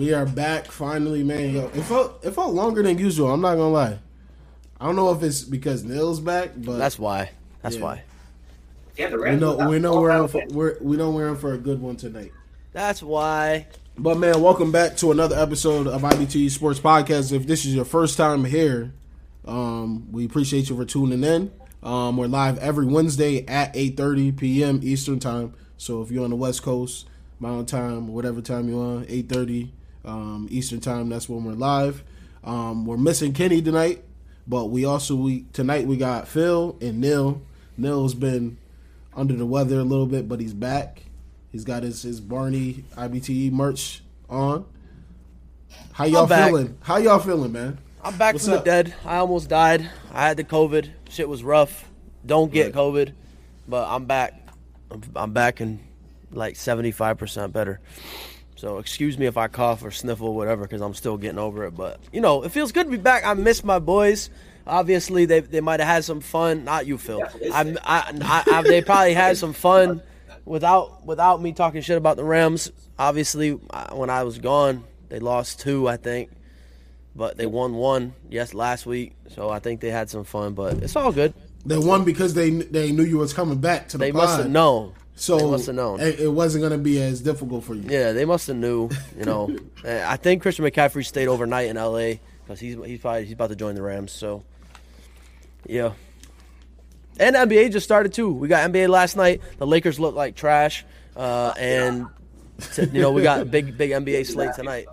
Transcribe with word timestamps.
man. 0.00 0.06
Woo! 0.06 0.06
We 0.06 0.14
are 0.14 0.26
back 0.26 0.66
finally, 0.66 1.22
man. 1.22 1.54
Yo, 1.54 1.66
it 1.66 1.82
felt 1.82 2.24
it 2.24 2.32
felt 2.32 2.54
longer 2.54 2.82
than 2.82 2.98
usual. 2.98 3.32
I'm 3.32 3.40
not 3.40 3.56
gonna 3.56 3.70
lie. 3.70 3.98
I 4.80 4.86
don't 4.86 4.96
know 4.96 5.10
if 5.12 5.22
it's 5.22 5.42
because 5.42 5.84
Nils 5.84 6.20
back, 6.20 6.52
but 6.56 6.78
That's 6.78 6.98
why. 6.98 7.30
That's 7.62 7.76
Yeah. 7.76 7.82
why. 7.82 8.02
Yeah, 8.96 9.08
the 9.10 9.18
we 9.18 9.36
know 9.36 9.68
we 9.68 9.78
know 9.78 10.00
we're 10.00 10.10
kind 10.10 10.22
in 10.22 10.28
for, 10.28 10.54
we're 10.54 10.76
we 10.80 10.96
know 10.96 11.10
we're 11.10 11.28
in 11.28 11.36
for 11.36 11.52
a 11.54 11.58
good 11.58 11.80
one 11.80 11.96
tonight. 11.96 12.32
That's 12.72 13.02
why. 13.02 13.66
But 13.98 14.18
man, 14.18 14.40
welcome 14.40 14.72
back 14.72 14.96
to 14.98 15.10
another 15.10 15.36
episode 15.36 15.86
of 15.86 16.02
IBT 16.02 16.50
Sports 16.50 16.80
Podcast. 16.80 17.32
If 17.32 17.46
this 17.46 17.64
is 17.64 17.74
your 17.74 17.84
first 17.84 18.16
time 18.16 18.44
here, 18.44 18.92
um, 19.46 20.10
we 20.12 20.24
appreciate 20.24 20.70
you 20.70 20.76
for 20.76 20.84
tuning 20.84 21.24
in. 21.24 21.50
Um, 21.82 22.16
we're 22.16 22.26
live 22.26 22.58
every 22.58 22.86
Wednesday 22.86 23.44
at 23.46 23.74
8:30 23.74 24.32
p.m. 24.36 24.80
Eastern 24.82 25.18
Time. 25.18 25.52
So 25.76 26.02
if 26.02 26.10
you're 26.10 26.24
on 26.24 26.30
the 26.30 26.36
West 26.36 26.62
Coast, 26.62 27.06
Mountain 27.38 27.66
Time, 27.66 28.08
whatever 28.08 28.40
time 28.40 28.68
you're 28.68 28.82
on, 28.82 29.04
8:30 29.06 29.70
um, 30.04 30.46
Eastern 30.50 30.80
Time, 30.80 31.08
that's 31.08 31.28
when 31.28 31.44
we're 31.44 31.52
live. 31.52 32.02
Um, 32.44 32.86
we're 32.86 32.96
missing 32.96 33.32
Kenny 33.32 33.60
tonight, 33.60 34.02
but 34.46 34.66
we 34.66 34.84
also 34.84 35.14
we 35.14 35.44
tonight 35.52 35.86
we 35.86 35.96
got 35.96 36.26
Phil 36.28 36.76
and 36.80 37.00
Neil. 37.00 37.42
Neil's 37.76 38.14
been 38.14 38.56
under 39.14 39.34
the 39.34 39.46
weather 39.46 39.78
a 39.78 39.84
little 39.84 40.06
bit, 40.06 40.28
but 40.28 40.40
he's 40.40 40.54
back. 40.54 41.02
He's 41.52 41.64
got 41.64 41.82
his 41.82 42.02
his 42.02 42.20
Barney 42.20 42.84
IBTE 42.96 43.52
merch 43.52 44.02
on. 44.28 44.64
How 45.92 46.04
y'all 46.04 46.26
feeling? 46.26 46.78
How 46.82 46.96
y'all 46.96 47.18
feeling, 47.18 47.52
man? 47.52 47.78
I'm 48.02 48.16
back 48.16 48.34
What's 48.34 48.46
from 48.46 48.54
up? 48.54 48.64
the 48.64 48.70
dead. 48.70 48.94
I 49.04 49.16
almost 49.18 49.48
died. 49.50 49.88
I 50.12 50.28
had 50.28 50.36
the 50.38 50.44
COVID. 50.44 50.88
Shit 51.10 51.28
was 51.28 51.44
rough. 51.44 51.86
Don't 52.24 52.50
get 52.52 52.66
Right. 52.66 52.74
COVID, 52.74 53.12
but 53.68 53.86
I'm 53.88 54.06
back. 54.06 54.34
I'm, 54.90 55.02
I'm 55.14 55.32
back 55.32 55.60
and 55.60 55.80
like 56.32 56.54
75% 56.54 57.52
better. 57.52 57.80
So 58.60 58.76
excuse 58.76 59.16
me 59.16 59.24
if 59.24 59.38
I 59.38 59.48
cough 59.48 59.82
or 59.82 59.90
sniffle 59.90 60.28
or 60.28 60.34
whatever 60.36 60.62
because 60.64 60.82
I'm 60.82 60.92
still 60.92 61.16
getting 61.16 61.38
over 61.38 61.64
it. 61.64 61.70
But 61.74 61.98
you 62.12 62.20
know, 62.20 62.42
it 62.42 62.52
feels 62.52 62.72
good 62.72 62.84
to 62.84 62.90
be 62.90 62.98
back. 62.98 63.24
I 63.24 63.32
miss 63.32 63.64
my 63.64 63.78
boys. 63.78 64.28
Obviously, 64.66 65.24
they 65.24 65.40
they 65.40 65.62
might 65.62 65.80
have 65.80 65.88
had 65.88 66.04
some 66.04 66.20
fun. 66.20 66.64
Not 66.64 66.86
you, 66.86 66.98
Phil. 66.98 67.22
I, 67.54 67.74
I, 67.82 68.12
I, 68.20 68.44
I, 68.58 68.62
they 68.62 68.82
probably 68.82 69.14
had 69.14 69.38
some 69.38 69.54
fun 69.54 70.02
without 70.44 71.06
without 71.06 71.40
me 71.40 71.52
talking 71.52 71.80
shit 71.80 71.96
about 71.96 72.18
the 72.18 72.24
Rams. 72.24 72.70
Obviously, 72.98 73.58
I- 73.70 73.94
when 73.94 74.10
I 74.10 74.24
was 74.24 74.38
gone, 74.38 74.84
they 75.08 75.20
lost 75.20 75.60
two, 75.60 75.88
I 75.88 75.96
think 75.96 76.30
but 77.16 77.36
they 77.36 77.44
won 77.46 77.74
one 77.74 78.14
yes 78.28 78.54
last 78.54 78.86
week 78.86 79.14
so 79.34 79.50
i 79.50 79.58
think 79.58 79.80
they 79.80 79.90
had 79.90 80.08
some 80.08 80.22
fun 80.22 80.54
but 80.54 80.74
it's 80.74 80.94
all 80.94 81.10
good 81.10 81.34
They 81.66 81.76
won 81.76 82.04
because 82.04 82.34
they 82.34 82.50
they 82.50 82.92
knew 82.92 83.02
you 83.02 83.18
was 83.18 83.32
coming 83.32 83.58
back 83.58 83.88
to 83.88 83.98
the 83.98 84.04
they 84.04 84.12
pod. 84.12 84.22
must 84.22 84.36
have 84.42 84.48
known 84.50 84.92
So 85.16 85.36
they 85.38 85.44
must 85.50 85.66
have 85.66 85.74
known. 85.74 86.00
It, 86.00 86.20
it 86.20 86.28
wasn't 86.28 86.62
gonna 86.62 86.78
be 86.78 87.00
as 87.02 87.20
difficult 87.20 87.64
for 87.64 87.74
you. 87.74 87.84
yeah 87.88 88.12
they 88.12 88.24
must 88.24 88.46
have 88.46 88.56
knew 88.56 88.88
you 89.18 89.24
know 89.26 89.54
i 89.84 90.16
think 90.16 90.40
christian 90.42 90.64
mccaffrey 90.64 91.04
stayed 91.04 91.28
overnight 91.28 91.68
in 91.68 91.76
la 91.76 91.92
because 92.44 92.58
he's 92.58 92.76
he's 92.86 93.00
probably 93.00 93.24
he's 93.24 93.34
about 93.34 93.50
to 93.50 93.56
join 93.56 93.74
the 93.74 93.82
rams 93.82 94.12
so 94.12 94.42
yeah 95.66 95.92
and 97.18 97.36
nba 97.36 97.70
just 97.70 97.84
started 97.84 98.14
too 98.14 98.32
we 98.32 98.48
got 98.48 98.70
nba 98.70 98.88
last 98.88 99.14
night 99.16 99.42
the 99.58 99.66
lakers 99.66 100.00
look 100.00 100.14
like 100.14 100.34
trash 100.36 100.86
uh, 101.16 101.52
and 101.58 102.06
t- 102.72 102.84
you 102.92 103.02
know 103.02 103.12
we 103.12 103.22
got 103.22 103.40
a 103.40 103.44
big 103.44 103.76
big 103.76 103.90
nba 103.90 104.24
slate 104.26 104.54
tonight 104.54 104.86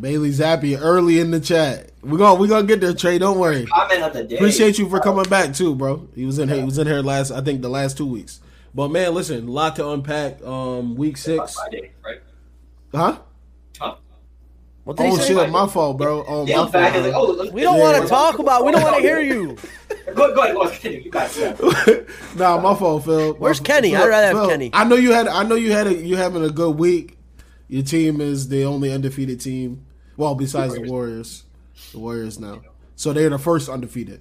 Bailey 0.00 0.30
Zappe 0.30 0.76
early 0.80 1.20
in 1.20 1.30
the 1.30 1.38
chat. 1.38 1.90
We're 2.02 2.18
gonna 2.18 2.40
we 2.40 2.48
gonna 2.48 2.66
get 2.66 2.80
there, 2.80 2.94
Trey. 2.94 3.16
Don't 3.18 3.38
worry. 3.38 3.64
Comment 3.66 4.02
of 4.02 4.12
the 4.12 4.24
day. 4.24 4.34
Appreciate 4.34 4.76
you 4.76 4.88
for 4.88 4.98
coming 4.98 5.22
back 5.26 5.54
too, 5.54 5.76
bro. 5.76 6.08
He 6.16 6.26
was 6.26 6.40
in 6.40 6.48
here. 6.48 6.58
He 6.58 6.64
was 6.64 6.78
in 6.78 6.88
here 6.88 7.00
last. 7.00 7.30
I 7.30 7.40
think 7.42 7.62
the 7.62 7.68
last 7.68 7.96
two 7.96 8.06
weeks. 8.06 8.40
But 8.74 8.88
man, 8.88 9.14
listen, 9.14 9.46
a 9.46 9.50
lot 9.50 9.76
to 9.76 9.88
unpack. 9.90 10.42
Um, 10.44 10.96
week 10.96 11.16
six, 11.16 11.54
Friday, 11.54 11.92
right? 12.04 12.20
huh? 12.92 13.18
Huh? 13.80 13.94
what 14.84 14.96
did 14.96 15.06
Oh 15.06 15.16
he 15.16 15.22
say? 15.22 15.28
shit, 15.34 15.50
my 15.50 15.66
fault, 15.68 15.96
bro. 15.98 16.24
Oh, 16.26 16.44
Yeah, 16.46 16.64
my 16.64 16.70
back 16.70 16.92
fault. 16.94 17.06
is 17.06 17.12
like, 17.12 17.22
oh, 17.48 17.50
we 17.52 17.62
don't 17.62 17.78
Yeah. 17.78 17.82
want 17.92 18.02
to 18.02 18.08
talk 18.08 18.38
about 18.40 18.64
we 18.64 18.72
don't 18.72 18.82
want 18.82 18.96
to 18.96 19.02
hear 19.02 19.20
you 19.20 19.56
Go, 20.14 20.34
go 20.34 20.42
ahead, 20.42 20.54
go 20.54 20.62
ahead, 20.62 20.72
continue. 20.80 21.00
You 21.02 21.10
guys. 21.10 21.36
Yeah. 21.38 21.56
nah, 22.36 22.60
my 22.60 22.74
fault, 22.74 23.04
Phil. 23.04 23.32
Where's 23.34 23.60
My- 23.60 23.66
Kenny? 23.66 23.90
Phil- 23.92 24.02
I'd 24.02 24.08
rather 24.08 24.26
have 24.26 24.36
Phil, 24.36 24.48
Kenny. 24.48 24.70
I 24.72 24.84
know 24.84 24.96
you 24.96 25.12
had. 25.12 25.26
I 25.28 25.42
know 25.44 25.54
you 25.54 25.72
had. 25.72 25.86
A, 25.86 25.94
you 25.94 26.16
having 26.16 26.44
a 26.44 26.50
good 26.50 26.76
week. 26.76 27.16
Your 27.68 27.82
team 27.82 28.20
is 28.20 28.48
the 28.48 28.64
only 28.64 28.92
undefeated 28.92 29.40
team. 29.40 29.86
Well, 30.16 30.34
besides 30.34 30.74
the 30.74 30.82
Warriors, 30.82 31.44
the 31.92 31.98
Warriors 31.98 32.38
now. 32.38 32.60
So 32.96 33.12
they're 33.12 33.30
the 33.30 33.38
first 33.38 33.68
undefeated. 33.68 34.20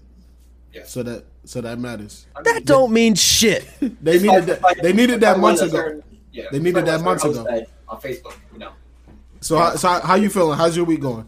Yeah. 0.72 0.84
So 0.86 1.04
that 1.04 1.26
so 1.46 1.62
that 1.62 1.78
matters. 1.80 2.26
that 2.44 2.66
don't 2.66 2.92
mean 2.92 3.16
shit 3.16 3.66
They 4.02 4.14
It's 4.16 4.24
needed 4.24 4.48
like- 4.62 4.76
that. 4.78 4.84
They 4.84 4.94
needed 4.94 5.20
that 5.22 5.40
months 5.40 5.62
ago. 5.62 5.72
certain- 5.78 6.04
Yeah, 6.32 6.46
They 6.52 6.60
needed 6.60 6.86
that 6.86 7.02
months 7.02 7.24
ago. 7.26 7.46
On 7.90 8.00
Facebook, 8.02 8.36
you 8.54 8.60
know. 8.60 8.72
So 9.42 9.58
how, 9.58 9.76
so 9.76 9.88
how, 9.90 10.00
how 10.02 10.16
you 10.16 10.30
feeling? 10.30 10.58
How's 10.58 10.76
your 10.76 10.86
week 10.86 11.02
going? 11.02 11.28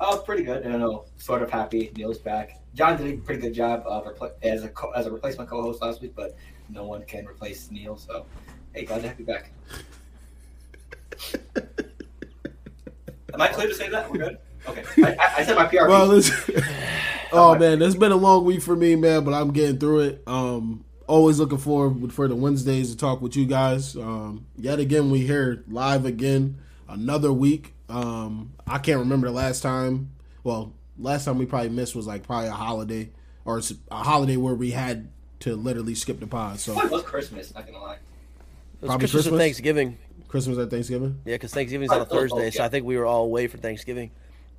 Oh, 0.00 0.18
pretty 0.24 0.44
good. 0.44 0.66
I 0.66 0.70
don't 0.70 0.80
know. 0.80 1.04
Sort 1.18 1.42
of 1.42 1.50
happy. 1.50 1.92
Neil's 1.96 2.18
back. 2.18 2.60
John 2.74 2.96
did 2.96 3.12
a 3.12 3.16
pretty 3.18 3.40
good 3.42 3.52
job 3.54 3.82
of 3.86 4.04
repl- 4.06 4.32
as 4.42 4.64
a 4.64 4.68
co- 4.68 4.90
as 4.92 5.06
a 5.06 5.10
replacement 5.10 5.50
co-host 5.50 5.82
last 5.82 6.00
week, 6.00 6.14
but 6.16 6.36
no 6.70 6.84
one 6.84 7.02
can 7.04 7.26
replace 7.26 7.70
Neil. 7.70 7.96
So, 7.98 8.24
hey, 8.72 8.84
glad 8.84 9.02
to 9.02 9.08
have 9.08 9.18
you 9.20 9.26
back. 9.26 9.50
Am 13.34 13.40
I 13.42 13.48
clear 13.48 13.68
to 13.68 13.74
say 13.74 13.88
that? 13.90 14.10
We're 14.10 14.18
good. 14.18 14.38
Okay. 14.66 14.82
I, 15.04 15.10
I, 15.10 15.34
I 15.38 15.44
said 15.44 15.56
my 15.56 15.66
PR. 15.66 15.86
Well, 15.88 16.10
piece. 16.14 16.48
it's, 16.48 16.66
oh 17.32 17.54
man, 17.58 17.80
it's 17.82 17.94
been 17.94 18.12
a 18.12 18.16
long 18.16 18.44
week 18.44 18.62
for 18.62 18.74
me, 18.76 18.96
man, 18.96 19.24
but 19.24 19.34
I'm 19.34 19.52
getting 19.52 19.78
through 19.78 20.00
it. 20.00 20.22
Um, 20.26 20.84
always 21.06 21.38
looking 21.38 21.58
forward 21.58 22.12
for 22.12 22.28
the 22.28 22.36
Wednesdays 22.36 22.90
to 22.90 22.96
talk 22.96 23.20
with 23.20 23.36
you 23.36 23.46
guys. 23.46 23.96
Um, 23.96 24.46
yet 24.56 24.78
again, 24.78 25.10
we 25.10 25.20
here 25.20 25.64
live 25.68 26.04
again, 26.04 26.58
another 26.88 27.32
week. 27.32 27.74
Um, 27.88 28.52
I 28.66 28.78
can't 28.78 28.98
remember 28.98 29.28
the 29.28 29.32
last 29.34 29.62
time. 29.62 30.10
Well, 30.44 30.72
last 30.98 31.24
time 31.24 31.38
we 31.38 31.46
probably 31.46 31.70
missed 31.70 31.94
was 31.96 32.06
like 32.06 32.24
probably 32.24 32.48
a 32.48 32.52
holiday 32.52 33.10
or 33.44 33.60
a 33.90 33.94
holiday 33.94 34.36
where 34.36 34.54
we 34.54 34.70
had 34.72 35.08
to 35.40 35.56
literally 35.56 35.94
skip 35.94 36.20
the 36.20 36.26
pod. 36.26 36.58
So 36.60 36.78
it 36.80 36.90
was 36.90 37.02
Christmas. 37.02 37.54
Not 37.54 37.66
gonna 37.66 37.78
lie. 37.78 37.94
It 37.94 38.82
was 38.82 38.88
Probably 38.88 38.98
Christmas, 39.04 39.26
and 39.26 39.38
Thanksgiving. 39.38 39.98
Christmas 40.28 40.58
at 40.58 40.70
Thanksgiving. 40.70 41.18
Yeah, 41.24 41.34
because 41.36 41.54
Thanksgiving's 41.54 41.90
on 41.90 42.00
a 42.00 42.02
Oh, 42.02 42.06
oh, 42.10 42.14
Thursday, 42.14 42.50
so. 42.50 42.62
I 42.62 42.68
think 42.68 42.84
we 42.84 42.96
were 42.98 43.06
all 43.06 43.24
away 43.24 43.46
for 43.46 43.56
Thanksgiving. 43.56 44.10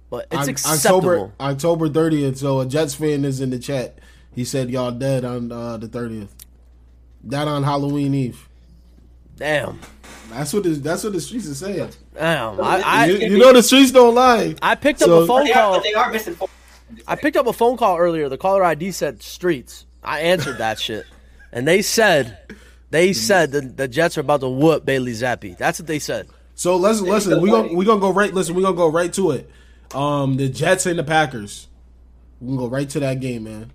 But 0.09 0.27
it's 0.31 0.43
Oc- 0.43 0.49
acceptable. 0.49 1.33
October 1.39 1.87
October 1.87 1.89
30th. 1.89 2.37
So 2.37 2.59
a 2.61 2.65
Jets 2.65 2.95
fan 2.95 3.23
is 3.25 3.41
in 3.41 3.49
the 3.51 3.59
chat. 3.59 3.99
He 4.33 4.43
said 4.45 4.69
y'all 4.69 4.91
dead 4.91 5.25
on 5.25 5.51
uh, 5.51 5.77
the 5.77 5.87
30th. 5.87 6.29
That 7.25 7.47
on 7.47 7.63
Halloween 7.63 8.13
Eve. 8.15 8.47
Damn, 9.35 9.79
That's 10.31 10.51
what 10.53 10.63
the, 10.63 10.69
that's 10.71 11.03
what 11.03 11.13
the 11.13 11.21
streets 11.21 11.47
are 11.47 11.53
saying. 11.55 11.91
damn. 12.13 12.59
I, 12.59 12.81
I, 12.85 13.05
you, 13.05 13.17
you 13.29 13.37
know 13.37 13.53
the 13.53 13.63
streets 13.63 13.91
don't 13.91 14.13
lie. 14.13 14.53
I 14.61 14.75
picked 14.75 15.01
up 15.01 15.09
a 15.09 15.25
phone 15.25 15.45
They 15.45 15.51
are, 15.51 15.53
call. 15.53 15.73
but 15.75 15.83
they 15.83 15.93
are 15.93 16.11
missing. 16.11 16.35
Four. 16.35 16.49
I 17.07 17.15
picked 17.15 17.37
up 17.37 17.47
a 17.47 17.53
phone 17.53 17.77
call 17.77 17.97
earlier. 17.97 18.27
The 18.27 18.37
caller 18.37 18.63
ID 18.65 18.91
said 18.91 19.23
streets. 19.23 19.85
I 20.03 20.19
answered 20.21 20.57
that 20.57 20.77
shit, 20.81 21.05
and 21.53 21.65
they 21.65 21.81
said, 21.81 22.37
they 22.89 23.13
said 23.13 23.51
the, 23.51 23.61
the 23.61 23.87
Jets 23.87 24.17
are 24.17 24.21
about 24.21 24.41
to 24.41 24.49
whoop 24.49 24.83
Bailey 24.85 25.13
Zappe. 25.13 25.57
That's 25.57 25.79
what 25.79 25.87
they 25.87 25.99
said. 25.99 26.27
So 26.55 26.75
listen, 26.75 27.05
listen. 27.07 27.31
no 27.31 27.39
We 27.39 27.49
gonna 27.49 27.67
way. 27.69 27.75
we 27.75 27.85
gonna 27.85 28.01
go 28.01 28.11
right. 28.11 28.33
Listen, 28.33 28.55
we're 28.55 28.63
gonna 28.63 28.75
go 28.75 28.89
right 28.91 29.13
to 29.13 29.31
it. 29.31 29.49
Um, 29.93 30.37
the 30.37 30.49
Jets 30.49 30.85
and 30.85 30.99
the 30.99 31.03
Packers. 31.03 31.67
We 32.39 32.47
can 32.47 32.57
go 32.57 32.67
right 32.67 32.89
to 32.89 32.99
that 33.01 33.19
game, 33.19 33.43
man. 33.43 33.71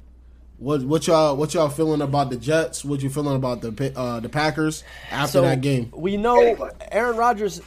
What 0.58 0.82
what 0.84 1.06
y'all 1.06 1.36
what 1.36 1.52
y'all 1.52 1.68
feeling 1.68 2.00
about 2.00 2.30
the 2.30 2.36
Jets? 2.36 2.84
What 2.84 3.02
you 3.02 3.10
feeling 3.10 3.34
about 3.34 3.60
the 3.60 3.92
uh, 3.96 4.20
the 4.20 4.28
Packers 4.28 4.84
after 5.10 5.32
So 5.32 5.42
that 5.42 5.60
game? 5.60 5.90
we 5.92 6.16
know 6.16 6.70
Aaron 6.92 7.16
Rodgers. 7.16 7.60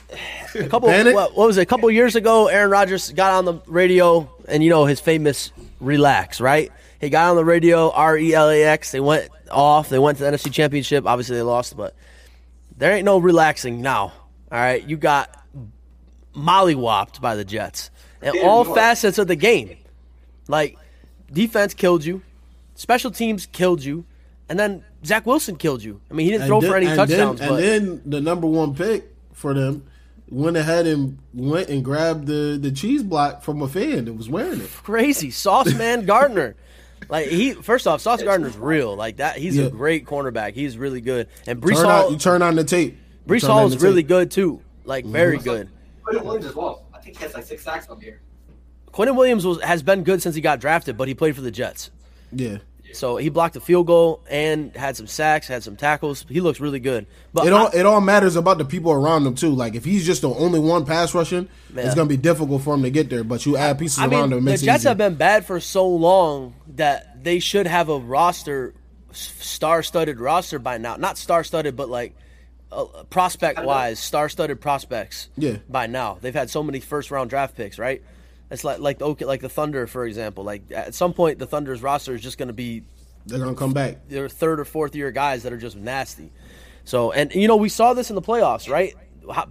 A 0.56 0.68
couple, 0.68 0.90
what, 0.90 1.14
what 1.36 1.48
was 1.48 1.58
it? 1.58 1.62
A 1.62 1.66
couple 1.66 1.92
years 1.92 2.16
ago, 2.16 2.48
Aaron 2.48 2.72
Rodgers 2.72 3.12
got 3.12 3.34
on 3.34 3.46
the 3.46 3.56
radio, 3.68 4.32
and 4.48 4.64
you 4.64 4.70
know 4.70 4.86
his 4.86 5.02
famous 5.02 5.52
"relax," 5.82 6.40
right? 6.40 6.72
He 7.02 7.10
got 7.10 7.30
on 7.30 7.36
the 7.36 7.46
radio, 7.46 7.92
R 7.92 8.18
E 8.18 8.34
L 8.34 8.50
A 8.50 8.64
X. 8.64 8.92
They 8.92 9.02
went 9.02 9.30
off. 9.52 9.90
They 9.90 10.00
went 10.00 10.18
to 10.20 10.24
the 10.24 10.32
NFC 10.32 10.52
Championship. 10.52 11.06
Obviously, 11.06 11.36
they 11.36 11.44
lost, 11.44 11.76
but 11.76 11.94
there 12.78 12.94
ain't 12.94 13.06
no 13.06 13.18
relaxing 13.18 13.82
now. 13.82 14.14
All 14.50 14.58
right, 14.58 14.82
you 14.88 14.96
got 14.96 15.46
mollywopped 16.34 17.20
by 17.20 17.36
the 17.36 17.44
Jets 17.44 17.92
in 18.28 18.42
Yeah, 18.42 18.48
all 18.48 18.64
facets 18.64 19.18
of 19.18 19.28
the 19.28 19.36
game. 19.36 19.78
Like 20.48 20.78
defense 21.32 21.74
killed 21.74 22.06
you, 22.06 22.22
special 22.76 23.12
teams 23.12 23.48
killed 23.48 23.84
you, 23.84 24.06
and 24.50 24.58
then 24.58 24.84
Zach 25.06 25.26
Wilson 25.26 25.56
killed 25.56 25.84
you. 25.84 26.00
I 26.10 26.14
mean, 26.14 26.26
he 26.26 26.32
didn't 26.32 26.48
throw 26.48 26.62
then, 26.62 26.70
for 26.70 26.78
any 26.78 26.86
and 26.88 26.96
touchdowns, 26.96 27.40
Then, 27.40 27.50
but 27.50 27.64
and 27.64 27.88
then 27.88 28.02
the 28.06 28.22
number 28.22 28.48
one 28.48 28.76
pick 28.76 29.14
for 29.34 29.54
them 29.54 29.84
went 30.30 30.58
ahead 30.58 30.86
and 30.88 31.18
went 31.34 31.70
and 31.70 31.84
grabbed 31.84 32.28
the 32.28 32.58
the 32.62 32.72
cheese 32.72 33.04
block 33.04 33.44
from 33.44 33.62
a 33.62 33.68
fan 33.68 34.06
that 34.06 34.14
was 34.14 34.30
wearing 34.30 34.62
it. 34.62 34.70
crazy 34.84 35.32
Sauce 35.32 35.74
Man 35.78 36.06
Gardner. 36.06 36.56
Like 37.10 37.28
he, 37.28 37.54
first 37.54 37.88
off, 37.88 38.02
Sauce 38.02 38.24
Gardner's 38.24 38.58
real. 38.58 38.96
Like 38.96 39.18
that, 39.18 39.38
he's 39.38 39.56
Yeah. 39.56 39.66
a 39.66 39.70
great 39.70 40.06
cornerback. 40.06 40.54
He's 40.54 40.78
really 40.78 41.00
good. 41.00 41.28
And 41.46 41.62
Breece 41.62 41.76
Turn 41.76 41.86
Hall, 41.86 42.06
on, 42.08 42.12
you 42.12 42.18
turn 42.18 42.42
on 42.42 42.56
the 42.56 42.64
tape. 42.64 42.98
You 43.26 43.34
Breece 43.34 43.46
Hall 43.48 43.66
is 43.68 43.82
really 43.82 44.02
tape. 44.02 44.08
good 44.10 44.32
too. 44.32 44.62
Like 44.84 45.06
very 45.06 45.38
mm-hmm. 45.38 45.44
good. 45.44 45.70
Quinnen 46.04 46.24
Williams 46.24 46.46
as 46.48 46.56
well. 46.56 46.84
I 47.08 47.10
think 47.12 47.20
he 47.20 47.24
has 47.24 47.34
like 47.36 47.46
six 47.46 47.64
sacks 47.64 47.88
on 47.88 48.02
here. 48.02 48.20
Quinnen 48.92 49.16
Williams 49.16 49.46
was, 49.46 49.62
has 49.62 49.82
been 49.82 50.04
good 50.04 50.22
since 50.22 50.36
he 50.36 50.42
got 50.42 50.60
drafted, 50.60 50.98
but 50.98 51.08
he 51.08 51.14
played 51.14 51.36
for 51.36 51.42
the 51.42 51.52
Jets. 51.52 51.90
Yeah. 52.34 52.58
So 52.92 53.16
he 53.16 53.30
blocked 53.30 53.56
a 53.56 53.62
field 53.62 53.88
goal 53.88 54.24
and 54.30 54.76
had 54.76 54.98
some 54.98 55.08
sacks, 55.08 55.48
had 55.48 55.64
some 55.64 55.78
tackles. 55.78 56.26
He 56.28 56.42
looks 56.42 56.60
really 56.60 56.82
good. 56.82 57.06
But 57.34 57.48
It 57.48 57.54
all 57.54 57.68
I- 57.68 57.80
it 57.80 57.86
all 57.86 58.02
matters 58.02 58.36
about 58.36 58.58
the 58.58 58.66
people 58.66 58.92
around 58.92 59.26
him 59.26 59.36
too. 59.36 59.52
Like 59.52 59.76
if 59.76 59.86
he's 59.86 60.06
just 60.06 60.22
the 60.22 60.30
only 60.30 60.60
one 60.60 60.86
pass 60.86 61.14
rushing, 61.14 61.48
Yeah. 61.74 61.84
it's 61.84 61.96
gonna 61.96 62.10
be 62.10 62.18
difficult 62.18 62.62
for 62.64 62.74
him 62.74 62.84
to 62.84 62.90
get 62.90 63.10
there. 63.10 63.24
But 63.24 63.46
you 63.46 63.56
add 63.56 63.80
pieces 63.80 64.00
I 64.00 64.08
around 64.08 64.32
mean, 64.32 64.40
him, 64.40 64.48
it 64.50 64.60
the 64.60 64.66
Jets 64.66 64.84
it 64.84 64.90
have 64.90 64.98
been 64.98 65.16
bad 65.16 65.46
for 65.46 65.62
so 65.62 65.88
long 65.88 66.56
that 66.76 67.24
they 67.24 67.40
should 67.40 67.68
have 67.68 67.88
a 67.88 67.98
roster, 68.00 68.74
star-studded 69.14 70.20
roster 70.20 70.60
by 70.60 70.78
now. 70.78 70.96
Not 70.98 71.18
star-studded, 71.18 71.76
but 71.78 71.90
like 71.90 72.16
uh, 72.72 72.86
prospect-wise, 73.10 74.00
star-studded 74.00 74.60
prospects. 74.62 75.30
Yeah. 75.38 75.58
By 75.70 75.88
now, 75.88 76.18
they've 76.22 76.34
had 76.34 76.50
so 76.50 76.64
many 76.64 76.80
first-round 76.80 77.30
draft 77.30 77.56
picks, 77.56 77.78
right? 77.80 78.02
It's 78.50 78.64
like 78.64 78.80
like 78.80 78.98
the 79.00 79.08
like 79.26 79.42
the 79.42 79.50
Thunder, 79.50 79.88
for 79.88 80.06
example. 80.06 80.44
Like 80.44 80.72
at 80.72 80.94
some 80.96 81.14
point, 81.14 81.38
the 81.40 81.46
Thunder's 81.48 81.82
roster 81.82 82.14
is 82.16 82.22
just 82.22 82.38
going 82.38 82.48
to 82.48 82.54
be 82.54 82.84
They're 83.26 83.40
gonna 83.40 83.56
come 83.56 83.74
back. 83.74 84.08
their 84.08 84.30
third 84.30 84.60
or 84.62 84.66
fourth 84.66 84.96
year 84.96 85.12
guys 85.12 85.44
that 85.44 85.52
are 85.52 85.58
just 85.58 85.76
nasty. 85.76 86.32
So, 86.86 87.12
and 87.12 87.34
you 87.36 87.48
know, 87.50 87.58
we 87.58 87.68
saw 87.68 87.94
this 87.94 88.10
in 88.10 88.16
the 88.16 88.22
playoffs, 88.22 88.70
right? 88.72 88.96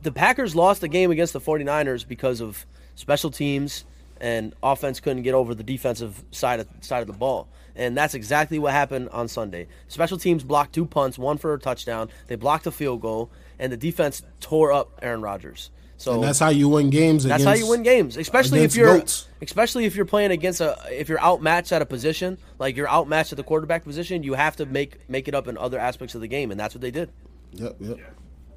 The 0.03 0.13
Packers 0.13 0.57
lost 0.57 0.81
the 0.81 0.89
game 0.89 1.11
against 1.11 1.35
the 1.35 1.41
49ers 1.41 2.09
because 2.09 2.41
of 2.41 2.65
special 2.95 3.31
teams 3.31 3.85
and 4.19 4.55
offense 4.63 5.01
couldn't 5.01 5.23
get 5.23 5.35
over 5.35 5.55
the 5.55 5.63
defensive 5.63 6.25
side 6.31 6.61
of 6.61 6.69
side 6.81 7.03
of 7.03 7.07
the 7.07 7.13
ball. 7.13 7.49
And 7.77 7.97
that's 7.97 8.15
exactly 8.15 8.59
what 8.59 8.73
happened 8.73 9.11
on 9.11 9.29
Sunday. 9.29 9.69
Special 9.89 10.17
teams 10.19 10.43
blocked 10.43 10.75
two 10.75 10.87
punts, 10.87 11.19
one 11.19 11.37
for 11.39 11.53
a 11.55 11.59
touchdown. 11.59 12.09
They 12.27 12.37
blocked 12.37 12.67
a 12.67 12.71
field 12.71 13.03
goal, 13.03 13.31
and 13.59 13.71
the 13.71 13.77
defense 13.77 14.23
tore 14.41 14.73
up 14.73 14.99
Aaron 15.03 15.21
Rodgers. 15.23 15.71
So 15.99 16.15
And 16.15 16.23
that's 16.25 16.39
how 16.39 16.49
you 16.51 16.69
win 16.69 16.91
games. 16.91 17.25
that's 17.25 17.43
against, 17.43 17.61
how 17.61 17.65
you 17.67 17.71
win 17.71 17.83
games, 17.83 18.17
especially 18.19 18.61
if 18.61 18.77
you're 18.77 18.99
goats. 18.99 19.29
especially 19.41 19.87
if 19.87 19.97
you're 19.97 20.05
playing 20.05 20.31
against 20.31 20.61
a 20.61 20.77
if 20.91 21.09
you're 21.09 21.21
outmatched 21.23 21.73
at 21.73 21.81
a 21.81 21.87
position, 21.87 22.37
like 22.59 22.77
you're 22.77 22.89
outmatched 22.89 23.33
at 23.33 23.37
the 23.37 23.43
quarterback 23.45 23.83
position, 23.85 24.23
you 24.23 24.35
have 24.35 24.57
to 24.57 24.67
make 24.67 25.09
make 25.09 25.27
it 25.27 25.35
up 25.35 25.49
in 25.49 25.57
other 25.57 25.79
aspects 25.79 26.15
of 26.15 26.21
the 26.21 26.29
game, 26.29 26.51
and 26.51 26.61
that's 26.61 26.75
what 26.75 26.83
they 26.83 26.91
did. 26.91 27.11
Yep, 27.53 27.77
yep. 27.81 27.99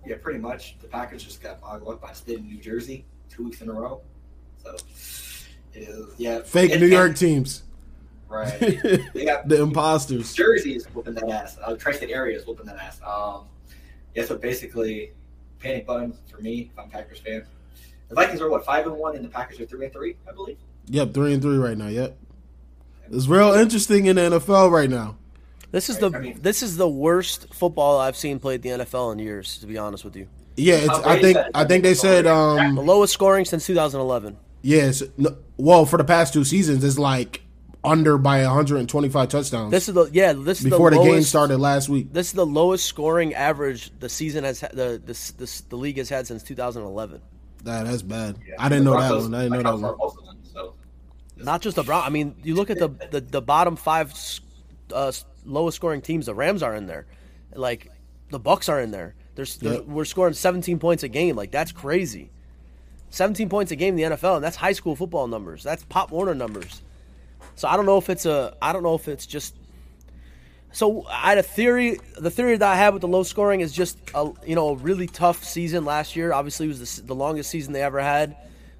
Yeah, 0.05 0.15
pretty 0.21 0.39
much. 0.39 0.77
The 0.81 0.87
Packers 0.87 1.23
just 1.23 1.41
got 1.41 1.61
boggled 1.61 1.93
up 1.95 2.01
by 2.01 2.11
State 2.11 2.39
of 2.39 2.45
New 2.45 2.57
Jersey 2.57 3.05
two 3.29 3.45
weeks 3.45 3.61
in 3.61 3.69
a 3.69 3.73
row. 3.73 4.01
So 4.63 4.75
it 5.73 5.83
is 5.87 6.07
yeah. 6.17 6.41
Fake 6.41 6.71
and- 6.71 6.79
New 6.81 6.87
and- 6.87 6.93
York 6.93 7.15
teams. 7.15 7.63
Right. 8.29 8.59
They 9.13 9.25
got 9.25 9.47
the 9.47 9.61
imposters. 9.61 10.33
Jersey 10.33 10.75
is 10.75 10.85
whooping 10.93 11.15
that 11.15 11.27
ass. 11.29 11.57
Uh, 11.63 11.75
tri-state 11.75 12.11
area 12.11 12.37
is 12.37 12.45
whooping 12.45 12.67
that 12.67 12.77
ass. 12.77 13.01
Um, 13.05 13.45
yeah, 14.15 14.23
so 14.25 14.37
basically, 14.37 15.13
panic 15.59 15.85
button 15.87 16.13
for 16.31 16.39
me 16.41 16.69
if 16.71 16.79
I'm 16.79 16.89
Packers 16.89 17.19
fan. 17.19 17.45
The 18.09 18.15
Vikings 18.15 18.41
are 18.41 18.49
what 18.49 18.65
five 18.65 18.85
and 18.87 18.95
one, 18.95 19.15
and 19.15 19.25
the 19.25 19.29
Packers 19.29 19.59
are 19.59 19.65
three 19.65 19.85
and 19.85 19.93
three, 19.93 20.15
I 20.27 20.31
believe. 20.31 20.57
Yep, 20.87 21.13
three 21.13 21.33
and 21.33 21.41
three 21.41 21.57
right 21.57 21.77
now. 21.77 21.87
Yep. 21.87 22.17
It's 23.11 23.27
real 23.27 23.53
interesting 23.53 24.05
in 24.05 24.15
the 24.17 24.21
NFL 24.23 24.71
right 24.71 24.89
now. 24.89 25.15
This 25.71 25.89
is 25.89 25.97
the 25.97 26.11
I 26.11 26.19
mean- 26.19 26.39
this 26.41 26.61
is 26.63 26.77
the 26.77 26.87
worst 26.89 27.53
football 27.53 27.99
I've 27.99 28.15
seen 28.17 28.39
played 28.39 28.61
the 28.61 28.69
NFL 28.69 29.11
in 29.13 29.19
years, 29.19 29.57
to 29.59 29.67
be 29.67 29.77
honest 29.77 30.03
with 30.05 30.15
you. 30.15 30.27
Yeah, 30.55 30.75
it's, 30.75 30.89
I 30.89 31.19
think 31.21 31.37
I 31.55 31.65
think 31.65 31.83
they 31.83 31.93
said 31.93 32.25
The 32.25 32.33
um 32.35 32.75
lowest 32.75 33.13
scoring 33.13 33.45
since 33.45 33.65
2011. 33.65 34.35
yes. 34.61 35.01
No, 35.17 35.35
well, 35.57 35.85
for 35.85 35.97
the 35.97 36.03
past 36.03 36.33
two 36.33 36.43
seasons, 36.43 36.83
it's 36.83 36.97
like 36.99 37.41
under 37.83 38.17
by 38.17 38.41
125 38.41 39.29
touchdowns. 39.29 39.71
This 39.71 39.87
is 39.87 39.93
the 39.93 40.09
yeah. 40.11 40.33
This 40.33 40.59
is 40.59 40.69
before 40.69 40.91
the, 40.91 40.97
the, 40.97 41.03
game 41.03 41.21
started 41.21 41.57
last 41.57 41.89
week. 41.89 42.11
This 42.11 42.27
is 42.27 42.33
the 42.33 42.45
lowest 42.45 42.85
scoring 42.85 43.33
average 43.33 43.91
the 43.99 44.09
season 44.09 44.43
has 44.43 44.59
had, 44.59 44.71
the, 44.71 45.01
the 45.03 45.33
the 45.37 45.61
the 45.69 45.75
league 45.75 45.97
has 45.97 46.09
had 46.09 46.27
since 46.27 46.43
2011. 46.43 47.21
That 47.63 47.85
that's 47.85 48.01
bad. 48.01 48.37
Yeah, 48.45 48.55
I 48.59 48.69
didn't 48.69 48.85
the 48.85 48.91
know 48.91 48.99
that 48.99 49.15
one. 49.15 49.33
I 49.33 49.43
didn't 49.43 49.63
know 49.63 49.63
that 49.63 49.87
one. 49.87 49.97
Most 49.97 50.25
them, 50.25 50.37
so 50.53 50.73
Not 51.37 51.61
just 51.61 51.75
the 51.75 51.83
Brown. 51.83 52.03
I 52.03 52.09
mean, 52.09 52.35
you 52.43 52.55
look 52.55 52.69
at 52.69 52.79
the 52.79 52.89
the, 53.11 53.21
the 53.21 53.41
bottom 53.41 53.75
five 53.75 54.13
uh, 54.93 55.11
lowest 55.45 55.75
scoring 55.75 56.01
teams. 56.01 56.25
The 56.25 56.35
Rams 56.35 56.63
are 56.63 56.75
in 56.75 56.87
there, 56.87 57.05
like 57.53 57.91
the 58.29 58.39
Bucks 58.39 58.69
are 58.69 58.79
in 58.79 58.91
there. 58.91 59.15
There's, 59.35 59.55
there's 59.57 59.77
Yep. 59.77 59.85
we're 59.85 60.05
scoring 60.05 60.33
17 60.33 60.79
points 60.79 61.03
a 61.03 61.07
game. 61.07 61.35
Like 61.37 61.51
that's 61.51 61.71
crazy. 61.71 62.29
17 63.11 63.49
points 63.49 63.71
a 63.71 63.75
game 63.75 63.97
in 63.97 64.11
the 64.11 64.15
NFL, 64.17 64.35
and 64.35 64.43
that's 64.43 64.57
high 64.57 64.73
school 64.73 64.95
football 64.95 65.27
numbers. 65.27 65.63
That's 65.63 65.83
Pop 65.85 66.11
Warner 66.11 66.35
numbers. 66.35 66.81
So 67.59 67.67
I 67.67 67.75
don't 67.75 67.85
know 67.85 67.97
if 67.97 68.09
it's 68.09 68.25
a. 68.25 68.55
I 68.61 68.71
don't 68.71 68.83
know 68.83 68.95
if 68.95 69.09
it's 69.09 69.25
just. 69.25 69.53
So 70.71 71.05
I 71.07 71.27
had 71.29 71.37
a 71.39 71.43
theory. 71.43 71.99
The 72.17 72.31
theory 72.31 72.55
that 72.55 72.65
I 72.65 72.77
had 72.77 72.93
with 72.93 73.01
the 73.01 73.07
low 73.09 73.23
scoring 73.23 73.59
is 73.59 73.73
just 73.73 73.97
a 74.15 74.31
you 74.47 74.55
know 74.55 74.69
a 74.69 74.75
really 74.75 75.07
tough 75.07 75.43
season 75.43 75.83
last 75.83 76.15
year. 76.15 76.31
Obviously, 76.31 76.67
it 76.67 76.69
was 76.69 76.95
the, 76.95 77.07
the 77.07 77.15
longest 77.15 77.49
season 77.49 77.73
they 77.73 77.81
ever 77.81 77.99
had. 77.99 78.37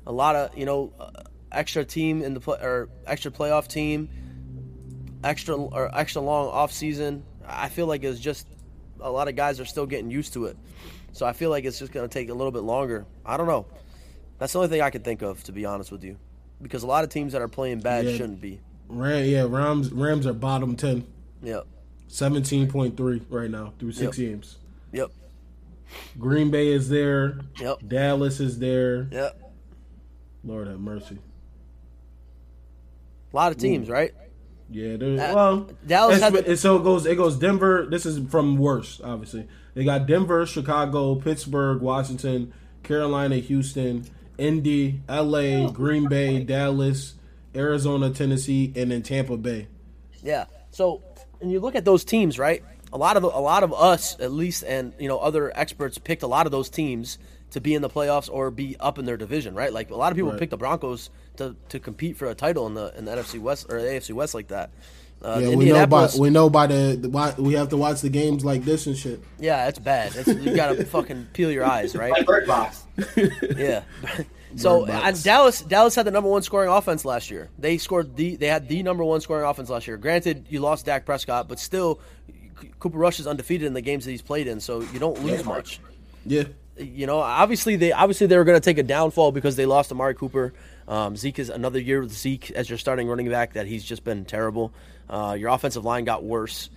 A 0.07 0.13
lot 0.13 0.37
of 0.37 0.57
you 0.57 0.65
know 0.65 0.93
uh, 0.97 1.09
extra 1.51 1.83
team 1.83 2.21
in 2.21 2.33
the 2.33 2.39
play, 2.39 2.57
or 2.61 2.87
extra 3.05 3.31
playoff 3.31 3.67
team, 3.67 4.07
extra 5.25 5.57
or 5.57 5.93
extra 5.93 6.21
long 6.21 6.47
off 6.47 6.71
season. 6.71 7.25
I 7.45 7.67
feel 7.67 7.85
like 7.85 8.05
it's 8.05 8.21
just 8.21 8.47
a 9.01 9.11
lot 9.11 9.27
of 9.27 9.35
guys 9.35 9.59
are 9.59 9.65
still 9.65 9.87
getting 9.87 10.09
used 10.09 10.31
to 10.35 10.45
it. 10.45 10.55
So 11.11 11.25
I 11.25 11.33
feel 11.33 11.49
like 11.49 11.65
it's 11.65 11.79
just 11.79 11.91
going 11.91 12.07
to 12.07 12.13
take 12.13 12.29
a 12.29 12.33
little 12.33 12.53
bit 12.53 12.63
longer. 12.63 13.05
I 13.25 13.35
don't 13.35 13.47
know. 13.47 13.65
That's 14.37 14.53
the 14.53 14.59
only 14.59 14.69
thing 14.69 14.79
I 14.81 14.89
can 14.89 15.01
think 15.01 15.21
of, 15.21 15.43
to 15.43 15.51
be 15.51 15.65
honest 15.65 15.91
with 15.91 16.05
you, 16.05 16.17
because 16.61 16.83
a 16.83 16.87
lot 16.87 17.03
of 17.03 17.09
teams 17.09 17.33
that 17.33 17.41
are 17.41 17.49
playing 17.49 17.81
bad 17.81 18.05
Yeah. 18.05 18.15
shouldn't 18.15 18.39
be. 18.39 18.61
Ram, 18.89 19.23
yeah, 19.25 19.45
Rams 19.47 19.91
Rams 19.91 20.25
are 20.27 20.33
bottom 20.33 20.75
10. 20.75 21.05
Yep. 21.43 21.65
17.3 22.09 23.21
right 23.29 23.49
now 23.51 23.73
through 23.79 23.91
six 23.91 24.17
Yep. 24.17 24.27
games. 24.29 24.57
Yep. 24.91 25.11
Green 26.19 26.49
Bay 26.51 26.69
is 26.69 26.89
there. 26.89 27.39
Yep. 27.59 27.79
Dallas 27.87 28.39
is 28.39 28.57
there. 28.59 29.07
Yep. 29.11 29.53
Lord 30.43 30.67
have 30.67 30.79
mercy. 30.79 31.19
A 33.31 33.35
lot 33.35 33.51
of 33.51 33.57
teams, 33.59 33.89
right? 33.89 34.11
Yeah, 34.71 34.97
there's 34.97 35.19
Uh, 35.19 35.31
well 35.35 35.67
Dallas 35.85 36.21
had 36.21 36.35
it- 36.35 36.57
so 36.59 36.77
it 36.77 36.83
goes 36.83 37.05
it 37.05 37.15
goes 37.15 37.37
Denver. 37.37 37.87
This 37.89 38.05
is 38.05 38.19
from 38.29 38.57
worst, 38.57 39.01
obviously. 39.03 39.47
They 39.75 39.83
got 39.83 40.07
Denver, 40.07 40.45
Chicago, 40.45 41.15
Pittsburgh, 41.15 41.81
Washington, 41.81 42.53
Carolina, 42.83 43.37
Houston, 43.37 44.05
Indy, 44.37 45.01
LA, 45.07 45.69
Green 45.71 46.07
Bay, 46.07 46.43
Dallas, 46.43 47.15
Arizona, 47.55 48.09
Tennessee, 48.11 48.71
and 48.75 48.91
then 48.91 49.01
Tampa 49.01 49.37
Bay. 49.37 49.67
Yeah. 50.23 50.45
So, 50.71 51.01
and 51.41 51.51
you 51.51 51.59
look 51.59 51.75
at 51.75 51.85
those 51.85 52.03
teams, 52.03 52.37
right? 52.37 52.63
A 52.91 52.97
lot 52.97 53.17
of 53.17 53.23
a 53.23 53.27
lot 53.27 53.63
of 53.63 53.73
us, 53.73 54.19
at 54.19 54.31
least, 54.31 54.63
and 54.63 54.93
you 54.99 55.07
know, 55.07 55.19
other 55.19 55.51
experts 55.57 55.97
picked 55.97 56.23
a 56.23 56.27
lot 56.27 56.45
of 56.45 56.51
those 56.51 56.69
teams 56.69 57.17
to 57.51 57.61
be 57.61 57.73
in 57.73 57.81
the 57.81 57.89
playoffs 57.89 58.29
or 58.31 58.51
be 58.51 58.75
up 58.79 58.99
in 58.99 59.05
their 59.05 59.17
division, 59.17 59.55
right? 59.55 59.71
Like 59.73 59.89
a 59.91 59.95
lot 59.95 60.11
of 60.11 60.15
people 60.15 60.31
Right. 60.31 60.39
picked 60.39 60.51
the 60.51 60.57
Broncos 60.57 61.09
to, 61.37 61.55
to 61.69 61.79
compete 61.79 62.15
for 62.17 62.27
a 62.27 62.35
title 62.35 62.67
in 62.67 62.73
the 62.75 62.95
in 62.97 63.05
the 63.05 63.11
NFC 63.15 63.39
West 63.39 63.67
or 63.69 63.81
the 63.81 63.87
AFC 63.87 64.13
West 64.13 64.33
like 64.35 64.49
that. 64.49 64.69
Uh, 65.21 65.39
Yeah, 65.43 65.55
we 65.55 65.65
know 65.65 65.85
by 65.87 66.09
we 66.17 66.29
know 66.29 66.49
by 66.49 66.67
the, 66.67 66.97
the 66.99 67.09
why, 67.09 67.33
we 67.37 67.53
have 67.53 67.69
to 67.69 67.77
watch 67.77 68.01
the 68.01 68.09
games 68.09 68.43
like 68.45 68.63
this 68.65 68.87
and 68.87 68.95
shit. 68.97 69.21
yeah, 69.39 69.67
it's 69.67 69.79
bad. 69.79 70.15
It's, 70.15 70.27
you 70.27 70.55
gotta 70.55 70.83
fucking 70.95 71.27
peel 71.33 71.51
your 71.51 71.65
eyes, 71.65 71.95
right? 71.95 72.11
like 72.11 72.25
Bird 72.25 72.47
Box. 72.47 72.83
Yeah. 73.57 73.83
so 74.55 74.85
and 74.85 75.23
Dallas 75.23 75.61
Dallas 75.61 75.95
had 75.95 76.05
the 76.05 76.11
number 76.11 76.29
one 76.29 76.41
scoring 76.41 76.69
offense 76.69 77.05
last 77.05 77.29
year. 77.29 77.49
They 77.57 77.77
scored 77.77 78.15
the 78.15 78.35
they 78.35 78.47
had 78.47 78.67
the 78.67 78.83
number 78.83 79.03
one 79.03 79.21
scoring 79.21 79.45
offense 79.45 79.69
last 79.69 79.87
year. 79.87 79.97
Granted, 79.97 80.45
you 80.49 80.59
lost 80.59 80.85
Dak 80.85 81.05
Prescott, 81.05 81.47
but 81.47 81.59
still, 81.59 81.99
Cooper 82.79 82.97
Rush 82.97 83.19
is 83.19 83.27
undefeated 83.27 83.67
in 83.67 83.73
the 83.73 83.81
games 83.81 84.05
that 84.05 84.11
he's 84.11 84.21
played 84.21 84.47
in, 84.47 84.59
so 84.59 84.81
you 84.81 84.99
don't 84.99 85.23
lose 85.23 85.43
much. 85.45 85.79
Yeah, 86.25 86.43
You 86.77 87.07
know, 87.07 87.19
obviously 87.19 87.75
they 87.75 87.91
obviously 87.91 88.27
they 88.27 88.37
were 88.37 88.43
going 88.43 88.59
to 88.59 88.63
take 88.63 88.77
a 88.77 88.83
downfall 88.83 89.31
because 89.31 89.55
they 89.55 89.65
lost 89.65 89.91
Amari 89.91 90.15
Cooper. 90.15 90.53
Um, 90.87 91.15
Zeke 91.15 91.39
is 91.39 91.49
another 91.49 91.79
year 91.79 92.01
with 92.01 92.11
Zeke 92.11 92.51
as 92.51 92.69
your 92.69 92.77
starting 92.77 93.07
running 93.07 93.29
back 93.29 93.53
that 93.53 93.67
he's 93.67 93.83
just 93.83 94.03
been 94.03 94.25
terrible. 94.25 94.73
Uh, 95.09 95.35
your 95.39 95.49
offensive 95.49 95.85
line 95.85 96.03
got 96.03 96.23
worse. 96.23 96.69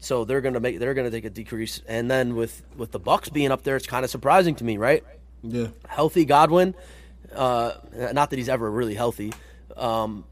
So 0.00 0.24
they're 0.24 0.40
gonna 0.40 0.60
make 0.60 0.78
they're 0.78 0.94
gonna 0.94 1.10
take 1.10 1.24
a 1.24 1.30
decrease, 1.30 1.82
and 1.86 2.10
then 2.10 2.36
with 2.36 2.62
with 2.76 2.92
the 2.92 3.00
Bucks 3.00 3.28
being 3.28 3.50
up 3.50 3.62
there, 3.64 3.76
it's 3.76 3.86
kind 3.86 4.04
of 4.04 4.10
surprising 4.10 4.54
to 4.56 4.64
me, 4.64 4.76
right? 4.78 5.04
yeah. 5.42 5.68
healthy 5.86 6.24
Godwin. 6.24 6.74
Uh, 7.34 7.74
not 8.12 8.30
that 8.30 8.36
he's 8.36 8.48
ever 8.48 8.70
really 8.70 8.94
healthy. 8.94 9.32
Um, 9.76 10.24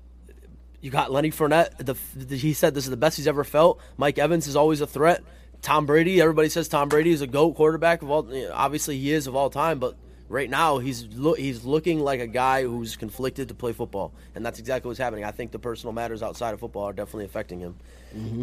you 0.81 0.91
got 0.91 1.11
Lenny 1.11 1.31
Fournette. 1.31 1.77
The, 1.79 1.97
the, 2.15 2.37
he 2.37 2.53
said 2.53 2.75
this 2.75 2.85
is 2.85 2.91
the 2.91 2.97
best 2.97 3.17
he's 3.17 3.27
ever 3.27 3.45
felt. 3.45 3.81
Mike 3.97 4.19
Evans 4.19 4.47
is 4.47 4.57
always 4.57 4.81
a 4.81 4.87
threat. 4.87 5.23
Tom 5.63 5.87
Brady. 5.87 6.21
Everybody 6.21 6.49
says 6.49 6.69
Tom 6.69 6.89
Brady 6.89 7.11
is 7.11 7.23
a 7.23 7.27
goat 7.27 7.57
quarterback 7.57 8.03
of 8.03 8.11
all. 8.11 8.29
obviously, 8.53 8.99
he 8.99 9.13
is 9.13 9.27
of 9.27 9.35
all 9.35 9.51
time, 9.51 9.79
but 9.79 9.97
right 10.29 10.49
now 10.49 10.79
he's 10.79 11.07
lo- 11.13 11.35
he's 11.35 11.65
looking 11.65 12.01
like 12.01 12.21
a 12.21 12.27
guy 12.27 12.63
who's 12.63 12.97
conflicted 12.97 13.49
to 13.49 13.55
play 13.55 13.73
football, 13.73 14.13
and 14.35 14.45
that's 14.45 14.59
exactly 14.59 14.89
what's 14.89 14.99
happening. 14.99 15.25
I 15.25 15.31
think 15.31 15.51
the 15.51 15.59
personal 15.59 15.93
matters 15.93 16.23
outside 16.23 16.55
of 16.55 16.61
football 16.61 16.85
are 16.85 16.93
definitely 16.93 17.25
affecting 17.25 17.61
him, 17.61 17.77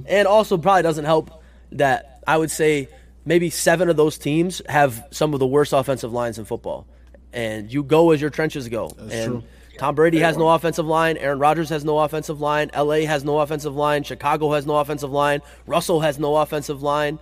and 0.07 0.27
also 0.27 0.57
probably 0.57 0.83
doesn't 0.83 1.05
help 1.05 1.43
that 1.73 2.21
I 2.27 2.37
would 2.37 2.51
say 2.51 2.89
maybe 3.25 3.49
seven 3.49 3.89
of 3.89 3.95
those 3.95 4.17
teams 4.17 4.61
have 4.67 5.07
some 5.11 5.33
of 5.33 5.39
the 5.39 5.47
worst 5.47 5.73
offensive 5.73 6.11
lines 6.11 6.37
in 6.37 6.45
football, 6.45 6.85
and 7.33 7.71
you 7.71 7.83
go 7.83 8.11
as 8.11 8.21
your 8.21 8.29
trenches 8.29 8.69
go. 8.69 8.91
and 8.99 9.25
true. 9.25 9.43
Tom 9.79 9.95
Brady 9.95 10.19
has 10.19 10.37
no 10.37 10.49
offensive 10.49 10.85
line. 10.85 11.17
Aaron 11.17 11.39
Rodgers 11.39 11.69
has 11.69 11.83
no 11.83 11.97
offensive 11.99 12.39
line. 12.39 12.69
LA 12.77 13.01
has 13.07 13.23
no 13.23 13.39
offensive 13.39 13.75
line. 13.75 14.03
Chicago 14.03 14.51
has 14.51 14.67
no 14.67 14.75
offensive 14.77 15.11
line. 15.11 15.41
Russell 15.65 16.01
has 16.01 16.19
no 16.19 16.35
offensive 16.37 16.83
line. 16.83 17.17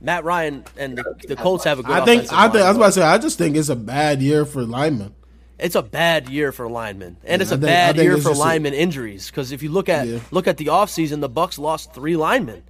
Matt 0.00 0.24
Ryan 0.24 0.64
and 0.76 0.98
the, 0.98 1.14
the 1.28 1.36
Colts 1.36 1.62
have 1.62 1.78
a 1.78 1.82
good 1.84 1.92
I 1.92 2.04
think 2.04 2.22
offensive 2.24 2.36
I 2.38 2.48
think 2.48 2.64
I 2.64 2.68
was 2.68 2.76
about 2.76 2.86
to 2.86 2.92
say 2.92 3.02
I 3.02 3.18
just 3.18 3.38
think 3.38 3.56
it's 3.56 3.68
a 3.68 3.76
bad 3.76 4.20
year 4.20 4.44
for 4.44 4.64
linemen. 4.64 5.14
it's 5.60 5.76
a 5.76 5.82
bad 5.82 6.28
year 6.28 6.50
for 6.50 6.68
linemen, 6.68 7.18
and 7.22 7.38
Yeah, 7.38 7.42
it's 7.44 7.52
a 7.52 7.54
think- 7.54 7.66
bad 7.66 7.96
year 7.96 8.18
for 8.18 8.34
linemen 8.34 8.72
a- 8.74 8.76
injuries. 8.76 9.30
Because 9.30 9.52
if 9.52 9.62
you 9.62 9.70
look 9.70 9.88
at 9.88 10.08
Yeah. 10.08 10.18
look 10.32 10.48
at 10.48 10.56
the 10.56 10.66
offseason, 10.66 11.20
the 11.20 11.28
Bucks 11.28 11.56
lost 11.56 11.94
three 11.94 12.16
linemen, 12.16 12.64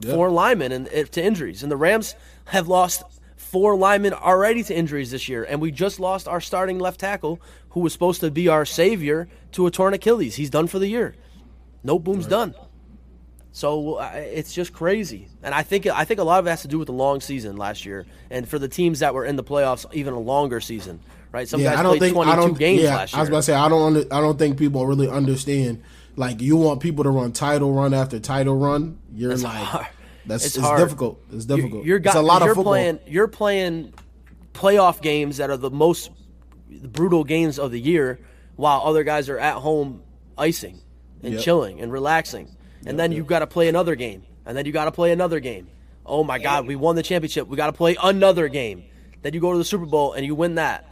Yeah. 0.00 0.14
four 0.14 0.30
linemen, 0.30 0.72
and 0.72 0.88
to 1.12 1.22
injuries, 1.22 1.62
and 1.62 1.70
the 1.70 1.76
Rams 1.76 2.14
have 2.46 2.68
lost 2.68 3.02
four 3.50 3.76
linemen 3.76 4.12
already 4.12 4.62
to 4.64 4.74
injuries 4.74 5.10
this 5.10 5.28
year, 5.28 5.44
and 5.44 5.60
we 5.60 5.70
just 5.70 5.98
lost 5.98 6.28
our 6.28 6.40
starting 6.40 6.78
left 6.78 7.00
tackle, 7.00 7.40
who 7.70 7.80
was 7.80 7.92
supposed 7.92 8.20
to 8.20 8.30
be 8.30 8.48
our 8.48 8.64
savior, 8.64 9.28
to 9.52 9.66
a 9.66 9.70
torn 9.70 9.94
Achilles. 9.94 10.36
He's 10.36 10.50
done 10.50 10.66
for 10.66 10.78
the 10.78 10.86
year. 10.88 11.14
Noteboom's 11.82 12.26
done. 12.26 12.54
So 13.50 13.94
uh, 13.94 14.10
it's 14.14 14.52
just 14.52 14.72
crazy, 14.72 15.28
and 15.42 15.54
I 15.54 15.62
think 15.62 15.86
I 15.86 16.04
think 16.04 16.20
a 16.20 16.22
lot 16.22 16.38
of 16.38 16.46
it 16.46 16.50
has 16.50 16.62
to 16.62 16.68
do 16.68 16.78
with 16.78 16.86
the 16.86 16.92
long 16.92 17.20
season 17.20 17.56
last 17.56 17.84
year, 17.86 18.06
and 18.30 18.46
for 18.48 18.58
the 18.58 18.68
teams 18.68 19.00
that 19.00 19.14
were 19.14 19.24
in 19.24 19.36
the 19.36 19.42
playoffs, 19.42 19.86
even 19.92 20.12
a 20.14 20.20
longer 20.20 20.60
season, 20.60 21.00
right? 21.32 21.48
Some 21.48 21.60
Yeah, 21.60 21.70
guys 21.70 21.78
I 21.78 21.82
don't 21.82 21.90
played 21.92 22.00
think 22.00 22.14
twenty 22.14 22.30
I 22.30 22.36
don't. 22.36 22.56
games 22.58 22.82
yeah, 22.82 22.94
last 22.96 23.12
year. 23.14 23.18
I 23.18 23.22
was 23.22 23.28
about 23.30 23.38
to 23.38 23.42
say 23.44 23.54
I 23.54 23.68
don't. 23.68 23.82
Under, 23.96 24.14
I 24.14 24.20
don't 24.20 24.38
think 24.38 24.58
people 24.58 24.86
really 24.86 25.08
understand. 25.08 25.82
Like 26.14 26.40
you 26.40 26.56
want 26.56 26.80
people 26.80 27.04
to 27.04 27.10
run 27.10 27.32
title 27.32 27.72
run 27.72 27.94
after 27.94 28.20
title 28.20 28.56
run. 28.56 28.98
You're 29.14 29.32
It's 29.32 29.42
like 29.42 29.56
hard. 29.56 29.86
That's 30.28 30.46
It's 30.46 30.56
it's, 30.56 30.64
hard. 30.64 30.78
difficult. 30.80 31.20
It's 31.32 31.44
difficult. 31.44 31.84
You're, 31.84 31.96
it's 31.98 32.04
got, 32.04 32.16
a 32.16 32.20
lot 32.20 32.42
of 32.42 32.46
you're 32.46 32.54
football. 32.54 32.72
playing. 32.74 33.00
You're 33.06 33.28
playing 33.28 33.94
playoff 34.54 35.00
games 35.02 35.38
that 35.38 35.50
are 35.50 35.56
the 35.56 35.70
most 35.70 36.10
brutal 36.68 37.24
games 37.24 37.58
of 37.58 37.70
the 37.70 37.80
year, 37.80 38.20
while 38.56 38.82
other 38.84 39.04
guys 39.04 39.28
are 39.28 39.38
at 39.38 39.54
home 39.54 40.02
icing 40.36 40.80
and 41.22 41.34
Yep. 41.34 41.42
chilling 41.42 41.80
and 41.80 41.90
relaxing, 41.92 42.48
and 42.86 42.98
then 42.98 43.10
you've 43.12 43.26
got 43.26 43.40
to 43.40 43.46
play 43.46 43.68
another 43.68 43.94
game, 43.94 44.22
and 44.46 44.56
then 44.56 44.66
you 44.66 44.72
got 44.72 44.84
to 44.84 44.92
play 44.92 45.10
another 45.12 45.40
game. 45.40 45.68
Oh 46.06 46.24
my 46.24 46.38
God, 46.38 46.66
we 46.66 46.76
won 46.76 46.96
the 46.96 47.02
championship. 47.02 47.48
We 47.48 47.56
got 47.56 47.66
to 47.66 47.72
play 47.72 47.96
another 48.02 48.48
game. 48.48 48.84
Then 49.22 49.34
you 49.34 49.40
go 49.40 49.52
to 49.52 49.58
the 49.58 49.64
Super 49.64 49.84
Bowl 49.86 50.12
and 50.12 50.24
you 50.24 50.34
win 50.34 50.54
that. 50.56 50.84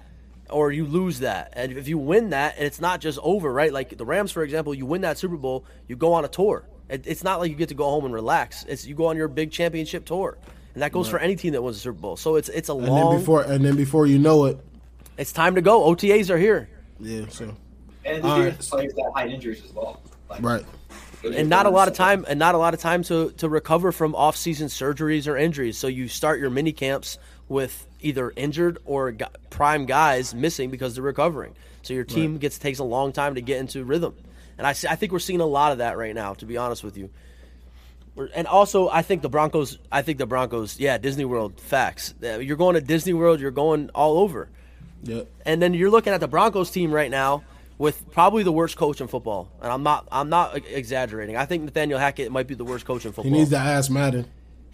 Or 0.48 0.70
you 0.70 0.84
lose 0.86 1.18
that, 1.20 1.54
and 1.54 1.72
if 1.72 1.88
you 1.88 1.98
win 1.98 2.30
that, 2.30 2.54
and 2.56 2.64
it's 2.64 2.80
not 2.80 3.00
just 3.00 3.18
over, 3.20 3.52
right? 3.52 3.72
Like 3.72 3.98
the 3.98 4.04
Rams, 4.04 4.30
for 4.30 4.44
example, 4.44 4.72
you 4.74 4.86
win 4.86 5.00
that 5.00 5.18
Super 5.18 5.36
Bowl, 5.36 5.64
you 5.88 5.96
go 5.96 6.12
on 6.12 6.24
a 6.24 6.28
tour. 6.28 6.64
It, 6.88 7.04
it's 7.06 7.24
not 7.24 7.40
like 7.40 7.50
you 7.50 7.56
get 7.56 7.68
to 7.70 7.74
go 7.74 7.84
home 7.84 8.04
and 8.04 8.14
relax. 8.14 8.64
It's 8.64 8.86
you 8.86 8.94
go 8.94 9.06
on 9.06 9.16
your 9.16 9.28
big 9.28 9.50
championship 9.50 10.04
tour, 10.04 10.38
and 10.74 10.82
that 10.82 10.92
goes 10.92 11.08
for 11.08 11.18
any 11.18 11.36
team 11.36 11.52
that 11.52 11.62
wins 11.62 11.76
a 11.76 11.80
Super 11.80 11.98
Bowl. 11.98 12.16
So 12.16 12.36
it's 12.36 12.48
it's 12.48 12.68
a 12.68 12.72
and 12.72 12.86
long. 12.86 13.10
then 13.10 13.20
before 13.20 13.42
and 13.42 13.64
then 13.64 13.76
before 13.76 14.06
you 14.06 14.18
know 14.18 14.44
it, 14.46 14.58
it's 15.18 15.32
time 15.32 15.54
to 15.56 15.60
go. 15.60 15.82
OTAs 15.92 16.30
are 16.30 16.38
here, 16.38 16.68
yeah. 17.00 17.26
So 17.28 17.56
And 18.04 18.24
All 18.24 18.36
this 18.36 18.44
year, 18.44 18.50
right. 18.50 18.60
players 18.60 18.94
that 18.94 19.12
had 19.16 19.30
injuries 19.30 19.64
as 19.64 19.72
well. 19.72 20.00
Like, 20.28 20.42
right. 20.42 20.64
and 21.24 21.48
not 21.48 21.66
a 21.66 21.70
lot 21.70 21.88
of 21.88 21.94
time, 21.94 22.24
and 22.28 22.38
not 22.38 22.54
a 22.54 22.58
lot 22.58 22.74
of 22.74 22.80
time 22.80 23.02
to 23.04 23.32
to 23.32 23.48
recover 23.48 23.90
from 23.92 24.14
off-season 24.14 24.68
surgeries 24.68 25.26
or 25.26 25.36
injuries. 25.36 25.78
So 25.78 25.88
you 25.88 26.08
start 26.08 26.38
your 26.40 26.50
mini 26.50 26.72
camps 26.72 27.18
with 27.48 27.86
either 28.00 28.32
injured 28.36 28.78
or 28.84 29.14
prime 29.50 29.86
guys 29.86 30.34
missing 30.34 30.70
because 30.70 30.94
they're 30.94 31.04
recovering. 31.04 31.54
So 31.82 31.94
your 31.94 32.04
team 32.04 32.38
gets 32.38 32.58
takes 32.58 32.80
a 32.80 32.84
long 32.84 33.12
time 33.12 33.36
to 33.36 33.40
get 33.40 33.58
into 33.58 33.84
rhythm, 33.84 34.14
and 34.58 34.66
I 34.66 34.72
see, 34.72 34.88
I 34.88 34.96
think 34.96 35.12
we're 35.12 35.18
seeing 35.18 35.40
a 35.40 35.46
lot 35.46 35.72
of 35.72 35.78
that 35.78 35.96
right 35.96 36.14
now. 36.14 36.34
To 36.34 36.46
be 36.46 36.56
honest 36.56 36.82
with 36.84 36.96
you. 36.96 37.10
We're- 38.14 38.30
And 38.34 38.46
also, 38.46 38.88
I 38.88 39.02
think 39.02 39.22
the 39.22 39.28
Broncos. 39.28 39.78
I 39.92 40.02
think 40.02 40.18
the 40.18 40.26
Broncos. 40.26 40.78
Yeah, 40.80 40.96
Disney 40.98 41.24
World. 41.24 41.60
Facts. 41.60 42.14
You're 42.22 42.56
going 42.56 42.74
to 42.74 42.80
Disney 42.80 43.12
World. 43.12 43.40
You're 43.40 43.50
going 43.50 43.90
all 43.94 44.18
over. 44.18 44.48
Yep. 45.02 45.28
And 45.44 45.60
then 45.60 45.74
you're 45.74 45.90
looking 45.90 46.12
at 46.14 46.20
the 46.20 46.28
Broncos 46.28 46.70
team 46.70 46.90
right 46.90 47.10
now 47.10 47.44
with 47.78 48.10
probably 48.12 48.42
the 48.42 48.52
worst 48.52 48.76
coach 48.78 49.02
in 49.02 49.08
football. 49.08 49.50
And 49.60 49.70
I'm 49.70 49.82
not 49.82 50.08
I'm 50.10 50.30
not 50.30 50.56
exaggerating. 50.56 51.36
I 51.36 51.44
think 51.44 51.64
Nathaniel 51.64 51.98
Hackett 51.98 52.32
might 52.32 52.46
be 52.46 52.54
the 52.54 52.64
worst 52.64 52.86
coach 52.86 53.04
in 53.04 53.12
football. 53.12 53.24
He 53.24 53.38
needs 53.38 53.50
to 53.50 53.58
ask 53.58 53.90
Madden. 53.90 54.26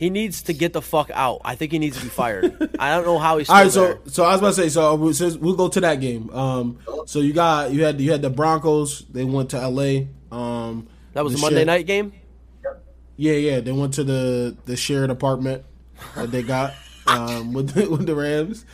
He 0.03 0.11
needs 0.11 0.43
to 0.43 0.53
get 0.53 0.73
the 0.73 0.83
fuck 0.83 1.13
out. 1.15 1.43
I 1.45 1.55
think 1.55 1.71
he 1.71 1.79
needs 1.79 1.97
to 1.97 2.03
be 2.03 2.09
fired. 2.09 2.75
I 2.81 2.93
don't 2.97 3.05
know 3.05 3.19
how 3.21 3.39
he's 3.39 3.47
still 3.47 3.57
All 3.57 3.63
right, 3.63 3.71
so 3.71 3.85
there. 3.85 3.99
so 4.07 4.25
I 4.25 4.33
was 4.33 4.41
about 4.41 4.49
to 4.49 4.55
say 4.55 4.69
so 4.69 4.97
we- 4.97 5.13
since 5.13 5.37
we'll 5.37 5.55
go 5.55 5.69
to 5.69 5.81
that 5.81 6.01
game. 6.01 6.29
Um, 6.31 6.79
so 7.07 7.21
you 7.21 7.33
got 7.33 7.71
you 7.73 7.85
had 7.85 8.01
you 8.01 8.11
had 8.11 8.21
the 8.21 8.29
Broncos. 8.29 9.05
They 9.13 9.23
went 9.23 9.51
to 9.51 9.59
L.A. 9.59 10.09
Um, 10.33 10.89
That 11.13 11.23
was 11.23 11.35
the 11.35 11.39
a 11.39 11.43
Monday 11.43 11.59
share- 11.59 11.67
night 11.67 11.87
game. 11.87 12.13
Yeah, 13.17 13.35
yeah. 13.35 13.61
They 13.61 13.71
went 13.71 13.95
to 13.95 14.03
the 14.03 14.57
the 14.65 14.75
shared 14.77 15.11
apartment 15.11 15.63
that 16.17 16.33
they 16.33 16.43
got 16.43 16.75
um, 17.07 17.53
with 17.53 17.69
the, 17.71 17.89
with 17.89 18.05
the 18.07 18.17
Rams, 18.17 18.65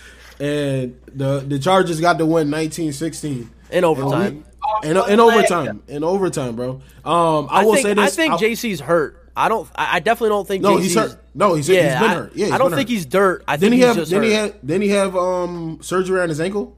and 0.41 0.99
the 1.15 1.41
the 1.41 1.59
Chargers 1.59 2.01
got 2.01 2.17
to 2.17 2.25
win 2.25 2.49
19-16. 2.49 3.49
In 3.71 3.85
overtime. 3.85 4.47
In, 4.83 4.97
in 4.97 5.21
overtime, 5.21 5.83
in 5.89 6.03
overtime, 6.05 6.57
bro. 6.57 6.81
Um, 7.05 7.49
I, 7.51 7.61
I 7.61 7.65
will 7.67 7.75
think 7.75 7.87
say 7.87 7.93
this. 7.95 8.13
I 8.15 8.17
think 8.17 8.33
I'll- 8.33 8.39
JC's 8.39 8.81
hurt. 8.81 9.28
I 9.38 9.49
don't. 9.49 9.68
I 9.75 9.97
I 9.97 10.00
definitely 10.00 10.30
don't 10.30 10.49
think. 10.49 10.62
No, 10.62 10.76
JC's, 10.76 10.83
he's 10.85 10.95
hurt. 10.97 11.25
No, 11.35 11.54
he's- 11.54 11.66
he's 11.68 11.76
been 11.76 11.92
I, 12.02 12.14
hurt. 12.14 12.33
Yeah, 12.35 12.45
he's 12.47 12.54
I 12.54 12.59
don't 12.59 12.71
think 12.71 12.88
hurt. 12.88 12.92
he's 12.95 13.07
dirt. 13.07 13.45
I 13.47 13.57
Then 13.57 13.71
think 13.71 13.73
he 13.75 13.78
he's 13.78 13.87
have 13.87 13.97
just 13.97 14.11
then 14.11 14.23
he 14.25 14.33
hurt. 14.35 14.52
had 14.52 14.61
then 14.62 14.80
he 14.83 14.88
have 14.88 15.16
um 15.16 15.78
surgery 15.80 16.21
on 16.21 16.28
his 16.28 16.40
ankle. 16.40 16.76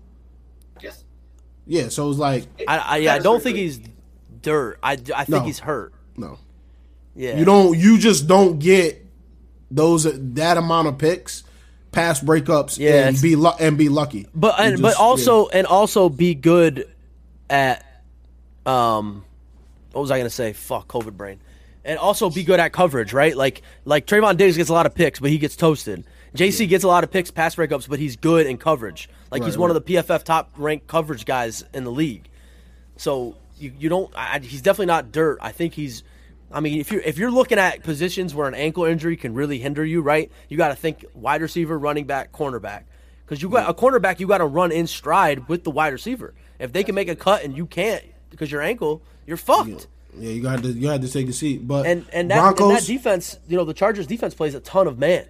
Yes. 0.80 1.04
Yeah, 1.66 1.88
so 1.88 2.04
it 2.04 2.08
was 2.08 2.18
like 2.18 2.46
I, 2.68 2.78
I, 2.78 2.96
yeah, 2.98 3.14
I 3.14 3.18
don't 3.20 3.42
think 3.42 3.56
he's 3.56 3.80
dirt. 4.42 4.78
I, 4.82 4.92
I 4.92 4.96
think 4.96 5.28
No. 5.28 5.40
he's 5.40 5.58
hurt. 5.60 5.92
no, 6.16 6.38
Yeah. 7.14 7.38
you 7.38 7.44
don't. 7.44 7.78
You 7.78 7.96
just 7.98 8.26
don't 8.26 8.58
get 8.58 9.06
those 9.70 10.04
that 10.34 10.56
amount 10.56 10.88
of 10.88 10.98
picks, 10.98 11.44
past 11.92 12.24
breakups, 12.26 12.76
Yeah, 12.78 13.06
and 13.08 13.20
be 13.22 13.36
lu- 13.36 13.52
and 13.60 13.78
be 13.78 13.88
lucky. 13.88 14.26
But 14.34 14.58
and, 14.58 14.72
just- 14.72 14.82
but 14.82 14.96
also 14.96 15.48
and 15.48 15.66
also 15.66 16.08
be 16.08 16.34
good 16.34 16.88
at 17.48 17.84
um 18.66 19.24
what 19.92 20.02
was 20.02 20.10
I 20.10 20.18
gonna 20.18 20.28
say? 20.30 20.52
Fuck 20.52 20.88
COVID 20.88 21.16
brain. 21.16 21.40
And 21.84 21.98
also 21.98 22.28
be 22.28 22.44
good 22.44 22.60
at 22.60 22.72
coverage, 22.72 23.12
right? 23.12 23.34
Like 23.36 23.62
like 23.84 24.06
Trevon 24.06 24.36
Diggs 24.36 24.56
gets 24.56 24.68
a 24.68 24.72
lot 24.74 24.86
of 24.86 24.94
picks, 24.94 25.18
but 25.18 25.30
he 25.30 25.38
gets 25.38 25.56
toasted. 25.56 26.04
JC 26.34 26.68
gets 26.68 26.84
a 26.84 26.88
lot 26.88 27.04
of 27.04 27.10
picks, 27.10 27.30
pass 27.30 27.54
breakups, 27.56 27.88
but 27.88 27.98
he's 27.98 28.16
good 28.16 28.46
in 28.46 28.56
coverage. 28.58 29.08
Like 29.30 29.42
he's 29.42 29.56
Right, 29.56 29.60
one 29.60 29.70
of 29.70 29.74
the 29.74 29.94
PFF 29.94 30.22
top 30.22 30.52
ranked 30.56 30.86
coverage 30.86 31.24
guys 31.24 31.64
in 31.72 31.84
the 31.84 31.90
league. 31.90 32.28
So 32.96 33.36
you, 33.58 33.72
you 33.78 33.88
don't. 33.88 34.12
I, 34.16 34.38
he's 34.40 34.62
definitely 34.62 34.86
not 34.86 35.12
dirt. 35.12 35.38
I 35.40 35.52
think 35.52 35.74
he's. 35.74 36.02
I 36.52 36.60
mean, 36.60 36.80
if 36.80 36.90
you 36.90 36.98
are 36.98 37.02
if 37.02 37.16
you're 37.16 37.30
looking 37.30 37.58
at 37.58 37.82
positions 37.82 38.34
where 38.34 38.48
an 38.48 38.54
ankle 38.54 38.84
injury 38.84 39.16
can 39.16 39.34
really 39.34 39.58
hinder 39.58 39.84
you, 39.84 40.02
right? 40.02 40.30
You 40.48 40.56
got 40.56 40.68
to 40.68 40.74
think 40.76 41.04
wide 41.14 41.42
receiver, 41.42 41.78
running 41.78 42.04
back, 42.06 42.32
cornerback, 42.32 42.82
because 43.24 43.40
you 43.40 43.48
got 43.48 43.70
a 43.70 43.74
cornerback. 43.74 44.20
You 44.20 44.26
got 44.26 44.38
to 44.38 44.46
run 44.46 44.72
in 44.72 44.86
stride 44.86 45.48
with 45.48 45.64
the 45.64 45.70
wide 45.70 45.92
receiver. 45.92 46.34
If 46.58 46.72
they 46.72 46.84
can 46.84 46.94
make 46.94 47.08
a 47.08 47.16
cut 47.16 47.42
and 47.44 47.56
you 47.56 47.66
can't 47.66 48.04
because 48.30 48.50
your 48.50 48.62
ankle, 48.62 49.02
you're 49.26 49.36
fucked. 49.36 49.68
Yeah, 49.68 49.76
you 50.18 50.42
got 50.42 50.62
to 50.62 50.68
you 50.68 50.88
had 50.88 51.02
to 51.02 51.08
take 51.08 51.28
a 51.28 51.32
seat. 51.32 51.66
But 51.66 51.86
And 51.86 52.06
and 52.12 52.30
that, 52.30 52.40
Broncos, 52.40 52.68
and 52.68 52.76
that 52.78 52.86
defense, 52.86 53.38
you 53.48 53.56
know, 53.56 53.64
the 53.64 53.74
Chargers 53.74 54.06
defense 54.06 54.34
plays 54.34 54.54
a 54.54 54.60
ton 54.60 54.86
of 54.86 54.98
man. 54.98 55.26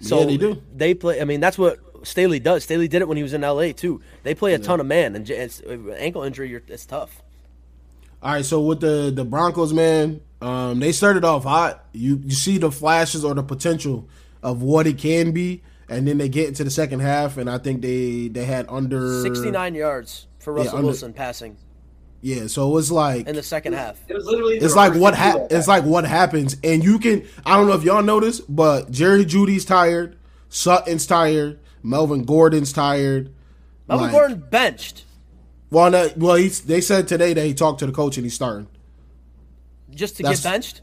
So 0.00 0.20
Yeah, 0.20 0.26
they 0.26 0.36
do. 0.36 0.62
They 0.74 0.94
play. 0.94 1.20
I 1.20 1.24
mean, 1.24 1.40
that's 1.40 1.58
what 1.58 1.78
Staley 2.06 2.38
does. 2.38 2.64
Staley 2.64 2.88
did 2.88 3.02
it 3.02 3.08
when 3.08 3.16
he 3.16 3.22
was 3.22 3.32
in 3.32 3.42
L.A. 3.42 3.72
too. 3.72 4.00
They 4.22 4.34
play 4.34 4.54
a 4.54 4.58
ton 4.58 4.80
of 4.80 4.86
man, 4.86 5.16
and 5.16 5.28
it's, 5.28 5.62
ankle 5.98 6.22
injury, 6.22 6.48
you're, 6.50 6.62
it's 6.68 6.86
tough. 6.86 7.22
All 8.22 8.32
right, 8.32 8.44
so 8.44 8.60
with 8.60 8.80
the 8.80 9.12
the 9.14 9.24
Broncos, 9.24 9.72
man, 9.72 10.20
um, 10.40 10.80
they 10.80 10.92
started 10.92 11.24
off 11.24 11.44
hot. 11.44 11.84
You 11.92 12.20
you 12.24 12.32
see 12.32 12.58
the 12.58 12.70
flashes 12.70 13.24
or 13.24 13.34
the 13.34 13.42
potential 13.42 14.08
of 14.42 14.62
what 14.62 14.86
it 14.86 14.98
can 14.98 15.32
be, 15.32 15.62
and 15.88 16.06
then 16.06 16.18
they 16.18 16.28
get 16.28 16.48
into 16.48 16.64
the 16.64 16.70
second 16.70 17.00
half, 17.00 17.36
and 17.36 17.48
I 17.48 17.58
think 17.58 17.82
they 17.82 18.28
they 18.28 18.44
had 18.44 18.66
under 18.68 19.22
69 19.22 19.74
yards 19.74 20.26
for 20.38 20.54
Russell 20.54 20.76
under- 20.76 20.86
Wilson 20.86 21.12
passing 21.12 21.56
Yeah, 22.26 22.48
so 22.48 22.68
it 22.68 22.72
was 22.72 22.90
like 22.90 23.28
in 23.28 23.36
the 23.36 23.42
second 23.42 23.74
half. 23.74 24.00
It 24.08 24.14
was 24.14 24.24
literally. 24.26 24.56
it's 24.56 24.74
like 24.74 24.94
what 24.94 25.12
of 25.12 25.18
ha- 25.20 25.46
it's 25.48 25.68
like 25.68 25.84
what 25.84 26.04
happens, 26.04 26.56
and 26.64 26.82
you 26.82 26.98
can 26.98 27.24
I 27.44 27.56
don't 27.56 27.68
know 27.68 27.74
if 27.74 27.84
y'all 27.84 28.02
noticed, 28.02 28.42
but 28.48 28.90
Jerry 28.90 29.24
Jeudy's 29.24 29.64
tired, 29.64 30.16
Sutton's 30.48 31.06
tired, 31.06 31.60
Melvin 31.84 32.24
Gordon's 32.24 32.72
tired. 32.72 33.32
Melvin 33.86 34.06
Like- 34.08 34.12
Gordon 34.12 34.44
benched 34.50 35.04
Well, 35.70 35.88
no, 35.88 36.10
well, 36.16 36.34
he's, 36.34 36.62
they 36.62 36.80
said 36.80 37.06
today 37.06 37.32
that 37.32 37.44
he 37.46 37.54
talked 37.54 37.78
to 37.78 37.86
the 37.86 37.92
coach 37.92 38.16
and 38.16 38.26
he's 38.26 38.34
starting. 38.34 38.66
just 39.94 40.16
to 40.16 40.24
That's- 40.24 40.42
get 40.42 40.50
benched. 40.50 40.80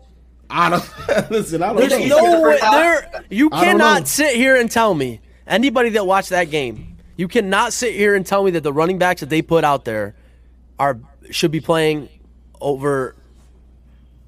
I 0.50 0.70
don't 0.70 0.90
listen. 1.30 1.62
I 1.62 1.68
don't 1.74 1.76
There's 1.78 1.92
know. 1.92 1.98
He's 1.98 2.10
no 2.10 2.42
way. 2.42 2.58
There, 2.62 3.24
you 3.30 3.50
I 3.52 3.60
know. 3.60 3.64
cannot 3.66 4.08
sit 4.08 4.36
here 4.38 4.56
and 4.56 4.72
tell 4.72 4.94
me 4.94 5.20
anybody 5.46 5.90
that 5.90 6.06
watched 6.08 6.30
that 6.30 6.52
game. 6.52 6.96
You 7.18 7.28
cannot 7.28 7.74
sit 7.74 7.96
here 7.96 8.16
and 8.16 8.26
tell 8.26 8.44
me 8.46 8.52
that 8.52 8.64
the 8.64 8.72
running 8.72 8.98
backs 8.98 9.20
that 9.20 9.30
they 9.30 9.42
put 9.42 9.66
out 9.66 9.84
there 9.84 10.16
are 10.80 11.00
should 11.32 11.52
be 11.52 11.60
playing 11.62 12.10
over 12.62 13.16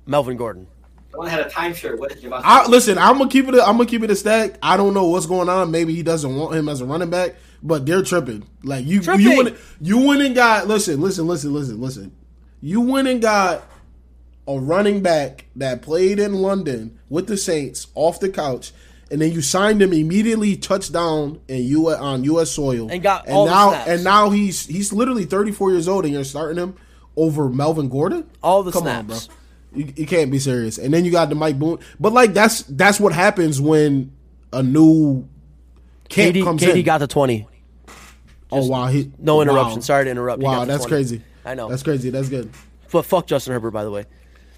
Melvin 0.05 0.37
Gordon. 0.37 0.67
The 1.11 1.17
one 1.19 1.27
had 1.29 1.39
a 1.39 1.49
timeshare 1.49 1.97
with 1.97 2.21
Javonte. 2.21 2.41
I, 2.43 2.67
listen, 2.67 2.97
I'm 2.97 3.17
gonna 3.17 3.29
keep 3.29 3.47
it. 3.47 3.55
I'm 3.55 3.77
gonna 3.77 3.85
keep 3.85 4.03
it 4.03 4.11
a 4.11 4.15
stack. 4.15 4.57
I 4.61 4.75
don't 4.77 4.93
know 4.93 5.07
what's 5.07 5.25
going 5.25 5.47
on. 5.49 5.71
Maybe 5.71 5.95
he 5.95 6.03
doesn't 6.03 6.35
want 6.35 6.55
him 6.55 6.67
as 6.67 6.81
a 6.81 6.85
running 6.85 7.09
back, 7.09 7.35
but 7.63 7.85
they're 7.85 8.01
tripping. 8.03 8.47
Like 8.63 8.85
you, 8.85 9.01
Tripping. 9.01 9.21
you 9.25 9.37
went, 9.43 9.57
you 9.79 10.05
went 10.05 10.21
and 10.21 10.35
got. 10.35 10.67
Listen, 10.67 10.99
listen, 10.99 11.25
listen, 11.27 11.53
listen, 11.53 11.79
listen. 11.79 12.15
You 12.61 12.81
went 12.81 13.07
and 13.07 13.21
got 13.21 13.63
a 14.47 14.59
running 14.59 15.01
back 15.01 15.45
that 15.55 15.81
played 15.81 16.19
in 16.19 16.33
London 16.33 16.99
with 17.09 17.27
the 17.27 17.37
Saints 17.37 17.87
off 17.95 18.19
the 18.19 18.29
couch, 18.29 18.73
and 19.09 19.21
then 19.21 19.31
you 19.31 19.41
signed 19.41 19.81
him 19.81 19.93
immediately, 19.93 20.57
touchdown 20.57 21.39
in 21.47 21.63
U 21.63 21.89
on 21.89 22.25
U.S. 22.25 22.51
soil, 22.51 22.91
And 22.91 23.01
got 23.01 23.25
and 23.25 23.33
all 23.35 23.45
the 23.45 23.51
now 23.51 23.69
snaps. 23.71 23.89
and 23.89 24.03
now 24.03 24.29
he's 24.31 24.65
he's 24.65 24.91
literally 24.91 25.23
34 25.25 25.71
years 25.71 25.87
old, 25.87 26.03
and 26.03 26.13
you're 26.13 26.23
starting 26.25 26.57
him 26.61 26.75
over 27.15 27.49
Melvin 27.49 27.89
Gordon. 27.89 28.29
All 28.43 28.63
the 28.63 28.71
Come 28.71 28.87
on, 28.87 29.07
bro. 29.07 29.17
You, 29.73 29.91
you 29.95 30.05
can't 30.07 30.31
be 30.31 30.39
serious. 30.39 30.77
And 30.77 30.93
then 30.93 31.03
you 31.05 31.11
got 31.11 31.29
the 31.29 31.35
Mike 31.35 31.59
Boone, 31.59 31.79
but 31.99 32.13
like 32.13 32.33
that's 32.33 32.63
that's 32.63 32.99
what 32.99 33.13
happens 33.13 33.59
when 33.59 34.11
a 34.53 34.63
new 34.63 35.27
Katie, 36.07 36.43
comes 36.43 36.61
Katie 36.61 36.79
in. 36.79 36.85
got 36.85 36.99
the 36.99 37.07
twenty. 37.07 37.47
Oh 38.51 38.65
wow, 38.67 38.87
he 38.87 39.11
No 39.17 39.41
interruption. 39.41 39.77
wow. 39.77 39.81
Sorry 39.81 40.05
to 40.05 40.11
interrupt. 40.11 40.41
Wow, 40.41 40.65
that's 40.65 40.85
20. 40.85 40.89
crazy. 40.89 41.21
I 41.43 41.55
know. 41.55 41.67
That's 41.67 41.83
crazy. 41.83 42.09
That's 42.09 42.29
good. 42.29 42.49
but 42.91 43.03
fuck 43.03 43.27
Justin 43.27 43.53
Herbert, 43.53 43.71
by 43.71 43.83
the 43.83 43.91
way. 43.91 44.05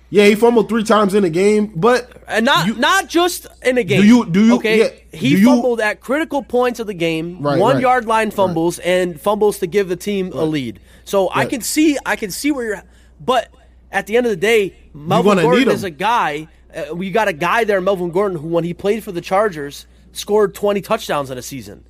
Yeah, 0.09 0.25
he 0.25 0.35
fumbled 0.35 0.69
three 0.69 0.83
times 0.83 1.13
in 1.13 1.25
a 1.25 1.29
game, 1.29 1.73
but 1.75 2.09
And 2.29 2.45
not 2.45 2.65
You- 2.67 2.75
not 2.75 3.09
just 3.09 3.45
in 3.65 3.77
a 3.77 3.83
game. 3.83 4.01
Do 4.01 4.07
you- 4.07 4.25
do 4.25 4.45
you- 4.45 4.55
Okay, 4.55 4.79
yeah, 4.79 4.89
he 5.17 5.29
you- 5.37 5.45
fumbled 5.45 5.81
at 5.81 5.99
critical 5.99 6.43
points 6.43 6.79
of 6.79 6.87
the 6.87 6.93
game, 6.93 7.37
Right, 7.41 7.59
one 7.59 7.75
right. 7.75 7.81
yard 7.81 8.05
line 8.05 8.31
fumbles 8.31 8.79
and 8.79 9.19
fumbles 9.19 9.59
to 9.59 9.67
give 9.67 9.89
the 9.89 9.95
team 9.97 10.31
a 10.33 10.43
lead. 10.45 10.79
So 11.03 11.29
I 11.33 11.45
can 11.45 11.61
see 11.61 11.97
I 12.05 12.15
can 12.15 12.31
see 12.31 12.51
where 12.51 12.65
you're. 12.65 12.83
But 13.23 13.49
at 13.91 14.07
the 14.07 14.15
end 14.17 14.25
of 14.25 14.29
the 14.29 14.35
day, 14.37 14.73
Melvin 14.93 15.39
Gordon 15.39 15.69
is 15.69 15.83
a 15.83 15.89
guy. 15.89 16.47
Uh, 16.75 16.93
we 16.95 17.11
got 17.11 17.27
a 17.27 17.33
guy 17.33 17.63
there, 17.63 17.81
Melvin 17.81 18.11
Gordon, 18.11 18.37
who 18.37 18.47
when 18.47 18.63
he 18.63 18.73
played 18.73 19.03
for 19.03 19.11
the 19.11 19.21
Chargers 19.21 19.85
scored 20.11 20.53
20 20.53 20.81
touchdowns 20.81 21.29
in 21.31 21.37
a 21.37 21.41
season. 21.41 21.83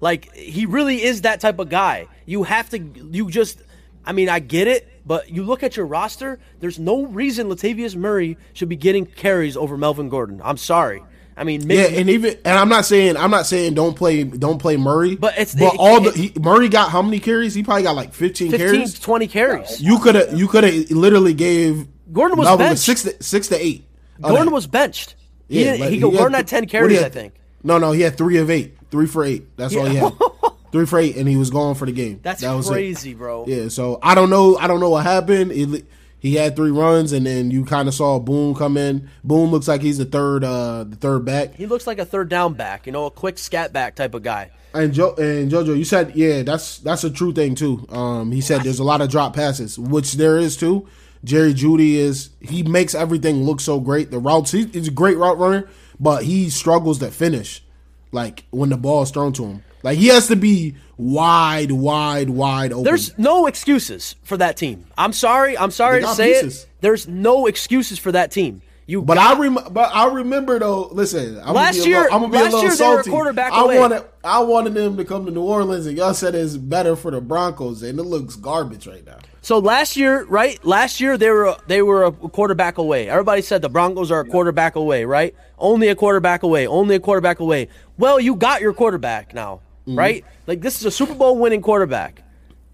Like 0.00 0.34
he 0.34 0.66
really 0.66 1.02
is 1.02 1.22
that 1.22 1.40
type 1.40 1.58
of 1.58 1.68
guy. 1.70 2.06
You 2.26 2.44
have 2.44 2.68
to. 2.70 2.78
You 3.10 3.30
just. 3.30 3.58
I 4.06 4.12
mean, 4.12 4.28
I 4.28 4.38
get 4.38 4.68
it, 4.68 4.88
but 5.06 5.30
you 5.30 5.44
look 5.44 5.62
at 5.62 5.76
your 5.76 5.86
roster. 5.86 6.38
There's 6.60 6.78
no 6.78 7.04
reason 7.06 7.48
Latavius 7.48 7.96
Murray 7.96 8.36
should 8.52 8.68
be 8.68 8.76
getting 8.76 9.06
carries 9.06 9.56
over 9.56 9.76
Melvin 9.78 10.08
Gordon. 10.08 10.40
I'm 10.44 10.56
sorry. 10.56 11.02
I 11.36 11.42
mean, 11.42 11.68
yeah, 11.68 11.84
and 11.86 12.08
even 12.10 12.38
and 12.44 12.56
I'm 12.58 12.68
not 12.68 12.84
saying 12.84 13.16
I'm 13.16 13.30
not 13.32 13.44
saying 13.46 13.74
don't 13.74 13.94
play 13.96 14.22
don't 14.22 14.58
play 14.58 14.76
Murray, 14.76 15.16
But 15.16 15.32
it's- 15.34 15.54
but 15.54 15.74
it- 15.74 15.80
all 15.80 16.00
the 16.00 16.12
he, 16.12 16.32
Murray 16.38 16.68
got 16.68 16.90
how 16.90 17.02
many 17.02 17.18
carries? 17.18 17.54
He 17.54 17.64
probably 17.64 17.82
got 17.82 17.96
like 17.96 18.14
15, 18.14 18.52
15 18.52 18.66
carries. 18.68 18.98
20 19.00 19.26
carries. 19.26 19.80
You 19.82 19.98
could 19.98 20.14
have 20.14 20.32
you 20.38 20.46
could 20.46 20.62
have 20.62 20.90
literally 20.92 21.34
gave 21.34 21.88
Gordon 22.12 22.38
was 22.38 22.46
Melvin 22.46 22.68
benched. 22.68 22.82
six 22.82 23.02
to, 23.02 23.20
six 23.20 23.48
to 23.48 23.56
eight. 23.60 23.84
Gordon 24.20 24.52
was 24.52 24.68
benched. 24.68 25.16
He, 25.48 25.64
Yeah, 25.64 25.72
didn't, 25.72 25.80
but 25.86 25.92
he, 25.92 25.98
Gordon 25.98 26.32
had 26.34 26.36
had 26.36 26.46
10 26.48 26.66
carries, 26.66 26.98
he 27.00 27.04
I 27.04 27.08
think. 27.08 27.34
No, 27.64 27.78
no, 27.78 27.90
he 27.90 28.02
had 28.02 28.16
three 28.16 28.36
of 28.38 28.48
eight, 28.48 28.76
three 28.92 29.06
for 29.06 29.24
eight. 29.24 29.56
That's 29.56 29.74
all 29.74 29.86
he 29.86 29.96
had. 29.96 30.12
three 30.74 30.86
for 30.86 30.98
eight, 30.98 31.16
and 31.16 31.28
he 31.28 31.36
was 31.36 31.50
going 31.50 31.76
for 31.76 31.86
the 31.86 31.92
game. 31.92 32.18
That's 32.22 32.40
that 32.40 32.52
was 32.52 32.68
it. 32.68 32.72
crazy, 32.72 33.14
bro. 33.14 33.44
Yeah, 33.46 33.68
so 33.68 34.00
I 34.02 34.16
don't 34.16 34.28
know. 34.28 34.58
I 34.58 34.66
don't 34.66 34.80
know 34.80 34.90
what 34.90 35.04
happened. 35.04 35.52
It, 35.52 35.86
he 36.18 36.34
had 36.34 36.56
three 36.56 36.72
runs, 36.72 37.12
and 37.12 37.24
then 37.24 37.52
you 37.52 37.64
kind 37.64 37.86
of 37.86 37.94
saw 37.94 38.18
Boone 38.18 38.56
come 38.56 38.76
in. 38.76 39.08
Boone 39.22 39.52
looks 39.52 39.68
like 39.68 39.82
he's 39.82 39.98
the 39.98 40.04
third, 40.04 40.42
uh, 40.42 40.84
the 40.84 40.96
third 40.96 41.24
back. 41.24 41.54
He 41.54 41.66
looks 41.66 41.86
like 41.86 42.00
a 42.00 42.04
third 42.04 42.28
down 42.28 42.54
back, 42.54 42.86
you 42.86 42.92
know, 42.92 43.06
a 43.06 43.10
quick 43.10 43.38
scat 43.38 43.72
back 43.72 43.94
type 43.94 44.14
of 44.14 44.24
guy. 44.24 44.50
And 44.74 44.92
Joe 44.92 45.14
and 45.14 45.48
JoJo, 45.48 45.78
you 45.78 45.84
said 45.84 46.16
yeah, 46.16 46.42
that's 46.42 46.78
that's 46.78 47.04
a 47.04 47.10
true 47.10 47.32
thing 47.32 47.54
too. 47.54 47.86
Um, 47.88 48.32
he 48.32 48.40
said 48.40 48.62
there's 48.62 48.80
a 48.80 48.84
lot 48.84 49.00
of 49.00 49.10
drop 49.10 49.36
passes, 49.36 49.78
which 49.78 50.14
there 50.14 50.38
is 50.38 50.56
too. 50.56 50.88
Jerry 51.22 51.54
Jeudy 51.54 51.94
is 51.94 52.30
he 52.40 52.64
makes 52.64 52.96
everything 52.96 53.44
look 53.44 53.60
so 53.60 53.78
great. 53.78 54.10
The 54.10 54.18
routes 54.18 54.50
he, 54.50 54.64
he's 54.64 54.88
a 54.88 54.90
great 54.90 55.18
route 55.18 55.38
runner, 55.38 55.68
but 56.00 56.24
he 56.24 56.50
struggles 56.50 56.98
to 56.98 57.12
finish. 57.12 57.62
Like 58.10 58.44
when 58.50 58.70
the 58.70 58.76
ball 58.76 59.02
is 59.02 59.12
thrown 59.12 59.32
to 59.34 59.44
him, 59.44 59.62
like 59.84 59.98
he 59.98 60.08
has 60.08 60.26
to 60.28 60.36
be 60.36 60.74
wide, 60.96 61.70
wide, 61.70 62.30
wide 62.30 62.72
open. 62.72 62.84
There's 62.84 63.16
no 63.18 63.46
excuses 63.46 64.16
for 64.24 64.36
that 64.38 64.56
team. 64.56 64.84
I'm 64.98 65.12
sorry. 65.12 65.56
I'm 65.56 65.70
sorry 65.70 66.00
to 66.00 66.08
say 66.08 66.32
pieces. 66.42 66.62
it. 66.64 66.68
There's 66.80 67.06
no 67.06 67.46
excuses 67.46 67.98
for 67.98 68.10
that 68.12 68.30
team. 68.32 68.62
You 68.86 69.00
But 69.00 69.16
I 69.16 69.38
rem- 69.38 69.58
but 69.70 69.90
I 69.94 70.12
remember 70.12 70.58
though. 70.58 70.88
Listen, 70.92 71.40
I'm 71.42 71.54
Last 71.54 71.76
gonna 71.76 71.84
be 71.84 71.92
a 71.92 71.94
year- 71.94 72.02
little, 72.02 72.16
I'm 72.16 72.20
gonna 72.22 72.32
be 72.32 72.36
last 72.38 72.44
a 72.52 72.56
little 72.56 72.60
year 72.70 72.76
they 72.76 72.84
were 72.86 72.92
a 72.92 72.96
salty. 72.96 73.10
quarterback 73.10 73.52
I 73.54 73.62
away. 73.62 73.78
wanted 73.78 74.02
I 74.22 74.40
wanted 74.40 74.74
them 74.74 74.96
to 74.98 75.04
come 75.06 75.24
to 75.24 75.30
New 75.32 75.40
Orleans, 75.42 75.86
and 75.86 75.96
y'all 75.96 76.12
said 76.12 76.34
it's 76.34 76.58
better 76.58 76.94
for 76.94 77.10
the 77.10 77.22
Broncos, 77.22 77.82
and 77.82 77.98
it 77.98 78.02
looks 78.02 78.36
garbage 78.36 78.86
right 78.86 79.04
now. 79.06 79.16
So 79.40 79.58
last 79.58 79.96
year, 79.96 80.24
right? 80.24 80.62
Last 80.66 81.00
year 81.00 81.16
they 81.16 81.30
were 81.30 81.56
they 81.66 81.80
were 81.80 82.04
a 82.04 82.12
quarterback 82.12 82.76
away. 82.76 83.08
Everybody 83.08 83.40
said 83.40 83.62
the 83.62 83.70
Broncos 83.70 84.10
are 84.10 84.20
a 84.20 84.24
quarterback 84.26 84.76
away, 84.76 85.06
right? 85.06 85.34
Only 85.58 85.88
a 85.88 85.94
quarterback 85.94 86.42
away. 86.42 86.66
Only 86.66 86.96
a 86.96 87.00
quarterback 87.00 87.40
away. 87.40 87.68
Well, 87.96 88.20
you 88.20 88.34
got 88.34 88.60
your 88.60 88.74
quarterback 88.74 89.32
now, 89.32 89.60
Mm-hmm. 89.86 89.98
right? 89.98 90.24
Like 90.46 90.60
this 90.62 90.78
is 90.80 90.84
a 90.86 90.90
Super 90.90 91.14
Bowl 91.14 91.38
winning 91.38 91.60
quarterback, 91.60 92.22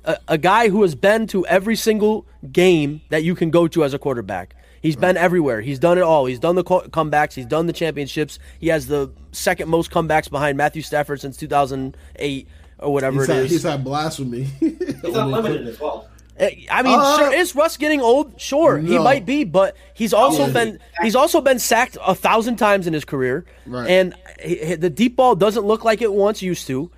a, 0.04 0.16
a 0.28 0.38
guy 0.38 0.68
who 0.68 0.82
has 0.82 0.94
been 0.94 1.26
to 1.28 1.44
every 1.46 1.74
single 1.76 2.24
game 2.52 3.00
that 3.08 3.24
you 3.24 3.34
can 3.34 3.50
go 3.50 3.66
to 3.68 3.84
as 3.84 3.94
a 3.94 3.98
quarterback. 3.98 4.54
He's 4.82 4.96
been 4.96 5.16
everywhere. 5.18 5.60
He's 5.60 5.78
done 5.78 5.98
it 5.98 6.02
all. 6.02 6.24
He's 6.24 6.38
done 6.38 6.54
the 6.54 6.64
co- 6.64 6.80
comebacks. 6.88 7.34
He's 7.34 7.44
done 7.46 7.66
the 7.66 7.72
championships. 7.74 8.38
He 8.60 8.68
has 8.68 8.86
the 8.86 9.10
second 9.32 9.68
most 9.68 9.90
comebacks 9.90 10.30
behind 10.30 10.56
Matthew 10.56 10.80
Stafford 10.80 11.20
since 11.20 11.36
2008 11.36 12.48
or 12.78 12.92
whatever 12.92 13.22
it 13.22 13.28
is. 13.28 13.28
He's 13.28 13.30
it 13.30 13.34
had, 13.34 13.44
is. 13.44 13.50
he's 13.50 13.62
had 13.62 13.84
blasphemy. 13.84 14.42
He's 14.60 15.14
unlimited 15.16 15.66
as 15.68 15.78
well. 15.80 16.08
Uh, 16.40 16.46
I 16.70 16.82
mean, 16.82 16.98
Uh, 16.98 17.18
sure, 17.18 17.34
is 17.34 17.54
Russ 17.54 17.76
getting 17.76 18.00
old? 18.00 18.40
Sure, 18.40 18.78
he 18.78 18.98
might 18.98 19.26
be, 19.26 19.44
but 19.44 19.76
he's 19.92 20.14
also 20.14 20.46
Yeah. 20.46 20.52
been 20.54 20.78
he's 21.02 21.14
also 21.14 21.42
been 21.42 21.58
sacked 21.58 21.98
a 22.02 22.14
thousand 22.14 22.56
times 22.56 22.86
in 22.86 22.94
his 22.94 23.04
career, 23.04 23.44
Right. 23.66 23.90
and 23.90 24.14
he, 24.42 24.56
he- 24.56 24.74
the 24.76 24.88
deep 24.88 25.16
ball 25.16 25.34
doesn't 25.34 25.66
look 25.66 25.84
like 25.84 26.00
it 26.00 26.10
once 26.10 26.40
used 26.40 26.66
to. 26.68 26.90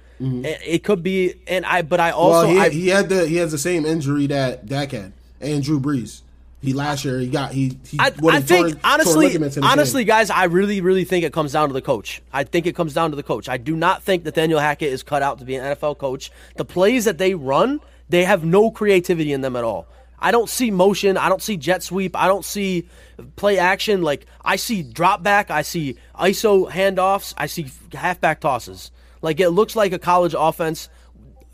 It, 0.45 0.61
it 0.65 0.85
could 0.85 1.03
be, 1.03 1.35
and 1.49 1.65
I, 1.67 1.83
but 1.83 1.99
I 2.01 2.11
also 2.13 2.47
Mm-hmm. 2.47 2.57
well, 2.57 2.71
he, 2.71 2.77
I, 2.79 2.81
he 2.83 2.89
had 2.89 3.09
the 3.09 3.27
he 3.27 3.37
has 3.37 3.51
the 3.51 3.59
same 3.59 3.85
injury 3.85 4.27
that 4.29 4.67
Dak 4.67 4.93
had 4.93 5.13
and 5.41 5.63
Drew 5.63 5.81
Brees. 5.81 6.21
He 6.61 6.73
last 6.75 7.05
year 7.05 7.19
he 7.19 7.27
got 7.29 7.51
he 7.53 7.77
he 7.87 7.99
I, 7.99 8.11
what, 8.21 8.35
I 8.35 8.37
he 8.39 8.43
think 8.45 8.67
tore- 8.67 8.71
tore 8.75 8.81
honestly, 8.85 9.27
ligaments 9.27 9.59
honestly, 9.59 10.03
hand. 10.03 10.07
guys, 10.09 10.31
I 10.31 10.45
really, 10.45 10.81
really 10.81 11.05
think 11.05 11.25
it 11.25 11.33
comes 11.33 11.51
down 11.53 11.69
to 11.69 11.73
the 11.73 11.83
coach. 11.83 12.23
I 12.33 12.45
think 12.45 12.67
it 12.67 12.77
comes 12.77 12.95
down 12.95 13.11
to 13.11 13.17
the 13.17 13.25
coach. 13.25 13.49
I 13.49 13.57
do 13.57 13.75
not 13.75 14.05
think 14.05 14.25
Nathaniel 14.25 14.61
Hackett 14.61 14.93
is 14.93 15.03
cut 15.03 15.23
out 15.23 15.41
to 15.41 15.45
be 15.45 15.57
an 15.57 15.65
NFL 15.75 15.99
coach. 15.99 16.31
The 16.57 16.65
plays 16.65 17.05
that 17.07 17.19
they 17.19 17.35
run, 17.35 17.81
they 18.09 18.25
have 18.25 18.45
no 18.45 18.71
creativity 18.71 19.33
in 19.33 19.41
them 19.41 19.57
at 19.57 19.65
all. 19.65 19.89
I 20.21 20.31
don't 20.31 20.49
see 20.49 20.71
motion. 20.71 21.17
I 21.17 21.29
don't 21.29 21.43
see 21.43 21.57
jet 21.57 21.83
sweep. 21.83 22.15
I 22.15 22.29
don't 22.29 22.45
see 22.45 22.87
play 23.35 23.59
action. 23.59 24.03
Like 24.03 24.27
I 24.45 24.55
see 24.55 24.85
drop 24.85 25.25
back. 25.25 25.51
I 25.51 25.63
see 25.63 25.97
ISO 26.17 26.71
handoffs. 26.71 27.35
I 27.37 27.47
see 27.47 27.67
halfback 27.93 28.39
tosses. 28.39 28.93
Like 29.23 29.41
it 29.41 29.51
looks 29.51 29.75
like 29.75 29.93
a 29.93 29.99
college 29.99 30.35
offense 30.37 30.89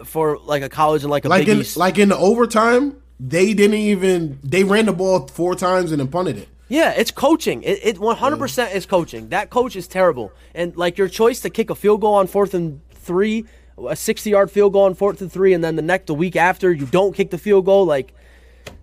for 0.04 0.38
like 0.38 0.62
a 0.62 0.68
college 0.68 1.02
and 1.02 1.11
like 1.11 1.24
a 1.24 1.28
like 1.28 1.46
Big 1.46 1.48
in 1.57 1.61
East. 1.61 1.76
like 1.76 1.98
in 1.98 2.09
the 2.09 2.16
overtime 2.16 3.02
they 3.20 3.52
didn't 3.52 3.76
even 3.78 4.38
they 4.42 4.64
ran 4.64 4.87
the 4.87 4.92
ball 4.92 5.26
four 5.28 5.54
times 5.54 5.92
and 5.92 6.00
then 6.00 6.09
punted 6.09 6.38
it. 6.38 6.48
Yeah, 6.68 6.92
it's 6.92 7.11
coaching. 7.11 7.62
It, 7.62 7.81
it 7.83 7.96
100% 7.96 8.74
is 8.74 8.85
coaching. 8.85 9.31
That 9.31 9.48
coach 9.48 9.74
is 9.74 9.88
terrible. 9.88 10.33
And 10.54 10.76
like 10.76 10.98
your 10.98 11.09
choice 11.09 11.40
to 11.40 11.50
kick 11.50 11.70
a 11.70 11.74
field 11.74 12.02
goal 12.02 12.14
on 12.14 12.26
fourth 12.26 12.52
and 12.52 12.83
three, 12.90 13.46
a 13.88 13.96
60 13.96 14.28
yard 14.31 14.50
field 14.50 14.74
goal 14.74 14.85
on 14.85 14.94
fourth 14.94 15.20
and 15.22 15.33
three, 15.33 15.54
and 15.54 15.64
then 15.64 15.76
the 15.76 15.83
next 15.83 16.07
the 16.07 16.14
week 16.14 16.37
after 16.37 16.70
you 16.70 16.87
don't 16.87 17.14
kick 17.14 17.31
the 17.31 17.38
field 17.38 17.64
goal. 17.64 17.87
Like 17.87 18.12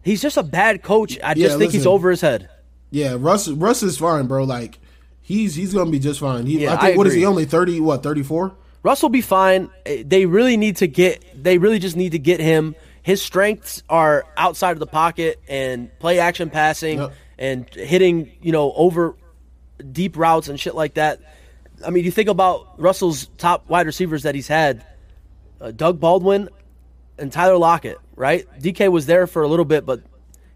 he's 0.04 0.22
just 0.22 0.36
a 0.36 0.44
bad 0.44 0.84
coach. 0.84 1.20
I 1.24 1.30
Yeah, 1.30 1.48
just 1.48 1.60
think 1.60 1.72
he's 1.74 1.86
over 1.86 2.10
his 2.10 2.22
head. 2.22 2.50
Yeah, 2.90 3.16
Russ 3.20 3.48
Russ 3.48 3.84
is 3.84 3.98
fine, 3.98 4.26
bro. 4.28 4.44
Like 4.44 4.80
he's 5.22 5.56
he's 5.56 5.74
gonna 5.74 5.92
be 5.92 6.00
just 6.00 6.20
fine. 6.20 6.46
He, 6.48 6.64
Yeah, 6.64 6.74
I 6.74 6.78
think 6.78 6.96
I 6.96 6.98
what 6.98 7.08
is 7.08 7.14
he 7.14 7.26
only 7.26 7.46
thirty? 7.46 7.80
What 7.80 8.02
thirty 8.04 8.24
four? 8.24 8.56
Russ 8.86 9.02
will 9.02 9.10
be 9.10 9.22
fine. 9.22 9.72
Eh, 9.88 10.04
They 10.06 10.28
really 10.28 10.58
need 10.58 10.76
to 10.78 10.88
get. 10.88 11.24
They 11.44 11.58
really 11.58 11.80
just 11.80 11.96
need 11.96 12.12
to 12.12 12.20
get 12.20 12.40
him. 12.40 12.76
His 13.02 13.20
strengths 13.20 13.82
are 13.90 14.26
outside 14.38 14.74
of 14.74 14.80
the 14.80 14.86
pocket 14.86 15.40
and 15.48 15.90
play 15.98 16.20
action 16.20 16.52
passing 16.52 17.00
Yep. 17.00 17.14
and 17.40 17.70
hitting. 17.74 18.32
You 18.44 18.52
know, 18.52 18.72
over 18.74 19.16
deep 19.92 20.16
routes 20.16 20.50
and 20.50 20.60
shit 20.60 20.76
like 20.76 20.94
that. 20.94 21.20
I 21.84 21.90
mean, 21.90 22.06
you 22.06 22.12
think 22.12 22.30
about 22.30 22.80
Russell's 22.80 23.26
top 23.40 23.68
wide 23.68 23.88
receivers 23.88 24.22
that 24.22 24.36
he's 24.36 24.48
had: 24.48 24.86
uh, 25.60 25.72
Doug 25.72 26.00
Baldwin 26.00 26.50
and 27.18 27.32
Tyler 27.32 27.58
Lockett. 27.58 27.98
Right? 28.16 28.46
DK 28.62 28.92
was 28.92 29.08
there 29.08 29.26
for 29.26 29.42
a 29.42 29.48
little 29.48 29.66
bit, 29.66 29.84
but 29.84 30.02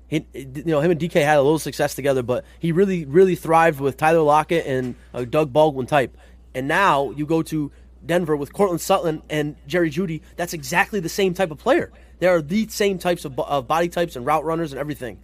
he, 0.07 0.23
you 0.35 0.63
know, 0.65 0.81
him 0.81 0.91
and 0.91 0.99
DK 0.99 1.13
had 1.25 1.37
a 1.39 1.41
little 1.41 1.57
success 1.59 1.95
together, 1.95 2.21
but 2.21 2.45
he 2.59 2.71
really, 2.73 3.05
really 3.05 3.35
thrived 3.35 3.79
with 3.79 3.97
Tyler 3.97 4.21
Lockett 4.21 4.67
and 4.67 4.93
a 5.15 5.25
Doug 5.25 5.51
Baldwin 5.51 5.87
type. 5.87 6.15
And 6.53 6.67
now 6.67 7.09
you 7.11 7.25
go 7.25 7.41
to 7.43 7.71
Denver 8.05 8.35
with 8.35 8.53
Courtland 8.53 8.81
Sutton 8.81 9.21
and 9.29 9.55
Jerry 9.67 9.89
Jeudy. 9.89 10.21
That's 10.35 10.53
exactly 10.53 10.99
the 10.99 11.09
same 11.09 11.33
type 11.33 11.51
of 11.51 11.57
player. 11.57 11.91
They 12.19 12.27
are 12.27 12.41
the 12.41 12.67
same 12.67 12.97
types 12.99 13.25
of, 13.25 13.38
of 13.39 13.67
body 13.67 13.89
types 13.89 14.15
and 14.15 14.25
route 14.25 14.45
runners 14.45 14.71
and 14.71 14.79
everything. 14.79 15.19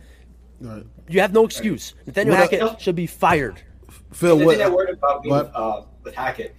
Right. 0.59 0.85
You 1.07 1.21
have 1.21 1.33
no 1.33 1.45
excuse. 1.45 1.95
Nathaniel 2.05 2.35
What 2.37 2.51
Hackett 2.51 2.81
should 2.81 2.95
be 2.95 3.07
fired. 3.07 3.61
Phil, 4.11 4.37
the 4.37 4.45
what? 4.45 4.57
thing 4.57 4.65
I 4.65 4.69
worried 4.69 4.93
about 4.93 5.23
me 5.23 5.29
what- 5.31 5.47
with, 5.47 5.55
uh, 5.55 5.81
with 6.03 6.15
Hackett, 6.15 6.55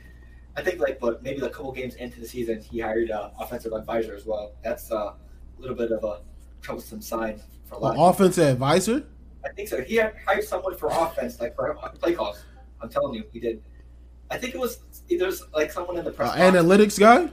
I 0.56 0.62
think 0.62 0.80
like, 0.80 0.98
but 1.00 1.22
maybe 1.22 1.40
a 1.44 1.50
couple 1.50 1.70
games 1.72 1.96
into 1.96 2.20
the 2.20 2.26
season, 2.26 2.60
he 2.60 2.80
hired 2.80 3.10
an 3.10 3.30
offensive 3.38 3.72
advisor 3.72 4.14
as 4.14 4.24
well. 4.24 4.52
That's 4.64 4.90
uh, 4.90 4.96
a 4.96 5.14
little 5.58 5.76
bit 5.76 5.92
of 5.92 6.02
a 6.02 6.20
troublesome 6.62 7.02
sign 7.02 7.40
for 7.66 7.74
a 7.74 7.78
lot. 7.78 7.94
An 7.94 8.00
of 8.00 8.14
offensive 8.14 8.52
advisor? 8.54 9.04
I 9.44 9.50
think 9.50 9.68
so. 9.68 9.82
He 9.82 9.96
had 9.96 10.14
hired 10.26 10.44
someone 10.44 10.76
for 10.76 10.88
offense, 10.88 11.40
like 11.40 11.54
for 11.54 11.74
play 12.00 12.14
calls. 12.14 12.42
I'm 12.80 12.88
telling 12.88 13.14
you, 13.14 13.24
he 13.32 13.40
did. 13.40 13.62
I 14.30 14.38
think 14.38 14.54
it 14.54 14.60
was 14.60 14.80
there's 15.08 15.42
like 15.54 15.70
someone 15.72 15.96
in 15.98 16.04
the 16.04 16.10
Uh, 16.10 16.14
press 16.14 16.30
box, 16.30 16.40
analytics 16.40 16.98
guy? 16.98 17.28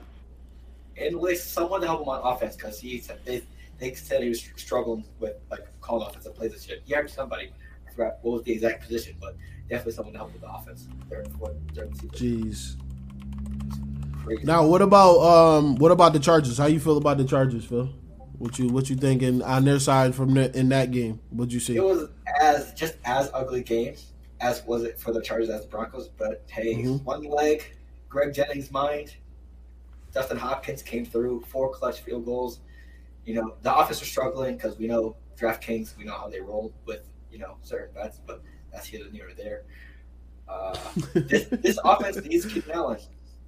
and 0.97 1.15
like 1.17 1.37
someone 1.37 1.81
to 1.81 1.87
help 1.87 2.01
him 2.01 2.09
on 2.09 2.21
offense 2.35 2.55
because 2.55 2.79
he 2.79 2.99
said 2.99 3.19
they 3.25 3.41
they 3.79 3.93
said 3.95 4.21
he 4.21 4.29
was 4.29 4.47
struggling 4.55 5.03
with 5.19 5.33
like 5.49 5.65
calling 5.81 6.07
offensive 6.07 6.35
plays 6.35 6.53
and 6.53 6.61
shit. 6.61 6.81
He 6.85 6.93
hired 6.93 7.09
somebody. 7.09 7.51
I 7.87 7.91
forgot 7.91 8.17
what 8.21 8.33
was 8.33 8.43
the 8.43 8.51
exact 8.53 8.83
position, 8.83 9.15
but 9.19 9.35
definitely 9.69 9.93
someone 9.93 10.13
to 10.13 10.19
help 10.19 10.31
with 10.33 10.41
the 10.41 10.49
offense 10.53 10.87
during, 11.09 11.25
during 11.73 11.89
the 11.91 11.97
season. 12.17 12.79
Jeez. 14.29 14.43
Now, 14.45 14.65
what 14.65 14.81
about 14.81 15.17
um, 15.19 15.75
what 15.75 15.91
about 15.91 16.13
the 16.13 16.19
Chargers? 16.19 16.57
How 16.57 16.67
you 16.67 16.79
feel 16.79 16.97
about 16.97 17.17
the 17.17 17.25
Chargers, 17.25 17.65
Phil? 17.65 17.89
What 18.37 18.57
you 18.57 18.67
what 18.69 18.89
you 18.89 18.95
thinking 18.95 19.41
on 19.41 19.65
their 19.65 19.79
side 19.79 20.15
from 20.15 20.33
the, 20.33 20.55
in 20.57 20.69
that 20.69 20.91
game? 20.91 21.19
What'd 21.31 21.51
you 21.51 21.59
see? 21.59 21.75
It 21.75 21.83
was 21.83 22.07
as 22.39 22.73
just 22.73 22.95
as 23.03 23.29
ugly 23.33 23.63
game 23.63 23.95
as 24.43 24.63
was 24.65 24.83
it 24.83 24.99
for 24.99 25.13
the 25.13 25.21
Chargers 25.21 25.49
as 25.49 25.61
the 25.61 25.67
Broncos. 25.67 26.09
But 26.09 26.43
hey, 26.47 26.75
Mhm. 26.75 27.03
one 27.03 27.23
leg, 27.23 27.63
Greg 28.09 28.33
Jennings' 28.33 28.69
mind. 28.71 29.15
Dustin 30.11 30.37
Hopkins 30.37 30.83
came 30.83 31.05
through 31.05 31.41
four 31.47 31.71
clutch 31.73 32.01
field 32.01 32.25
goals. 32.25 32.59
You 33.25 33.35
know 33.35 33.55
the 33.61 33.73
offense 33.75 34.01
was 34.01 34.09
struggling 34.09 34.55
because 34.57 34.77
we 34.77 34.85
know 34.85 35.15
DraftKings, 35.37 35.97
we 35.97 36.03
know 36.03 36.13
how 36.17 36.27
they 36.29 36.41
roll 36.41 36.73
with 36.85 37.09
you 37.31 37.39
know 37.39 37.57
certain 37.61 37.93
bets, 37.95 38.19
but 38.27 38.43
that's 38.71 38.85
here 38.85 39.05
near 39.11 39.33
there. 39.35 39.63
Uh, 40.47 40.77
this, 41.15 41.47
this 41.47 41.79
offense 41.83 42.21
needs 42.23 42.45
Keenan 42.45 42.71
Allen. 42.71 42.99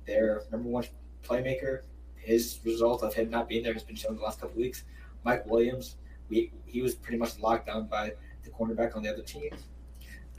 Their 0.08 0.44
number 0.52 0.70
one 0.70 0.86
playmaker. 1.24 1.82
His 2.16 2.60
result 2.64 3.04
of 3.04 3.14
him 3.14 3.30
not 3.30 3.48
being 3.48 3.64
there 3.64 3.74
has 3.74 3.84
been 3.84 3.96
shown 3.96 4.16
the 4.16 4.22
last 4.24 4.40
couple 4.40 4.56
weeks. 4.56 4.84
Mike 5.24 5.46
Williams, 5.46 5.98
we, 6.30 6.52
he 6.66 6.82
was 6.82 6.96
pretty 6.96 7.18
much 7.20 7.38
locked 7.40 7.68
down 7.68 7.86
by 7.88 8.14
the 8.44 8.50
cornerback 8.50 8.96
on 8.96 9.04
the 9.04 9.10
other 9.12 9.22
team. 9.22 9.52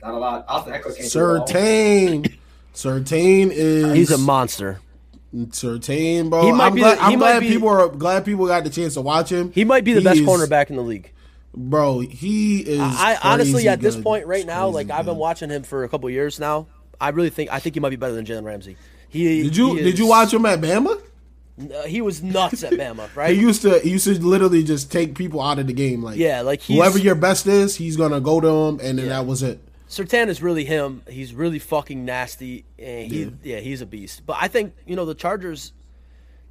Not 0.01 0.13
a 0.13 0.17
lot. 0.17 0.45
Austin 0.47 0.73
Ekeler 0.73 0.95
came 0.95 1.05
through 1.09 1.39
all- 1.39 1.47
Surtain. 1.47 2.35
Surtain 2.73 3.49
is 3.51 3.93
He's 3.95 4.11
a 4.11 4.17
monster. 4.17 4.79
Surtain, 5.35 6.29
bro. 6.29 6.45
He 6.45 6.51
might 6.51 6.67
I'm 6.67 6.73
be 6.75 6.81
glad, 6.81 6.97
the- 6.97 7.01
he 7.07 7.13
I'm 7.13 7.19
might 7.19 7.25
glad 7.33 7.39
be- 7.41 7.47
people 7.49 7.67
are 7.69 7.87
glad 7.89 8.25
people 8.25 8.47
got 8.47 8.63
the 8.63 8.69
chance 8.69 8.93
to 8.95 9.01
watch 9.01 9.31
him. 9.31 9.51
He 9.51 9.65
might 9.65 9.83
be 9.83 9.93
the 9.93 9.99
He 9.99 10.03
best 10.03 10.19
is- 10.19 10.27
cornerback 10.27 10.69
in 10.69 10.75
the 10.75 10.81
league. 10.83 11.11
Bro, 11.55 11.99
he 12.01 12.59
is. 12.59 12.79
I, 12.79 13.13
I 13.13 13.33
honestly, 13.33 13.53
crazy 13.53 13.67
at 13.69 13.81
this 13.81 13.95
point 13.95 14.27
right 14.27 14.45
now, 14.45 14.65
Crazy 14.71 14.87
like 14.89 14.91
I've 14.99 15.05
been 15.05 15.17
watching 15.17 15.49
him 15.49 15.63
for 15.63 15.83
a 15.83 15.89
couple 15.89 16.07
years 16.09 16.39
now. 16.39 16.67
I 17.01 17.09
really 17.09 17.29
think 17.31 17.51
I 17.51 17.59
think 17.59 17.75
he 17.75 17.79
might 17.79 17.89
be 17.89 17.95
better 17.95 18.13
than 18.13 18.25
Jalen 18.25 18.43
Ramsey. 18.43 18.77
He 19.09 19.43
Did 19.43 19.57
you 19.57 19.75
he 19.75 19.83
did 19.83 19.97
you 19.99 20.05
watch 20.07 20.31
him 20.33 20.45
at 20.45 20.61
Bama? 20.61 21.01
Uh, 21.59 21.83
he 21.87 22.01
was 22.01 22.21
nuts 22.21 22.63
at 22.63 22.73
Bama, 22.73 22.97
right? 23.15 23.31
He 23.31 23.37
right? 23.37 23.37
used 23.37 23.63
to 23.63 23.79
he 23.79 23.89
used 23.91 24.05
to 24.05 24.13
literally 24.19 24.63
just 24.63 24.91
take 24.91 25.15
people 25.15 25.41
out 25.41 25.57
of 25.57 25.65
the 25.65 25.73
game. 25.73 26.03
Like 26.03 26.17
yeah, 26.17 26.41
like 26.41 26.61
he's, 26.61 26.77
whoever 26.77 26.99
your 26.99 27.15
best 27.15 27.47
is, 27.47 27.75
he's 27.75 27.97
gonna 27.97 28.19
go 28.21 28.39
to 28.39 28.47
him, 28.47 28.79
and 28.83 28.99
then 28.99 29.07
Yeah. 29.07 29.13
that 29.13 29.25
was 29.25 29.41
it. 29.41 29.59
Surtain 29.89 30.27
is 30.27 30.41
really 30.41 30.65
him. 30.65 31.01
He's 31.07 31.33
really 31.33 31.59
fucking 31.59 32.03
nasty, 32.03 32.65
and 32.77 33.11
he 33.11 33.23
Yeah. 33.23 33.29
yeah. 33.43 33.59
he's 33.59 33.81
a 33.81 33.85
beast. 33.85 34.25
But 34.25 34.37
I 34.39 34.47
think 34.47 34.75
you 34.85 34.95
know 34.95 35.05
the 35.05 35.15
Chargers, 35.15 35.73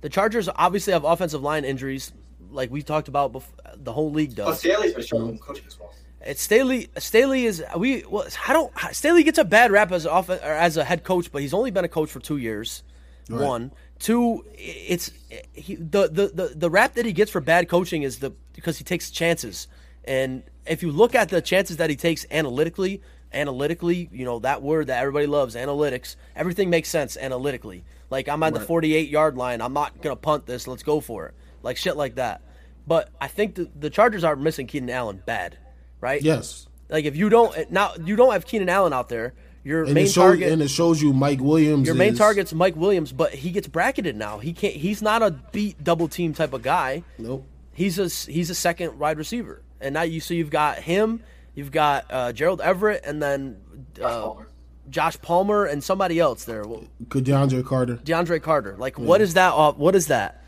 the 0.01 0.09
Chargers 0.09 0.49
obviously 0.55 0.93
have 0.93 1.05
offensive 1.05 1.43
line 1.43 1.65
injuries, 1.65 2.13
like 2.51 2.71
we 2.71 2.83
talked 2.83 3.09
about. 3.09 3.33
Before, 3.33 3.55
the 3.77 3.93
whole 3.93 4.11
league 4.11 4.31
But 4.31 4.45
does. 4.47 4.49
Oh, 4.49 4.59
Staley's 4.59 4.95
been 4.95 5.03
struggling 5.03 5.39
coaching 5.39 5.65
as 5.67 5.79
well. 5.79 5.93
It's 6.23 6.43
Staley. 6.43 6.89
Staley 6.99 7.45
is 7.45 7.63
we. 7.77 8.05
Well, 8.09 8.27
I 8.49 8.53
don't. 8.53 8.73
Staley 8.93 9.23
gets 9.23 9.39
a 9.39 9.45
bad 9.45 9.71
rap 9.71 9.93
as 9.93 10.07
off 10.07 10.29
or 10.29 10.35
as 10.35 10.77
a 10.77 10.85
head 10.85 11.05
coach, 11.05 11.31
but 11.31 11.43
he's 11.43 11.55
only 11.55 11.71
been 11.71 11.85
a 11.85 11.89
coach 11.89 12.11
for 12.11 12.21
two 12.21 12.39
years. 12.39 12.83
Right. 13.29 13.45
One, 13.45 13.73
two. 13.99 14.45
It's 14.55 15.11
he, 15.53 15.75
the, 15.77 16.09
the 16.09 16.29
the 16.29 16.53
the 16.57 16.71
rap 16.71 16.95
that 16.95 17.05
he 17.05 17.13
gets 17.13 17.31
for 17.31 17.41
bad 17.41 17.69
coaching 17.69 18.03
is 18.03 18.19
the 18.19 18.33
because 18.55 18.79
he 18.79 18.85
takes 18.85 19.11
chances, 19.11 19.69
and 20.05 20.43
if 20.67 20.83
you 20.83 20.91
look 20.91 21.15
at 21.15 21.29
the 21.29 21.41
chances 21.43 21.77
that 21.77 21.91
he 21.91 21.97
takes 21.97 22.25
analytically, 22.31 23.03
analytically, 23.33 24.09
you 24.13 24.25
know 24.25 24.39
that 24.41 24.63
word 24.63 24.89
that 24.89 25.01
everybody 25.01 25.27
loves, 25.27 25.55
analytics. 25.55 26.17
Everything 26.35 26.71
makes 26.71 26.89
sense 26.89 27.17
analytically. 27.17 27.85
Like 28.11 28.29
I'm 28.29 28.43
at 28.43 28.55
the 28.55 28.61
48 28.61 29.09
yard 29.09 29.37
line. 29.37 29.61
I'm 29.61 29.73
not 29.73 30.01
gonna 30.03 30.17
punt 30.17 30.47
this. 30.47 30.67
Let's 30.67 30.83
go 30.83 31.01
for 31.01 31.27
it. 31.27 31.35
Like 31.63 31.77
shit 31.77 31.97
like 31.97 32.17
that. 32.17 32.43
But 32.87 33.11
I 33.21 33.27
think 33.29 33.57
the, 33.57 33.69
the 33.79 33.91
Chargers 33.91 34.23
are 34.23 34.37
missing 34.37 34.67
Keenan 34.67 34.91
Allen 34.91 35.23
bad, 35.27 35.59
right? 36.01 36.23
Yes, 36.23 36.69
Like 36.89 37.05
if 37.05 37.17
you 37.17 37.29
don't 37.29 37.71
now 37.71 37.93
you 38.05 38.17
don't 38.17 38.33
have 38.33 38.47
Keenan 38.47 38.69
Allen 38.69 38.93
out 38.93 39.09
there, 39.09 39.35
your 39.65 39.83
and 39.85 39.95
main 39.95 40.07
shows 40.07 40.15
target 40.15 40.53
and 40.53 40.63
it 40.63 40.69
shows 40.69 41.03
you 41.03 41.13
Mike 41.13 41.41
Williams. 41.41 41.87
your 41.87 41.97
main 41.97 42.13
is- 42.13 42.19
target's 42.19 42.55
Mike 42.55 42.77
Williams, 42.77 43.13
but 43.13 43.35
he 43.35 43.51
gets 43.51 43.67
bracketed 43.67 44.15
now. 44.17 44.39
He 44.39 44.53
can't 44.53 44.75
he's 44.75 45.03
not 45.03 45.23
a 45.23 45.33
beat 45.53 45.83
double 45.83 46.07
team 46.09 46.33
type 46.33 46.53
of 46.53 46.63
guy. 46.63 47.03
Nope. 47.19 47.45
He's 47.73 47.99
a 47.99 48.09
he's 48.31 48.51
a 48.51 48.55
second 48.55 48.99
wide 48.99 49.19
receiver. 49.19 49.63
And 49.81 49.93
now 49.93 50.03
you 50.03 50.21
so 50.21 50.33
you've 50.33 50.51
got 50.51 50.79
him, 50.79 51.23
you've 51.57 51.73
got 51.73 52.05
uh, 52.11 52.33
Gerald 52.33 52.61
Everett 52.61 53.03
and 53.05 53.21
then 53.21 53.57
uh, 54.01 54.09
Palmer. 54.09 54.49
Josh 54.89 55.21
Palmer 55.21 55.65
and 55.65 55.83
somebody 55.83 56.21
else 56.21 56.45
there. 56.45 56.63
Well, 56.65 56.85
DeAndre 57.09 57.65
Carter. 57.67 57.97
DeAndre 57.97 58.41
Carter. 58.41 58.77
Like 58.79 58.97
what 59.01 59.21
is 59.21 59.35
that 59.35 59.53
off- 59.53 59.77
what 59.77 59.97
is 59.97 60.07
that? 60.07 60.45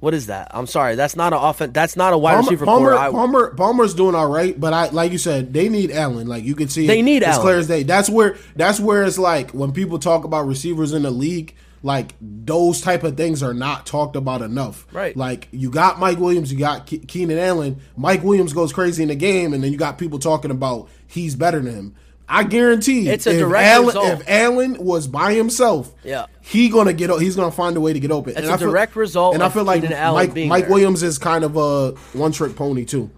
What 0.00 0.12
is 0.12 0.26
that? 0.26 0.48
I'm 0.50 0.66
sorry. 0.66 0.94
That's 0.94 1.16
not 1.16 1.32
an 1.32 1.38
offense. 1.38 1.72
That's 1.72 1.96
not 1.96 2.12
a 2.12 2.18
wide 2.18 2.32
Palmer, 2.34 2.42
receiver 2.42 2.64
Palmer, 2.66 2.90
core. 2.90 2.98
I- 2.98 3.10
Palmer, 3.10 3.54
Palmer's 3.54 3.94
doing 3.94 4.14
all 4.14 4.28
right, 4.28 4.58
but 4.58 4.72
I 4.74 4.88
like 4.90 5.10
you 5.12 5.18
said, 5.18 5.52
they 5.54 5.68
need 5.68 5.90
Allen. 5.90 6.26
Like 6.26 6.44
you 6.44 6.54
can 6.54 6.68
see, 6.68 6.86
They 6.86 7.00
need 7.00 7.18
it's 7.22 7.28
Allen. 7.28 7.40
clear 7.42 7.58
as 7.58 7.68
day. 7.68 7.82
That's 7.84 8.10
where 8.10 8.36
that's 8.56 8.78
where 8.80 9.04
it's 9.04 9.18
like 9.18 9.52
when 9.52 9.72
people 9.72 9.98
talk 9.98 10.24
about 10.24 10.46
receivers 10.46 10.92
in 10.92 11.02
the 11.02 11.10
league, 11.10 11.54
like 11.86 12.14
those 12.20 12.80
type 12.80 13.04
of 13.04 13.16
things 13.16 13.42
are 13.42 13.54
not 13.54 13.86
talked 13.86 14.16
about 14.16 14.42
enough. 14.42 14.86
Right. 14.92 15.16
Like 15.16 15.48
you 15.52 15.70
got 15.70 15.98
Mike 15.98 16.18
Williams, 16.18 16.52
you 16.52 16.58
got 16.58 16.86
Ke- 16.86 17.06
Keenan 17.06 17.38
Allen. 17.38 17.80
Mike 17.96 18.22
Williams 18.24 18.52
goes 18.52 18.72
crazy 18.72 19.02
in 19.02 19.08
the 19.08 19.14
game, 19.14 19.54
and 19.54 19.62
then 19.62 19.72
you 19.72 19.78
got 19.78 19.96
people 19.96 20.18
talking 20.18 20.50
about 20.50 20.88
he's 21.06 21.34
better 21.36 21.60
than 21.60 21.74
him. 21.74 21.94
I 22.28 22.42
guarantee 22.42 23.08
It's 23.08 23.24
a 23.28 23.30
if 23.30 23.38
direct 23.38 23.64
Allen, 23.68 23.86
result. 23.86 24.06
If 24.20 24.28
Allen 24.28 24.76
was 24.84 25.06
by 25.06 25.34
himself, 25.34 25.94
Yeah. 26.02 26.26
he 26.40 26.68
gonna 26.68 26.92
get. 26.92 27.08
o- 27.08 27.18
He's 27.18 27.36
gonna 27.36 27.52
find 27.52 27.76
a 27.76 27.80
way 27.80 27.92
to 27.92 28.00
get 28.00 28.10
open. 28.10 28.30
It's 28.32 28.40
And 28.40 28.48
a 28.50 28.52
I 28.52 28.56
feel- 28.56 28.70
direct 28.70 28.96
result 28.96 29.34
And 29.34 29.44
I 29.44 29.48
feel 29.48 29.62
like 29.62 29.82
Keenan 29.82 30.12
Mike, 30.12 30.34
being 30.34 30.48
Mike 30.48 30.64
there. 30.64 30.72
Williams 30.72 31.04
is 31.04 31.18
kind 31.18 31.44
of 31.44 31.56
a 31.56 31.92
one 32.18 32.32
trick 32.32 32.56
pony 32.56 32.84
too, 32.84 33.10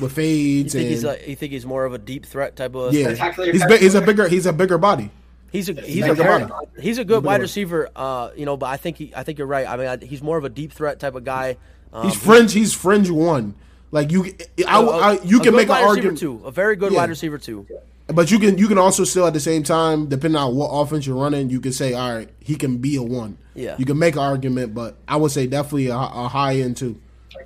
with 0.00 0.12
fades 0.12 0.74
you 0.74 0.80
think 0.80 0.82
and 0.86 0.90
he's 0.94 1.04
a, 1.04 1.28
you 1.28 1.34
think 1.34 1.52
he's 1.52 1.66
more 1.66 1.84
of 1.84 1.92
a 1.92 1.98
deep 1.98 2.24
threat 2.24 2.54
type 2.54 2.76
of 2.76 2.94
yeah. 2.94 3.06
Spectacular 3.06 3.50
He's 3.52 3.64
big, 3.66 3.80
he's 3.80 3.94
a 3.96 4.00
bigger 4.00 4.28
he's 4.28 4.46
a 4.46 4.52
bigger 4.52 4.78
body. 4.78 5.10
He's 5.52 5.68
a 5.68 5.74
he's 5.74 6.04
a 6.04 6.14
body. 6.14 6.46
he's 6.80 6.98
a 6.98 7.04
good 7.04 7.24
wide 7.24 7.40
receiver, 7.40 7.88
uh, 7.96 8.30
you 8.36 8.44
know. 8.44 8.56
But 8.56 8.66
I 8.66 8.76
think 8.76 8.96
he 8.96 9.12
I 9.14 9.22
think 9.22 9.38
you're 9.38 9.46
right. 9.46 9.66
I 9.66 9.76
mean, 9.76 9.86
I, 9.86 9.96
he's 10.04 10.22
more 10.22 10.36
of 10.36 10.44
a 10.44 10.48
deep 10.48 10.72
threat 10.72 11.00
type 11.00 11.14
of 11.14 11.24
guy. 11.24 11.56
Um, 11.92 12.04
He's 12.04 12.16
fringe. 12.16 12.52
He's 12.52 12.74
fringe 12.74 13.10
one. 13.10 13.54
Like 13.92 14.10
you, 14.10 14.26
I, 14.66 15.18
you 15.24 15.38
can 15.38 15.52
good 15.52 15.54
make 15.54 15.68
an 15.68 15.76
argument 15.76 16.18
too. 16.18 16.42
A 16.44 16.50
very 16.50 16.76
good 16.76 16.92
Yeah. 16.92 16.98
wide 16.98 17.08
receiver 17.08 17.38
too. 17.38 17.66
But 18.08 18.30
you 18.30 18.38
can 18.38 18.58
you 18.58 18.68
can 18.68 18.76
also 18.78 19.04
still 19.04 19.26
at 19.26 19.32
the 19.32 19.40
same 19.40 19.62
time, 19.62 20.06
depending 20.06 20.36
on 20.40 20.54
what 20.54 20.66
offense 20.68 21.06
you're 21.06 21.16
running, 21.16 21.48
you 21.50 21.60
can 21.60 21.72
say, 21.72 21.94
all 21.94 22.14
right, 22.14 22.28
he 22.40 22.56
can 22.56 22.78
be 22.78 22.96
a 22.96 23.02
one. 23.02 23.38
Yeah. 23.54 23.76
You 23.78 23.86
can 23.86 23.98
make 23.98 24.14
an 24.14 24.20
argument, 24.20 24.74
but 24.74 24.96
I 25.08 25.16
would 25.16 25.30
say 25.30 25.46
definitely 25.46 25.86
a, 25.88 25.96
a 25.96 26.28
high 26.28 26.56
end 26.56 26.76
too. 26.76 27.00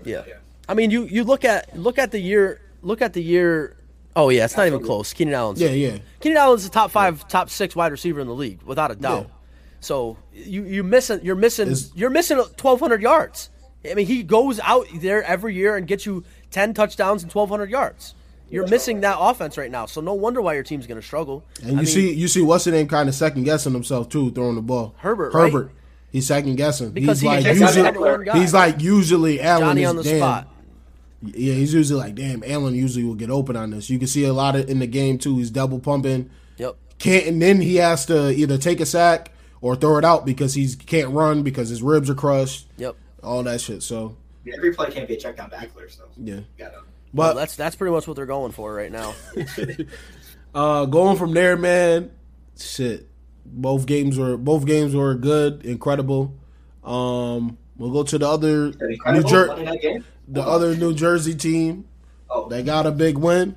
Yeah. 0.04 0.24
I 0.68 0.74
mean, 0.74 0.90
you 0.90 1.04
you 1.04 1.24
look 1.24 1.44
at 1.44 1.78
look 1.78 1.98
at 1.98 2.10
the 2.10 2.18
year 2.20 2.60
look 2.82 3.02
at 3.02 3.12
the 3.12 3.22
year. 3.22 3.76
Oh 4.16 4.28
yeah, 4.28 4.44
it's 4.44 4.56
not 4.56 4.66
even 4.66 4.82
close. 4.84 5.12
Keenan 5.12 5.34
Allen's 5.34 5.60
Yeah, 5.60 5.70
yeah. 5.70 5.98
Keenan 6.20 6.38
Allen's 6.38 6.64
the 6.64 6.70
top 6.70 6.90
five, 6.90 7.26
top 7.28 7.48
six 7.50 7.76
wide 7.76 7.92
receiver 7.92 8.20
in 8.20 8.26
the 8.26 8.34
league 8.34 8.62
without 8.62 8.90
a 8.90 8.96
doubt. 8.96 9.26
Yeah. 9.26 9.32
So 9.80 10.18
you 10.32 10.64
you 10.64 10.82
missing 10.82 11.20
you're 11.22 11.36
missing 11.36 11.68
Is- 11.68 11.92
you're 11.94 12.10
missing 12.10 12.38
1,200 12.38 13.00
yards. 13.00 13.50
I 13.88 13.94
mean, 13.94 14.06
he 14.06 14.22
goes 14.22 14.60
out 14.60 14.86
there 14.96 15.22
every 15.22 15.54
year 15.54 15.76
and 15.76 15.86
gets 15.86 16.04
you 16.04 16.24
10 16.50 16.74
touchdowns 16.74 17.22
and 17.22 17.32
1,200 17.32 17.70
yards. 17.70 18.14
You're 18.50 18.66
missing 18.66 19.02
that 19.02 19.16
offense 19.18 19.56
right 19.56 19.70
now, 19.70 19.86
so 19.86 20.00
no 20.00 20.12
wonder 20.12 20.42
why 20.42 20.54
your 20.54 20.64
team's 20.64 20.88
going 20.88 21.00
to 21.00 21.06
struggle. 21.06 21.44
And 21.62 21.70
you 21.70 21.72
I 21.72 21.76
mean, 21.76 21.86
see 21.86 22.12
you 22.12 22.26
see 22.26 22.42
what's 22.42 22.64
the 22.64 22.72
name 22.72 22.88
kind 22.88 23.08
of 23.08 23.14
second 23.14 23.44
guessing 23.44 23.72
himself 23.72 24.08
too, 24.08 24.32
throwing 24.32 24.56
the 24.56 24.62
ball. 24.62 24.94
Herbert, 24.98 25.32
right? 25.32 25.52
Herbert. 25.52 25.72
He's 26.10 26.26
second 26.26 26.56
guessing 26.56 26.90
Because 26.90 27.20
he's 27.20 27.30
he 27.30 27.36
like 27.36 27.44
takes 27.44 27.62
out 27.62 27.94
the 27.94 28.00
usually, 28.00 28.40
he's 28.40 28.52
like 28.52 28.80
usually 28.80 29.40
Allen 29.40 29.62
Johnny 29.68 29.82
is 29.84 29.90
on 29.90 29.96
the 29.96 30.02
damn, 30.02 30.18
spot. 30.18 30.49
Yeah, 31.22 31.54
he's 31.54 31.74
usually 31.74 32.00
like, 32.00 32.14
damn, 32.14 32.42
Allen 32.46 32.74
usually 32.74 33.04
will 33.04 33.14
get 33.14 33.30
open 33.30 33.56
on 33.56 33.70
this. 33.70 33.90
You 33.90 33.98
can 33.98 34.08
see 34.08 34.24
a 34.24 34.32
lot 34.32 34.56
of 34.56 34.70
in 34.70 34.78
the 34.78 34.86
game 34.86 35.18
too. 35.18 35.36
He's 35.36 35.50
double 35.50 35.78
pumping. 35.78 36.30
Yep. 36.56 36.76
Can't 36.98 37.26
and 37.26 37.42
then 37.42 37.60
he 37.60 37.76
has 37.76 38.06
to 38.06 38.30
either 38.30 38.56
take 38.56 38.80
a 38.80 38.86
sack 38.86 39.32
or 39.60 39.76
throw 39.76 39.98
it 39.98 40.04
out 40.04 40.24
because 40.24 40.54
he 40.54 40.74
can't 40.74 41.10
run 41.10 41.42
because 41.42 41.68
his 41.68 41.82
ribs 41.82 42.08
are 42.08 42.14
crushed. 42.14 42.66
Yep. 42.78 42.96
All 43.22 43.42
that 43.42 43.60
shit. 43.60 43.82
So 43.82 44.16
Every 44.52 44.74
play 44.74 44.90
can't 44.90 45.06
be 45.06 45.14
a 45.14 45.16
check 45.18 45.36
down 45.36 45.50
back 45.50 45.74
there, 45.76 45.88
so 45.88 46.04
yeah. 46.16 46.36
you 46.36 46.44
gotta. 46.56 46.80
Well, 47.12 47.34
But 47.34 47.40
that's 47.40 47.56
that's 47.56 47.76
pretty 47.76 47.92
much 47.92 48.06
what 48.06 48.16
they're 48.16 48.26
going 48.26 48.52
for 48.52 48.72
right 48.72 48.90
now. 48.90 49.14
uh 50.54 50.86
going 50.86 51.18
from 51.18 51.34
there, 51.34 51.56
man, 51.56 52.10
shit. 52.58 53.08
Both 53.44 53.86
games 53.86 54.16
were 54.16 54.36
both 54.36 54.64
games 54.64 54.94
were 54.94 55.14
good, 55.14 55.66
incredible. 55.66 56.34
Um 56.82 57.58
we'll 57.76 57.92
go 57.92 58.04
to 58.04 58.18
the 58.18 58.28
other 58.28 58.72
New 58.72 58.88
Incredible 58.88 60.02
Jer- 60.32 60.40
Monday 60.40 60.50
night 60.50 60.50
game. 60.50 60.60
the 60.60 60.66
other 60.68 60.76
New 60.76 60.94
Jersey 60.94 61.34
team. 61.34 61.84
Oh, 62.28 62.48
They 62.48 62.62
got 62.62 62.86
a 62.86 62.90
big 62.90 63.18
win. 63.18 63.56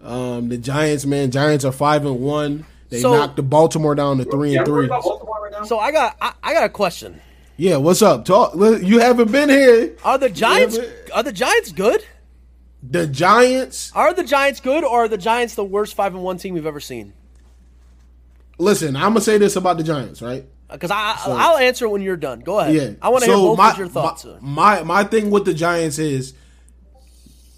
Um, 0.00 0.48
the 0.48 0.58
Giants, 0.58 1.06
man, 1.06 1.30
Giants 1.30 1.64
are 1.64 1.72
five 1.72 2.04
and 2.04 2.20
one. 2.20 2.66
They 2.88 3.00
So- 3.00 3.14
knocked 3.14 3.36
the 3.36 3.42
Baltimore 3.42 3.94
down 3.94 4.18
to 4.18 4.24
three 4.24 4.52
yeah, 4.52 4.58
and 4.58 4.66
three. 4.66 4.86
right 4.88 5.02
so 5.66 5.78
I 5.78 5.92
got 5.92 6.16
I, 6.20 6.32
I 6.42 6.52
got 6.54 6.64
a 6.64 6.68
question. 6.68 7.20
Yeah, 7.56 7.76
what's 7.76 8.02
up? 8.02 8.24
Talk. 8.24 8.54
You 8.56 8.98
haven't 8.98 9.30
been 9.30 9.48
here. 9.48 9.96
Are 10.04 10.18
the 10.18 10.28
Giants 10.28 10.78
are 11.14 11.22
the 11.22 11.32
Giants 11.32 11.70
good? 11.72 12.02
The 12.82 13.06
Giants. 13.06 13.92
Are 13.94 14.12
the 14.12 14.24
Giants 14.24 14.58
good, 14.60 14.82
or 14.82 15.04
are 15.04 15.08
the 15.08 15.16
Giants 15.18 15.54
the 15.54 15.62
worst 15.64 15.94
five 15.94 16.14
and 16.14 16.24
one 16.24 16.38
team 16.38 16.54
we've 16.54 16.66
ever 16.66 16.80
seen? 16.80 17.12
Listen, 18.58 18.96
I'm 18.96 19.10
gonna 19.12 19.20
say 19.20 19.38
this 19.38 19.54
about 19.56 19.76
the 19.76 19.84
Giants, 19.84 20.20
right? 20.22 20.44
Because 20.70 20.90
I 20.90 21.16
I'll 21.26 21.58
answer 21.58 21.88
when 21.88 22.02
you're 22.02 22.16
done. 22.16 22.40
Go 22.40 22.58
ahead. 22.58 22.74
Yeah, 22.74 22.90
I 23.02 23.10
want 23.10 23.24
to 23.24 23.30
hear 23.30 23.36
both 23.36 23.58
my, 23.58 23.70
of 23.72 23.78
your 23.78 23.88
thoughts. 23.88 24.24
My, 24.24 24.38
my 24.40 24.82
my 24.82 25.04
thing 25.04 25.30
with 25.30 25.44
the 25.44 25.54
Giants 25.54 25.98
is 25.98 26.34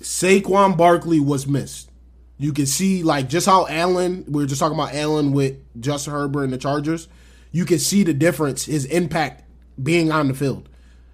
Saquon 0.00 0.76
Barkley 0.76 1.20
was 1.20 1.46
missed. 1.46 1.90
You 2.38 2.52
can 2.52 2.66
see 2.66 3.02
like 3.02 3.28
just 3.28 3.46
how 3.46 3.66
Allen. 3.68 4.24
We 4.26 4.42
were 4.42 4.48
just 4.48 4.60
talking 4.60 4.76
about 4.76 4.94
Allen 4.94 5.32
with 5.32 5.56
Justin 5.80 6.12
Herbert 6.12 6.44
and 6.44 6.52
the 6.52 6.58
Chargers. 6.58 7.08
You 7.52 7.64
can 7.64 7.78
see 7.78 8.02
the 8.02 8.12
difference, 8.12 8.64
his 8.64 8.84
impact 8.86 9.44
being 9.80 10.10
on 10.10 10.28
the 10.28 10.34
field. 10.34 10.68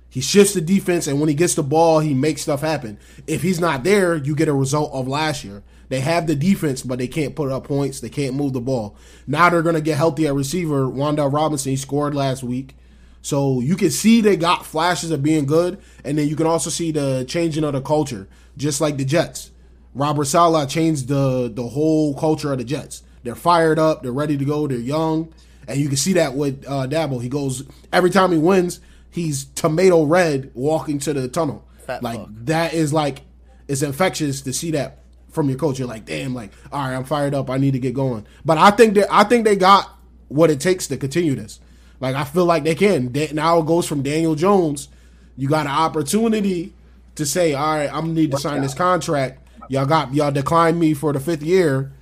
He 0.09 0.20
shifts 0.20 0.55
the 0.55 0.61
defense, 0.61 1.07
and 1.07 1.20
when 1.20 1.29
he 1.29 1.35
gets 1.35 1.55
the 1.55 1.62
ball, 1.62 2.00
he 2.00 2.14
makes 2.14 2.42
stuff 2.42 2.62
happen. 2.62 2.98
If 3.26 3.42
he's 3.42 3.61
not 3.61 3.85
there, 3.85 4.16
you 4.16 4.35
get 4.35 4.48
a 4.48 4.53
result 4.53 4.92
of 4.92 5.07
last 5.07 5.44
year. 5.44 5.62
They 5.90 6.00
have 6.00 6.29
the 6.29 6.37
defense, 6.37 6.83
but 6.83 7.00
they 7.00 7.09
can't 7.09 7.35
put 7.35 7.50
up 7.50 7.64
points. 7.64 7.98
They 8.00 8.09
can't 8.09 8.37
move 8.37 8.53
the 8.53 8.61
ball. 8.61 8.96
Now 9.26 9.50
they're 9.50 9.61
going 9.61 9.74
to 9.74 9.81
get 9.81 9.98
healthy 9.98 10.26
at 10.29 10.35
receiver. 10.35 10.88
Wanda 10.88 11.26
Robinson, 11.26 11.70
he 11.70 11.76
scored 11.76 12.14
last 12.14 12.44
week. 12.44 12.76
So 13.22 13.61
you 13.61 13.76
can 13.76 13.90
see 13.90 14.20
they 14.20 14.37
got 14.37 14.64
flashes 14.64 15.11
of 15.11 15.22
being 15.22 15.46
good, 15.46 15.79
and 16.05 16.16
then 16.16 16.29
you 16.29 16.37
can 16.37 16.46
also 16.46 16.70
see 16.70 16.92
the 16.92 17.24
changing 17.29 17.64
of 17.64 17.72
the 17.72 17.83
culture, 17.83 18.29
just 18.57 18.81
like 18.81 18.96
the 18.96 19.05
Jets. 19.05 19.50
Robert 19.92 20.24
Saleh 20.24 20.68
changed 20.68 21.09
the 21.09 21.50
the 21.53 21.66
whole 21.66 22.14
culture 22.14 22.53
of 22.53 22.59
the 22.59 22.64
Jets. 22.64 23.03
They're 23.24 23.35
fired 23.35 23.79
up, 23.79 24.03
they're 24.03 24.12
ready 24.12 24.38
to 24.38 24.44
go, 24.44 24.66
they're 24.68 24.79
young, 24.79 25.35
and 25.68 25.79
you 25.79 25.88
can 25.88 25.98
see 25.98 26.14
that 26.14 26.35
with 26.35 26.64
uh, 26.66 26.87
Daboll. 26.87 27.20
He 27.20 27.29
goes 27.29 27.64
every 27.92 28.11
time 28.11 28.33
he 28.33 28.38
wins, 28.38 28.81
he's 29.11 29.44
tomato 29.44 30.05
red 30.05 30.53
walking 30.55 30.98
to 31.00 31.12
the 31.12 31.29
tunnel. 31.29 31.66
Fat 31.85 32.03
like 32.03 32.20
fuck. 32.20 32.29
that 32.44 32.72
is 32.72 32.92
like 32.92 33.22
it's 33.68 33.83
infectious 33.83 34.40
to 34.42 34.53
see 34.55 34.70
that 34.70 34.99
from 35.31 35.49
your 35.49 35.59
coach. 35.59 35.79
You're 35.79 35.88
like, 35.88 36.05
damn, 36.05 36.35
like 36.35 36.53
all 36.73 36.81
right, 36.81 36.95
I'm 36.95 37.05
fired 37.05 37.35
up. 37.35 37.51
I 37.51 37.59
need 37.59 37.73
to 37.73 37.79
get 37.79 37.95
going. 37.95 38.27
But 38.45 38.59
I 38.59 38.71
think 38.71 38.95
that 38.95 39.09
I 39.11 39.25
think 39.25 39.45
they 39.45 39.57
got 39.57 39.90
what 40.29 40.51
it 40.51 40.61
takes 40.61 40.87
to 40.88 40.97
continue 40.97 41.35
this. 41.35 41.61
Like 42.01 42.16
I 42.16 42.25
feel 42.25 42.47
like 42.47 42.64
they 42.64 42.75
can. 42.75 43.12
Now 43.33 43.59
it 43.61 43.66
goes 43.66 43.87
from 43.87 44.03
Daniel 44.03 44.35
Jones. 44.35 44.88
You 45.37 45.49
got 45.49 45.66
an 45.66 45.73
opportunity 45.73 46.75
to 47.16 47.27
say, 47.27 47.55
all 47.55 47.75
right, 47.77 47.93
I'm 47.93 48.14
need 48.14 48.31
to 48.33 48.38
sign 48.38 48.62
this 48.62 48.75
contract. 48.75 49.47
Y'all 49.69 49.87
got 49.87 50.14
y'all 50.14 50.33
declined 50.33 50.81
me 50.81 50.95
for 50.95 51.12
the 51.12 51.21
fifth 51.21 51.43
year. 51.43 51.93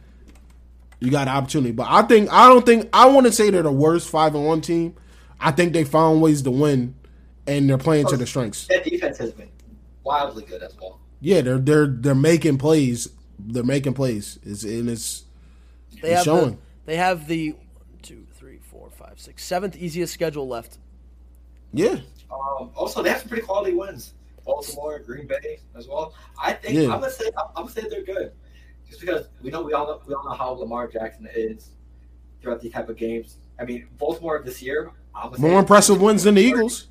You 1.00 1.10
got 1.10 1.28
an 1.28 1.34
opportunity, 1.34 1.72
but 1.72 1.86
I 1.88 2.02
think 2.02 2.32
I 2.32 2.48
don't 2.48 2.64
think 2.64 2.88
I 2.92 3.06
want 3.06 3.26
to 3.26 3.32
say 3.32 3.50
they're 3.50 3.62
the 3.62 3.70
worst 3.70 4.08
five 4.08 4.34
and 4.34 4.46
one 4.46 4.60
team. 4.60 4.94
I 5.40 5.52
think 5.52 5.72
they 5.72 5.84
found 5.84 6.20
ways 6.20 6.42
to 6.42 6.50
win, 6.50 6.94
and 7.46 7.68
they're 7.68 7.78
playing 7.78 8.06
to 8.06 8.14
oh, 8.14 8.16
their 8.16 8.26
strengths. 8.26 8.66
That 8.66 8.84
defense 8.84 9.18
has 9.18 9.32
been 9.32 9.48
wildly 10.02 10.44
good 10.44 10.62
as 10.62 10.74
well. 10.80 10.98
Yeah, 11.20 11.42
they're 11.42 11.58
they're 11.58 11.86
they're 11.86 12.14
making 12.14 12.58
plays. 12.58 13.08
They're 13.50 13.62
making 13.64 13.94
plays. 13.94 14.38
It's 14.44 14.62
and 14.64 14.88
it's 14.90 15.24
They 16.02 16.08
It's 16.10 16.16
have 16.18 16.24
showing. 16.24 16.50
the, 16.52 16.58
they 16.86 16.96
have 16.96 17.26
the 17.26 17.54
two, 18.02 18.26
three, 18.34 18.58
four, 18.58 18.90
five, 18.90 19.18
six, 19.18 19.42
seventh 19.44 19.76
easiest 19.76 20.12
schedule 20.14 20.46
left. 20.46 20.78
yeah. 21.72 21.96
Um, 22.30 22.70
also, 22.74 23.02
they 23.02 23.08
have 23.08 23.20
some 23.20 23.28
pretty 23.28 23.44
quality 23.44 23.72
wins. 23.74 24.12
Baltimore, 24.44 24.98
Green 25.00 25.26
Bay 25.26 25.60
as 25.76 25.88
well. 25.88 26.14
I 26.42 26.52
think 26.52 26.74
Yeah. 26.74 26.84
I'm 26.92 27.00
gonna 27.00 27.10
say 27.10 27.26
I'm, 27.38 27.46
I'm 27.56 27.62
gonna 27.64 27.70
say 27.70 27.88
they're 27.88 28.02
good, 28.02 28.32
just 28.88 29.00
because 29.00 29.28
we 29.42 29.50
know 29.50 29.62
we 29.62 29.72
all 29.72 29.86
know 29.86 30.00
we 30.06 30.14
all 30.14 30.24
know 30.24 30.32
how 30.36 30.50
Lamar 30.50 30.88
Jackson 30.88 31.26
is 31.34 31.70
throughout 32.42 32.60
these 32.60 32.72
type 32.72 32.88
of 32.88 32.96
games. 32.96 33.36
I 33.58 33.64
mean, 33.64 33.88
Baltimore 33.98 34.42
this 34.44 34.62
year. 34.62 34.90
I'm 35.14 35.30
gonna 35.30 35.36
say 35.36 35.42
More 35.50 35.58
impressive 35.60 36.00
wins 36.00 36.22
than 36.24 36.34
the 36.36 36.42
Eagles. 36.42 36.88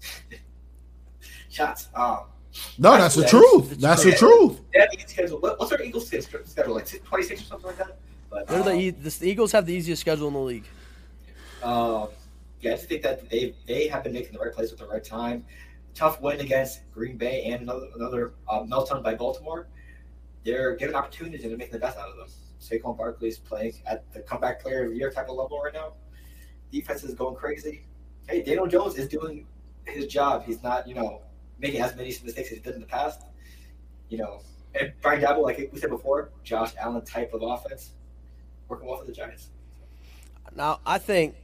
shots. 1.50 1.88
Um, 1.94 2.20
No, 2.78 2.96
that's 2.96 3.14
the 3.14 3.26
truth. 3.26 3.70
That's 3.80 4.02
the 4.02 4.10
Yeah. 4.10 4.16
truth. 4.16 4.60
they 4.72 4.80
have 4.80 4.88
schedule. 5.08 5.40
What, 5.40 5.58
what's 5.58 5.70
their 5.70 5.82
Eagles 5.82 6.06
schedule? 6.06 6.40
schedule? 6.44 6.74
Like 6.74 6.86
26 7.04 7.42
or 7.42 7.44
something 7.44 7.66
like 7.68 7.78
that. 7.78 7.98
But 8.30 8.48
They're 8.48 8.62
the, 8.62 8.70
um, 8.72 8.78
the, 9.02 9.10
the 9.10 9.28
Eagles 9.28 9.52
have 9.52 9.66
the 9.66 9.74
easiest 9.74 10.00
schedule 10.00 10.28
in 10.28 10.34
the 10.34 10.40
league. 10.40 10.64
Um, 11.62 12.08
yeah, 12.60 12.72
I 12.72 12.74
just 12.76 12.88
think 12.88 13.02
that 13.02 13.28
they 13.30 13.54
they 13.66 13.88
have 13.88 14.02
been 14.04 14.12
making 14.12 14.32
the 14.32 14.38
right 14.38 14.52
plays 14.52 14.72
at 14.72 14.78
the 14.78 14.86
right 14.86 15.04
time. 15.04 15.44
Tough 15.94 16.20
win 16.20 16.40
against 16.40 16.80
Green 16.92 17.16
Bay 17.16 17.44
and 17.44 17.62
another 17.62 17.88
another 17.94 18.32
uh, 18.48 18.60
meltdown 18.62 19.02
by 19.02 19.14
Baltimore. 19.14 19.68
They're 20.44 20.74
given 20.76 20.94
opportunities 20.94 21.42
and 21.42 21.50
they're 21.50 21.58
making 21.58 21.72
the 21.72 21.78
best 21.78 21.98
out 21.98 22.08
of 22.08 22.16
them. 22.16 22.28
Saquon 22.60 22.96
Barkley 22.96 23.28
is 23.28 23.38
playing 23.38 23.74
at 23.86 24.10
the 24.12 24.20
comeback 24.20 24.60
player 24.62 24.84
of 24.84 24.90
the 24.90 24.96
year 24.96 25.10
type 25.10 25.28
of 25.28 25.36
level 25.36 25.60
right 25.62 25.72
now. 25.72 25.92
Defense 26.72 27.04
is 27.04 27.14
going 27.14 27.36
crazy. 27.36 27.86
Hey, 28.28 28.42
Daniel 28.42 28.66
Jones 28.66 28.96
is 28.96 29.08
doing 29.08 29.46
his 29.86 30.06
job. 30.06 30.44
He's 30.44 30.62
not, 30.62 30.88
you 30.88 30.94
know, 30.94 31.22
making 31.58 31.80
as 31.80 31.94
many 31.96 32.08
mistakes 32.08 32.50
as 32.50 32.58
he 32.58 32.60
did 32.60 32.74
in 32.74 32.80
the 32.80 32.86
past. 32.86 33.20
You 34.08 34.18
know, 34.18 34.40
and 34.78 34.92
Brian 35.02 35.20
Daboll, 35.22 35.42
like 35.44 35.70
we 35.72 35.78
said 35.78 35.90
before, 35.90 36.30
Josh 36.42 36.72
Allen 36.78 37.04
type 37.04 37.32
of 37.32 37.42
offense, 37.42 37.90
working 38.68 38.86
well 38.88 38.98
for 38.98 39.06
the 39.06 39.12
Giants. 39.12 39.48
Now, 40.54 40.80
I 40.86 40.98
think 40.98 41.34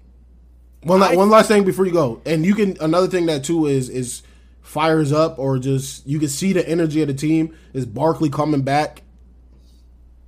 One 0.83 1.03
I- 1.03 1.17
one 1.17 1.31
last 1.31 1.49
thing 1.49 1.65
before 1.65 1.85
you 1.87 1.93
go, 1.93 2.21
and 2.25 2.45
you 2.47 2.55
can 2.55 2.77
another 2.81 3.07
thing 3.09 3.27
that 3.27 3.45
too 3.45 3.67
is 3.67 3.89
is 3.89 4.23
fires 4.63 5.11
up 5.13 5.39
or 5.39 5.59
just 5.59 6.07
you 6.07 6.19
can 6.21 6.29
see 6.29 6.53
the 6.53 6.67
energy 6.69 7.03
of 7.03 7.09
the 7.09 7.15
team 7.15 7.55
is 7.73 7.87
Barkley 7.87 8.29
coming 8.31 8.63
back 8.63 9.03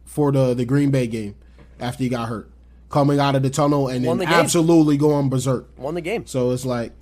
for 0.04 0.32
the 0.32 0.54
the 0.54 0.64
Green 0.64 0.90
Bay 0.90 1.06
game 1.06 1.34
after 1.80 2.02
he 2.02 2.08
got 2.08 2.28
hurt, 2.28 2.50
coming 2.88 3.18
out 3.20 3.34
of 3.34 3.42
the 3.42 3.50
tunnel 3.50 3.88
and 3.88 4.04
Won 4.04 4.18
then 4.18 4.26
the 4.26 4.30
game. 4.32 4.40
absolutely 4.40 4.96
going 4.96 5.28
berserk. 5.28 5.68
won 5.78 5.94
the 5.94 6.00
game. 6.00 6.26
So 6.26 6.50
it's 6.50 6.64
like 6.64 6.92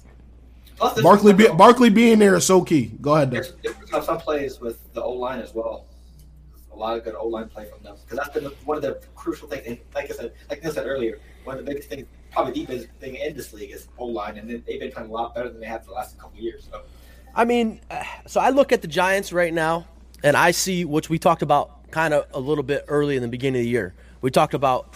Plus, 0.80 0.94
this 0.94 1.02
Barkley 1.02 1.34
be, 1.34 1.46
Barkley 1.48 1.90
being 1.90 2.18
there 2.18 2.34
is 2.36 2.46
so 2.46 2.62
key. 2.62 2.90
Go 3.02 3.14
ahead, 3.14 3.30
Dez. 3.30 3.32
They're, 3.32 3.42
they're 3.62 3.74
picking 3.74 3.94
up 3.94 4.04
some 4.04 4.16
plays 4.16 4.60
with 4.60 4.92
the 4.94 5.02
O 5.02 5.12
line 5.12 5.40
as 5.40 5.54
well. 5.54 5.84
A 6.72 6.76
lot 6.76 6.96
of 6.96 7.04
good 7.04 7.14
O 7.14 7.26
line 7.26 7.50
play 7.50 7.66
from 7.66 7.82
them 7.82 7.96
because 8.02 8.16
that's 8.16 8.30
been 8.30 8.50
one 8.64 8.78
of 8.78 8.82
the 8.82 8.98
crucial 9.14 9.46
things. 9.46 9.62
And 9.66 9.78
like 9.94 10.10
I 10.10 10.14
said, 10.14 10.32
like 10.48 10.62
Neil 10.62 10.72
said 10.72 10.86
earlier, 10.86 11.18
one 11.44 11.58
of 11.58 11.66
the 11.66 11.70
biggest 11.70 11.90
things, 11.90 12.06
probably 12.32 12.54
the 12.54 12.64
biggest 12.64 12.88
thing 12.98 13.16
in 13.16 13.36
this 13.36 13.52
league 13.52 13.72
is 13.72 13.88
O 13.98 14.06
line, 14.06 14.38
and 14.38 14.48
they've 14.48 14.80
been 14.80 14.90
playing 14.90 15.10
a 15.10 15.12
lot 15.12 15.34
better 15.34 15.50
than 15.50 15.60
they 15.60 15.66
have 15.66 15.82
for 15.82 15.88
the 15.88 15.96
last 15.96 16.18
couple 16.18 16.38
of 16.38 16.42
years. 16.42 16.66
So 16.72 16.80
I 17.34 17.44
mean, 17.44 17.82
uh, 17.90 18.02
so 18.26 18.40
I 18.40 18.48
look 18.48 18.72
at 18.72 18.80
the 18.80 18.88
Giants 18.88 19.34
right 19.34 19.52
now, 19.52 19.86
and 20.24 20.34
I 20.34 20.50
see 20.50 20.86
which 20.86 21.10
we 21.10 21.18
talked 21.18 21.42
about 21.42 21.90
kind 21.90 22.14
of 22.14 22.26
a 22.32 22.40
little 22.40 22.64
bit 22.64 22.86
early 22.88 23.16
in 23.16 23.22
the 23.22 23.28
beginning 23.28 23.60
of 23.60 23.64
the 23.64 23.70
year. 23.70 23.92
We 24.22 24.30
talked 24.30 24.54
about 24.54 24.94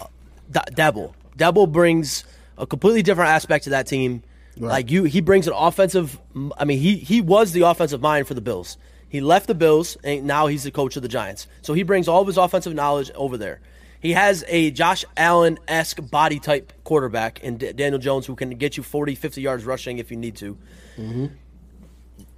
uh, 0.00 0.06
D- 0.52 0.60
Daboll. 0.74 1.14
Daboll 1.36 1.70
brings 1.70 2.22
a 2.56 2.66
completely 2.66 3.02
different 3.02 3.30
aspect 3.30 3.64
to 3.64 3.70
that 3.70 3.88
team. 3.88 4.22
Right. 4.58 4.68
Like 4.68 4.90
you, 4.90 5.04
he 5.04 5.20
brings 5.20 5.46
an 5.48 5.52
offensive. 5.56 6.18
I 6.56 6.64
mean, 6.64 6.78
he 6.78 6.96
he 6.96 7.20
was 7.20 7.52
the 7.52 7.62
offensive 7.62 8.00
mind 8.00 8.26
for 8.28 8.34
the 8.34 8.40
Bills. 8.40 8.76
He 9.08 9.20
left 9.20 9.46
the 9.46 9.54
Bills, 9.54 9.96
and 10.04 10.24
now 10.24 10.46
he's 10.48 10.64
the 10.64 10.70
coach 10.70 10.96
of 10.96 11.02
the 11.02 11.08
Giants. 11.08 11.46
So 11.62 11.72
he 11.74 11.82
brings 11.82 12.08
all 12.08 12.20
of 12.20 12.26
his 12.26 12.36
offensive 12.36 12.74
knowledge 12.74 13.10
over 13.14 13.36
there. 13.36 13.60
He 14.00 14.12
has 14.12 14.44
a 14.48 14.70
Josh 14.70 15.04
Allen 15.16 15.58
esque 15.66 15.98
body 16.10 16.38
type 16.38 16.72
quarterback 16.84 17.40
in 17.40 17.56
D- 17.56 17.72
Daniel 17.72 17.98
Jones 17.98 18.26
who 18.26 18.34
can 18.36 18.50
get 18.50 18.76
you 18.76 18.82
40, 18.82 19.14
50 19.14 19.40
yards 19.40 19.64
rushing 19.64 19.98
if 19.98 20.10
you 20.10 20.16
need 20.16 20.36
to. 20.36 20.58
Mm-hmm. 20.98 21.26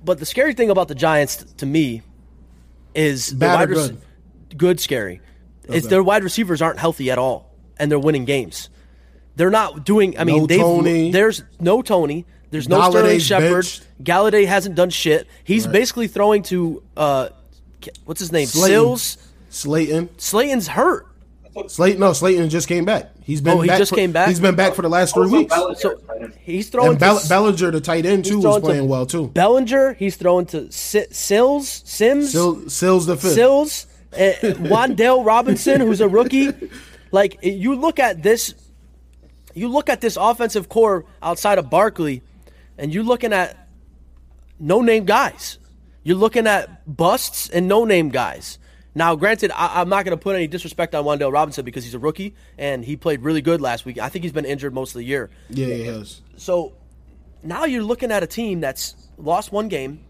But 0.05 0.19
the 0.19 0.27
scary 0.27 0.55
thing 0.55 0.71
about 0.71 0.89
the 0.89 0.95
Giants 0.95 1.37
t- 1.39 1.47
to 1.59 1.67
me 1.67 2.03
is 2.95 3.33
Bad 3.33 3.55
or 3.55 3.57
wide 3.59 3.71
rec- 3.71 3.77
good? 4.49 4.59
good 4.59 4.81
scary. 4.81 5.21
Is 5.65 5.85
Okay. 5.85 5.91
their 5.91 6.03
wide 6.03 6.23
receivers 6.25 6.63
aren't 6.63 6.79
healthy 6.79 7.11
at 7.11 7.19
all, 7.19 7.51
and 7.79 7.91
they're 7.91 7.99
winning 7.99 8.25
games. 8.27 8.69
They're 9.37 9.51
not 9.51 9.85
doing. 9.85 10.19
I 10.19 10.25
mean, 10.25 10.39
No 10.43 10.47
they've, 10.47 10.61
Tony. 10.61 11.11
there's 11.13 11.43
no 11.61 11.83
Tony. 11.83 12.25
There's 12.51 12.69
no 12.69 12.81
Golladay's 12.81 13.25
Sterling 13.25 13.43
Shepard. 13.51 13.53
benched. 13.65 13.87
Galladay 14.03 14.47
hasn't 14.47 14.75
done 14.77 14.91
shit. 14.91 15.27
He's 15.45 15.67
Right. 15.67 15.73
basically 15.73 16.09
throwing 16.09 16.43
to 16.45 16.83
uh, 16.97 17.29
what's 18.05 18.21
his 18.21 18.33
name? 18.33 18.47
Slayton. 18.47 18.71
Sills. 18.71 19.19
Slayton. 19.51 20.09
Slayton's 20.17 20.69
hurt. 20.69 21.07
Slayton. 21.69 22.01
No, 22.01 22.13
Slayton 22.13 22.49
just 22.51 22.69
came 22.69 22.85
back. 22.85 23.13
He's 23.25 23.41
been. 23.41 23.57
Oh, 23.59 23.61
he 23.63 23.69
back 23.69 23.79
just 23.79 23.91
for- 23.91 23.97
came 23.97 24.13
back? 24.13 24.29
He's 24.29 24.41
been 24.41 24.55
back 24.55 24.75
for 24.75 24.83
the 24.83 24.89
last 24.91 25.15
three 25.15 25.25
Also, 25.25 25.37
weeks. 25.39 25.81
So 25.83 26.01
he's 26.43 26.69
throwing 26.69 26.91
And 26.91 26.99
to 26.99 27.05
Bell- 27.05 27.17
S- 27.17 27.29
Bellinger, 27.29 27.71
the 27.73 27.81
tight 27.81 28.05
end 28.07 28.25
too, 28.27 28.37
was 28.37 28.45
throwing 28.45 28.61
to 28.61 28.67
playing 28.67 28.89
well 28.89 29.07
too. 29.07 29.29
Bellinger. 29.29 29.95
He's 29.95 30.17
throwing 30.17 30.47
to 30.47 30.71
Si- 30.71 31.07
Sills, 31.11 31.83
Sims, 31.87 32.31
Sil- 32.37 32.69
Sills 32.69 33.07
the 33.07 33.17
fifth. 33.17 33.33
Sills, 33.33 33.87
uh, 34.13 34.33
Wan'Dale 34.43 35.25
Robinson, 35.25 35.81
who's 35.81 36.01
a 36.01 36.09
rookie. 36.09 36.53
Like 37.13 37.39
you 37.43 37.77
look 37.77 37.99
at 38.01 38.23
this, 38.25 38.53
you 39.57 39.69
look 39.69 39.89
at 39.89 40.03
this 40.03 40.17
offensive 40.21 40.69
core 40.69 41.07
outside 41.23 41.59
of 41.59 41.71
Barkley, 41.71 42.23
and 42.77 42.93
you're 42.93 43.03
looking 43.03 43.33
at 43.33 43.69
no 44.61 44.83
name 44.83 45.07
guys. 45.07 45.59
You're 46.03 46.19
looking 46.19 46.47
at 46.47 46.87
busts 46.87 47.49
and 47.49 47.67
no 47.67 47.85
name 47.87 48.11
guys. 48.11 48.59
Now, 48.95 49.17
granted, 49.17 49.51
I, 49.51 49.81
I'm 49.81 49.89
not 49.89 50.05
going 50.05 50.17
to 50.17 50.23
put 50.23 50.37
any 50.37 50.47
disrespect 50.47 50.95
on 50.95 51.05
Wan'Dale 51.05 51.33
Robinson 51.33 51.65
because 51.65 51.85
he's 51.85 51.95
a 51.95 51.99
rookie 51.99 52.35
and 52.57 52.85
he 52.85 52.97
played 52.97 53.23
really 53.23 53.41
good 53.41 53.61
last 53.61 53.85
week. 53.85 53.99
I 53.99 54.09
think 54.11 54.25
he's 54.25 54.33
been 54.33 54.45
injured 54.45 54.75
most 54.75 54.91
of 54.91 54.99
the 54.99 55.05
year. 55.05 55.31
Yeah, 55.49 55.67
he 55.67 55.85
has. 55.85 56.21
So 56.37 56.75
now 57.43 57.65
you're 57.65 57.83
looking 57.83 58.13
at 58.13 58.23
a 58.23 58.27
team 58.27 58.61
that's 58.61 58.95
lost 59.17 59.53
one 59.53 59.69
game 59.69 60.05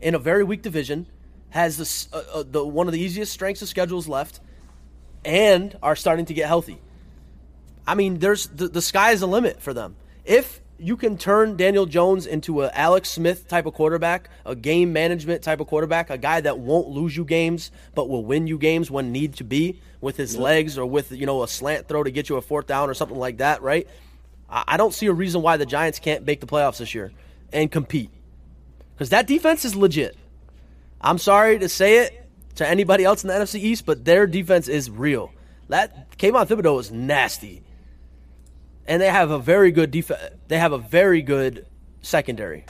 in 0.00 0.14
a 0.14 0.18
very 0.18 0.44
weak 0.44 0.62
division, 0.62 1.06
has 1.50 1.78
this, 1.78 2.08
uh, 2.12 2.22
uh, 2.32 2.44
the 2.46 2.64
one 2.64 2.86
of 2.86 2.92
the 2.92 3.00
easiest 3.00 3.32
strengths 3.32 3.62
of 3.62 3.68
schedules 3.68 4.06
left, 4.08 4.40
and 5.24 5.76
are 5.82 5.96
starting 5.96 6.26
to 6.26 6.34
get 6.34 6.46
healthy. 6.46 6.80
I 7.86 7.94
mean, 7.94 8.18
there's 8.18 8.46
the, 8.48 8.68
the 8.68 8.82
sky 8.82 9.12
is 9.12 9.20
the 9.20 9.28
limit 9.28 9.60
for 9.60 9.74
them. 9.74 9.96
If 10.24 10.60
you 10.78 10.96
can 10.96 11.18
turn 11.18 11.56
Daniel 11.56 11.86
Jones 11.86 12.26
into 12.26 12.62
a 12.62 12.70
Alex 12.72 13.10
Smith 13.10 13.48
type 13.48 13.66
of 13.66 13.74
quarterback, 13.74 14.30
a 14.46 14.54
game 14.56 14.92
management 14.92 15.42
type 15.42 15.60
of 15.60 15.66
quarterback, 15.66 16.08
a 16.08 16.16
guy 16.16 16.40
that 16.40 16.58
won't 16.58 16.88
lose 16.88 17.16
you 17.16 17.24
games 17.24 17.70
but 17.94 18.08
will 18.08 18.24
win 18.24 18.46
you 18.46 18.58
games 18.58 18.90
when 18.90 19.12
need 19.12 19.34
to 19.36 19.44
be 19.44 19.80
with 20.00 20.16
his 20.16 20.36
legs 20.36 20.78
or 20.78 20.86
with 20.86 21.12
you 21.12 21.26
know 21.26 21.42
a 21.42 21.48
slant 21.48 21.86
throw 21.88 22.02
to 22.02 22.10
get 22.10 22.28
you 22.28 22.36
a 22.36 22.42
fourth 22.42 22.66
down 22.66 22.88
or 22.88 22.94
something 22.94 23.18
like 23.18 23.38
that, 23.38 23.62
right? 23.62 23.86
I 24.48 24.64
I 24.66 24.76
don't 24.76 24.94
see 24.94 25.06
a 25.06 25.12
reason 25.12 25.42
why 25.42 25.56
the 25.56 25.66
Giants 25.66 25.98
can't 25.98 26.24
make 26.24 26.40
the 26.40 26.46
playoffs 26.46 26.78
this 26.78 26.94
year 26.94 27.12
and 27.52 27.70
compete 27.70 28.10
because 28.94 29.10
that 29.10 29.26
defense 29.26 29.64
is 29.64 29.74
legit. 29.76 30.16
I'm 31.00 31.18
sorry 31.18 31.58
to 31.58 31.68
say 31.68 31.98
it 31.98 32.26
to 32.56 32.68
anybody 32.68 33.04
else 33.04 33.24
in 33.24 33.28
the 33.28 33.34
NFC 33.34 33.60
East, 33.60 33.86
but 33.86 34.04
their 34.04 34.26
defense 34.26 34.68
is 34.68 34.90
real. 34.90 35.32
That 35.68 36.18
Kayvon 36.18 36.46
Thibodeaux 36.46 36.80
is 36.80 36.90
nasty, 36.90 37.62
and 38.90 39.00
they 39.00 39.08
have 39.08 39.30
a 39.30 39.38
very 39.38 39.70
good 39.70 39.90
defense. 39.90 40.34
They 40.48 40.58
have 40.58 40.72
a 40.72 40.78
very 40.78 41.22
good 41.22 41.64
secondary, 42.02 42.64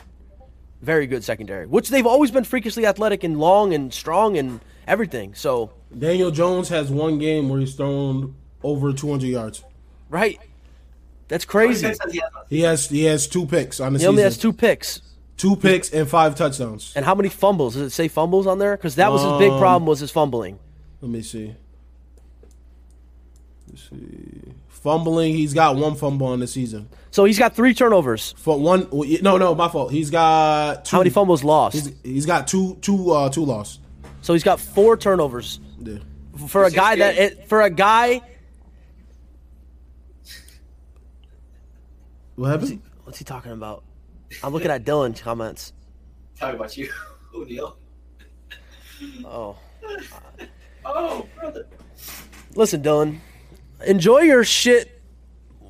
very 0.83 1.07
good 1.07 1.25
secondary, 1.25 1.67
which 1.67 1.89
they've 1.89 2.07
always 2.07 2.31
been 2.31 2.45
freakishly 2.45 2.85
athletic 2.87 3.25
and 3.25 3.39
long 3.41 3.73
and 3.75 3.93
strong 3.93 4.37
and 4.37 4.61
everything. 4.87 5.35
So 5.35 5.73
Daniel 5.97 6.31
Jones 6.31 6.69
has 6.69 6.91
one 6.91 7.19
game 7.19 7.49
where 7.49 7.59
he's 7.59 7.75
thrown 7.75 8.35
over 8.63 8.93
200 8.93 9.27
yards. 9.27 9.65
right, 10.11 10.39
That's 11.29 11.45
crazy. 11.47 11.93
he 12.51 12.61
has 12.61 12.89
he 12.89 13.05
has 13.05 13.27
two 13.27 13.47
picks 13.47 13.81
on 13.81 13.95
the 13.95 13.99
He 13.99 14.03
season. 14.03 14.11
only 14.11 14.23
has 14.23 14.37
two 14.37 14.53
picks. 14.53 15.01
two 15.39 15.57
picks 15.57 15.91
and 15.91 16.07
five 16.09 16.35
touchdowns. 16.35 16.93
And 16.95 17.05
how 17.07 17.15
many 17.15 17.31
fumbles? 17.31 17.75
Does 17.75 17.83
it 17.83 17.91
say 17.91 18.09
fumbles 18.09 18.47
on 18.47 18.59
there? 18.59 18.77
Because 18.77 18.97
that 18.97 19.11
was 19.11 19.23
his 19.23 19.33
big 19.39 19.53
Um, 19.53 19.59
problem 19.59 19.87
was 19.87 20.01
his 20.01 20.11
fumbling. 20.11 20.59
Let 21.01 21.11
me 21.11 21.23
see. 21.23 21.55
Let's 23.69 23.89
see. 23.89 24.53
Fumbling, 24.83 25.35
he's 25.35 25.53
got 25.53 25.77
one 25.77 25.95
fumble 25.95 26.29
on 26.29 26.41
the 26.41 26.47
season. 26.47 26.89
So 27.11 27.25
he's 27.25 27.39
got 27.39 27.55
three 27.55 27.75
turnovers. 27.75 28.33
For 28.39 28.59
one, 28.59 28.89
no, 29.21 29.37
no, 29.37 29.55
my 29.55 29.69
fault. 29.69 29.91
He's 29.93 30.09
got 30.11 30.85
two. 30.87 30.97
How 30.97 31.01
many 31.01 31.11
fumbles 31.11 31.45
lost? 31.45 31.75
He's, 31.75 31.93
he's 32.03 32.27
got 32.27 32.49
two, 32.49 32.77
two, 32.81 33.11
uh, 33.11 33.29
two 33.29 33.45
loss. 33.45 33.79
So 34.23 34.33
he's 34.33 34.43
got 34.45 34.59
four 34.61 34.97
turnovers 34.97 35.61
Yeah. 35.81 35.99
for 36.49 36.65
a 36.65 36.71
guy 36.71 36.97
that 36.97 37.17
it, 37.19 37.49
for 37.49 37.61
a 37.63 37.71
guy. 37.71 38.23
What 42.37 42.49
happened? 42.49 42.81
What's 43.05 43.19
he 43.19 43.25
talking 43.25 43.53
about? 43.53 43.83
I'm 44.43 44.53
looking 44.53 44.71
at 44.71 44.85
Dylan's 44.85 45.21
comments. 45.21 45.73
Tell 46.39 46.49
me 46.51 46.55
about 46.55 46.77
you, 46.77 46.91
O'Neal. 47.35 47.77
Oh, 49.25 49.57
Oh, 50.85 51.27
brother. 51.39 51.67
listen, 52.55 52.83
Dylan, 52.83 53.19
enjoy 53.87 54.21
your 54.21 54.45
shit. 54.45 54.97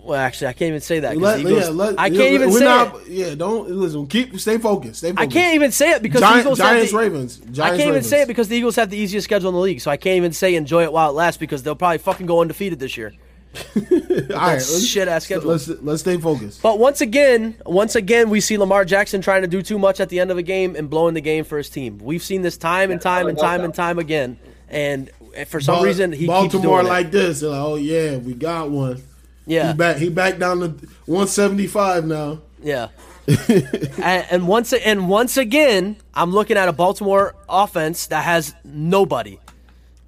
Well, 0.02 0.18
actually, 0.18 0.46
I 0.48 0.52
can't 0.54 0.68
even 0.70 0.80
say 0.80 1.00
that. 1.00 1.12
'cause 1.12 1.22
Let- 1.22 1.40
Eagles- 1.40 1.62
yeah, 1.64 1.68
let- 1.68 2.00
I 2.00 2.08
can't 2.08 2.32
even 2.32 2.50
we're 2.50 2.58
say 2.60 2.64
not- 2.64 2.96
it. 3.06 3.08
Yeah, 3.08 3.34
don't 3.34 3.70
listen. 3.70 4.06
Keep 4.06 4.40
stay 4.40 4.56
focused. 4.58 4.96
Stay 5.00 5.08
I 5.10 5.12
focused. 5.12 5.32
can't 5.32 5.54
even 5.54 5.72
say 5.72 5.90
it 5.92 6.02
because 6.02 6.22
the 6.22 6.38
Eagles 6.40 6.58
Giants 6.58 6.90
the- 6.90 6.98
Ravens. 6.98 7.36
Giants 7.36 7.58
I 7.60 7.76
can't 7.76 7.88
even 7.88 8.02
say 8.02 8.22
it 8.22 8.28
because 8.28 8.48
the 8.48 8.56
Eagles 8.56 8.76
have 8.76 8.88
the 8.90 8.96
easiest 8.96 9.24
schedule 9.26 9.50
in 9.50 9.54
the 9.54 9.60
league, 9.60 9.80
so 9.82 9.90
I 9.90 9.98
can't 9.98 10.16
even 10.16 10.32
say 10.32 10.54
enjoy 10.54 10.84
it 10.84 10.92
while 10.92 11.10
it 11.10 11.12
lasts 11.12 11.38
because 11.38 11.62
they'll 11.62 11.74
probably 11.76 11.98
fucking 11.98 12.26
go 12.26 12.40
undefeated 12.40 12.78
this 12.78 12.96
year. 12.96 13.12
All 13.76 14.36
right, 14.36 14.62
shit-ass 14.62 15.24
schedule. 15.24 15.50
Let's 15.50 15.68
let's 15.68 16.00
stay 16.00 16.16
focused. 16.16 16.62
But 16.62 16.78
once 16.78 17.00
again, 17.00 17.56
once 17.66 17.94
again, 17.94 18.30
we 18.30 18.40
see 18.40 18.56
Lamar 18.56 18.84
Jackson 18.84 19.20
trying 19.20 19.42
to 19.42 19.48
do 19.48 19.60
too 19.60 19.78
much 19.78 20.00
at 20.00 20.08
the 20.08 20.18
end 20.20 20.30
of 20.30 20.38
a 20.38 20.42
game 20.42 20.76
and 20.76 20.88
blowing 20.88 21.14
the 21.14 21.20
game 21.20 21.44
for 21.44 21.58
his 21.58 21.68
team. 21.68 21.98
We've 22.00 22.22
seen 22.22 22.42
this 22.42 22.56
time 22.56 22.90
and 22.90 23.00
time 23.00 23.26
and 23.26 23.36
time 23.36 23.62
and 23.64 23.74
time 23.74 23.98
again, 23.98 24.38
and 24.68 25.10
for 25.46 25.60
some 25.60 25.76
Bal- 25.76 25.84
reason 25.84 26.12
he 26.12 26.26
Baltimore 26.26 26.50
keeps 26.50 26.62
doing 26.62 26.86
like 26.86 27.10
this. 27.10 27.40
They're 27.40 27.50
like, 27.50 27.60
oh 27.60 27.76
yeah, 27.76 28.16
we 28.16 28.34
got 28.34 28.70
one. 28.70 29.02
Yeah, 29.46 29.68
He 29.72 29.78
back. 29.78 29.96
He 29.96 30.08
back 30.10 30.38
down 30.38 30.60
to 30.60 30.68
175 31.06 32.06
now. 32.06 32.40
yeah. 32.62 32.88
and, 33.48 34.26
and 34.30 34.48
once 34.48 34.72
and 34.72 35.08
once 35.08 35.36
again, 35.36 35.96
I'm 36.14 36.32
looking 36.32 36.56
at 36.56 36.68
a 36.68 36.72
Baltimore 36.72 37.34
offense 37.48 38.08
that 38.08 38.24
has 38.24 38.54
nobody. 38.64 39.38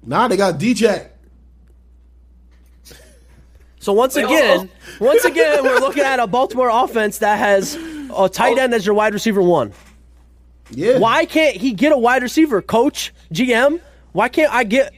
Now 0.05 0.27
they 0.27 0.35
got 0.35 0.59
DJ. 0.59 1.09
So 3.79 3.93
once 3.93 4.15
Wait, 4.15 4.25
again, 4.25 4.57
hold 4.57 4.69
once 4.99 5.25
again, 5.25 5.63
we're 5.63 5.79
looking 5.79 6.03
at 6.03 6.19
a 6.19 6.27
Baltimore 6.27 6.69
offense 6.71 7.17
that 7.19 7.37
has 7.37 7.75
a 8.15 8.29
tight 8.29 8.57
end 8.57 8.73
oh. 8.73 8.77
as 8.77 8.85
your 8.85 8.95
wide 8.95 9.13
receiver 9.13 9.41
one. 9.41 9.73
Yeah. 10.71 10.99
Why 10.99 11.25
can't 11.25 11.55
he 11.55 11.73
get 11.73 11.91
a 11.91 11.97
wide 11.97 12.23
receiver, 12.23 12.61
coach, 12.61 13.13
GM? 13.33 13.81
Why 14.13 14.29
can't 14.29 14.53
I 14.53 14.63
get? 14.63 14.93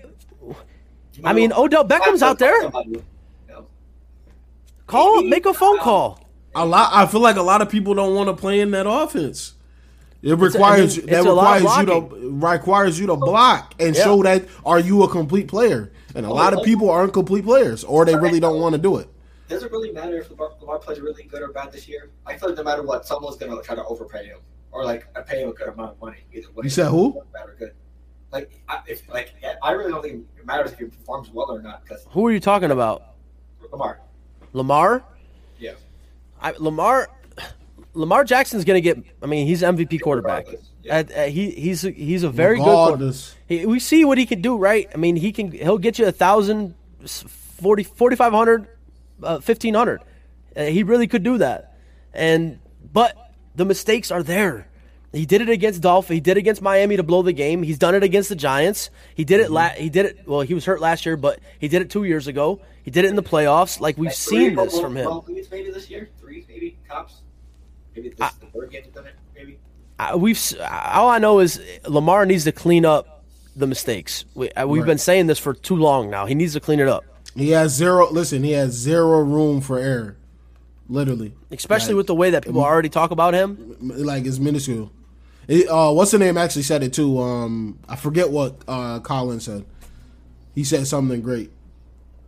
I 1.23 1.33
mean, 1.33 1.51
Odell 1.53 1.83
Beckham's 1.85 2.21
out 2.21 2.39
there. 2.39 2.61
Somebody, 2.63 2.89
you 2.91 3.03
know. 3.47 3.67
Call, 4.87 5.23
make 5.23 5.45
a 5.45 5.53
phone 5.53 5.79
call. 5.79 6.19
A 6.55 6.65
lot. 6.65 6.91
I 6.93 7.05
feel 7.05 7.21
like 7.21 7.35
a 7.35 7.41
lot 7.41 7.61
of 7.61 7.69
people 7.69 7.93
don't 7.93 8.15
want 8.15 8.29
to 8.29 8.35
play 8.35 8.59
in 8.59 8.71
that 8.71 8.87
offense. 8.89 9.53
It 10.21 10.33
requires 10.39 10.97
I 10.97 11.01
mean, 11.01 11.05
that 11.07 11.17
it's 11.19 11.27
a 11.27 11.31
lot 11.33 11.57
of 11.57 11.63
requires 11.63 11.79
you 11.79 11.85
to 11.85 12.29
requires 12.47 12.99
you 12.99 13.07
to 13.07 13.15
block 13.15 13.75
and 13.79 13.95
Yeah. 13.95 14.03
show 14.03 14.23
that 14.23 14.45
are 14.65 14.79
you 14.79 15.03
a 15.03 15.09
complete 15.09 15.47
player. 15.47 15.91
And 16.15 16.25
a 16.25 16.33
lot 16.33 16.53
of 16.53 16.63
people 16.63 16.89
aren't 16.89 17.11
complete 17.13 17.43
players, 17.43 17.83
or 17.83 18.05
they 18.05 18.15
really 18.15 18.39
don't 18.39 18.59
want 18.61 18.73
to 18.73 18.79
do 18.81 18.97
it. 18.97 19.09
Does 19.49 19.63
it 19.63 19.71
really 19.71 19.91
matter 19.91 20.17
if 20.17 20.31
Lamar, 20.31 20.51
Lamar 20.61 20.79
plays 20.79 20.99
really 20.99 21.23
good 21.23 21.41
or 21.41 21.49
bad 21.49 21.71
this 21.71 21.87
year? 21.87 22.09
I 22.25 22.37
feel 22.37 22.49
like 22.49 22.57
no 22.57 22.63
matter 22.63 22.81
what, 22.81 23.05
someone's 23.05 23.35
going 23.35 23.55
to 23.55 23.61
try 23.61 23.75
to 23.75 23.83
overpay 23.83 24.25
him 24.25 24.37
or 24.71 24.83
like 24.85 25.05
uh, 25.15 25.21
pay 25.21 25.43
him 25.43 25.49
a 25.49 25.53
good 25.53 25.67
amount 25.67 25.91
of 25.91 26.01
money. 26.01 26.17
Either 26.33 26.47
way, 26.53 26.63
You 26.63 26.69
said 26.69 26.87
who? 26.87 27.21
Bad 27.33 27.49
or 27.49 27.55
good. 27.59 27.73
Like, 28.35 28.51
I, 28.67 28.79
if 28.87 29.07
like, 29.09 29.33
I 29.63 29.71
really 29.71 29.91
don't 29.91 30.01
think 30.03 30.25
it 30.37 30.45
matters 30.45 30.73
if 30.73 30.79
he 30.79 30.85
performs 30.85 31.29
well 31.31 31.49
or 31.49 31.61
not 31.61 31.83
because 31.83 32.05
Who 32.11 32.27
are 32.27 32.31
you 32.33 32.41
talking 32.41 32.69
about? 32.69 33.15
Lamar. 33.71 34.01
Lamar? 34.51 35.03
Yeah. 35.57 35.71
I, 36.41 36.51
Lamar. 36.59 37.07
Lamar 37.93 38.25
Jackson's 38.25 38.65
gonna 38.65 38.81
get. 38.81 38.97
I 39.23 39.25
mean, 39.25 39.47
he's 39.47 39.61
MVP 39.61 40.01
quarterback. 40.01 40.47
Yeah. 40.83 40.97
Uh, 40.97 41.03
uh, 41.15 41.23
he 41.27 41.51
he's 41.51 41.81
he's 41.83 42.23
a 42.23 42.29
very 42.29 42.57
good. 42.57 42.65
quar- 42.65 43.13
He, 43.47 43.65
we 43.65 43.79
see 43.79 44.03
what 44.03 44.17
he 44.17 44.25
can 44.25 44.41
do, 44.41 44.57
right? 44.57 44.89
I 44.93 44.97
mean, 44.97 45.15
he 45.15 45.31
can. 45.31 45.49
He'll 45.49 45.77
get 45.77 45.97
you 45.97 46.05
a 46.05 46.11
thousand, 46.11 46.75
forty, 47.05 47.83
forty-five 47.83 48.33
hundred, 48.33 48.67
uh, 49.23 49.39
fifteen 49.39 49.73
hundred. 49.75 50.01
Uh, 50.57 50.65
he 50.65 50.83
really 50.83 51.07
could 51.07 51.23
do 51.23 51.37
that, 51.37 51.77
and 52.13 52.59
but 52.91 53.15
the 53.55 53.63
mistakes 53.63 54.11
are 54.11 54.21
there. 54.21 54.67
He 55.15 55.25
did 55.25 55.41
it 55.41 55.49
against 55.49 55.81
Dolph. 55.81 56.09
He 56.09 56.19
did 56.19 56.31
it 56.31 56.39
against 56.41 56.61
Miami 56.61 56.97
to 56.97 57.03
blow 57.03 57.21
the 57.21 57.31
game. 57.31 57.63
He's 57.63 57.77
done 57.77 57.95
it 57.95 58.03
against 58.03 58.27
the 58.29 58.35
Giants. 58.35 58.89
He 59.15 59.23
did 59.23 59.39
it. 59.39 59.49
La- 59.49 59.69
he 59.69 59.89
did 59.89 60.05
it. 60.07 60.19
Well, 60.27 60.41
he 60.41 60.53
was 60.53 60.65
hurt 60.65 60.81
last 60.81 61.05
year, 61.05 61.15
but 61.15 61.39
he 61.57 61.69
did 61.69 61.81
it 61.81 61.89
two 61.89 62.03
years 62.03 62.27
ago. 62.27 62.59
He 62.83 62.91
did 62.91 63.05
it 63.05 63.07
in 63.09 63.15
the 63.15 63.23
playoffs. 63.23 63.79
Like 63.79 63.97
we've 63.97 64.07
Like, 64.07 64.13
seen 64.15 64.55
three 64.55 64.65
this 64.65 64.77
from 64.79 64.97
him. 64.97 65.05
World 65.05 65.29
maybe 65.51 65.71
this 65.71 65.89
year, 65.89 66.09
three 66.19 66.45
maybe 66.49 66.77
tops. 66.89 67.21
Maybe 67.95 68.09
this 68.09 68.29
is 68.29 68.37
the 68.39 68.45
third 68.47 68.71
game 68.71 68.83
he's 68.83 68.93
done 68.93 69.05
it. 69.07 69.15
Maybe. 69.33 69.57
I- 69.97 70.15
we've 70.17 70.35
s- 70.35 70.53
all 70.93 71.07
I 71.09 71.17
know 71.19 71.39
is 71.39 71.61
Lamar 71.87 72.25
needs 72.25 72.43
to 72.43 72.51
clean 72.51 72.85
up 72.85 73.23
the 73.55 73.67
mistakes. 73.67 74.25
We, 74.35 74.51
uh, 74.51 74.67
we've 74.67 74.81
Right. 74.83 74.87
been 74.87 74.97
saying 74.97 75.27
this 75.27 75.39
for 75.39 75.53
too 75.53 75.77
long 75.77 76.09
now. 76.09 76.25
He 76.25 76.35
needs 76.35 76.51
to 76.53 76.59
clean 76.59 76.81
it 76.81 76.89
up, 76.89 77.05
He 77.35 77.51
has 77.51 77.73
zero. 77.73 78.09
Listen, 78.11 78.43
he 78.43 78.51
has 78.51 78.73
zero 78.73 79.19
room 79.21 79.61
for 79.61 79.79
error. 79.79 80.17
Literally, 80.89 81.33
especially 81.51 81.93
Like, 81.93 81.97
with 81.99 82.07
the 82.07 82.15
way 82.15 82.29
that 82.31 82.43
people 82.43 82.61
already 82.61 82.89
talk 82.89 83.11
about 83.11 83.33
him. 83.33 83.75
like 83.81 84.25
it's 84.25 84.37
minuscule. 84.39 84.91
It, 85.47 85.67
uh, 85.67 85.91
what's 85.91 86.11
the 86.11 86.17
name? 86.19 86.37
Actually 86.37 86.63
said 86.63 86.81
it 86.83 86.93
too. 86.93 87.19
Um, 87.19 87.79
I 87.87 87.95
forget 87.95 88.29
what 88.29 88.55
uh, 88.67 88.99
Colin 89.01 89.39
said. 89.39 89.65
He 90.53 90.63
said 90.63 90.87
something 90.87 91.21
great. 91.21 91.51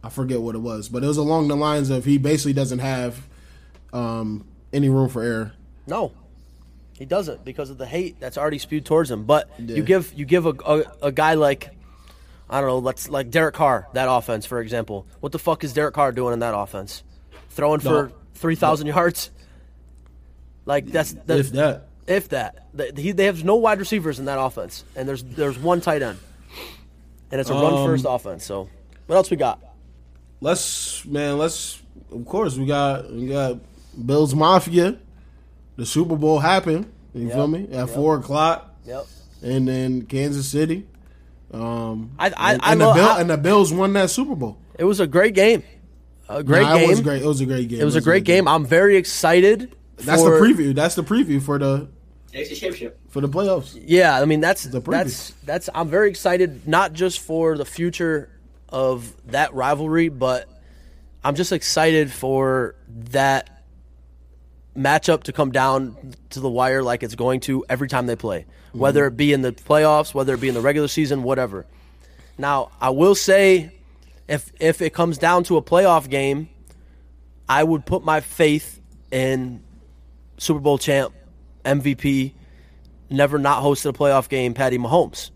I 0.03 0.09
forget 0.09 0.41
what 0.41 0.55
it 0.55 0.59
was, 0.59 0.89
but 0.89 1.03
it 1.03 1.07
was 1.07 1.17
along 1.17 1.47
the 1.47 1.55
lines 1.55 1.89
of 1.89 2.05
he 2.05 2.17
basically 2.17 2.53
doesn't 2.53 2.79
have 2.79 3.27
um, 3.93 4.45
any 4.71 4.89
room 4.89 5.09
for 5.09 5.23
error. 5.23 5.53
No, 5.87 6.11
he 6.93 7.05
doesn't 7.05 7.43
because 7.43 7.69
of 7.69 7.77
the 7.77 7.85
hate 7.85 8.19
that's 8.19 8.37
already 8.37 8.59
spewed 8.59 8.85
towards 8.85 9.09
him. 9.09 9.23
But 9.25 9.49
Yeah. 9.57 9.77
you 9.77 9.83
give 9.83 10.13
you 10.13 10.25
give 10.25 10.45
a, 10.45 10.53
a 10.65 10.83
a 11.07 11.11
guy 11.11 11.33
like 11.33 11.71
I 12.49 12.59
don't 12.61 12.69
know, 12.69 12.79
let's 12.79 13.09
like 13.09 13.31
Derek 13.31 13.55
Carr 13.55 13.87
that 13.93 14.07
offense 14.09 14.45
for 14.45 14.61
example. 14.61 15.07
What 15.19 15.31
the 15.31 15.39
fuck 15.39 15.63
is 15.63 15.73
Derek 15.73 15.95
Carr 15.95 16.11
doing 16.11 16.33
in 16.33 16.39
that 16.39 16.55
offense? 16.55 17.03
Throwing 17.49 17.79
for 17.79 18.07
No. 18.07 18.11
three 18.35 18.55
thousand 18.55 18.87
yards. 18.87 19.31
Like 20.65 20.85
that's 20.87 21.13
that, 21.25 21.39
if 21.39 21.51
that, 21.53 21.87
if 22.07 22.29
that 22.29 22.67
they, 22.73 22.91
he, 22.95 23.11
they 23.11 23.25
have 23.25 23.43
no 23.43 23.55
wide 23.55 23.79
receivers 23.79 24.19
in 24.19 24.25
that 24.25 24.39
offense, 24.39 24.83
and 24.95 25.07
there's 25.07 25.23
there's 25.23 25.57
one 25.57 25.81
tight 25.81 26.01
end, 26.01 26.17
and 27.31 27.41
it's 27.41 27.49
a 27.49 27.53
run 27.53 27.85
first 27.85 28.05
Um, 28.05 28.13
offense. 28.15 28.45
So 28.45 28.69
what 29.07 29.15
else 29.15 29.29
we 29.29 29.37
got? 29.37 29.59
let's 30.41 31.05
man, 31.05 31.37
let's. 31.37 31.81
Of 32.11 32.25
course, 32.25 32.55
we 32.57 32.65
got 32.65 33.11
we 33.11 33.27
got 33.27 33.57
Bills 34.05 34.33
Mafia. 34.33 34.97
The 35.75 35.85
Super 35.85 36.15
Bowl 36.15 36.39
happened. 36.39 36.91
You 37.13 37.27
Yep. 37.27 37.33
feel 37.35 37.47
me? 37.47 37.67
At 37.71 37.89
four 37.89 38.17
o'clock, 38.17 38.75
Yep. 38.85 39.05
and 39.43 39.67
then 39.67 40.03
Kansas 40.03 40.47
City. 40.47 40.85
Um, 41.53 42.11
I- 42.19 42.27
I- 42.35 42.53
and, 42.53 42.61
I 42.63 42.71
and 42.73 42.81
the 42.81 42.93
Bill, 42.93 43.07
I- 43.09 43.21
and 43.21 43.29
the 43.29 43.37
Bills 43.37 43.71
won 43.73 43.93
that 43.93 44.09
Super 44.09 44.35
Bowl. 44.35 44.57
It 44.77 44.83
was 44.83 44.99
a 44.99 45.07
great 45.07 45.33
game. 45.33 45.63
A 46.29 46.43
great 46.43 46.63
Nah, 46.63 46.75
game. 46.75 46.83
It 46.85 46.89
was 46.89 47.01
great. 47.01 47.21
It 47.21 47.25
was 47.25 47.41
a 47.41 47.45
great 47.45 47.69
game. 47.69 47.79
It 47.81 47.85
was 47.85 47.95
a 47.95 48.01
great 48.01 48.23
game. 48.25 48.47
I'm 48.47 48.65
very 48.65 48.97
excited. 48.97 49.73
That's 49.97 50.21
for- 50.21 50.39
the 50.39 50.45
preview. 50.45 50.75
That's 50.75 50.95
the 50.95 51.03
preview 51.03 51.41
for 51.41 51.57
the 51.57 51.87
AFC 52.37 52.49
Championship. 52.55 52.99
for 53.09 53.21
the 53.21 53.29
playoffs. 53.29 53.79
Yeah, 53.85 54.19
I 54.19 54.25
mean 54.25 54.39
that's 54.39 54.63
The 54.63 54.79
that's 54.79 55.31
that's. 55.43 55.69
I'm 55.73 55.89
very 55.89 56.09
excited, 56.09 56.67
not 56.67 56.93
just 56.93 57.19
for 57.19 57.57
the 57.57 57.65
future 57.65 58.29
of 58.69 59.13
that 59.31 59.53
rivalry, 59.53 60.09
but 60.09 60.47
I'm 61.23 61.35
just 61.35 61.51
excited 61.51 62.11
for 62.11 62.75
that 62.87 63.63
matchup 64.77 65.23
to 65.23 65.33
come 65.33 65.51
down 65.51 65.97
to 66.29 66.39
the 66.39 66.49
wire 66.49 66.83
like 66.83 67.01
it's 67.01 67.15
going 67.15 67.39
to 67.41 67.65
every 67.67 67.87
time 67.87 68.05
they 68.05 68.15
play, 68.15 68.41
mm-hmm. 68.41 68.79
whether 68.79 69.05
it 69.07 69.17
be 69.17 69.33
in 69.33 69.41
the 69.41 69.51
playoffs, 69.51 70.13
whether 70.13 70.33
it 70.35 70.41
be 70.41 70.47
in 70.47 70.53
the 70.53 70.61
regular 70.61 70.87
season, 70.87 71.23
whatever. 71.23 71.65
Now, 72.37 72.71
I 72.79 72.91
will 72.91 73.15
say, 73.15 73.71
if 74.27 74.51
if 74.59 74.81
it 74.81 74.93
comes 74.93 75.17
down 75.17 75.43
to 75.45 75.57
a 75.57 75.61
playoff 75.61 76.09
game, 76.09 76.49
I 77.49 77.63
would 77.63 77.85
put 77.85 78.03
my 78.03 78.21
faith 78.21 78.79
in 79.11 79.63
Super 80.37 80.59
Bowl 80.59 80.77
champ, 80.77 81.13
MVP, 81.67 82.33
never 83.09 83.37
not 83.37 83.63
hosted 83.63 83.89
a 83.89 83.93
playoff 83.93 84.29
game, 84.29 84.53
Patty 84.53 84.77
Mahomes, 84.77 85.31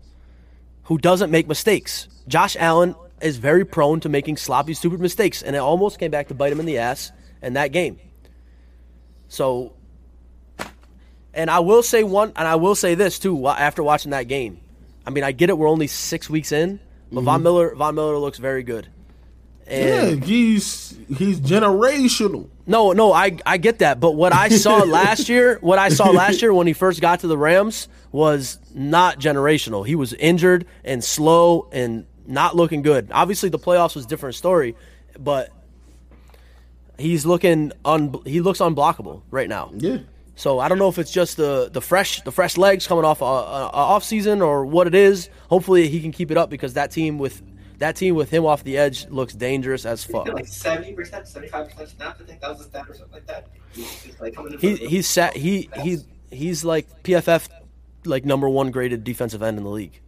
who 0.84 0.98
doesn't 0.98 1.30
make 1.30 1.46
mistakes. 1.46 2.08
Josh 2.28 2.56
Allen 2.58 2.94
is 3.20 3.36
very 3.36 3.64
prone 3.64 4.00
to 4.00 4.08
making 4.08 4.36
sloppy, 4.36 4.74
stupid 4.74 5.00
mistakes, 5.00 5.42
and 5.42 5.54
it 5.54 5.60
almost 5.60 5.98
came 5.98 6.10
back 6.10 6.28
to 6.28 6.34
bite 6.34 6.52
him 6.52 6.60
in 6.60 6.66
the 6.66 6.78
ass 6.78 7.12
in 7.40 7.54
that 7.54 7.72
game. 7.72 7.98
So, 9.28 9.72
and 11.32 11.50
I 11.50 11.60
will 11.60 11.82
say 11.82 12.02
one, 12.02 12.32
and 12.36 12.46
I 12.46 12.56
will 12.56 12.74
say 12.74 12.94
this 12.94 13.18
too. 13.18 13.46
After 13.46 13.82
watching 13.82 14.10
that 14.10 14.28
game, 14.28 14.60
I 15.06 15.10
mean, 15.10 15.24
I 15.24 15.32
get 15.32 15.50
it. 15.50 15.56
We're 15.56 15.68
only 15.68 15.86
six 15.86 16.28
weeks 16.28 16.52
in, 16.52 16.80
but 17.10 17.22
Von 17.22 17.36
mm-hmm. 17.36 17.44
Miller, 17.44 17.74
Von 17.74 17.94
Miller 17.94 18.18
looks 18.18 18.38
very 18.38 18.62
good, 18.62 18.88
Yeah, 19.72 20.10
he's 20.24 20.96
he's 21.16 21.40
generational. 21.40 22.48
no, 22.66 22.92
no, 22.92 23.12
I 23.12 23.36
I 23.46 23.56
get 23.56 23.78
that, 23.80 24.00
but 24.00 24.12
what 24.12 24.32
I 24.32 24.48
saw 24.48 24.78
last 24.84 25.28
year, 25.28 25.58
what 25.60 25.78
I 25.78 25.88
saw 25.88 26.10
last 26.10 26.42
year 26.42 26.52
when 26.52 26.66
he 26.66 26.72
first 26.72 27.00
got 27.00 27.20
to 27.20 27.26
the 27.26 27.38
Rams 27.38 27.88
was 28.10 28.58
not 28.74 29.18
generational. 29.18 29.86
He 29.86 29.94
was 29.94 30.12
injured 30.14 30.66
and 30.84 31.02
slow 31.02 31.68
and 31.72 32.06
not 32.26 32.54
looking 32.54 32.82
good. 32.82 33.08
Obviously, 33.12 33.48
the 33.48 33.58
playoffs 33.58 33.94
was 33.94 34.04
a 34.04 34.08
different 34.08 34.34
story, 34.36 34.76
but 35.18 35.50
he's 36.98 37.26
looking 37.26 37.72
un 37.84 38.14
he 38.24 38.40
looks 38.40 38.60
unblockable 38.60 39.22
right 39.30 39.48
now. 39.48 39.70
Yeah. 39.74 39.98
So 40.34 40.58
I 40.58 40.68
don't 40.68 40.78
know 40.78 40.88
if 40.88 40.98
it's 40.98 41.12
just 41.12 41.36
the 41.36 41.68
the 41.72 41.80
fresh 41.80 42.22
the 42.22 42.32
fresh 42.32 42.56
legs 42.56 42.86
coming 42.86 43.04
off 43.04 43.20
a, 43.20 43.24
a, 43.24 43.28
a 43.28 43.70
off 43.70 44.04
season 44.04 44.40
or 44.40 44.64
what 44.64 44.86
it 44.86 44.94
is. 44.94 45.28
Hopefully 45.48 45.88
he 45.88 46.00
can 46.00 46.12
keep 46.12 46.30
it 46.30 46.36
up 46.36 46.48
because 46.50 46.74
that 46.74 46.90
team 46.90 47.18
with 47.18 47.42
that 47.82 47.96
team 47.96 48.14
with 48.14 48.30
him 48.30 48.46
off 48.46 48.62
the 48.62 48.78
edge 48.78 49.08
looks 49.08 49.34
dangerous 49.34 49.84
as 49.84 50.04
fuck. 50.04 50.28
Like 50.28 50.46
seventy 50.46 50.92
percent, 50.92 51.26
seventy-five 51.26 51.68
percent 51.68 51.88
snap. 51.88 52.16
I 52.20 52.24
think 52.24 52.40
that 52.40 52.50
was 52.50 52.60
a 52.60 52.64
stat 52.64 52.84
or 52.88 52.94
something 52.94 53.12
like 53.12 53.26
that. 53.26 53.48
He's 53.72 54.04
just 54.04 54.20
like 54.20 54.36
coming. 54.36 54.56
He 54.56 54.76
he's 54.76 55.08
sat 55.08 55.36
he 55.36 55.68
he 55.82 55.98
he's 56.30 56.64
like 56.64 57.02
PFF 57.02 57.48
like 58.04 58.24
number 58.24 58.48
one 58.48 58.70
graded 58.70 59.02
defensive 59.02 59.42
end 59.42 59.58
in 59.58 59.64
the 59.64 59.70
league. 59.70 60.00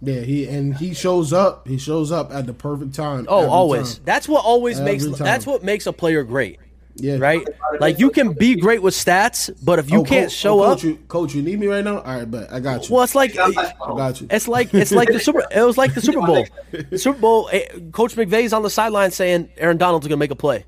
Yeah, 0.00 0.20
he 0.20 0.48
and 0.48 0.74
he 0.78 0.94
shows 0.94 1.34
up. 1.34 1.68
He 1.68 1.76
shows 1.76 2.10
up 2.10 2.32
at 2.32 2.46
the 2.46 2.54
perfect 2.54 2.94
time. 2.94 3.26
Oh, 3.28 3.50
always. 3.50 3.96
time. 3.96 4.04
That's 4.06 4.26
what 4.26 4.42
always 4.42 4.80
Every 4.80 4.92
makes 4.92 5.04
time. 5.04 5.12
that's 5.18 5.46
what 5.46 5.62
makes 5.62 5.86
a 5.86 5.92
player 5.92 6.22
great, 6.22 6.58
Yeah. 6.96 7.16
right? 7.18 7.46
Like 7.80 7.98
you 7.98 8.10
can 8.10 8.32
be 8.34 8.56
great 8.56 8.82
with 8.82 8.94
stats, 8.94 9.50
but 9.64 9.78
if 9.78 9.90
you 9.90 10.00
Oh, 10.00 10.04
can't 10.04 10.26
coach, 10.26 10.32
show 10.36 10.60
oh, 10.60 10.64
up, 10.64 10.78
coach, 10.78 10.84
you, 10.84 10.96
coach, 11.08 11.34
you 11.34 11.42
need 11.42 11.58
me 11.58 11.66
right 11.66 11.82
now. 11.84 11.98
All 12.00 12.16
right, 12.16 12.30
but 12.30 12.52
I 12.52 12.60
got 12.60 12.88
you. 12.88 12.94
well, 12.94 13.04
it's 13.04 13.14
like 13.14 13.34
got 13.34 13.56
I 13.56 13.72
got 13.96 14.20
you. 14.20 14.26
It's 14.30 14.46
like 14.48 14.74
it's 14.74 14.92
like 14.92 15.08
the 15.08 15.18
super. 15.20 15.42
It 15.54 15.62
was 15.62 15.78
like 15.78 15.94
the 15.94 16.00
Super 16.02 16.20
Bowl. 16.20 16.44
The 16.90 16.98
Super 16.98 17.18
Bowl. 17.18 17.48
eh, 17.52 17.66
Coach 17.92 18.14
McVay's 18.16 18.52
on 18.52 18.62
the 18.62 18.70
sideline 18.70 19.10
saying 19.12 19.48
Aaron 19.56 19.78
Donald's 19.78 20.06
going 20.06 20.16
to 20.18 20.20
make 20.20 20.30
a 20.30 20.36
play. 20.36 20.64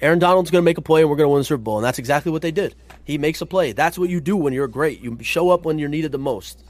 Aaron 0.00 0.18
Donald's 0.18 0.50
going 0.50 0.62
to 0.62 0.64
make 0.64 0.78
a 0.78 0.82
play, 0.82 1.00
and 1.02 1.10
we're 1.10 1.16
going 1.16 1.26
to 1.26 1.30
win 1.30 1.40
the 1.40 1.44
Super 1.44 1.62
Bowl. 1.62 1.78
And 1.78 1.84
that's 1.84 1.98
exactly 1.98 2.30
what 2.32 2.42
they 2.42 2.50
did. 2.50 2.74
He 3.04 3.18
makes 3.18 3.40
a 3.40 3.46
play. 3.46 3.72
That's 3.72 3.98
what 3.98 4.08
you 4.10 4.20
do 4.20 4.36
when 4.36 4.52
you're 4.52 4.68
great. 4.68 5.00
You 5.00 5.16
show 5.22 5.50
up 5.50 5.64
when 5.64 5.78
you're 5.78 5.88
needed 5.88 6.12
the 6.12 6.18
most. 6.18 6.62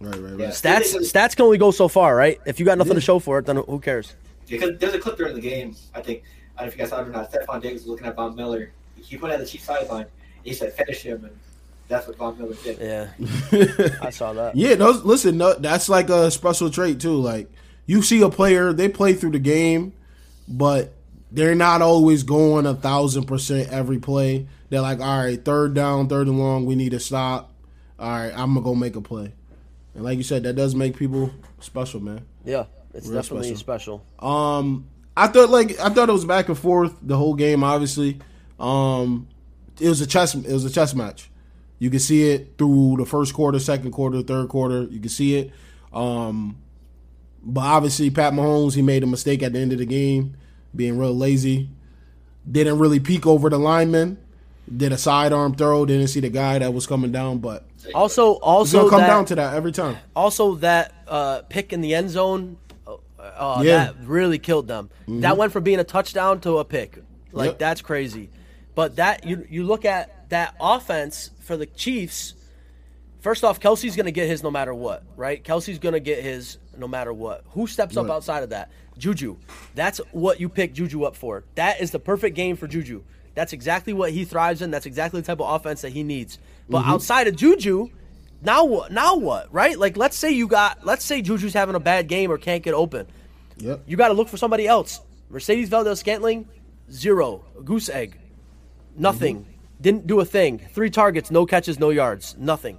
Right, 0.00 0.14
right, 0.20 0.38
Yeah. 0.38 0.44
right. 0.46 0.54
Stats 0.54 0.94
stats 1.12 1.36
can 1.36 1.44
only 1.46 1.58
go 1.58 1.70
so 1.70 1.88
far, 1.88 2.14
right? 2.16 2.40
If 2.46 2.58
you 2.58 2.66
got 2.66 2.78
nothing 2.78 2.94
to 2.94 3.00
show 3.00 3.18
for 3.18 3.38
it, 3.38 3.46
then 3.46 3.56
who 3.56 3.78
cares? 3.80 4.14
Because 4.48 4.78
there's 4.78 4.94
a 4.94 4.98
clip 4.98 5.16
during 5.16 5.34
the 5.34 5.40
game. 5.40 5.74
I 5.94 6.00
think 6.02 6.22
I 6.56 6.60
don't 6.60 6.66
know 6.66 6.72
if 6.72 6.74
you 6.74 6.78
guys 6.78 6.90
saw 6.90 7.00
it 7.00 7.08
or 7.08 7.10
not. 7.10 7.32
Stefon 7.32 7.60
Diggs 7.60 7.82
was 7.82 7.88
looking 7.88 8.06
at 8.06 8.16
Von 8.16 8.36
Miller. 8.36 8.72
He 8.96 9.16
put 9.16 9.30
at 9.30 9.40
the 9.40 9.46
Chiefs 9.46 9.64
sideline. 9.64 10.06
He 10.44 10.52
said, 10.52 10.72
"Finish 10.72 11.02
him," 11.02 11.24
and 11.24 11.36
that's 11.88 12.06
what 12.06 12.16
Von 12.16 12.38
Miller 12.38 12.54
did. 12.62 12.78
Yeah, 12.78 13.96
I 14.02 14.10
saw 14.10 14.32
that. 14.34 14.56
Yeah, 14.56 14.74
those, 14.74 15.04
listen, 15.04 15.38
no, 15.38 15.54
that's 15.54 15.88
like 15.88 16.08
a 16.10 16.30
special 16.30 16.70
trait 16.70 17.00
too. 17.00 17.16
Like 17.16 17.50
you 17.86 18.02
see 18.02 18.22
a 18.22 18.28
player, 18.28 18.72
they 18.72 18.88
play 18.88 19.14
through 19.14 19.32
the 19.32 19.38
game, 19.38 19.92
but 20.46 20.92
they're 21.30 21.54
not 21.54 21.82
always 21.82 22.22
going 22.22 22.66
a 22.66 22.74
thousand 22.74 23.24
percent 23.24 23.70
every 23.70 23.98
play. 23.98 24.46
They're 24.70 24.80
like, 24.80 25.00
all 25.00 25.24
right, 25.24 25.42
third 25.44 25.74
down, 25.74 26.08
third 26.08 26.26
and 26.26 26.38
long, 26.38 26.66
we 26.66 26.74
need 26.74 26.90
to 26.90 27.00
stop. 27.00 27.52
All 27.98 28.08
right, 28.08 28.32
I'm 28.32 28.54
gonna 28.54 28.62
go 28.62 28.74
make 28.74 28.96
a 28.96 29.00
play. 29.00 29.32
And 29.94 30.04
like 30.04 30.18
you 30.18 30.24
said, 30.24 30.42
that 30.44 30.54
does 30.54 30.74
make 30.74 30.96
people 30.96 31.30
special, 31.60 32.00
man. 32.00 32.24
Yeah, 32.44 32.64
it's 32.92 33.06
Real 33.06 33.20
definitely 33.20 33.54
special. 33.56 34.04
Um, 34.18 34.86
I 35.16 35.28
thought 35.28 35.50
like 35.50 35.78
I 35.78 35.88
thought 35.90 36.08
it 36.08 36.12
was 36.12 36.24
back 36.24 36.48
and 36.48 36.58
forth 36.58 36.94
the 37.02 37.16
whole 37.16 37.34
game. 37.34 37.62
Obviously, 37.62 38.18
um, 38.58 39.28
it 39.80 39.88
was 39.88 40.00
a 40.00 40.06
chess. 40.06 40.34
It 40.34 40.52
was 40.52 40.64
a 40.64 40.70
chess 40.70 40.94
match. 40.94 41.30
You 41.78 41.90
can 41.90 42.00
see 42.00 42.30
it 42.30 42.54
through 42.56 42.96
the 42.98 43.06
first 43.06 43.34
quarter, 43.34 43.58
second 43.58 43.90
quarter, 43.92 44.22
third 44.22 44.48
quarter. 44.48 44.84
You 44.84 45.00
can 45.00 45.08
see 45.08 45.36
it. 45.36 45.52
Um, 45.92 46.56
but 47.42 47.60
obviously, 47.60 48.10
Pat 48.10 48.32
Mahomes 48.32 48.74
he 48.74 48.82
made 48.82 49.02
a 49.02 49.06
mistake 49.06 49.42
at 49.42 49.52
the 49.52 49.58
end 49.58 49.72
of 49.72 49.78
the 49.78 49.86
game, 49.86 50.36
being 50.74 50.98
real 50.98 51.14
lazy. 51.16 51.68
Didn't 52.50 52.78
really 52.78 53.00
peek 53.00 53.26
over 53.26 53.48
the 53.48 53.58
lineman. 53.58 54.18
Did 54.74 54.92
a 54.92 54.98
sidearm 54.98 55.54
throw. 55.54 55.84
Didn't 55.86 56.08
see 56.08 56.20
the 56.20 56.30
guy 56.30 56.58
that 56.58 56.72
was 56.72 56.86
coming 56.86 57.12
down. 57.12 57.38
But 57.38 57.64
Also, 57.94 58.34
also 58.34 58.88
come 58.88 59.00
that, 59.00 59.06
down 59.08 59.24
to 59.26 59.34
that 59.34 59.54
every 59.54 59.72
time. 59.72 59.96
also 60.16 60.54
that 60.56 60.92
uh, 61.06 61.42
pick 61.48 61.72
in 61.72 61.80
the 61.82 61.94
end 61.94 62.10
zone, 62.10 62.56
uh, 63.36 63.62
Yeah. 63.64 63.86
that 63.86 63.94
really 64.04 64.38
killed 64.38 64.68
them. 64.68 64.90
That 65.08 65.36
went 65.36 65.52
from 65.52 65.64
being 65.64 65.78
a 65.80 65.84
touchdown 65.84 66.40
to 66.40 66.58
a 66.58 66.64
pick. 66.64 66.98
Like 67.32 67.50
Yep. 67.52 67.58
that's 67.58 67.80
crazy. 67.82 68.30
But 68.74 68.96
that 68.96 69.24
you 69.24 69.46
you 69.50 69.64
look 69.64 69.84
at 69.84 70.28
that 70.30 70.54
offense 70.60 71.30
for 71.40 71.56
the 71.56 71.66
Chiefs. 71.66 72.34
First 73.20 73.42
off, 73.44 73.58
Kelsey's 73.58 73.96
going 73.96 74.06
to 74.06 74.12
get 74.12 74.28
his 74.28 74.42
no 74.42 74.50
matter 74.50 74.74
what, 74.74 75.02
right? 75.16 75.42
Kelsey's 75.42 75.78
going 75.78 75.94
to 75.94 76.00
get 76.00 76.22
his 76.22 76.58
no 76.76 76.86
matter 76.86 77.12
what. 77.12 77.44
Who 77.50 77.66
steps 77.66 77.96
up 77.96 78.10
outside 78.10 78.42
of 78.42 78.50
that? 78.50 78.70
Juju. 78.98 79.36
That's 79.74 79.98
what 80.12 80.40
you 80.40 80.48
pick 80.48 80.74
Juju 80.74 81.04
up 81.04 81.16
for. 81.16 81.44
That 81.54 81.80
is 81.80 81.90
the 81.90 81.98
perfect 81.98 82.36
game 82.36 82.56
for 82.56 82.66
Juju. 82.68 83.02
That's 83.34 83.52
exactly 83.52 83.92
what 83.92 84.10
he 84.12 84.24
thrives 84.24 84.60
in. 84.62 84.70
That's 84.70 84.86
exactly 84.86 85.20
the 85.20 85.26
type 85.26 85.40
of 85.40 85.52
offense 85.52 85.80
that 85.82 85.92
he 85.92 86.02
needs. 86.02 86.38
But 86.68 86.82
Mm-hmm. 86.82 86.90
outside 86.90 87.26
of 87.26 87.34
Juju, 87.36 87.88
now 88.44 88.64
what? 88.64 88.92
Now 88.92 89.16
what? 89.16 89.52
Right? 89.52 89.78
Like, 89.78 89.96
let's 89.96 90.16
say 90.16 90.30
you 90.30 90.46
got, 90.46 90.84
let's 90.86 91.04
say 91.04 91.22
Juju's 91.22 91.54
having 91.54 91.74
a 91.74 91.80
bad 91.80 92.08
game 92.08 92.30
or 92.30 92.38
can't 92.38 92.62
get 92.62 92.74
open. 92.74 93.06
Yep. 93.58 93.82
You 93.86 93.96
got 93.96 94.08
to 94.08 94.14
look 94.14 94.28
for 94.28 94.36
somebody 94.36 94.66
else. 94.66 95.00
Mercedes 95.30 95.68
Valdez 95.68 96.00
Scantling, 96.00 96.48
zero. 96.90 97.44
Goose 97.64 97.88
egg, 97.88 98.18
nothing. 98.96 99.40
Mm-hmm. 99.40 99.50
Didn't 99.80 100.06
do 100.06 100.20
a 100.20 100.24
thing. 100.24 100.58
Three 100.72 100.90
targets, 100.90 101.30
no 101.30 101.46
catches, 101.46 101.78
no 101.80 101.90
yards, 101.90 102.36
nothing. 102.38 102.78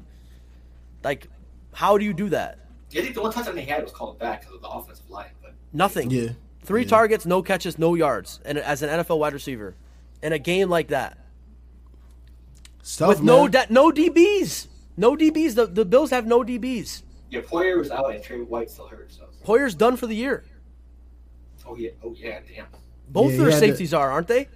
Like, 1.04 1.28
how 1.74 1.98
do 1.98 2.06
you 2.06 2.14
do 2.14 2.30
that? 2.30 2.60
I 2.92 3.02
think 3.02 3.14
the 3.16 3.22
one 3.22 3.32
touchdown 3.32 3.56
they 3.56 3.64
had 3.66 3.84
was 3.84 3.92
called 3.92 4.18
back 4.20 4.42
because 4.42 4.56
of 4.56 4.62
the 4.62 4.70
offensive 4.70 5.10
line. 5.10 5.30
But 5.42 5.54
Nothing. 5.74 6.10
Yeah. 6.10 6.30
Three 6.64 6.84
Yeah. 6.84 6.88
targets, 6.90 7.26
no 7.26 7.42
catches, 7.42 7.78
no 7.78 7.94
yards, 7.96 8.40
and 8.46 8.58
as 8.58 8.82
an 8.82 8.90
NFL 8.90 9.20
wide 9.20 9.34
receiver, 9.34 9.76
in 10.24 10.32
a 10.34 10.40
game 10.40 10.70
like 10.70 10.88
that, 10.88 11.18
It's 12.80 12.96
tough, 12.98 13.10
with 13.10 13.22
no 13.22 13.44
man. 13.44 13.52
de- 13.52 13.68
no 13.74 13.92
DBs, 13.92 14.68
no 14.98 15.16
DBs. 15.16 15.56
The 15.56 15.66
the 15.68 15.86
Bills 15.86 16.10
have 16.12 16.26
no 16.26 16.44
DBs. 16.44 17.04
yeah, 17.30 17.42
Poyer 17.42 17.78
was 17.78 17.92
out 17.92 18.14
and 18.14 18.24
Trey 18.24 18.40
White 18.42 18.70
still 18.70 18.88
hurt. 18.88 19.12
So 19.12 19.24
Poyer's 19.46 19.76
done 19.76 19.98
for 19.98 20.08
the 20.08 20.16
year. 20.16 20.44
oh 21.68 21.76
yeah, 21.76 21.92
oh 22.04 22.14
yeah, 22.18 22.40
damn. 22.54 22.68
Both 23.10 23.32
Yeah, 23.32 23.38
their 23.38 23.46
he 23.48 23.52
had 23.54 23.60
to- 23.62 23.68
safeties 23.68 23.94
are, 23.94 24.12
aren't 24.12 24.28
they? 24.28 24.48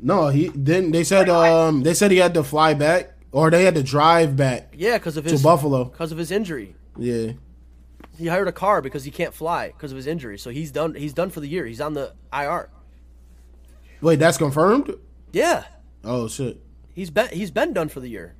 No, 0.00 0.28
he 0.28 0.48
didn't. 0.48 0.92
They 0.92 1.04
said 1.04 1.28
um 1.28 1.82
they 1.82 1.94
said 1.94 2.10
he 2.10 2.18
had 2.18 2.34
to 2.34 2.42
fly 2.44 2.74
back 2.74 3.10
or 3.32 3.50
they 3.50 3.64
had 3.64 3.74
to 3.74 3.82
drive 3.82 4.36
back 4.36 4.72
Yeah, 4.76 4.96
because 4.98 5.16
of 5.16 5.24
his 5.24 5.40
to 5.40 5.44
Buffalo. 5.44 5.84
because 5.84 6.12
of 6.12 6.18
his 6.18 6.30
injury. 6.30 6.74
Yeah, 6.96 7.32
He 8.16 8.26
hired 8.28 8.48
a 8.48 8.52
car 8.52 8.80
because 8.80 9.04
he 9.04 9.10
can't 9.10 9.34
fly 9.34 9.68
because 9.68 9.90
of 9.92 9.96
his 9.96 10.06
injury. 10.06 10.38
So 10.38 10.50
he's 10.50 10.70
done. 10.72 10.94
He's 10.94 11.12
done 11.12 11.30
for 11.30 11.40
the 11.40 11.48
year. 11.48 11.66
He's 11.66 11.80
on 11.80 11.94
the 11.94 12.14
IR. 12.32 12.70
wait, 14.00 14.18
that's 14.18 14.38
confirmed. 14.38 14.94
Yeah, 15.32 15.64
Oh 16.04 16.26
shit! 16.28 16.60
he's 16.94 17.10
been 17.10 17.28
he's 17.32 17.50
been 17.50 17.72
done 17.72 17.88
for 17.88 18.00
the 18.00 18.08
year. 18.08 18.34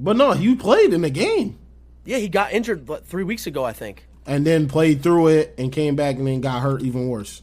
But 0.00 0.16
no, 0.16 0.32
he 0.32 0.54
played 0.54 0.92
in 0.92 1.02
the 1.02 1.10
game 1.10 1.58
Yeah, 2.04 2.18
he 2.18 2.28
got 2.28 2.52
injured 2.52 2.84
but 2.84 3.06
three 3.06 3.24
weeks 3.24 3.46
ago, 3.46 3.64
I 3.64 3.72
think. 3.72 4.06
and 4.26 4.46
then 4.46 4.68
played 4.68 5.02
through 5.02 5.28
it 5.28 5.54
and 5.58 5.70
came 5.72 5.96
back 5.96 6.16
and 6.16 6.26
then 6.26 6.40
got 6.40 6.60
hurt 6.62 6.82
even 6.82 7.08
worse. 7.08 7.42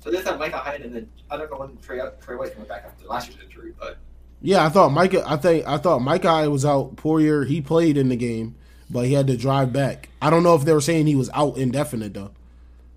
So 0.00 0.10
there's 0.10 0.24
that 0.24 0.38
Micah 0.38 0.58
Hyde, 0.58 0.82
and 0.82 0.94
then 0.94 1.08
I 1.30 1.36
don't 1.36 1.50
know 1.50 1.58
when 1.58 1.76
Trey 1.78 2.00
Trey 2.22 2.36
White's 2.36 2.54
coming 2.54 2.68
back 2.68 2.84
after 2.86 3.06
last 3.06 3.28
year's 3.30 3.42
injury, 3.42 3.74
but 3.78 3.98
Yeah, 4.40 4.64
I 4.64 4.68
thought 4.68 4.90
Micah. 4.90 5.22
I 5.26 5.36
think 5.36 5.66
I 5.66 5.76
thought 5.78 6.00
Micah 6.00 6.48
was 6.50 6.64
out. 6.64 6.96
Poyer 6.96 7.46
he 7.46 7.60
played 7.60 7.96
in 7.98 8.08
the 8.08 8.16
game, 8.16 8.54
but 8.88 9.06
he 9.06 9.12
had 9.14 9.26
to 9.26 9.36
drive 9.36 9.72
back. 9.72 10.08
I 10.22 10.30
don't 10.30 10.42
know 10.42 10.54
if 10.54 10.64
they 10.64 10.72
were 10.72 10.80
saying 10.80 11.06
he 11.06 11.16
was 11.16 11.28
out 11.34 11.58
indefinite 11.58 12.14
though. 12.14 12.30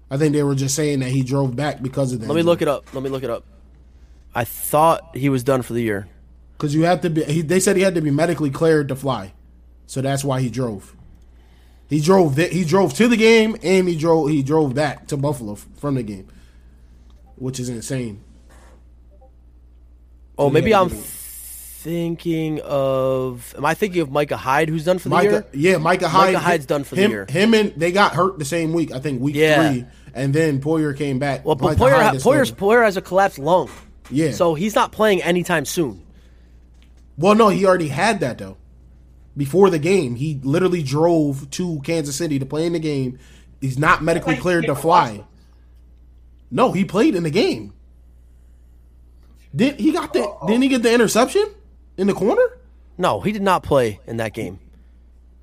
I 0.09 0.17
think 0.17 0.34
they 0.34 0.43
were 0.43 0.55
just 0.55 0.75
saying 0.75 0.99
that 0.99 1.09
he 1.09 1.23
drove 1.23 1.55
back 1.55 1.82
because 1.82 2.13
of 2.13 2.19
that. 2.19 2.27
Let 2.27 2.36
me 2.36 2.43
look 2.43 2.61
it 2.61 2.67
up. 2.67 2.93
Let 2.93 3.01
me 3.01 3.09
look 3.09 3.23
it 3.23 3.29
up. 3.29 3.45
I 4.36 4.43
thought 4.43 5.15
he 5.15 5.29
was 5.29 5.43
done 5.43 5.61
for 5.61 5.73
the 5.73 5.82
year. 5.82 6.07
Because 6.62 6.76
you 6.76 6.84
have 6.84 7.01
to 7.01 7.09
be. 7.09 7.24
He, 7.24 7.41
they 7.41 7.59
said 7.59 7.76
he 7.76 7.82
had 7.82 7.95
to 7.95 8.01
be 8.01 8.12
medically 8.12 8.51
cleared 8.51 8.89
to 8.89 8.95
fly, 8.95 9.34
so 9.88 9.99
that's 9.99 10.24
why 10.24 10.41
he 10.41 10.49
drove. 10.51 10.95
He 11.89 11.99
drove. 11.99 12.36
Th- 12.36 12.53
he 12.53 12.64
drove 12.64 12.93
to 12.95 13.07
the 13.07 13.18
game 13.18 13.57
and 13.64 13.88
he 13.88 13.97
drove. 13.97 14.30
He 14.30 14.43
drove 14.43 14.76
back 14.76 15.07
to 15.07 15.18
Buffalo 15.18 15.55
from 15.55 15.95
the 15.95 16.03
game, 16.03 16.28
which 17.36 17.59
is 17.59 17.68
insane. 17.68 18.24
Oh, 20.38 20.51
maybe 20.51 20.76
I'm 20.76 20.89
thinking 20.89 22.62
of. 22.62 23.55
Am 23.57 23.66
I 23.66 23.74
thinking 23.74 24.01
of 24.01 24.12
Micah 24.12 24.38
Hyde, 24.38 24.70
who's 24.70 24.86
done 24.86 24.99
for 24.99 25.09
the 25.09 25.16
Micah, 25.16 25.30
year? 25.51 25.72
yeah, 25.72 25.78
Micah 25.78 26.09
Hyde. 26.09 26.34
Micah 26.36 26.45
Hyde's 26.45 26.68
done 26.68 26.84
for 26.84 26.93
the 26.93 27.01
him, 27.01 27.12
year. 27.12 27.26
Him 27.28 27.55
and 27.55 27.74
they 27.76 27.91
got 27.91 28.14
hurt 28.14 28.38
the 28.38 28.45
same 28.45 28.72
week. 28.72 28.91
I 28.91 28.99
think 28.99 29.20
week 29.20 29.36
Yeah. 29.36 29.72
three, 29.72 29.86
and 30.14 30.32
then 30.32 30.62
Poyer 30.62 30.95
came 30.95 31.18
back. 31.18 31.43
Well, 31.43 31.55
but 31.55 31.80
Micah 31.80 31.95
Poyer, 31.95 32.22
Poyer's, 32.22 32.51
Poyer 32.51 32.86
has 32.86 32.97
a 32.97 33.01
collapsed 33.01 33.39
lung, 33.39 33.72
yeah. 34.12 34.32
so 34.32 34.53
he's 34.53 34.76
not 34.76 34.91
playing 34.91 35.24
anytime 35.24 35.66
soon. 35.66 36.05
Well, 37.22 37.36
no, 37.36 37.49
he 37.49 37.65
already 37.65 37.88
had 37.89 38.19
that 38.22 38.38
though. 38.38 38.57
Before 39.38 39.69
the 39.69 39.80
game, 39.80 40.15
he 40.15 40.39
literally 40.43 40.84
drove 40.84 41.49
to 41.51 41.80
Kansas 41.84 42.15
City 42.17 42.38
to 42.39 42.45
play 42.45 42.65
in 42.65 42.74
the 42.74 42.80
game. 42.80 43.17
He's 43.61 43.78
not 43.80 44.03
medically 44.03 44.36
cleared 44.36 44.65
to 44.65 44.76
fly. 44.76 45.24
No, 46.49 46.72
he 46.74 46.84
played 46.84 47.15
in 47.15 47.24
the 47.24 47.30
game. 47.30 47.74
Did 49.55 49.80
he 49.80 49.91
got 49.91 50.11
the? 50.13 50.36
Didn't 50.47 50.63
he 50.63 50.69
get 50.69 50.84
the 50.84 50.93
interception 50.93 51.45
in 51.97 52.07
the 52.07 52.13
corner, 52.13 52.41
No, 52.97 53.22
he 53.22 53.32
did 53.32 53.41
not 53.41 53.63
play 53.63 53.99
in 54.07 54.17
that 54.17 54.34
game. 54.34 54.59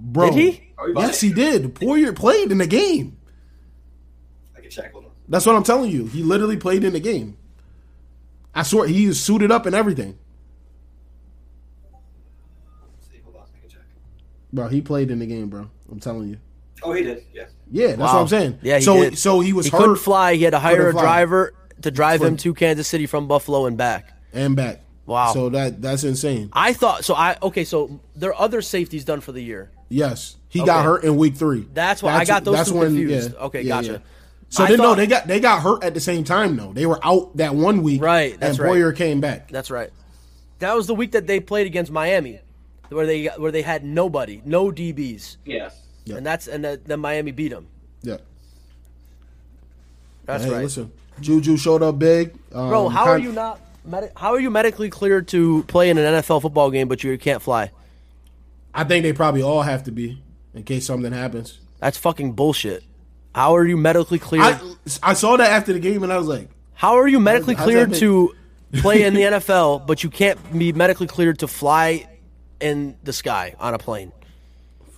bro? 0.01 0.31
Did 0.31 0.35
he? 0.39 0.72
Yes, 0.95 1.20
he 1.20 1.33
did. 1.33 1.74
Poyer 1.74 2.14
played 2.14 2.51
in 2.53 2.59
the 2.59 2.66
game. 2.66 3.16
I 4.57 4.61
can 4.61 4.70
check. 4.70 4.93
Hold 4.93 5.07
on. 5.07 5.11
That's 5.29 5.45
what 5.47 5.57
I'm 5.57 5.62
telling 5.62 5.91
you. 5.91 6.07
He 6.07 6.22
literally 6.22 6.57
played 6.57 6.85
in 6.85 6.93
the 6.93 7.01
game. 7.01 7.37
I 8.55 8.62
swear 8.62 8.87
he 8.89 9.07
was 9.07 9.20
suited 9.20 9.51
up 9.53 9.66
and 9.66 9.74
everything. 9.74 10.18
Let's 12.97 13.09
see, 13.11 13.20
hold 13.24 13.37
on, 13.37 13.43
I 13.43 13.61
can 13.61 13.68
check. 13.68 13.83
Bro, 14.53 14.68
he 14.68 14.80
played 14.80 15.11
in 15.11 15.18
the 15.18 15.26
game, 15.26 15.49
bro. 15.49 15.68
I'm 15.90 16.01
telling 16.01 16.28
you. 16.28 16.38
Oh, 16.82 16.92
he 16.92 17.03
did. 17.03 17.24
Yeah. 17.34 17.44
Yeah, 17.70 17.86
that's 17.88 17.99
Wow. 17.99 18.14
what 18.14 18.20
I'm 18.22 18.28
saying. 18.28 18.59
Yeah, 18.62 18.76
he 18.78 18.82
so 18.84 18.94
did. 19.03 19.18
so 19.18 19.40
he 19.40 19.53
was 19.53 19.66
He 19.66 19.70
couldn't 19.70 19.96
fly. 19.96 20.34
He 20.34 20.42
had 20.44 20.51
to 20.53 20.59
hire 20.59 20.88
a 20.88 20.92
fly. 20.92 21.03
driver 21.03 21.55
to 21.82 21.90
drive 21.90 22.22
him 22.22 22.36
to 22.38 22.55
Kansas 22.55 22.88
City 22.88 23.07
from 23.07 23.26
Buffalo 23.28 23.66
and 23.66 23.76
back. 23.76 24.12
and 24.32 24.55
back. 24.57 24.80
Wow. 25.07 25.32
So 25.32 25.49
that 25.51 25.80
that's 25.82 26.05
insane. 26.05 26.51
I 26.53 26.72
thought 26.74 27.05
so. 27.05 27.14
I 27.14 27.36
okay. 27.42 27.64
So 27.64 28.01
there 28.14 28.30
are 28.34 28.40
other 28.40 28.61
safeties 28.62 29.05
done 29.05 29.20
for 29.20 29.32
the 29.32 29.42
year. 29.42 29.70
Yes, 29.88 30.36
he 30.51 30.64
got 30.64 30.84
hurt 30.84 31.03
in 31.05 31.16
week 31.16 31.34
three. 31.34 31.66
That's 31.72 32.03
why 32.03 32.12
I 32.14 32.24
got 32.26 32.44
those 32.44 32.68
two 32.68 32.78
confused. 32.80 33.34
Okay, 33.34 33.64
gotcha. 33.64 34.03
So 34.51 34.64
I 34.64 34.68
then 34.68 34.78
no, 34.78 34.94
they 34.94 35.07
got 35.07 35.26
they 35.26 35.40
got 35.40 35.62
hurt 35.62 35.82
at 35.82 35.94
the 35.94 36.01
same 36.01 36.24
time 36.24 36.57
though. 36.57 36.72
They 36.74 36.84
were 36.86 37.01
out 37.05 37.36
that 37.38 37.55
one 37.55 37.82
week, 37.82 38.03
Right, 38.03 38.38
that's 38.38 38.59
and 38.59 38.66
right. 38.68 38.72
Poyer 38.76 38.94
came 38.96 39.20
back. 39.20 39.51
That's 39.51 39.70
right. 39.70 39.90
That 40.59 40.74
was 40.76 40.86
the 40.86 40.94
week 40.94 41.12
that 41.12 41.26
they 41.26 41.40
played 41.40 41.66
against 41.66 41.90
Miami, 41.90 42.40
where 42.89 43.07
they 43.07 43.26
where 43.26 43.53
they 43.53 43.62
had 43.62 43.84
nobody, 43.84 44.41
no 44.45 44.70
DBs, 44.70 45.36
Yeah. 45.45 45.70
Yeah. 46.05 46.16
and 46.16 46.26
that's 46.26 46.49
and 46.49 46.64
the, 46.64 46.80
then 46.84 47.01
Miami 47.01 47.32
beat 47.32 47.49
them. 47.49 47.66
Yeah, 48.03 48.18
That's 50.24 50.45
hey, 50.45 50.51
right, 50.51 50.62
listen, 50.62 50.93
Juju 51.20 51.57
showed 51.57 51.82
up 51.82 51.99
big, 51.99 52.32
um, 52.53 52.68
bro. 52.68 52.89
How 52.89 53.07
are 53.07 53.18
you 53.18 53.32
not? 53.32 53.61
Medi- 53.84 54.11
how 54.16 54.32
are 54.34 54.41
you 54.41 54.51
medically 54.51 54.91
cleared 54.91 55.28
to 55.28 55.64
play 55.64 55.91
in 55.91 55.99
an 55.99 56.05
NFL 56.22 56.43
football 56.43 56.70
game, 56.70 56.89
but 56.89 57.03
you 57.03 57.16
can't 57.18 57.43
fly? 57.43 57.70
I 58.74 58.84
think 58.84 59.03
they 59.03 59.12
probably 59.12 59.43
all 59.43 59.62
have 59.62 59.84
to 59.84 59.91
be 59.91 60.22
in 60.55 60.62
case 60.62 60.86
something 60.86 61.12
happens. 61.12 61.59
That's 61.80 61.97
fucking 61.99 62.32
bullshit. 62.32 62.84
How 63.34 63.57
are 63.57 63.66
you 63.66 63.76
medically 63.76 64.18
cleared? 64.18 64.45
I 64.45 64.61
I 65.03 65.12
saw 65.14 65.36
that 65.36 65.51
after 65.51 65.72
the 65.72 65.78
game 65.80 66.03
and 66.03 66.12
I 66.12 66.18
was 66.18 66.26
like, 66.28 66.49
How 66.74 66.99
are 66.99 67.09
you 67.09 67.18
medically 67.20 67.55
how's 67.55 67.66
that 67.66 67.72
cleared 67.72 67.95
to 67.95 68.34
play 68.74 69.05
in 69.05 69.14
the 69.14 69.22
NFL, 69.32 69.86
but 69.86 70.05
you 70.05 70.11
can't 70.11 70.39
be 70.59 70.72
medically 70.72 71.07
cleared 71.07 71.39
to 71.41 71.49
fly 71.49 72.07
in 72.61 72.96
the 73.02 73.12
sky 73.12 73.54
on 73.59 73.74
a 73.74 73.78
plane? 73.78 74.12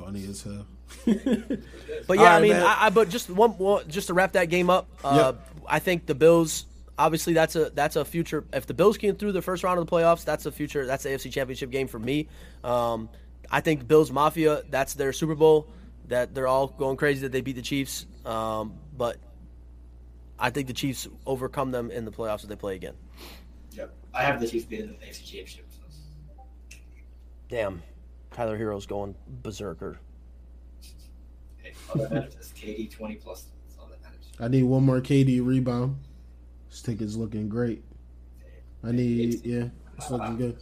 funny 0.01 0.27
as 0.27 0.43
hell. 0.43 0.67
But 2.07 2.19
yeah, 2.19 2.33
All 2.33 2.39
I 2.39 2.41
mean. 2.41 2.53
I, 2.55 2.87
I 2.87 2.91
but 2.91 3.09
just 3.11 3.31
one, 3.31 3.51
one 3.53 3.87
just 3.89 4.09
to 4.09 4.15
wrap 4.15 4.33
that 4.33 4.47
game 4.47 4.71
up. 4.71 4.89
Uh, 5.05 5.35
I 5.67 5.79
think 5.79 6.07
the 6.07 6.15
Bills. 6.15 6.67
Obviously, 6.99 7.35
that's 7.35 7.55
a 7.57 7.71
that's 7.71 7.95
a 7.97 8.05
future. 8.05 8.45
If 8.53 8.67
the 8.67 8.75
Bills 8.75 8.97
get 8.97 9.19
through 9.19 9.33
the 9.33 9.43
first 9.43 9.63
round 9.63 9.79
of 9.79 9.87
the 9.87 9.91
playoffs, 9.91 10.25
that's 10.25 10.47
a 10.47 10.53
future. 10.53 10.87
That's 10.87 11.05
the 11.05 11.11
AFC 11.11 11.31
Championship 11.31 11.71
game 11.71 11.87
for 11.87 11.99
me. 11.99 12.29
Um, 12.65 13.09
I 13.51 13.61
think 13.61 13.87
Bills 13.87 14.11
Mafia. 14.11 14.63
That's 14.71 14.95
their 14.95 15.13
Super 15.13 15.35
Bowl. 15.35 15.69
That 16.09 16.35
they're 16.35 16.49
all 16.49 16.69
going 16.69 16.97
crazy 16.97 17.21
that 17.21 17.33
they 17.33 17.43
beat 17.43 17.57
the 17.57 17.63
Chiefs. 17.63 18.07
Um, 18.25 18.75
but 18.97 19.19
I 20.39 20.51
think 20.51 20.67
the 20.67 20.73
Chiefs 20.73 21.07
overcome 21.27 21.71
them 21.71 21.91
in 21.91 22.05
the 22.05 22.11
playoffs 22.11 22.43
if 22.43 22.49
they 22.49 22.57
play 22.57 22.75
again. 22.75 22.95
Yep. 23.73 23.95
I 24.15 24.25
have 24.25 24.41
the 24.41 24.49
Chiefs 24.49 24.65
being 24.65 24.83
in 24.83 24.89
the 24.89 25.07
AFC 25.07 25.25
Championship. 25.25 25.70
So. 27.51 27.57
Damn, 27.57 27.83
Tyler 28.33 28.57
Herro's 28.57 28.87
going 28.87 29.15
berserker. 29.43 29.99
Hey, 31.63 31.73
all 31.95 32.01
that 32.09 32.31
KD 32.55 32.91
20 32.91 33.15
plus. 33.17 33.47
That's 33.67 33.77
all. 33.79 33.91
I 34.45 34.49
need 34.49 34.63
one 34.63 34.85
more 34.85 35.01
KD 35.01 35.45
rebound. 35.45 35.99
This 36.71 36.83
ticket's 36.83 37.17
looking 37.17 37.49
great. 37.49 37.83
I 38.85 38.93
need 38.93 39.45
yeah, 39.45 39.65
it's 39.99 40.11
looking 40.11 40.37
good. 40.37 40.57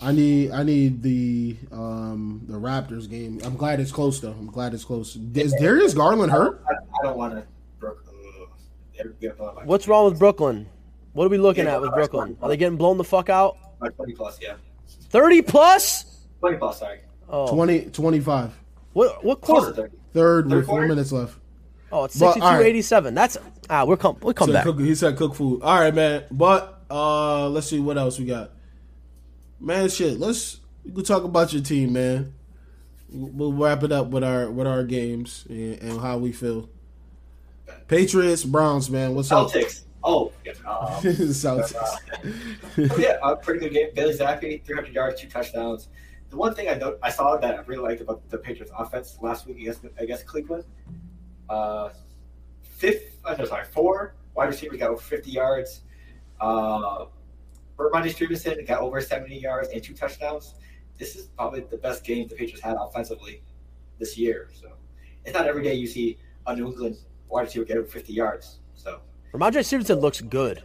I 0.00 0.12
need 0.12 0.50
I 0.50 0.62
need 0.62 1.02
the 1.02 1.56
um 1.70 2.42
the 2.48 2.56
Raptors 2.58 3.08
game. 3.08 3.40
I'm 3.44 3.56
glad 3.56 3.78
it's 3.80 3.92
close 3.92 4.18
though. 4.20 4.32
I'm 4.32 4.46
glad 4.50 4.74
it's 4.74 4.84
close. 4.84 5.16
Is 5.34 5.52
Darius 5.54 5.94
Garland 5.94 6.32
hurt? 6.32 6.62
I, 6.68 6.72
I 6.74 7.02
don't 7.06 7.16
want 7.16 7.34
to. 7.34 7.44
Brook. 7.78 8.04
Uh, 8.08 8.46
they're 8.96 9.08
getting 9.20 9.36
blown 9.36 9.54
by- 9.54 9.64
What's 9.64 9.86
wrong 9.86 10.06
with 10.10 10.18
Brooklyn? 10.18 10.66
What 11.12 11.26
are 11.26 11.28
we 11.28 11.38
looking 11.38 11.66
Yeah, 11.66 11.74
at 11.76 11.82
with 11.82 11.92
Brooklyn? 11.92 12.36
Are 12.42 12.48
they 12.48 12.56
getting 12.56 12.76
blown 12.78 12.96
the 12.98 13.04
fuck 13.04 13.28
out? 13.30 13.56
by 13.78 13.88
20 13.90 14.14
plus? 14.14 14.38
Yeah. 14.40 14.54
Thirty 15.16 15.40
plus? 15.40 16.04
20 16.40 16.58
plus. 16.58 16.78
Sorry. 16.78 17.00
Oh, 17.30 17.48
20, 17.50 17.86
25. 17.86 18.52
what 18.92 19.24
what 19.24 19.40
quarter? 19.40 19.72
30. 19.72 19.80
Third 19.80 19.90
Third 20.12 20.46
with 20.46 20.66
four 20.66 20.74
quarter? 20.74 20.88
minutes 20.88 21.10
left. 21.10 21.38
Oh, 21.90 22.04
it's 22.04 22.18
But, 22.18 22.38
all 22.42 22.52
right. 22.52 22.74
62-87. 22.74 23.14
That's 23.14 23.38
ah, 23.70 23.86
we're 23.86 23.96
come 23.96 24.18
we'll 24.20 24.34
come 24.34 24.48
Said 24.48 24.52
back. 24.52 24.64
cook- 24.64 24.78
he 24.80 24.94
said 24.94 25.16
cook 25.16 25.34
food. 25.34 25.62
All 25.62 25.80
right, 25.80 25.94
man. 25.94 26.24
But 26.30 26.82
uh 26.90 27.48
let's 27.48 27.66
see 27.66 27.80
what 27.80 27.96
else 27.96 28.18
we 28.18 28.26
got. 28.26 28.50
Man, 29.58 29.88
shit. 29.88 30.20
Let's 30.20 30.60
we 30.84 30.92
can 30.92 31.04
talk 31.04 31.24
about 31.24 31.50
your 31.54 31.62
team, 31.62 31.94
man. 31.94 32.34
We'll 33.08 33.54
wrap 33.54 33.84
it 33.84 33.92
up 33.92 34.08
with 34.08 34.22
our 34.22 34.50
with 34.50 34.66
our 34.66 34.84
games 34.84 35.46
and, 35.48 35.78
and 35.80 35.98
how 36.00 36.18
we 36.18 36.32
feel. 36.32 36.68
Patriots, 37.88 38.44
Browns, 38.44 38.90
man. 38.90 39.14
What's 39.14 39.32
up? 39.32 39.50
Oh, 40.08 40.32
yeah. 40.44 40.52
Um, 40.52 41.02
Celtics. 41.02 41.74
Oh, 42.78 42.96
yeah, 42.98 43.18
a 43.24 43.34
pretty 43.34 43.58
good 43.58 43.72
game. 43.72 43.88
Bailey 43.92 44.14
Zappe, 44.14 44.64
300 44.64 44.94
yards, 44.94 45.20
two 45.20 45.28
touchdowns. 45.28 45.88
The 46.30 46.36
one 46.36 46.54
thing 46.54 46.68
I 46.68 46.74
know, 46.74 46.96
I 47.02 47.10
saw 47.10 47.36
that 47.36 47.58
I 47.58 47.62
really 47.62 47.82
liked 47.82 48.00
about 48.00 48.28
the 48.30 48.38
Patriots 48.38 48.70
offense 48.78 49.18
last 49.20 49.48
week 49.48 49.58
against, 49.58 49.84
against 49.98 50.24
Cleveland, 50.26 50.64
uh, 51.48 51.90
fifth, 52.62 53.18
uh, 53.24 53.34
no, 53.36 53.44
sorry, 53.46 53.64
four 53.64 54.14
wide 54.36 54.46
receivers 54.46 54.78
got 54.78 54.90
over 54.90 55.00
50 55.00 55.28
yards. 55.28 55.80
Uh, 56.40 57.06
Rhamondre 57.76 58.12
Stevenson 58.12 58.64
got 58.64 58.80
over 58.80 59.00
70 59.00 59.36
yards 59.38 59.70
and 59.70 59.82
two 59.82 59.94
touchdowns. 59.94 60.54
This 60.98 61.16
is 61.16 61.26
probably 61.28 61.60
the 61.60 61.78
best 61.78 62.04
game 62.04 62.28
the 62.28 62.36
Patriots 62.36 62.62
had 62.62 62.76
offensively 62.78 63.42
this 63.98 64.16
year. 64.16 64.50
So 64.52 64.72
it's 65.24 65.34
not 65.34 65.48
every 65.48 65.64
day 65.64 65.74
you 65.74 65.88
see 65.88 66.18
a 66.46 66.54
New 66.54 66.68
England 66.68 66.98
wide 67.28 67.42
receiver 67.42 67.64
get 67.64 67.76
over 67.76 67.88
50 67.88 68.12
yards. 68.12 68.60
So 69.36 69.42
Rhamondre 69.44 69.64
Stevenson 69.64 70.00
looks 70.00 70.20
good. 70.22 70.62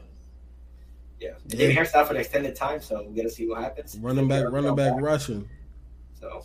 yeah, 1.19 1.31
and 1.41 1.49
David 1.51 1.73
Harris 1.75 1.93
out 1.93 2.07
for 2.07 2.13
an 2.13 2.21
extended 2.21 2.55
time, 2.55 2.81
so 2.81 3.03
we 3.05 3.15
got 3.15 3.23
to 3.23 3.29
see 3.29 3.45
what 3.47 3.61
happens. 3.61 3.97
running 3.99 4.27
back, 4.29 4.45
running 4.49 4.75
back, 4.75 4.93
rushing. 5.01 5.49
So 6.13 6.43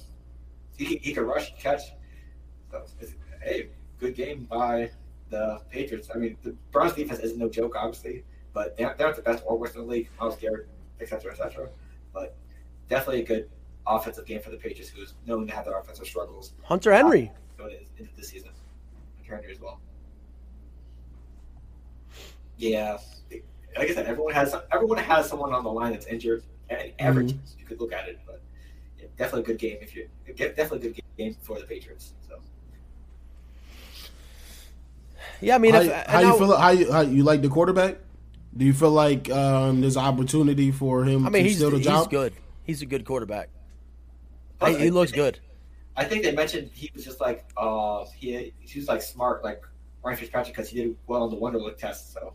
he, 0.76 0.96
he 0.96 1.12
can 1.14 1.24
rush, 1.24 1.52
catch. 1.58 1.82
So 2.72 2.82
it's, 3.00 3.14
hey, 3.42 3.68
good 4.00 4.16
game 4.16 4.44
by 4.50 4.90
the 5.30 5.60
Patriots. 5.70 6.08
I 6.12 6.18
mean, 6.18 6.36
the 6.42 6.56
Browns 6.72 6.94
defense 6.94 7.20
is 7.20 7.36
no 7.36 7.48
joke, 7.48 7.76
obviously, 7.76 8.24
but 8.52 8.76
they're, 8.76 8.92
they're 8.98 9.06
not 9.06 9.16
the 9.16 9.22
best 9.22 9.44
or 9.46 9.56
worst 9.56 9.76
in 9.76 9.82
the 9.82 9.86
league. 9.86 10.08
Myles 10.20 10.36
Garrett, 10.36 10.68
et 11.00 11.08
cetera, 11.08 11.32
et 11.32 11.36
cetera. 11.36 11.68
But 12.12 12.36
definitely 12.88 13.22
a 13.22 13.26
good 13.26 13.50
offensive 13.86 14.26
game 14.26 14.40
for 14.40 14.50
the 14.50 14.56
Patriots, 14.56 14.90
who's 14.90 15.14
known 15.26 15.46
to 15.46 15.54
have 15.54 15.64
their 15.64 15.78
offensive 15.78 16.06
struggles 16.06 16.54
Hunter 16.64 16.92
Henry. 16.92 17.30
going 17.56 17.72
in- 17.72 17.86
into 17.98 18.16
this 18.16 18.30
season. 18.30 18.50
Turner 19.24 19.48
as 19.50 19.60
well. 19.60 19.80
Yeah, 22.58 22.98
like 23.76 23.90
I 23.90 23.94
said, 23.94 24.06
everyone 24.06 24.32
has 24.34 24.54
everyone 24.72 24.98
has 24.98 25.28
someone 25.28 25.52
on 25.52 25.62
the 25.64 25.70
line 25.70 25.92
that's 25.92 26.06
injured, 26.06 26.42
and 26.70 26.92
every 26.98 27.26
team 27.26 27.40
you 27.58 27.66
could 27.66 27.80
look 27.80 27.92
at 27.92 28.08
it, 28.08 28.18
but 28.26 28.40
yeah, 28.98 29.06
definitely 29.18 29.42
a 29.42 29.44
good 29.46 29.58
game 29.58 29.78
if 29.82 29.94
you 29.94 30.08
definitely 30.26 30.88
a 30.88 30.92
good 30.92 31.02
game 31.18 31.36
for 31.42 31.58
the 31.58 31.66
Patriots. 31.66 32.14
So 32.28 32.38
Yeah, 35.40 35.56
I 35.56 35.58
mean, 35.58 35.74
how, 35.74 35.80
if, 35.80 36.06
how 36.06 36.20
you 36.20 36.34
I- 36.34 36.38
feel? 36.38 36.56
How 36.56 36.70
you, 36.70 36.92
how 36.92 37.00
you 37.02 37.22
like 37.22 37.42
the 37.42 37.48
quarterback? 37.48 37.98
Do 38.56 38.64
you 38.64 38.72
feel 38.72 38.90
like 38.90 39.28
um, 39.30 39.82
there's 39.82 39.98
opportunity 39.98 40.70
for 40.72 41.04
him 41.04 41.26
I 41.26 41.30
mean, 41.30 41.42
to 41.42 41.48
he's 41.48 41.58
steal 41.58 41.70
the 41.70 41.76
he's 41.76 41.86
job? 41.86 42.10
good. 42.10 42.32
He's 42.62 42.80
a 42.80 42.86
good 42.86 43.04
quarterback. 43.04 43.50
Plus, 44.58 44.72
He, 44.76 44.82
he 44.82 44.86
I- 44.86 44.90
looks 44.90 45.12
good. 45.12 45.40
I 45.98 46.04
think 46.04 46.24
they 46.24 46.32
mentioned 46.32 46.70
he 46.74 46.90
was 46.94 47.04
just 47.06 47.20
like 47.22 47.46
uh 47.56 48.04
he 48.14 48.52
he 48.60 48.78
was 48.78 48.86
like 48.86 49.00
smart 49.00 49.42
like 49.42 49.62
Ryan 50.04 50.18
Fitzpatrick 50.18 50.54
because 50.54 50.68
he 50.68 50.76
did 50.82 50.96
well 51.06 51.22
on 51.22 51.30
the 51.30 51.36
Wonderlic 51.36 51.78
test. 51.78 52.12
So 52.12 52.34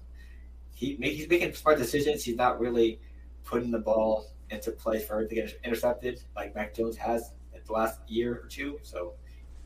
he 0.81 0.97
make, 0.99 1.13
he's 1.13 1.29
making 1.29 1.53
smart 1.53 1.77
decisions. 1.77 2.23
He's 2.23 2.35
not 2.35 2.59
really 2.59 2.99
putting 3.43 3.69
the 3.69 3.77
ball 3.79 4.31
into 4.49 4.71
play 4.71 4.99
for 4.99 5.21
it 5.21 5.29
to 5.29 5.35
get 5.35 5.59
intercepted 5.63 6.21
like 6.35 6.55
Mac 6.55 6.73
Jones 6.73 6.97
has 6.97 7.31
in 7.53 7.61
the 7.65 7.71
last 7.71 7.99
year 8.07 8.33
or 8.43 8.47
two. 8.47 8.79
So 8.81 9.13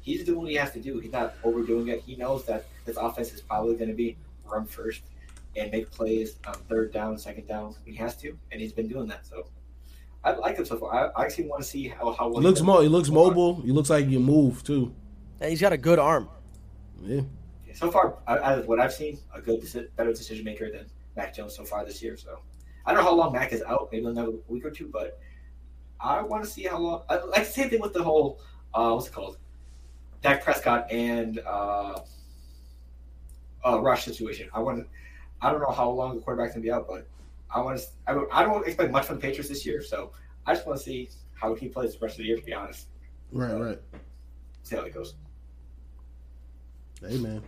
he's 0.02 0.26
doing 0.26 0.40
what 0.42 0.50
he 0.50 0.56
has 0.58 0.72
to 0.74 0.82
do. 0.82 1.00
He's 1.00 1.14
not 1.14 1.34
overdoing 1.44 1.88
it. 1.88 2.02
He 2.02 2.16
knows 2.18 2.46
that 2.46 2.66
this 2.86 2.98
offense 2.98 3.32
is 3.34 3.40
probably 3.42 3.76
going 3.76 3.88
to 3.90 3.96
be 3.96 4.18
run 4.46 4.66
first 4.66 5.04
and 5.56 5.72
make 5.72 5.90
plays 5.90 6.36
on 6.46 6.54
third 6.70 6.92
down, 6.92 7.18
second 7.18 7.48
down 7.48 7.74
he 7.86 7.96
has 7.96 8.18
to, 8.18 8.38
and 8.52 8.60
he's 8.60 8.74
been 8.74 8.88
doing 8.90 9.08
that. 9.08 9.26
So. 9.26 9.48
I 10.26 10.32
like 10.32 10.58
him 10.58 10.66
so 10.66 10.76
far. 10.78 10.92
I, 10.92 11.22
I 11.22 11.24
actually 11.26 11.48
want 11.48 11.62
to 11.62 11.70
see 11.70 11.88
how 11.88 12.12
how 12.12 12.28
well 12.30 12.42
He 12.42 12.48
looks 12.48 12.60
does 12.60 12.66
mo- 12.66 12.82
he 12.82 12.88
looks 12.90 13.10
so 13.10 13.14
far. 13.14 13.26
mobile. 13.28 13.62
He 13.62 13.72
looks 13.72 13.92
like 13.92 14.08
you 14.08 14.20
move 14.20 14.64
too. 14.64 14.92
And 15.40 15.52
he's 15.52 15.62
got 15.62 15.72
a 15.72 15.78
good 15.78 16.00
arm. 16.00 16.28
Yeah. 17.04 17.22
so 17.76 17.92
far, 17.92 18.18
I- 18.26 18.40
out 18.40 18.58
of 18.60 18.68
what 18.68 18.80
I've 18.80 18.92
seen, 18.92 19.20
a 19.36 19.40
good, 19.40 19.62
better 19.96 20.12
decision 20.14 20.44
maker 20.44 20.72
than 20.72 20.88
Mac 21.16 21.34
Jones 21.36 21.56
so 21.56 21.64
far 21.64 21.86
this 21.86 22.02
year. 22.02 22.18
So 22.18 22.40
I 22.86 22.94
don't 22.94 23.04
know 23.04 23.10
how 23.10 23.16
long 23.16 23.34
Mac 23.34 23.52
is 23.54 23.62
out, 23.64 23.90
maybe 23.92 24.06
another 24.06 24.32
week 24.48 24.66
or 24.66 24.72
two, 24.72 24.88
but 24.92 25.20
I 26.00 26.22
want 26.22 26.44
to 26.44 26.50
see 26.50 26.64
how 26.64 26.78
long. 26.80 27.04
I, 27.10 27.18
like 27.24 27.46
same 27.46 27.70
thing 27.70 27.82
with 27.82 27.94
the 27.94 28.04
whole 28.04 28.40
uh, 28.74 28.92
what's 28.92 29.08
it 29.08 29.14
called, 29.14 29.38
Dak 30.22 30.44
Prescott 30.44 30.92
and 30.92 31.40
uh, 31.40 32.00
uh, 33.66 33.80
Rush 33.82 34.06
situation. 34.06 34.50
I 34.54 34.60
want. 34.60 34.80
To. 34.80 34.86
I 35.42 35.52
don't 35.52 35.62
know 35.62 35.72
how 35.72 35.90
long 35.90 36.16
the 36.16 36.22
quarterback's 36.22 36.54
gonna 36.54 36.64
be 36.64 36.72
out, 36.72 36.88
but 36.88 37.08
I 37.54 37.62
want 37.62 37.80
to. 37.80 37.86
I, 38.08 38.14
don't- 38.14 38.30
I 38.32 38.44
don't 38.44 38.66
expect 38.68 38.92
much 38.92 39.06
from 39.06 39.16
the 39.18 39.22
Patriots 39.22 39.50
this 39.50 39.66
year, 39.66 39.82
so 39.82 40.12
I 40.46 40.54
just 40.54 40.66
want 40.68 40.78
to 40.80 40.84
see 40.86 41.10
how 41.34 41.54
he 41.56 41.68
plays 41.68 41.94
the 41.94 42.00
rest 42.00 42.16
of 42.16 42.20
the 42.20 42.26
year. 42.26 42.38
To 42.38 42.44
be 42.44 42.54
honest, 42.54 42.88
Right, 43.32 43.54
right. 43.54 43.80
see 44.64 44.76
how 44.76 44.84
it 44.84 44.94
goes. 44.94 45.16
Hey 47.02 47.18
man. 47.18 47.42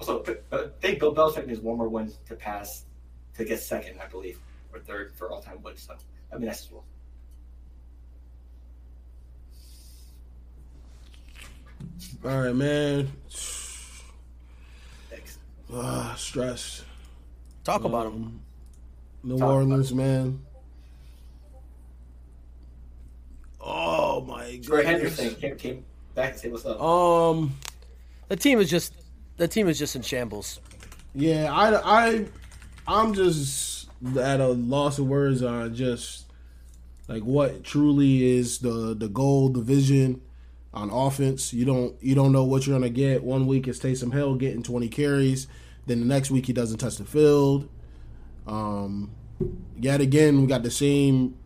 Also, 0.00 0.22
I 0.52 0.66
think 0.80 0.98
Bill 0.98 1.14
Belichick 1.14 1.46
needs 1.46 1.60
one 1.60 1.78
more 1.78 1.88
win 1.88 2.12
to 2.26 2.34
pass 2.34 2.84
to 3.36 3.44
get 3.44 3.60
second, 3.60 4.00
I 4.00 4.06
believe, 4.06 4.38
or 4.72 4.80
third 4.80 5.12
for 5.14 5.30
all 5.30 5.40
time 5.40 5.62
wins. 5.62 5.82
So 5.82 5.94
I 6.32 6.36
mean 6.36 6.46
that's 6.46 6.66
cool. 6.66 6.84
All 12.24 12.42
right, 12.42 12.54
man. 12.54 13.10
Thanks. 15.10 15.38
Ah, 15.72 16.14
stress. 16.16 16.84
Talk 17.64 17.84
about 17.84 18.06
him. 18.06 18.12
Um, 18.12 18.40
New 19.22 19.38
Talk 19.38 19.48
Orleans, 19.48 19.92
man. 19.92 20.40
Oh 23.60 24.20
my 24.20 24.60
Troy 24.62 24.82
goodness. 24.82 25.18
Henderson 25.18 25.34
came, 25.36 25.56
came 25.56 25.84
back 26.14 26.32
and 26.32 26.40
say 26.40 26.48
what's 26.48 26.64
up. 26.64 26.80
Um. 26.80 27.56
The 28.28 28.36
team 28.36 28.58
is 28.58 28.68
just 28.68 28.92
the 29.36 29.46
team 29.46 29.68
is 29.68 29.78
just 29.78 29.94
in 29.94 30.02
shambles. 30.02 30.60
Yeah, 31.14 31.52
I, 31.52 32.06
I, 32.08 32.24
I'm 32.88 33.14
just 33.14 33.88
at 34.18 34.40
a 34.40 34.48
loss 34.48 34.98
of 34.98 35.06
words 35.06 35.42
on 35.42 35.74
just 35.74 36.24
like 37.08 37.22
what 37.22 37.64
truly 37.64 38.36
is 38.36 38.58
the 38.58 38.94
the 38.94 39.08
goal, 39.08 39.48
the 39.48 39.60
vision 39.60 40.20
on 40.74 40.90
offense. 40.90 41.52
You 41.52 41.64
don't 41.64 41.94
you 42.02 42.14
don't 42.14 42.32
know 42.32 42.44
what 42.44 42.66
you're 42.66 42.78
gonna 42.78 42.90
get. 42.90 43.22
One 43.24 43.46
week 43.46 43.66
it's 43.68 43.78
Taysom 43.78 44.12
Hill 44.12 44.34
getting 44.36 44.62
20 44.62 44.88
carries, 44.88 45.48
then 45.86 46.00
the 46.00 46.06
next 46.06 46.30
week 46.30 46.46
he 46.46 46.52
doesn't 46.52 46.78
touch 46.78 46.96
the 46.96 47.04
field. 47.04 47.68
Um, 48.46 49.10
yet 49.80 50.00
again 50.00 50.40
we 50.40 50.46
got 50.46 50.62
the 50.62 50.70
same 50.70 51.36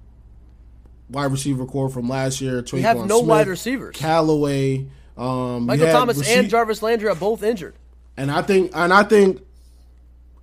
wide 1.09 1.30
receiver 1.32 1.64
core 1.66 1.88
from 1.88 2.09
last 2.09 2.41
year. 2.41 2.64
We 2.72 2.82
have 2.82 2.97
Tre'Quan 2.99 3.07
no 3.09 3.18
Smith, 3.18 3.28
wide 3.28 3.49
receivers. 3.49 3.97
Callaway. 3.97 4.86
Um, 5.16 5.66
Michael 5.66 5.88
Thomas 5.88 6.18
receive- 6.18 6.38
and 6.38 6.51
Jarvis 6.51 6.82
Landry 6.82 7.09
are 7.09 7.14
both 7.14 7.43
injured. 7.43 7.74
and 8.16 8.30
I 8.30 8.43
think 8.43 8.72
and 8.74 8.93
I 8.93 9.03
think 9.03 9.41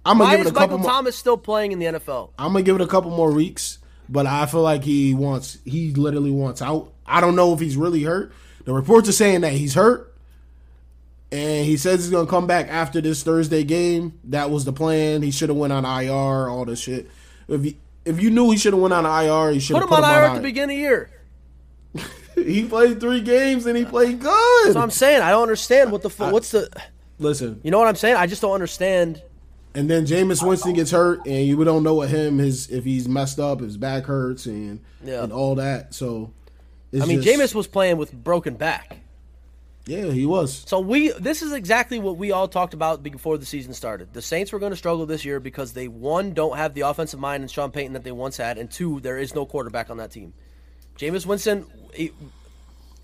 I'm 0.08 0.18
gonna 0.18 0.30
Why 0.30 0.38
give 0.38 0.48
it 0.48 0.50
a 0.50 0.54
couple 0.54 0.78
Michael 0.78 0.78
more. 0.80 0.90
Thomas 0.92 1.16
still 1.16 1.38
playing 1.38 1.74
in 1.74 1.80
the 1.80 1.86
NFL? 1.86 2.32
I'm 2.40 2.54
gonna 2.54 2.64
give 2.64 2.76
it 2.76 2.82
a 2.82 2.88
couple 2.88 3.12
more 3.12 3.32
weeks, 3.32 3.80
but 4.08 4.26
I 4.26 4.46
feel 4.46 4.62
like 4.62 4.84
he 4.84 5.14
wants 5.14 5.58
he 5.66 5.92
literally 5.94 6.32
wants 6.32 6.62
out. 6.62 6.94
I 7.06 7.20
don't 7.22 7.36
know 7.36 7.54
if 7.54 7.60
he's 7.60 7.76
really 7.76 8.04
hurt. 8.04 8.32
The 8.66 8.74
reports 8.74 9.10
are 9.10 9.14
saying 9.14 9.42
that 9.42 9.54
he's 9.54 9.74
hurt, 9.74 10.14
and 11.32 11.66
he 11.66 11.78
says 11.78 12.04
he's 12.04 12.12
gonna 12.12 12.28
come 12.28 12.48
back 12.48 12.68
after 12.70 13.02
this 13.02 13.24
Thursday 13.24 13.64
game. 13.64 14.20
That 14.26 14.50
was 14.50 14.66
the 14.66 14.74
plan. 14.74 15.22
He 15.22 15.32
should 15.32 15.50
have 15.50 15.58
went 15.58 15.74
on 15.74 15.84
IR, 15.84 16.50
all 16.50 16.66
this 16.66 16.80
shit. 16.80 17.10
If 17.50 17.66
you 17.66 17.76
if 18.06 18.22
you 18.22 18.30
knew 18.32 18.50
he 18.52 18.58
should 18.58 18.74
have 18.74 18.82
went 18.82 18.94
on 18.94 19.06
IR, 19.06 19.52
you 19.52 19.60
should 19.60 19.74
Put 19.74 19.90
have 19.90 20.00
him 20.00 20.04
on 20.06 20.10
IR 20.10 20.24
at 20.24 20.36
the 20.36 20.42
beginning 20.42 20.78
of 20.78 20.80
the 20.80 20.82
year. 20.82 21.10
He 22.36 22.66
played 22.68 23.00
three 23.00 23.22
games 23.22 23.66
and 23.66 23.76
he 23.76 23.84
played 23.84 24.20
good. 24.20 24.74
So 24.74 24.80
I'm 24.80 24.92
saying 24.92 25.24
I 25.24 25.32
don't 25.32 25.42
understand 25.42 25.92
what 25.92 26.04
the 26.04 26.10
fu- 26.12 26.30
what's 26.30 26.52
the 26.52 26.70
Listen, 27.18 27.60
you 27.64 27.72
know 27.72 27.80
what 27.80 27.88
I'm 27.88 27.96
saying? 27.96 28.16
I 28.16 28.28
just 28.28 28.44
don't 28.44 28.54
understand. 28.54 29.24
And 29.78 29.90
then 29.90 30.06
Jameis 30.06 30.46
Winston 30.46 30.74
gets 30.74 30.92
hurt, 30.92 31.26
and 31.26 31.46
you 31.46 31.64
don't 31.64 31.84
know 31.84 31.94
what 31.94 32.10
him 32.10 32.40
his 32.40 32.68
if 32.70 32.84
he's 32.84 33.08
messed 33.08 33.40
up, 33.40 33.60
his 33.62 33.78
back 33.78 34.06
hurts, 34.06 34.46
and 34.46 34.80
Yeah. 35.06 35.24
and 35.24 35.32
all 35.32 35.56
that. 35.56 35.94
So, 35.94 36.32
it's 36.92 37.04
I 37.04 37.06
mean, 37.06 37.22
just- 37.22 37.40
Jameis 37.40 37.56
was 37.56 37.68
playing 37.68 37.98
with 37.98 38.12
broken 38.12 38.56
back. 38.56 38.98
Yeah, 39.86 40.12
he 40.12 40.26
was. 40.26 40.66
So 40.68 40.82
we 40.82 41.12
this 41.12 41.42
is 41.42 41.54
exactly 41.54 41.98
what 41.98 42.18
we 42.18 42.32
all 42.34 42.50
talked 42.50 42.74
about 42.74 43.04
before 43.04 43.38
the 43.38 43.46
season 43.46 43.74
started. 43.74 44.12
The 44.14 44.22
Saints 44.22 44.52
were 44.52 44.60
going 44.60 44.74
to 44.74 44.76
struggle 44.76 45.06
this 45.06 45.24
year 45.24 45.40
because 45.40 45.72
they 45.72 45.88
one 45.88 46.34
don't 46.34 46.58
have 46.58 46.74
the 46.74 46.82
offensive 46.82 47.22
mind 47.22 47.42
and 47.44 47.50
Sean 47.50 47.72
Payton 47.72 47.94
that 47.94 48.04
they 48.04 48.12
once 48.12 48.36
had, 48.36 48.58
and 48.58 48.70
two 48.70 49.00
there 49.00 49.18
is 49.18 49.34
no 49.34 49.46
quarterback 49.46 49.90
on 49.90 49.96
that 49.98 50.12
team. 50.12 50.34
Jameis 51.00 51.26
Winston, 51.26 51.66
he, 51.94 52.12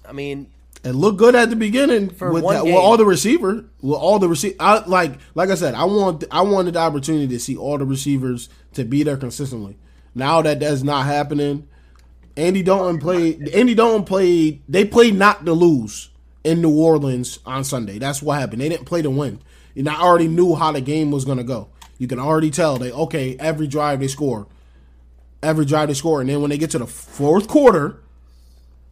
I 0.05 0.11
mean, 0.11 0.47
It 0.83 0.91
looked 0.91 1.17
good 1.17 1.33
at 1.33 1.49
the 1.49 1.55
beginning 1.55 2.09
For 2.09 2.31
with, 2.31 2.43
that, 2.43 2.65
with 2.65 2.75
all 2.75 2.97
the 2.97 3.05
receiver, 3.05 3.63
with 3.81 3.97
all 3.97 4.19
the 4.19 4.27
receiver. 4.27 4.55
I 4.59 4.83
like, 4.85 5.13
like 5.33 5.49
I 5.49 5.55
said, 5.55 5.75
I 5.75 5.85
want, 5.85 6.25
I 6.29 6.41
wanted 6.41 6.73
the 6.73 6.79
opportunity 6.79 7.27
to 7.29 7.39
see 7.39 7.55
all 7.55 7.77
the 7.77 7.85
receivers 7.85 8.49
to 8.73 8.83
be 8.83 9.03
there 9.03 9.15
consistently. 9.15 9.77
Now 10.13 10.41
that 10.41 10.59
that's 10.59 10.83
not 10.83 11.05
happening, 11.05 11.69
Andy 12.35 12.63
Dalton 12.63 12.99
played. 12.99 13.47
Andy 13.49 13.73
Dalton 13.75 14.03
played. 14.03 14.61
They 14.67 14.83
played 14.83 15.15
not 15.15 15.45
to 15.45 15.53
lose 15.53 16.09
in 16.43 16.61
New 16.61 16.77
Orleans 16.77 17.39
on 17.45 17.63
Sunday. 17.63 17.97
That's 17.97 18.21
what 18.21 18.39
happened. 18.39 18.61
They 18.61 18.69
didn't 18.69 18.85
play 18.85 19.01
to 19.01 19.09
win. 19.09 19.39
And 19.75 19.87
I 19.87 20.01
already 20.01 20.27
knew 20.27 20.55
how 20.55 20.73
the 20.73 20.81
game 20.81 21.11
was 21.11 21.23
going 21.23 21.37
to 21.37 21.43
go. 21.45 21.69
You 21.97 22.07
can 22.07 22.19
already 22.19 22.51
tell 22.51 22.77
they 22.77 22.91
okay. 22.91 23.37
Every 23.39 23.67
drive 23.67 24.01
they 24.01 24.07
score, 24.09 24.47
every 25.41 25.63
drive 25.63 25.87
they 25.87 25.93
score, 25.93 26.19
and 26.19 26.29
then 26.29 26.41
when 26.41 26.49
they 26.49 26.57
get 26.57 26.71
to 26.71 26.79
the 26.79 26.87
fourth 26.87 27.47
quarter. 27.47 28.01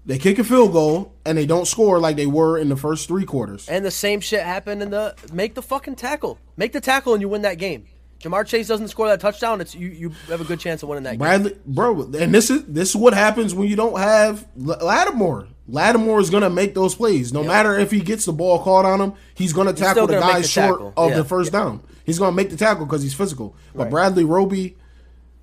They 0.05 0.17
kick 0.17 0.39
a 0.39 0.43
field 0.43 0.71
goal 0.71 1.13
and 1.25 1.37
they 1.37 1.45
don't 1.45 1.67
score 1.67 1.99
like 1.99 2.15
they 2.15 2.25
were 2.25 2.57
in 2.57 2.69
the 2.69 2.75
first 2.75 3.07
three 3.07 3.25
quarters. 3.25 3.67
and 3.69 3.85
the 3.85 3.91
same 3.91 4.19
shit 4.19 4.41
happened 4.43 4.81
in 4.81 4.89
the 4.89 5.15
make 5.31 5.53
the 5.55 5.61
fucking 5.61 5.95
tackle, 5.95 6.39
make 6.57 6.73
the 6.73 6.81
tackle, 6.81 7.13
and 7.13 7.21
you 7.21 7.29
win 7.29 7.43
that 7.43 7.57
game. 7.59 7.85
Ja'Marr 8.21 8.45
Chase 8.45 8.67
doesn't 8.67 8.89
score 8.89 9.07
that 9.07 9.19
touchdown. 9.19 9.61
It's 9.61 9.73
you. 9.73 9.87
You 9.87 10.09
have 10.29 10.41
a 10.41 10.43
good 10.43 10.59
chance 10.59 10.83
of 10.83 10.89
winning 10.89 11.03
that 11.05 11.17
game. 11.17 11.59
Bro, 11.65 12.11
and 12.13 12.33
this 12.33 12.49
is 12.51 12.63
this 12.65 12.89
is 12.91 12.95
what 12.95 13.13
happens 13.15 13.53
when 13.55 13.67
you 13.67 13.75
don't 13.75 13.97
have 13.97 14.47
Lattimore. 14.55 15.47
Lattimore 15.67 16.19
is 16.19 16.29
gonna 16.29 16.49
make 16.49 16.73
those 16.75 16.93
plays, 16.95 17.31
no 17.33 17.43
matter 17.43 17.77
if 17.79 17.91
he 17.91 17.99
gets 18.01 18.25
the 18.25 18.33
ball 18.33 18.59
caught 18.59 18.85
on 18.85 18.99
him. 19.01 19.13
He's 19.33 19.53
gonna 19.53 19.73
tackle 19.73 20.07
the 20.07 20.19
guy 20.19 20.41
the 20.41 20.47
short 20.47 20.73
tackle. 20.79 20.93
of 20.97 21.11
Yeah. 21.11 21.17
the 21.17 21.23
first 21.25 21.51
down. 21.51 21.81
He's 22.03 22.19
gonna 22.19 22.35
make 22.35 22.49
the 22.49 22.57
tackle 22.57 22.85
because 22.85 23.01
he's 23.03 23.13
physical. 23.13 23.55
But 23.73 23.83
Right. 23.83 23.91
Bradley 23.91 24.23
Roby, 24.23 24.75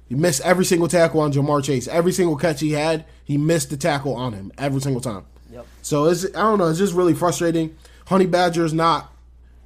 he 0.08 0.14
missed 0.14 0.40
every 0.42 0.64
single 0.64 0.88
tackle 0.88 1.20
on 1.20 1.32
Ja'Marr 1.32 1.62
Chase. 1.62 1.86
Every 1.88 2.12
single 2.12 2.36
catch 2.36 2.60
he 2.60 2.72
had, 2.72 3.04
he 3.24 3.36
missed 3.38 3.70
the 3.70 3.76
tackle 3.76 4.14
on 4.14 4.32
him 4.32 4.50
every 4.58 4.80
single 4.80 5.00
time. 5.02 5.24
Yep. 5.52 5.66
So 5.82 6.06
it's 6.06 6.24
I 6.24 6.40
don't 6.42 6.58
know. 6.58 6.68
It's 6.68 6.78
just 6.78 6.94
really 6.94 7.14
frustrating. 7.14 7.76
Honey 8.06 8.26
Badger 8.26 8.64
is 8.64 8.72
not 8.72 9.12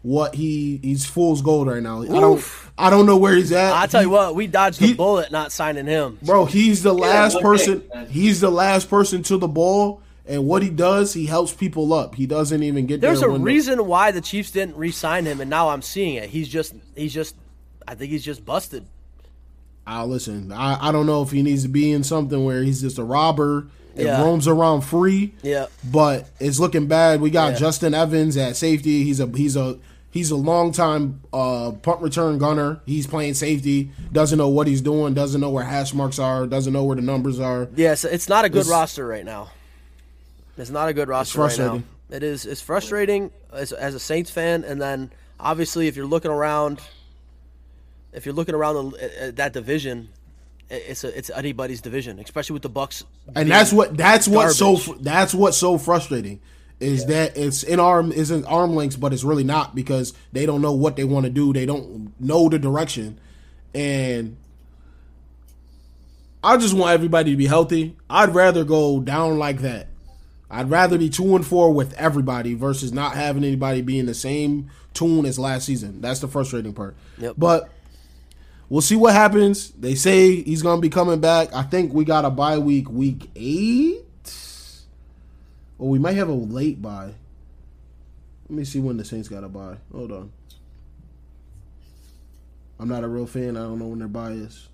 what 0.02 0.34
he 0.34 0.80
he's 0.82 1.06
fool's 1.06 1.42
gold 1.42 1.68
right 1.68 1.82
now. 1.82 2.02
I 2.02 2.06
don't 2.06 2.44
I 2.76 2.90
don't 2.90 3.06
know 3.06 3.16
where 3.16 3.34
he's 3.34 3.52
at. 3.52 3.72
I 3.72 3.86
tell 3.86 4.02
you 4.02 4.08
He- 4.08 4.14
what, 4.14 4.34
we 4.34 4.46
dodged 4.48 4.80
the 4.80 4.86
he- 4.88 4.94
bullet 4.94 5.30
not 5.30 5.52
signing 5.52 5.86
him. 5.86 6.18
bro, 6.22 6.44
he's 6.44 6.82
the 6.82 6.92
last 6.92 7.34
one 7.34 7.42
person. 7.44 7.80
thing, 7.82 8.06
he's 8.08 8.40
the 8.40 8.50
last 8.50 8.90
person 8.90 9.22
to 9.24 9.36
the 9.36 9.46
ball, 9.46 10.00
and 10.26 10.44
what 10.46 10.62
he 10.62 10.70
does, 10.70 11.12
he 11.12 11.26
helps 11.26 11.52
people 11.52 11.92
up. 11.92 12.16
He 12.16 12.26
doesn't 12.26 12.62
even 12.64 12.86
get 12.86 13.00
There's 13.00 13.20
there 13.20 13.28
a 13.28 13.32
when 13.32 13.42
the- 13.42 13.44
reason 13.46 13.86
why 13.86 14.10
the 14.10 14.20
Chiefs 14.20 14.50
didn't 14.50 14.76
re-sign 14.76 15.24
him, 15.26 15.40
and 15.40 15.48
now 15.50 15.68
I'm 15.68 15.82
seeing 15.82 16.14
it. 16.14 16.30
He's 16.30 16.48
just, 16.48 16.74
he's 16.96 17.14
just, 17.14 17.36
I 17.86 17.94
think 17.94 18.10
he's 18.10 18.24
just 18.24 18.44
busted. 18.44 18.84
I 19.86 20.04
listen. 20.04 20.52
I, 20.52 20.88
I 20.88 20.92
don't 20.92 21.06
know 21.06 21.22
if 21.22 21.30
he 21.30 21.42
needs 21.42 21.62
to 21.64 21.68
be 21.68 21.90
in 21.92 22.04
something 22.04 22.44
where 22.44 22.62
he's 22.62 22.80
just 22.80 22.98
a 22.98 23.04
robber 23.04 23.66
and 23.96 24.06
Yeah. 24.06 24.22
roams 24.22 24.46
around 24.48 24.82
free. 24.82 25.34
Yeah. 25.42 25.66
but 25.90 26.28
it's 26.40 26.58
looking 26.60 26.86
bad. 26.86 27.20
We 27.20 27.30
got 27.30 27.52
Yeah. 27.52 27.58
Justin 27.58 27.92
Evans 27.94 28.36
at 28.36 28.56
safety. 28.56 29.02
He's 29.04 29.18
a 29.20 29.26
he's 29.26 29.56
a 29.56 29.78
he's 30.10 30.30
a 30.30 30.36
long 30.36 30.70
time 30.72 31.20
uh, 31.32 31.72
punt 31.82 32.00
return 32.00 32.38
gunner. 32.38 32.80
He's 32.86 33.06
playing 33.06 33.34
safety. 33.34 33.90
Doesn't 34.12 34.38
know 34.38 34.48
what 34.48 34.66
he's 34.66 34.80
doing. 34.80 35.14
Doesn't 35.14 35.40
know 35.40 35.50
where 35.50 35.64
hash 35.64 35.92
marks 35.94 36.18
are. 36.18 36.46
Doesn't 36.46 36.72
know 36.72 36.84
where 36.84 36.96
the 36.96 37.02
numbers 37.02 37.40
are. 37.40 37.68
Yes, 37.74 38.04
it's 38.04 38.28
not 38.28 38.44
a 38.44 38.48
good 38.48 38.60
It's- 38.60 38.70
roster 38.70 39.06
right 39.06 39.24
now. 39.24 39.50
It's 40.58 40.70
not 40.70 40.88
a 40.88 40.92
good 40.94 41.08
roster 41.08 41.40
right 41.40 41.58
now. 41.58 41.82
It 42.10 42.22
is. 42.22 42.44
It's 42.44 42.60
frustrating 42.60 43.30
as, 43.52 43.72
as 43.72 43.94
a 43.94 43.98
Saints 43.98 44.30
fan, 44.30 44.64
and 44.64 44.80
then 44.80 45.10
obviously 45.40 45.88
if 45.88 45.96
you're 45.96 46.06
looking 46.06 46.30
around, 46.30 46.80
if 48.12 48.26
you're 48.26 48.34
looking 48.34 48.54
around 48.54 48.92
the, 48.92 49.04
at- 49.04 49.14
at 49.14 49.36
that 49.36 49.52
division, 49.52 50.08
it's 50.70 51.04
a, 51.04 51.16
it's 51.16 51.30
anybody's 51.30 51.80
division, 51.80 52.18
especially 52.18 52.54
with 52.54 52.62
the 52.62 52.68
Bucks. 52.68 53.04
and 53.34 53.50
that's 53.50 53.72
what 53.72 53.96
that's 53.96 54.26
what's 54.28 54.56
so 54.56 54.76
that's 55.00 55.34
what's 55.34 55.56
so 55.58 55.78
frustrating 55.78 56.40
is 56.80 57.06
that 57.06 57.36
it's 57.36 57.62
in 57.62 57.78
arm 57.78 58.10
is 58.10 58.30
in 58.30 58.44
arm 58.46 58.74
lengths, 58.74 58.96
but 58.96 59.12
it's 59.12 59.22
really 59.22 59.44
not 59.44 59.74
because 59.74 60.14
they 60.32 60.46
don't 60.46 60.60
know 60.62 60.72
what 60.72 60.96
they 60.96 61.04
want 61.04 61.24
to 61.24 61.30
do. 61.30 61.52
They 61.52 61.66
don't 61.66 62.12
know 62.20 62.48
the 62.48 62.58
direction, 62.58 63.20
and 63.74 64.36
I 66.42 66.56
just 66.56 66.74
want 66.74 66.92
everybody 66.92 67.30
to 67.30 67.36
be 67.36 67.46
healthy. 67.46 67.96
I'd 68.10 68.34
rather 68.34 68.64
go 68.64 69.00
down 69.00 69.38
like 69.38 69.58
that. 69.60 69.88
I'd 70.50 70.70
rather 70.70 70.98
be 70.98 71.08
two 71.08 71.36
and 71.36 71.46
four 71.46 71.72
with 71.72 71.94
everybody 71.94 72.54
versus 72.54 72.92
not 72.92 73.14
having 73.14 73.44
anybody 73.44 73.80
be 73.80 73.98
in 73.98 74.06
the 74.06 74.14
same 74.14 74.70
tune 74.92 75.24
as 75.24 75.38
last 75.38 75.64
season. 75.66 76.00
That's 76.00 76.20
the 76.20 76.28
frustrating 76.28 76.74
part. 76.74 76.94
Yep. 77.18 77.36
But 77.38 77.70
we'll 78.72 78.80
see 78.80 78.96
what 78.96 79.12
happens. 79.12 79.70
They 79.72 79.94
say 79.94 80.40
he's 80.42 80.62
gonna 80.62 80.80
be 80.80 80.88
coming 80.88 81.20
back. 81.20 81.54
I 81.54 81.62
think 81.62 81.92
we 81.92 82.06
got 82.06 82.24
a 82.24 82.30
bye 82.30 82.56
week, 82.56 82.88
week 82.88 83.28
eight, 83.36 84.02
or 85.78 85.90
we 85.90 85.98
might 85.98 86.16
have 86.16 86.30
a 86.30 86.32
late 86.32 86.80
bye. 86.80 87.12
Let 88.48 88.56
me 88.56 88.64
see 88.64 88.80
when 88.80 88.96
the 88.96 89.04
Saints 89.04 89.28
got 89.28 89.44
a 89.44 89.48
bye. 89.48 89.76
Hold 89.92 90.12
on. 90.12 90.32
I'm 92.80 92.88
not 92.88 93.04
a 93.04 93.08
real 93.08 93.26
fan. 93.26 93.58
I 93.58 93.60
don't 93.60 93.78
know 93.78 93.88
when 93.88 93.98
their 93.98 94.08
bye 94.08 94.30
is. 94.30 94.68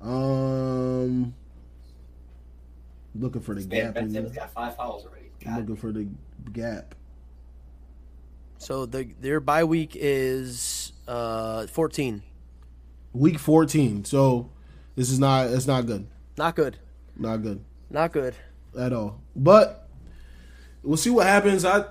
Um, 0.00 1.32
looking 3.14 3.42
for 3.42 3.54
the 3.54 3.60
Man, 3.60 3.68
gap. 3.68 3.94
Ben 3.94 4.04
in 4.06 4.10
Simmons 4.10 4.34
got 4.34 4.52
five 4.52 4.74
fouls 4.76 5.06
already. 5.06 5.30
God. 5.44 5.60
looking 5.60 5.76
for 5.76 5.92
the 5.92 6.08
gap. 6.52 6.96
So 8.58 8.86
the 8.86 9.08
their 9.20 9.38
bye 9.38 9.62
week 9.62 9.92
is 9.94 10.81
uh, 11.08 11.66
14. 11.66 12.22
Week 13.12 13.38
14. 13.38 14.04
So 14.04 14.50
this 14.96 15.10
is 15.10 15.18
not. 15.18 15.48
It's 15.48 15.66
not 15.66 15.86
good. 15.86 16.06
Not 16.36 16.54
good. 16.54 16.78
Not 17.16 17.42
good. 17.42 17.64
Not 17.90 18.12
good. 18.12 18.34
at 18.78 18.92
all. 18.92 19.20
But 19.36 19.88
we'll 20.82 20.96
see 20.96 21.10
what 21.10 21.26
happens. 21.26 21.64
I 21.64 21.84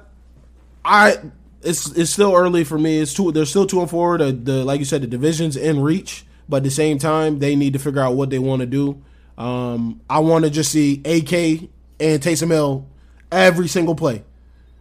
I 0.83 1.17
it's 1.61 1.87
it's 1.91 2.11
still 2.11 2.33
early 2.33 2.63
for 2.63 2.77
me. 2.77 2.99
It's 2.99 3.13
two. 3.13 3.31
They're 3.31 3.45
still 3.45 3.67
two 3.67 3.81
and 3.81 3.89
four. 3.89 4.17
The, 4.17 4.31
the 4.31 4.65
like 4.65 4.79
you 4.79 4.85
said, 4.85 5.01
the 5.03 5.07
divisions 5.07 5.55
in 5.55 5.81
reach, 5.81 6.25
but 6.49 6.57
at 6.57 6.63
the 6.63 6.71
same 6.71 6.97
time, 6.97 7.39
they 7.39 7.55
need 7.55 7.73
to 7.73 7.79
figure 7.79 8.01
out 8.01 8.15
what 8.15 8.29
they 8.29 8.39
want 8.39 8.61
to 8.61 8.65
do. 8.65 9.01
Um, 9.37 10.01
I 10.09 10.19
want 10.19 10.45
to 10.45 10.51
just 10.51 10.71
see 10.71 11.01
AK 11.05 11.69
and 11.99 12.21
Taysom 12.21 12.49
Hill 12.49 12.87
every 13.31 13.67
single 13.67 13.95
play. 13.95 14.23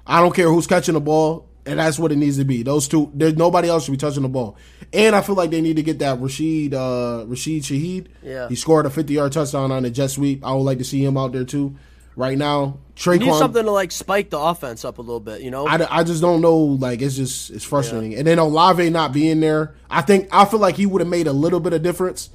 I 0.07 0.21
don't 0.21 0.35
care 0.35 0.49
who's 0.49 0.67
catching 0.67 0.95
the 0.95 1.01
ball, 1.01 1.49
and 1.67 1.79
that's 1.79 1.99
what 1.99 2.13
it 2.13 2.17
needs 2.17 2.39
to 2.39 2.45
be. 2.45 2.63
Those 2.63 2.89
two. 2.89 3.11
There's 3.15 3.37
nobody 3.37 3.69
else 3.69 3.85
should 3.85 3.93
be 3.93 3.99
touching 3.99 4.23
the 4.23 4.29
ball. 4.29 4.57
And 4.93 5.15
I 5.15 5.21
feel 5.21 5.35
like 5.35 5.51
they 5.51 5.61
need 5.61 5.77
to 5.77 5.83
get 5.83 5.99
that 6.01 6.21
Rashid 6.21 6.75
uh, 6.75 7.25
Rashid 7.27 7.63
Shaheed. 7.63 8.09
Yeah. 8.23 8.49
he 8.49 8.57
scored 8.57 8.87
a 8.87 8.91
50 8.91 9.13
yard 9.13 9.33
touchdown 9.33 9.71
on 9.71 9.85
a 9.85 9.91
jet 9.91 10.09
sweep. 10.09 10.45
I 10.45 10.53
would 10.53 10.63
like 10.63 10.79
to 10.79 10.85
see 10.85 11.05
him 11.05 11.17
out 11.17 11.33
there 11.33 11.45
too. 11.45 11.77
Right 12.17 12.37
now, 12.37 12.81
You 13.07 13.19
need 13.19 13.35
something 13.35 13.65
to 13.65 13.71
like 13.71 13.93
spike 13.93 14.31
the 14.31 14.39
offense 14.39 14.85
up 14.85 14.99
a 14.99 15.01
little 15.01 15.21
bit, 15.21 15.43
you 15.43 15.51
know? 15.51 15.67
I, 15.67 16.01
I 16.01 16.05
just 16.05 16.21
don't 16.21 16.41
know. 16.41 16.57
Like 16.59 17.01
it's 17.01 17.17
just 17.17 17.51
it's 17.51 17.65
frustrating. 17.65 18.15
And 18.15 18.27
then 18.27 18.39
Olave 18.39 18.91
not 18.91 19.13
being 19.13 19.41
there, 19.41 19.75
I 19.89 20.03
think 20.03 20.29
I 20.33 20.45
feel 20.45 20.59
like 20.59 20.77
he 20.77 20.87
would 20.87 21.01
have 21.01 21.09
made 21.09 21.29
a 21.29 21.33
little 21.33 21.61
bit 21.61 21.73
of 21.73 21.83
difference 21.83 22.29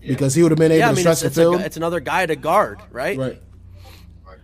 because 0.00 0.34
he 0.34 0.42
would 0.42 0.52
have 0.52 0.58
been 0.58 0.70
able 0.72 0.80
yeah, 0.80 0.86
I 0.86 0.90
to 0.90 0.96
mean, 0.96 1.02
stretch 1.02 1.20
the 1.20 1.26
it's, 1.28 1.36
a, 1.38 1.40
field. 1.40 1.60
it's 1.62 1.76
another 1.76 2.00
guy 2.00 2.26
to 2.26 2.36
guard, 2.36 2.80
right? 2.90 3.18
right. 3.18 3.42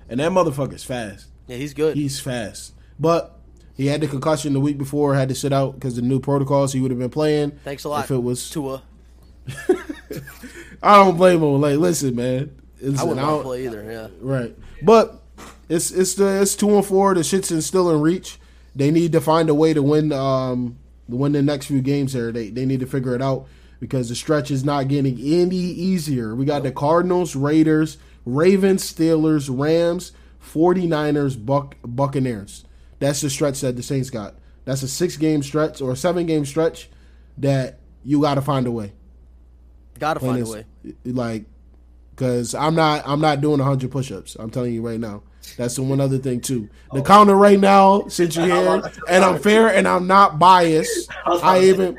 And 0.09 0.18
that 0.18 0.33
motherfucker's 0.33 0.83
fast. 0.83 1.26
Yeah, 1.47 1.57
he's 1.57 1.74
good. 1.74 1.97
He's 1.97 2.18
fast, 2.18 2.72
but 2.99 3.39
he 3.81 3.87
had 3.87 4.03
the 4.03 4.09
concussion 4.09 4.53
the 4.53 4.61
week 4.61 4.76
before, 4.76 5.14
had 5.14 5.31
to 5.31 5.35
sit 5.35 5.55
out 5.55 5.72
because 5.74 5.97
the 5.97 6.03
new 6.03 6.20
protocols. 6.20 6.74
He 6.74 6.81
would 6.81 6.91
have 6.91 7.01
been 7.01 7.09
playing. 7.09 7.53
Thanks 7.64 7.85
a 7.85 7.89
lot. 7.89 8.05
If 8.05 8.11
it 8.11 8.22
was, 8.22 8.51
Tua. 8.51 8.83
I 10.83 10.97
don't 10.97 11.16
blame 11.16 11.43
him. 11.43 11.62
Like, 11.62 11.78
listen, 11.78 12.14
man. 12.14 12.55
Listen, 12.78 12.99
I 12.99 13.05
wouldn't 13.05 13.43
play 13.43 13.64
either, 13.64 13.83
yeah. 13.91 14.09
Right. 14.20 14.55
But 14.83 15.22
it's 15.70 15.91
it's 15.93 16.12
the 16.12 16.43
it's 16.43 16.55
two 16.55 16.76
and 16.76 16.85
four. 16.85 17.14
The 17.14 17.24
shit's 17.24 17.51
in, 17.51 17.62
still 17.62 17.91
in 17.91 18.03
reach. 18.03 18.39
They 18.76 18.91
need 18.91 19.12
to 19.12 19.20
find 19.20 19.49
a 19.49 19.55
way 19.55 19.72
to 19.72 19.83
win 19.83 20.12
um 20.12 20.76
to 21.09 21.16
win 21.16 21.33
the 21.33 21.41
next 21.41 21.64
few 21.64 21.81
games 21.81 22.12
here. 22.12 22.33
They 22.33 22.51
they 22.51 22.66
need 22.66 22.81
to 22.81 22.87
figure 22.87 23.14
it 23.14 23.22
out 23.22 23.47
because 23.81 24.11
the 24.11 24.14
stretch 24.14 24.51
is 24.51 24.62
not 24.62 24.89
getting 24.89 25.18
any 25.18 25.57
easier. 25.57 26.35
We 26.35 26.45
got 26.45 26.64
the 26.64 26.70
Cardinals, 26.70 27.35
Raiders, 27.35 27.97
Ravens, 28.26 28.85
Steelers, 28.93 29.49
Rams, 29.51 30.12
49ers, 30.45 31.43
Buck 31.47 31.76
Buccaneers. 31.83 32.66
That's 33.01 33.20
the 33.20 33.30
stretch 33.30 33.61
that 33.62 33.76
the 33.76 33.82
Saints 33.82 34.11
got. 34.11 34.36
That's 34.64 34.82
a 34.82 34.88
six 34.88 35.16
game 35.16 35.42
stretch 35.42 35.80
or 35.80 35.90
a 35.90 35.96
seven 35.96 36.26
game 36.26 36.44
stretch 36.44 36.88
that 37.38 37.80
you 38.05 38.20
got 38.20 38.36
to 38.36 38.42
find 38.42 38.66
a 38.66 38.70
way. 38.70 38.92
Got 39.98 40.14
to 40.14 40.20
find 40.20 40.46
a 40.46 40.48
way. 40.48 40.64
Like, 41.05 41.44
because 42.11 42.55
I'm 42.55 42.74
not 42.74 43.03
I'm 43.07 43.20
not 43.20 43.40
doing 43.40 43.59
100 43.59 43.90
push-ups. 43.90 44.36
I'm 44.38 44.51
telling 44.51 44.74
you 44.74 44.86
right 44.86 45.01
now. 45.01 45.22
That's 45.57 45.74
the 45.76 45.82
one 45.82 46.01
other 46.01 46.18
thing 46.18 46.40
too. 46.40 46.68
The 46.92 47.01
oh. 47.01 47.03
counter 47.03 47.34
right 47.34 47.59
now, 47.59 48.07
since 48.09 48.36
you're 48.36 48.46
here, 48.46 48.82
and 49.09 49.24
I'm 49.24 49.38
fair 49.40 49.68
and 49.68 49.88
I'm 49.88 50.07
not 50.07 50.38
biased. 50.38 51.11
I 51.26 51.64
even 51.64 51.98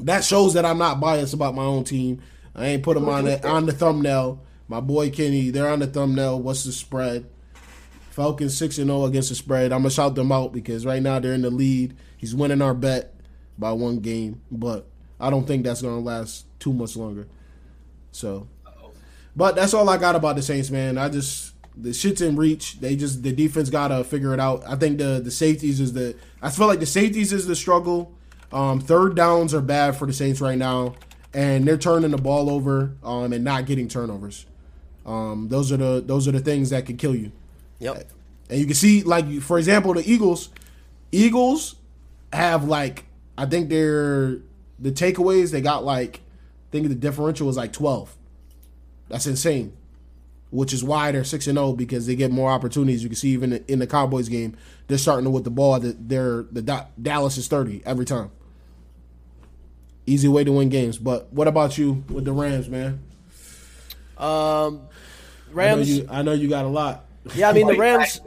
that 0.00 0.24
shows 0.24 0.54
that 0.54 0.64
I'm 0.64 0.78
not 0.78 1.00
biased 1.00 1.34
about 1.34 1.54
my 1.54 1.62
own 1.62 1.84
team. 1.84 2.22
I 2.54 2.66
ain't 2.66 2.82
put 2.82 2.94
them 2.94 3.08
on 3.08 3.24
the 3.24 3.46
on 3.46 3.66
the 3.66 3.72
thumbnail. 3.72 4.42
My 4.68 4.80
boy 4.80 5.10
Kenny, 5.10 5.50
they're 5.50 5.68
on 5.68 5.78
the 5.78 5.86
thumbnail. 5.86 6.40
What's 6.40 6.64
the 6.64 6.72
spread? 6.72 7.26
Falcons 8.16 8.56
six 8.56 8.78
and 8.78 8.86
zero 8.86 9.04
against 9.04 9.28
the 9.28 9.34
spread. 9.34 9.72
I'm 9.72 9.80
gonna 9.80 9.90
shout 9.90 10.14
them 10.14 10.32
out 10.32 10.50
because 10.50 10.86
right 10.86 11.02
now 11.02 11.18
they're 11.20 11.34
in 11.34 11.42
the 11.42 11.50
lead. 11.50 11.94
He's 12.16 12.34
winning 12.34 12.62
our 12.62 12.72
bet 12.72 13.12
by 13.58 13.72
one 13.72 13.98
game, 14.00 14.40
but 14.50 14.86
I 15.20 15.28
don't 15.28 15.46
think 15.46 15.64
that's 15.64 15.82
gonna 15.82 16.00
last 16.00 16.46
too 16.58 16.72
much 16.72 16.96
longer. 16.96 17.28
So, 18.12 18.48
but 19.36 19.54
that's 19.54 19.74
all 19.74 19.86
I 19.90 19.98
got 19.98 20.16
about 20.16 20.36
the 20.36 20.40
Saints, 20.42 20.70
man. 20.70 20.96
I 20.96 21.10
just 21.10 21.52
the 21.76 21.92
shit's 21.92 22.22
in 22.22 22.36
reach. 22.36 22.80
They 22.80 22.96
just 22.96 23.22
the 23.22 23.32
defense 23.32 23.68
gotta 23.68 24.02
figure 24.02 24.32
it 24.32 24.40
out. 24.40 24.62
I 24.66 24.76
think 24.76 24.96
the 24.96 25.20
the 25.22 25.30
safeties 25.30 25.78
is 25.78 25.92
the 25.92 26.16
I 26.40 26.48
feel 26.48 26.68
like 26.68 26.80
the 26.80 26.86
safeties 26.86 27.34
is 27.34 27.46
the 27.46 27.54
struggle. 27.54 28.14
Um, 28.50 28.80
third 28.80 29.14
downs 29.14 29.52
are 29.52 29.60
bad 29.60 29.94
for 29.94 30.06
the 30.06 30.14
Saints 30.14 30.40
right 30.40 30.56
now, 30.56 30.94
and 31.34 31.68
they're 31.68 31.76
turning 31.76 32.12
the 32.12 32.16
ball 32.16 32.48
over 32.48 32.96
um, 33.02 33.34
and 33.34 33.44
not 33.44 33.66
getting 33.66 33.88
turnovers. 33.88 34.46
Um, 35.04 35.48
those 35.50 35.70
are 35.70 35.76
the 35.76 36.02
those 36.04 36.26
are 36.26 36.32
the 36.32 36.40
things 36.40 36.70
that 36.70 36.86
could 36.86 36.96
kill 36.96 37.14
you. 37.14 37.30
Yep. 37.78 38.08
And 38.48 38.58
you 38.58 38.66
can 38.66 38.74
see, 38.74 39.02
like 39.02 39.40
for 39.40 39.58
example, 39.58 39.94
the 39.94 40.08
Eagles. 40.10 40.50
Eagles 41.12 41.76
have 42.32 42.64
like 42.64 43.04
I 43.38 43.46
think 43.46 43.68
they're 43.68 44.38
the 44.78 44.92
takeaways 44.92 45.50
they 45.50 45.60
got 45.60 45.84
like 45.84 46.18
I 46.18 46.70
think 46.72 46.88
the 46.88 46.94
differential 46.94 47.46
was 47.46 47.56
like 47.56 47.72
twelve. 47.72 48.14
That's 49.08 49.26
insane. 49.26 49.72
Which 50.50 50.72
is 50.72 50.84
why 50.84 51.10
they're 51.12 51.24
six 51.24 51.46
and 51.46 51.58
zero 51.58 51.72
because 51.72 52.06
they 52.06 52.14
get 52.14 52.30
more 52.30 52.50
opportunities. 52.50 53.02
You 53.02 53.08
can 53.08 53.16
see 53.16 53.30
even 53.30 53.52
in 53.68 53.78
the 53.78 53.86
Cowboys 53.86 54.28
game, 54.28 54.56
they're 54.86 54.98
starting 54.98 55.30
with 55.32 55.44
the 55.44 55.50
ball. 55.50 55.80
That 55.80 56.08
they're 56.08 56.44
the 56.50 56.86
Dallas 57.00 57.36
is 57.36 57.48
thirty 57.48 57.82
every 57.84 58.04
time. 58.04 58.30
Easy 60.06 60.28
way 60.28 60.44
to 60.44 60.52
win 60.52 60.68
games. 60.68 60.98
But 60.98 61.32
what 61.32 61.48
about 61.48 61.76
you 61.76 62.04
with 62.08 62.24
the 62.24 62.32
Rams, 62.32 62.68
man? 62.68 63.00
Um, 64.16 64.22
I 64.26 64.70
know 64.70 64.80
Rams. 65.52 65.90
you. 65.90 66.06
I 66.08 66.22
know 66.22 66.32
you 66.32 66.48
got 66.48 66.64
a 66.64 66.68
lot. 66.68 67.05
Yeah, 67.34 67.50
I 67.50 67.52
mean 67.52 67.66
the 67.66 67.76
Rams. 67.76 68.20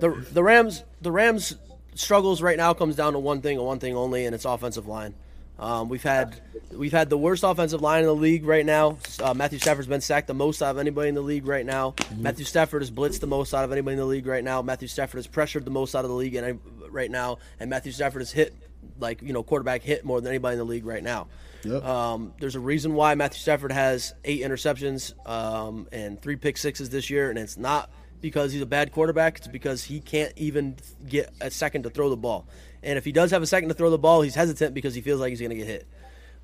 The 0.00 0.26
the 0.32 0.42
Rams. 0.42 0.84
The 1.00 1.12
Rams 1.12 1.56
struggles 1.94 2.42
right 2.42 2.56
now 2.56 2.74
comes 2.74 2.96
down 2.96 3.12
to 3.12 3.18
one 3.18 3.40
thing 3.40 3.56
and 3.56 3.66
one 3.66 3.78
thing 3.78 3.96
only, 3.96 4.26
and 4.26 4.34
it's 4.34 4.44
offensive 4.44 4.86
line. 4.86 5.14
Um, 5.58 5.88
we've 5.88 6.02
had 6.02 6.40
we've 6.72 6.92
had 6.92 7.10
the 7.10 7.18
worst 7.18 7.44
offensive 7.44 7.80
line 7.80 8.00
in 8.00 8.06
the 8.06 8.14
league 8.14 8.44
right 8.44 8.66
now. 8.66 8.98
Uh, 9.22 9.34
Matthew 9.34 9.60
Stafford's 9.60 9.86
been 9.86 10.00
sacked 10.00 10.26
the 10.26 10.34
most 10.34 10.60
out 10.62 10.72
of 10.72 10.78
anybody 10.78 11.08
in 11.08 11.14
the 11.14 11.22
league 11.22 11.46
right 11.46 11.64
now. 11.64 11.94
Matthew 12.16 12.44
Stafford 12.44 12.82
has 12.82 12.90
blitzed 12.90 13.20
the 13.20 13.28
most 13.28 13.54
out 13.54 13.64
of 13.64 13.70
anybody 13.70 13.92
in 13.92 13.98
the 14.00 14.04
league 14.04 14.26
right 14.26 14.42
now. 14.42 14.62
Matthew 14.62 14.88
Stafford 14.88 15.18
has 15.18 15.28
pressured 15.28 15.64
the 15.64 15.70
most 15.70 15.94
out 15.94 16.04
of 16.04 16.10
the 16.10 16.16
league 16.16 16.34
and 16.34 16.58
right 16.90 17.10
now, 17.10 17.38
and 17.60 17.70
Matthew 17.70 17.92
Stafford 17.92 18.22
has 18.22 18.32
hit 18.32 18.54
like 18.98 19.22
you 19.22 19.32
know 19.32 19.42
quarterback 19.42 19.82
hit 19.82 20.04
more 20.04 20.20
than 20.20 20.30
anybody 20.30 20.54
in 20.54 20.58
the 20.58 20.64
league 20.64 20.86
right 20.86 21.02
now. 21.02 21.28
Yep. 21.62 21.84
Um, 21.84 22.34
there's 22.40 22.56
a 22.56 22.60
reason 22.60 22.94
why 22.94 23.14
Matthew 23.14 23.38
Stafford 23.38 23.72
has 23.72 24.12
eight 24.24 24.42
interceptions 24.42 25.14
um, 25.26 25.86
and 25.92 26.20
three 26.20 26.36
pick 26.36 26.56
sixes 26.56 26.90
this 26.90 27.10
year, 27.10 27.30
and 27.30 27.38
it's 27.38 27.56
not 27.56 27.90
because 28.24 28.54
he's 28.54 28.62
a 28.62 28.66
bad 28.66 28.90
quarterback. 28.90 29.36
It's 29.36 29.46
because 29.46 29.84
he 29.84 30.00
can't 30.00 30.32
even 30.36 30.76
get 31.06 31.30
a 31.42 31.50
second 31.50 31.82
to 31.82 31.90
throw 31.90 32.08
the 32.08 32.16
ball. 32.16 32.46
And 32.82 32.96
if 32.96 33.04
he 33.04 33.12
does 33.12 33.32
have 33.32 33.42
a 33.42 33.46
second 33.46 33.68
to 33.68 33.74
throw 33.74 33.90
the 33.90 33.98
ball, 33.98 34.22
he's 34.22 34.34
hesitant 34.34 34.72
because 34.72 34.94
he 34.94 35.02
feels 35.02 35.20
like 35.20 35.28
he's 35.28 35.40
going 35.40 35.50
to 35.50 35.56
get 35.56 35.66
hit. 35.66 35.86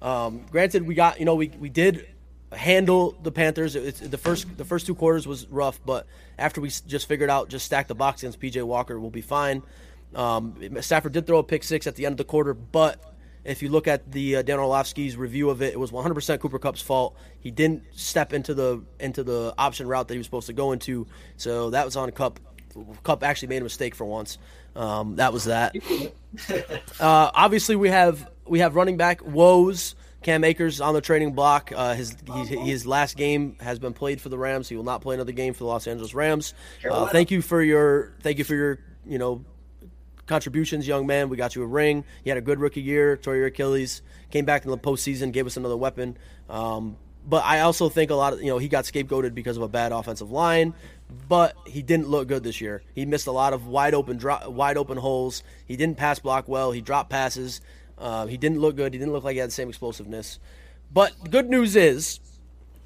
Um, 0.02 0.44
granted, 0.50 0.86
we 0.86 0.94
got 0.94 1.20
you 1.20 1.24
know 1.24 1.36
we, 1.36 1.48
we 1.58 1.70
did 1.70 2.06
handle 2.52 3.16
the 3.22 3.32
Panthers. 3.32 3.72
The 3.72 4.18
first 4.18 4.58
the 4.58 4.64
first 4.66 4.84
two 4.84 4.94
quarters 4.94 5.26
was 5.26 5.46
rough, 5.46 5.80
but 5.82 6.06
after 6.38 6.60
we 6.60 6.68
just 6.68 7.08
figured 7.08 7.30
out 7.30 7.48
just 7.48 7.64
stack 7.64 7.88
the 7.88 7.94
box 7.94 8.22
against 8.22 8.40
PJ 8.40 8.62
Walker, 8.62 9.00
we'll 9.00 9.08
be 9.08 9.22
fine. 9.22 9.62
Um, 10.14 10.56
Stafford 10.82 11.12
did 11.14 11.26
throw 11.26 11.38
a 11.38 11.42
pick 11.42 11.64
six 11.64 11.86
at 11.86 11.94
the 11.94 12.04
end 12.04 12.12
of 12.12 12.18
the 12.18 12.24
quarter, 12.24 12.52
but 12.52 13.09
if 13.44 13.62
you 13.62 13.68
look 13.68 13.88
at 13.88 14.10
the 14.10 14.36
uh, 14.36 14.42
Dan 14.42 14.58
Orlovsky's 14.58 15.16
review 15.16 15.50
of 15.50 15.62
it, 15.62 15.72
it 15.72 15.80
was 15.80 15.90
100% 15.90 16.40
Cooper 16.40 16.58
Kupp's 16.58 16.82
fault. 16.82 17.16
He 17.40 17.50
didn't 17.50 17.84
step 17.92 18.32
into 18.32 18.54
the 18.54 18.82
into 18.98 19.22
the 19.22 19.54
option 19.56 19.88
route 19.88 20.08
that 20.08 20.14
he 20.14 20.18
was 20.18 20.26
supposed 20.26 20.46
to 20.48 20.52
go 20.52 20.72
into, 20.72 21.06
so 21.36 21.70
that 21.70 21.84
was 21.84 21.96
on 21.96 22.10
Kupp. 22.10 22.38
Kupp 23.02 23.24
actually 23.24 23.48
made 23.48 23.62
a 23.62 23.64
mistake 23.64 23.94
for 23.94 24.04
once. 24.04 24.38
Um, 24.76 25.16
that 25.16 25.32
was 25.32 25.44
that. 25.44 25.74
Uh, 27.00 27.28
obviously, 27.34 27.74
we 27.74 27.88
have 27.88 28.30
we 28.46 28.60
have 28.60 28.76
running 28.76 28.96
back 28.96 29.24
woes. 29.24 29.96
Cam 30.22 30.44
Akers 30.44 30.80
on 30.80 30.94
the 30.94 31.00
trading 31.00 31.32
block. 31.32 31.72
Uh, 31.74 31.94
his 31.94 32.16
he, 32.46 32.56
his 32.56 32.86
last 32.86 33.16
game 33.16 33.56
has 33.58 33.80
been 33.80 33.94
played 33.94 34.20
for 34.20 34.28
the 34.28 34.38
Rams. 34.38 34.68
He 34.68 34.76
will 34.76 34.84
not 34.84 35.00
play 35.00 35.16
another 35.16 35.32
game 35.32 35.54
for 35.54 35.60
the 35.60 35.64
Los 35.64 35.88
Angeles 35.88 36.14
Rams. 36.14 36.54
Uh, 36.88 37.06
thank 37.06 37.30
you 37.30 37.42
for 37.42 37.62
your 37.62 38.12
thank 38.20 38.38
you 38.38 38.44
for 38.44 38.54
your 38.54 38.78
you 39.04 39.18
know 39.18 39.44
contributions, 40.30 40.86
young 40.86 41.06
man. 41.06 41.28
We 41.28 41.36
got 41.36 41.54
you 41.54 41.62
a 41.62 41.66
ring. 41.66 42.04
You 42.24 42.30
had 42.30 42.38
a 42.38 42.40
good 42.40 42.60
rookie 42.60 42.80
year. 42.80 43.16
Tore 43.16 43.36
your 43.36 43.46
Achilles. 43.46 44.00
Came 44.30 44.46
back 44.46 44.64
in 44.64 44.70
the 44.70 44.78
postseason. 44.78 45.32
Gave 45.32 45.46
us 45.46 45.58
another 45.58 45.76
weapon. 45.76 46.16
Um, 46.48 46.96
but 47.26 47.44
I 47.44 47.60
also 47.60 47.88
think 47.90 48.10
a 48.10 48.14
lot 48.14 48.32
of 48.32 48.40
you 48.40 48.46
know 48.46 48.58
he 48.58 48.68
got 48.68 48.84
scapegoated 48.84 49.34
because 49.34 49.56
of 49.56 49.62
a 49.62 49.68
bad 49.68 49.92
offensive 49.92 50.30
line. 50.30 50.72
But 51.28 51.56
he 51.66 51.82
didn't 51.82 52.08
look 52.08 52.28
good 52.28 52.44
this 52.44 52.60
year. 52.60 52.82
He 52.94 53.04
missed 53.04 53.26
a 53.26 53.32
lot 53.32 53.52
of 53.52 53.66
wide 53.66 53.94
open 53.94 54.16
dro- 54.16 54.48
wide 54.48 54.76
open 54.76 54.96
holes. 54.96 55.42
He 55.66 55.76
didn't 55.76 55.96
pass 55.96 56.20
block 56.20 56.48
well. 56.48 56.70
He 56.70 56.80
dropped 56.80 57.10
passes. 57.10 57.60
Uh, 57.98 58.26
he 58.26 58.36
didn't 58.36 58.60
look 58.60 58.76
good. 58.76 58.94
He 58.94 58.98
didn't 58.98 59.12
look 59.12 59.24
like 59.24 59.34
he 59.34 59.40
had 59.40 59.48
the 59.48 59.54
same 59.54 59.68
explosiveness. 59.68 60.38
But 60.92 61.12
the 61.22 61.28
good 61.28 61.50
news 61.50 61.76
is 61.76 62.20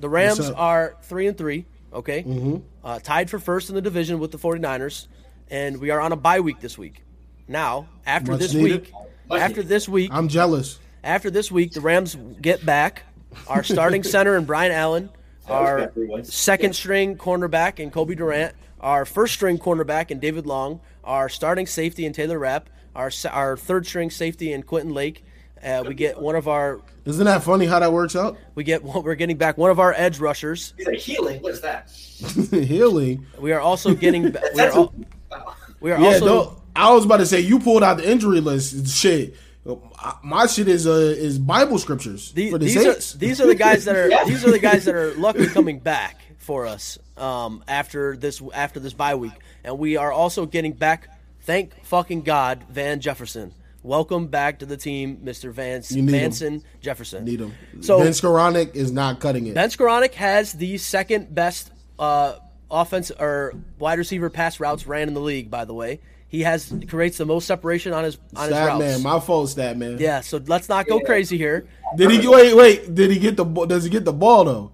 the 0.01 0.09
Rams 0.09 0.51
are 0.51 0.97
three 1.03 1.27
and 1.27 1.37
three. 1.37 1.67
Okay, 1.93 2.23
mm-hmm. 2.25 2.57
uh, 2.83 2.99
tied 2.99 3.31
for 3.31 3.39
first 3.39 3.69
in 3.69 3.77
the 3.77 3.83
division 3.83 4.19
with 4.19 4.33
the 4.33 4.39
49ers, 4.39 5.07
and 5.49 5.79
we 5.79 5.91
are 5.91 6.01
on 6.01 6.11
a 6.11 6.17
bye 6.17 6.41
week 6.41 6.59
this 6.61 6.77
week. 6.77 7.05
Now, 7.49 7.89
after 8.07 8.33
Much 8.33 8.41
this 8.41 8.55
needed. 8.55 8.81
week, 8.83 8.93
Much 9.29 9.41
after 9.41 9.57
needed. 9.57 9.69
this 9.69 9.89
week, 9.89 10.11
I'm 10.13 10.29
jealous. 10.29 10.79
after 11.03 11.31
this 11.31 11.51
week, 11.53 11.73
the 11.73 11.81
Rams 11.81 12.17
get 12.41 12.65
back 12.65 13.03
our 13.49 13.63
starting 13.63 14.03
center 14.15 14.37
and 14.37 14.47
Brian 14.47 14.73
Allen, 14.73 15.11
our 15.49 15.81
got 15.81 15.95
three 15.95 16.07
wins. 16.07 16.33
second 16.35 16.75
string 16.75 17.17
cornerback 17.17 17.83
and 17.83 17.93
Cobie 17.93 18.15
Durant, 18.15 18.55
our 18.81 19.05
first 19.05 19.35
string 19.35 19.59
cornerback 19.59 20.11
and 20.11 20.21
David 20.21 20.47
Long, 20.47 20.81
our 21.03 21.29
starting 21.29 21.67
safety 21.67 22.07
and 22.07 22.15
Taylor 22.15 22.39
Rapp, 22.39 22.71
our 22.95 23.11
our 23.31 23.57
third 23.57 23.87
string 23.87 24.11
safety 24.11 24.53
and 24.53 24.67
Quentin 24.67 24.95
Lake. 24.95 25.25
Uh, 25.63 25.83
we 25.87 25.95
get 25.95 26.21
one 26.21 26.37
of 26.37 26.47
our 26.47 26.81
Isn't 27.07 27.25
that 27.25 27.43
funny 27.43 27.65
how 27.65 27.79
that 27.81 27.91
works 27.93 28.15
out? 28.15 28.37
we 28.55 28.65
get 28.65 28.83
we're 28.85 29.15
getting 29.15 29.37
back 29.39 29.57
one 29.59 29.71
of 29.71 29.81
our 29.81 29.95
edge 29.97 30.19
rushers. 30.21 30.75
He's 30.77 30.87
like 30.87 30.99
healing. 30.99 31.41
What 31.43 31.53
is 31.55 31.61
that? 31.63 31.91
Healing. 32.51 33.27
We 33.39 33.53
are 33.53 33.61
also 33.61 33.95
getting 33.95 34.23
we 34.25 34.29
are 34.29 34.33
That's 34.55 34.77
al- 34.77 34.93
a, 35.31 35.39
wow. 35.39 35.55
we 35.81 35.91
are 35.91 35.99
Yeah, 36.01 36.07
also 36.07 36.25
don't 36.27 36.59
I 36.77 36.93
was 36.93 37.05
about 37.05 37.19
to 37.19 37.27
say 37.27 37.41
you 37.41 37.59
pulled 37.61 37.83
out 37.83 37.99
the 37.99 38.11
injury 38.11 38.41
list. 38.41 38.89
Shit, 38.89 39.35
my 40.23 40.47
shit 40.47 40.69
is 40.69 40.87
uh 40.87 40.91
is 40.91 41.39
Bible 41.39 41.79
scriptures 41.79 42.33
The- 42.33 42.51
for 42.51 42.59
the 42.59 42.67
these 42.67 42.83
Saints. 42.83 43.15
are 43.15 43.19
these 43.19 43.41
are 43.41 43.47
the 43.47 43.55
guys 43.55 43.85
that 43.85 43.97
are 43.97 44.09
Yeah. 44.11 44.25
these 44.25 44.45
are 44.45 44.51
the 44.51 44.59
guys 44.59 44.85
that 44.85 44.95
are 44.95 45.15
luckily 45.15 45.47
coming 45.47 45.79
back 45.79 46.21
for 46.39 46.67
us 46.67 46.99
um, 47.17 47.65
after 47.69 48.17
this 48.17 48.43
after 48.53 48.81
this 48.81 48.93
bye 48.93 49.15
week, 49.15 49.33
and 49.63 49.79
we 49.79 49.97
are 49.97 50.13
also 50.13 50.47
getting 50.47 50.73
back. 50.73 51.09
Thank 51.43 51.85
fucking 51.85 52.23
God, 52.23 52.65
Van 52.71 53.01
Jefferson. 53.01 53.53
Welcome 53.83 54.29
back 54.29 54.61
to 54.61 54.67
the 54.67 54.79
team, 54.79 55.19
Mr. 55.25 55.53
Vance 55.53 55.93
You 55.93 56.03
him. 56.03 56.09
Vanson 56.09 56.63
Jefferson. 56.81 57.27
Need 57.27 57.41
him. 57.41 57.53
So 57.83 58.03
Vince 58.03 58.19
Skowronek 58.19 58.75
is 58.75 58.91
not 58.91 59.21
cutting 59.21 59.47
it. 59.47 59.55
Ben 59.55 59.69
Skowronek 59.69 60.15
has 60.15 60.55
the 60.55 60.79
second 60.79 61.35
best 61.35 61.71
uh, 61.99 62.37
offense 62.71 63.11
or 63.11 63.53
wide 63.79 63.99
receiver 63.99 64.31
pass 64.31 64.59
routes 64.59 64.87
ran 64.87 65.09
in 65.09 65.13
the 65.15 65.21
league. 65.21 65.51
By 65.51 65.67
the 65.67 65.75
way, 65.75 66.01
he 66.35 66.43
has 66.43 66.73
creates 66.89 67.17
the 67.19 67.25
most 67.25 67.47
separation 67.47 67.93
on 67.93 68.03
his 68.05 68.19
on 68.35 68.49
his 68.49 68.57
Stat 68.57 68.67
routes. 68.69 68.79
man, 68.81 69.03
my 69.03 69.21
fault, 69.21 69.49
stat 69.51 69.77
man. 69.77 69.99
yeah, 69.99 70.21
so 70.21 70.41
let's 70.47 70.69
not 70.69 70.87
go 70.87 70.99
crazy 71.01 71.39
here. 71.39 71.67
Did 71.97 72.11
he 72.11 72.27
wait? 72.27 72.55
Wait. 72.55 72.95
Did 72.95 73.11
he 73.13 73.19
get 73.21 73.37
the? 73.37 73.45
ball- 73.45 73.67
Does 73.67 73.85
he 73.85 73.91
get 73.91 74.05
the 74.05 74.13
ball 74.13 74.45
though? 74.45 74.71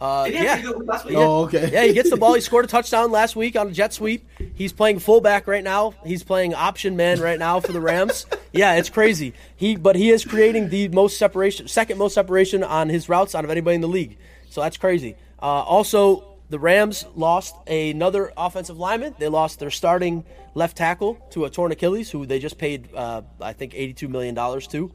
Uh, 0.00 0.24
Did 0.24 0.32
he 0.34 0.38
have 0.44 0.58
yeah. 0.58 0.64
a 0.64 0.66
good 0.72 0.78
week 0.80 0.88
last 0.88 1.04
week? 1.04 1.16
Oh, 1.16 1.44
okay. 1.44 1.70
Yeah, 1.72 1.84
he 1.84 1.92
gets 1.92 2.10
the 2.10 2.16
ball. 2.16 2.34
He 2.34 2.40
scored 2.48 2.64
a 2.64 2.68
touchdown 2.68 3.12
last 3.12 3.36
week 3.36 3.54
on 3.54 3.68
a 3.68 3.70
jet 3.70 3.92
sweep. 3.92 4.26
He's 4.56 4.72
playing 4.72 4.98
fullback 4.98 5.46
right 5.46 5.62
now. 5.62 5.94
He's 6.04 6.24
playing 6.24 6.54
option 6.54 6.96
man 6.96 7.20
right 7.20 7.38
now 7.38 7.60
for 7.60 7.70
the 7.72 7.80
Rams. 7.80 8.26
Yeah, 8.54 8.74
it's 8.74 8.90
crazy. 8.90 9.32
He 9.56 9.76
but 9.76 9.96
he 9.96 10.10
is 10.10 10.26
creating 10.26 10.68
the 10.68 10.88
most 10.88 11.16
separation, 11.16 11.68
second 11.68 11.96
most 11.96 12.12
separation 12.14 12.62
on 12.62 12.90
his 12.90 13.08
routes 13.08 13.34
out 13.34 13.44
of 13.44 13.50
anybody 13.50 13.76
in 13.76 13.80
the 13.80 13.88
league. 13.88 14.18
So 14.50 14.60
that's 14.60 14.76
crazy. 14.76 15.16
Uh, 15.40 15.46
also, 15.46 16.31
the 16.52 16.58
Rams 16.58 17.06
lost 17.16 17.56
another 17.66 18.30
offensive 18.36 18.78
lineman. 18.78 19.14
They 19.18 19.28
lost 19.28 19.58
their 19.58 19.70
starting 19.70 20.22
left 20.54 20.76
tackle 20.76 21.14
to 21.30 21.46
a 21.46 21.50
torn 21.50 21.72
Achilles, 21.72 22.10
who 22.10 22.26
they 22.26 22.38
just 22.38 22.58
paid, 22.58 22.94
uh, 22.94 23.22
I 23.40 23.54
think, 23.54 23.74
eighty-two 23.74 24.06
million 24.08 24.34
dollars 24.34 24.66
to. 24.68 24.92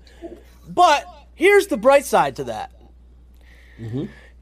But 0.70 1.03
here's 1.34 1.66
the 1.66 1.76
bright 1.76 2.05
side 2.05 2.36
to 2.36 2.43
that. 2.45 2.72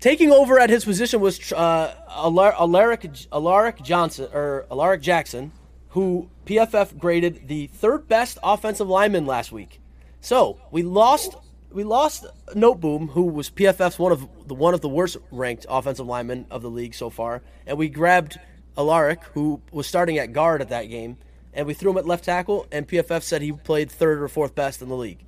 Taking 0.02 0.32
over 0.32 0.60
at 0.60 0.70
his 0.70 0.84
position 0.84 1.22
was 1.22 1.54
uh, 1.54 1.96
Alar- 2.10 2.54
Alaric, 2.60 3.10
Alaric 3.32 3.82
Johnson 3.82 4.28
or 4.34 4.66
Alaric 4.70 5.02
Jackson, 5.02 5.54
who 5.90 6.30
PFF 6.46 6.98
graded 6.98 7.48
the 7.48 7.68
third 7.68 8.10
best 8.10 8.38
offensive 8.44 8.90
lineman 8.90 9.26
last 9.26 9.54
week. 9.54 9.80
So 10.20 10.60
we 10.70 10.84
lost 10.84 11.36
we 11.76 11.84
lost 11.84 12.26
Noteboom, 12.56 13.10
who 13.10 13.24
was 13.24 13.52
PFF's 13.52 14.00
one 14.00 14.12
of 14.12 14.28
the 14.48 14.56
one 14.56 14.74
of 14.74 14.82
the 14.82 14.90
worst 14.90 15.18
ranked 15.30 15.66
offensive 15.70 16.08
linemen 16.08 16.48
of 16.50 16.64
the 16.64 16.70
league 16.70 16.96
so 16.96 17.10
far, 17.10 17.44
and 17.68 17.78
we 17.78 17.90
grabbed 17.90 18.40
Alaric, 18.78 19.24
who 19.34 19.62
was 19.72 19.86
starting 19.86 20.18
at 20.18 20.34
guard 20.34 20.62
at 20.62 20.70
that 20.70 20.86
game, 20.86 21.18
and 21.54 21.68
we 21.68 21.74
threw 21.74 21.92
him 21.92 21.98
at 21.98 22.08
left 22.08 22.26
tackle, 22.26 22.66
and 22.72 22.88
PFF 22.88 23.22
said 23.22 23.42
he 23.44 23.52
played 23.52 23.92
third 23.92 24.22
or 24.22 24.28
fourth 24.28 24.56
best 24.56 24.82
in 24.82 24.90
the 24.90 24.96
league 24.96 25.20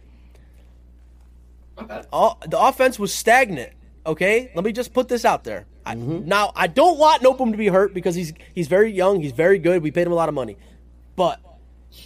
all, 2.11 2.39
the 2.47 2.59
offense 2.59 2.99
was 2.99 3.13
stagnant. 3.13 3.73
Okay, 4.05 4.51
let 4.55 4.63
me 4.63 4.71
just 4.71 4.93
put 4.93 5.07
this 5.07 5.25
out 5.25 5.43
there. 5.43 5.65
I, 5.85 5.95
mm-hmm. 5.95 6.27
Now, 6.27 6.51
I 6.55 6.67
don't 6.67 6.97
want 6.97 7.21
Noteboom 7.21 7.51
to 7.51 7.57
be 7.57 7.67
hurt 7.67 7.93
because 7.93 8.15
he's 8.15 8.33
he's 8.53 8.67
very 8.67 8.91
young. 8.91 9.21
He's 9.21 9.31
very 9.31 9.59
good. 9.59 9.83
We 9.83 9.91
paid 9.91 10.07
him 10.07 10.13
a 10.13 10.15
lot 10.15 10.29
of 10.29 10.35
money, 10.35 10.57
but 11.15 11.39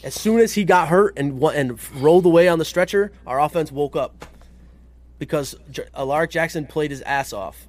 as 0.04 0.14
soon 0.16 0.40
as 0.40 0.54
he 0.54 0.64
got 0.64 0.88
hurt 0.88 1.18
and 1.18 1.42
and 1.44 1.94
rolled 1.96 2.26
away 2.26 2.48
on 2.48 2.60
the 2.60 2.66
stretcher, 2.66 3.12
our 3.28 3.40
offense 3.40 3.72
woke 3.72 3.96
up 3.96 4.26
because 5.20 5.56
J- 5.70 5.86
Alaric 5.94 6.32
Jackson 6.32 6.66
played 6.66 6.92
his 6.92 7.02
ass 7.04 7.34
off. 7.34 7.68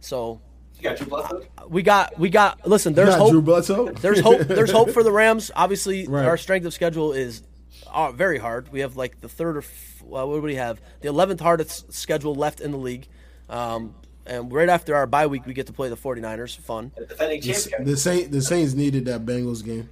So 0.00 0.40
You 0.76 0.82
got 0.84 0.96
Drew 0.96 1.06
Bledsoe? 1.06 1.42
we 1.68 1.82
got 1.82 2.18
we 2.18 2.30
got. 2.30 2.66
Listen, 2.66 2.94
there's 2.94 3.10
Got 3.10 3.18
hope. 3.18 3.30
Drew 3.32 3.42
Bledsoe. 3.42 3.92
There's 3.92 4.20
hope. 4.20 4.40
There's 4.48 4.70
hope 4.70 4.90
for 4.90 5.02
the 5.02 5.12
Rams. 5.12 5.50
Obviously, 5.54 6.06
Right. 6.06 6.24
our 6.26 6.36
strength 6.36 6.64
of 6.66 6.72
schedule 6.74 7.12
is 7.12 7.42
uh, 7.92 8.12
very 8.12 8.38
hard. 8.38 8.70
We 8.72 8.80
have 8.80 8.96
like 8.96 9.20
the 9.20 9.28
third 9.28 9.56
or 9.56 9.60
f- 9.60 10.02
well, 10.04 10.28
what 10.28 10.36
do 10.36 10.42
we 10.42 10.54
have? 10.56 10.80
The 11.00 11.08
eleventh 11.08 11.40
hardest 11.40 11.92
schedule 11.92 12.34
left 12.34 12.60
in 12.60 12.70
the 12.70 12.78
league. 12.78 13.08
Um, 13.50 13.94
and 14.24 14.52
right 14.52 14.68
after 14.68 14.94
our 14.96 15.06
bye 15.06 15.26
week, 15.28 15.46
we 15.46 15.54
get 15.54 15.66
to 15.68 15.72
play 15.72 15.88
the 15.88 15.96
49ers. 15.96 16.58
Fun. 16.58 16.90
The 16.96 17.06
defending 17.06 17.40
champion. 17.40 17.84
The 17.84 17.96
Saint, 17.96 18.32
the 18.32 18.42
Saints 18.42 18.74
needed 18.74 19.04
that 19.04 19.24
Bengals 19.24 19.64
game. 19.64 19.88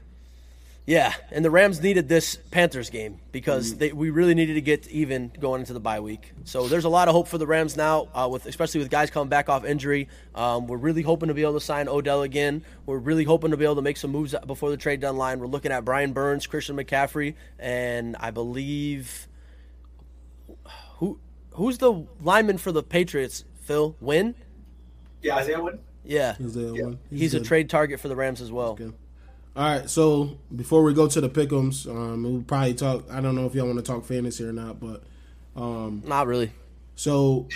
Yeah, 0.87 1.15
and 1.31 1.43
the 1.43 1.51
Rams 1.51 1.81
needed 1.81 2.11
this 2.11 2.37
Panthers 2.51 2.91
game 2.91 3.19
because 3.33 3.77
they, 3.77 3.93
we 3.93 4.11
really 4.11 4.35
needed 4.35 4.55
to 4.55 4.61
get 4.61 4.87
even 4.89 5.33
going 5.41 5.61
into 5.61 5.73
the 5.73 5.81
bye 5.81 6.01
week. 6.01 6.33
So 6.45 6.69
there's 6.69 6.85
a 6.85 6.91
lot 6.91 7.09
of 7.09 7.15
hope 7.15 7.27
for 7.27 7.39
the 7.39 7.47
Rams 7.47 7.75
now, 7.75 8.09
uh, 8.15 8.29
with 8.31 8.45
especially 8.45 8.81
with 8.81 8.91
guys 8.91 9.09
coming 9.11 9.31
back 9.31 9.49
off 9.49 9.65
injury. 9.65 10.09
Um, 10.35 10.67
we're 10.67 10.77
really 10.77 11.01
hoping 11.01 11.29
to 11.29 11.35
be 11.35 11.41
able 11.41 11.55
to 11.55 11.61
sign 11.61 11.89
Odell 11.89 12.21
again. 12.23 12.65
We're 12.85 12.99
really 12.99 13.25
hoping 13.25 13.51
to 13.53 13.57
be 13.57 13.65
able 13.65 13.77
to 13.77 13.83
make 13.83 13.97
some 13.97 14.11
moves 14.11 14.35
before 14.47 14.69
the 14.69 14.77
trade 14.77 15.01
deadline. 15.01 15.41
We're 15.41 15.47
looking 15.47 15.73
at 15.73 15.87
Brian 15.87 16.13
Burns, 16.13 16.47
Christian 16.47 16.77
McCaffrey, 16.77 17.35
and 17.59 18.15
I 18.21 18.31
believe 18.31 19.27
who 20.99 21.19
who's 21.53 21.79
the 21.79 22.07
lineman 22.21 22.59
for 22.59 22.73
the 22.73 22.83
Patriots? 22.83 23.45
Phil 23.63 23.97
Wynn. 24.01 24.35
Yeah, 25.23 25.37
Isaiah 25.37 25.63
Wynn. 25.63 25.79
Yeah, 26.05 26.37
Is 26.39 26.53
that 26.53 26.75
one? 26.75 26.99
he's 27.09 27.33
a 27.33 27.41
trade 27.41 27.71
target 27.71 27.99
for 28.01 28.09
the 28.09 28.17
Rams 28.17 28.43
as 28.43 28.53
well. 28.53 28.79
All 29.57 29.63
right, 29.65 29.89
so 29.89 30.37
before 30.55 30.83
we 30.83 30.93
go 30.95 31.07
to 31.07 31.21
the 31.21 31.29
pickums, 31.29 31.89
um, 31.89 32.25
we'll 32.25 32.43
probably 32.43 32.75
talk. 32.75 33.05
I 33.11 33.21
don't 33.21 33.37
know 33.37 33.47
if 33.47 33.55
y'all 33.55 33.67
want 33.67 33.79
to 33.79 33.85
talk 33.85 34.05
fantasy 34.05 34.43
or 34.45 34.53
not, 34.53 34.81
but 34.81 35.05
um, 35.55 36.03
Not 36.05 36.27
really. 36.27 36.53
so 36.97 37.47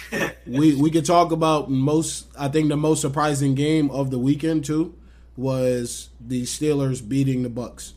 we 0.46 0.76
we 0.76 0.90
could 0.92 1.04
talk 1.04 1.32
about 1.32 1.68
most. 1.70 2.28
I 2.38 2.46
think 2.48 2.68
the 2.68 2.76
most 2.76 3.00
surprising 3.00 3.56
game 3.56 3.90
of 3.90 4.12
the 4.12 4.18
weekend 4.18 4.64
too 4.64 4.94
was 5.36 6.10
the 6.20 6.42
Steelers 6.44 7.06
beating 7.06 7.42
the 7.42 7.48
Bucks. 7.48 7.94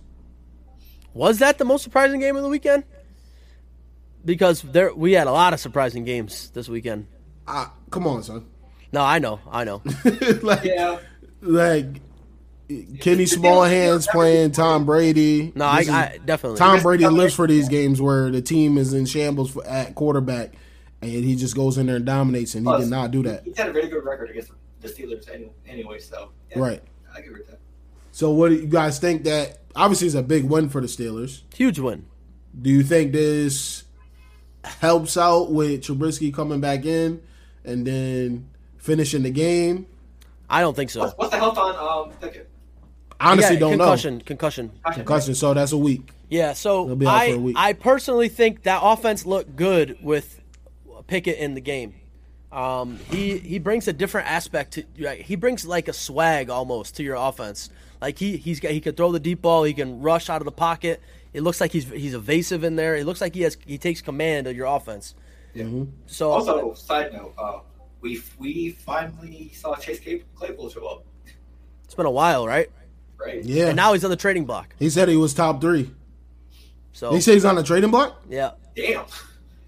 Was 1.13 1.37
that 1.39 1.59
the 1.59 1.65
most 1.65 1.83
surprising 1.83 2.19
game 2.19 2.35
of 2.35 2.41
the 2.41 2.49
weekend? 2.49 2.83
Because 4.25 4.61
there 4.63 4.93
we 4.95 5.11
had 5.13 5.27
a 5.27 5.31
lot 5.31 5.53
of 5.53 5.59
surprising 5.59 6.05
games 6.05 6.49
this 6.55 6.67
weekend. 6.67 7.05
Ah, 7.47 7.71
come 7.91 8.07
on, 8.07 8.23
son. 8.23 8.45
No, 8.91 9.01
I 9.01 9.19
know, 9.19 9.39
I 9.49 9.63
know. 9.63 9.81
like, 10.41 10.63
Yeah. 10.63 10.99
like 11.41 11.87
Kenny 12.99 13.25
Smallhands 13.25 14.07
playing 14.07 14.51
Tom 14.51 14.85
Brady. 14.85 15.51
No, 15.55 15.65
I, 15.65 15.79
is- 15.81 15.89
I 15.89 16.19
definitely. 16.25 16.57
Tom 16.59 16.81
Brady 16.81 17.07
lives 17.07 17.33
for 17.33 17.47
these 17.47 17.69
games 17.69 18.01
where 18.01 18.29
the 18.29 18.41
team 18.41 18.77
is 18.77 18.93
in 18.93 19.05
shambles 19.05 19.51
for, 19.51 19.65
at 19.65 19.95
quarterback, 19.95 20.53
and 21.01 21.11
he 21.11 21.35
just 21.35 21.55
goes 21.55 21.77
in 21.77 21.87
there 21.87 21.95
and 21.97 22.05
dominates, 22.05 22.55
and 22.55 22.65
he 22.65 22.69
Plus, 22.71 22.83
did 22.83 22.89
not 22.89 23.11
do 23.11 23.23
that. 23.23 23.43
He's 23.43 23.57
had 23.57 23.69
a 23.69 23.73
really 23.73 23.89
good 23.89 24.03
record 24.05 24.29
against 24.29 24.51
the 24.81 24.87
Steelers 24.87 25.27
anyway, 25.67 25.99
so. 25.99 26.31
Yeah, 26.49 26.59
Right. 26.59 26.83
I 27.15 27.19
agree 27.19 27.33
with 27.33 27.47
that. 27.49 27.59
So, 28.11 28.31
what 28.31 28.49
do 28.49 28.55
you 28.55 28.67
guys 28.67 28.99
think 28.99 29.23
that? 29.23 29.59
Obviously, 29.75 30.07
is 30.07 30.15
a 30.15 30.23
big 30.23 30.43
win 30.45 30.69
for 30.69 30.81
the 30.81 30.87
Steelers. 30.87 31.41
Huge 31.55 31.79
win. 31.79 32.05
Do 32.61 32.69
you 32.69 32.83
think 32.83 33.13
this 33.13 33.85
helps 34.63 35.15
out 35.17 35.51
with 35.51 35.81
Trubisky 35.81 36.33
coming 36.33 36.59
back 36.59 36.85
in 36.85 37.21
and 37.63 37.87
then 37.87 38.49
finishing 38.77 39.23
the 39.23 39.29
game? 39.29 39.85
I 40.49 40.59
don't 40.59 40.75
think 40.75 40.89
so. 40.89 41.01
What's, 41.01 41.17
what's 41.17 41.31
the 41.31 41.37
health 41.37 41.57
on 41.57 41.75
um, 42.09 42.13
Pickett? 42.19 42.49
Honestly, 43.21 43.53
Yeah, 43.55 43.59
don't 43.59 43.71
know. 43.77 43.85
concussion, 43.85 44.21
concussion. 44.21 44.71
Concussion. 44.93 45.35
So 45.35 45.53
that's 45.53 45.71
a 45.71 45.77
week. 45.77 46.11
Yeah, 46.29 46.53
so 46.53 46.87
He'll 46.87 46.95
be 46.95 47.05
out 47.05 47.25
for 47.25 47.31
a 47.31 47.33
I 47.33 47.37
week. 47.37 47.55
I 47.57 47.73
personally 47.73 48.29
think 48.29 48.63
that 48.63 48.79
offense 48.83 49.25
looked 49.25 49.55
good 49.55 49.97
with 50.01 50.41
Pickett 51.07 51.37
in 51.37 51.53
the 51.53 51.61
game. 51.61 51.95
Um, 52.51 52.97
he 53.09 53.37
he 53.37 53.59
brings 53.59 53.87
a 53.87 53.93
different 53.93 54.27
aspect 54.29 54.73
to 54.73 54.83
like, 54.99 55.21
he 55.21 55.35
brings 55.35 55.65
like 55.65 55.87
a 55.87 55.93
swag 55.93 56.49
almost 56.49 56.95
to 56.97 57.03
your 57.03 57.15
offense. 57.15 57.69
Like 58.01 58.17
he 58.17 58.37
he's 58.37 58.59
got 58.59 58.71
he 58.71 58.81
can 58.81 58.95
throw 58.95 59.11
the 59.11 59.19
deep 59.19 59.41
ball, 59.41 59.63
he 59.63 59.73
can 59.73 60.01
rush 60.01 60.29
out 60.29 60.41
of 60.41 60.45
the 60.45 60.51
pocket. 60.51 61.01
It 61.33 61.43
looks 61.43 61.61
like 61.61 61.71
he's 61.71 61.85
he's 61.89 62.13
evasive 62.13 62.63
in 62.65 62.75
there. 62.75 62.95
It 62.95 63.05
looks 63.05 63.21
like 63.21 63.35
he 63.35 63.41
has 63.43 63.57
he 63.65 63.77
takes 63.77 64.01
command 64.01 64.47
of 64.47 64.55
your 64.55 64.65
offense. 64.65 65.15
Yeah. 65.53 65.65
So 66.07 66.31
Also, 66.31 66.73
side 66.73 67.13
note, 67.13 67.33
uh, 67.37 67.59
we 68.01 68.21
we 68.37 68.71
finally 68.71 69.51
saw 69.53 69.75
Chase 69.75 69.99
Clay- 70.01 70.23
Claypool 70.35 70.69
show 70.69 70.85
up, 70.87 71.03
it's 71.85 71.93
been 71.95 72.05
a 72.05 72.11
while, 72.11 72.45
right? 72.47 72.69
Right? 73.25 73.43
Yeah. 73.43 73.67
And 73.67 73.75
now 73.75 73.93
he's 73.93 74.03
on 74.03 74.09
the 74.09 74.15
trading 74.17 74.45
block. 74.45 74.75
he 74.79 74.89
said 74.89 75.07
he 75.09 75.17
was 75.17 75.33
top 75.33 75.61
three. 75.61 75.91
So 76.93 77.13
He 77.13 77.21
said 77.21 77.33
he's 77.35 77.45
on 77.45 77.55
the 77.55 77.63
trading 77.63 77.91
block. 77.91 78.21
yeah, 78.29 78.51
Damn. 78.75 79.05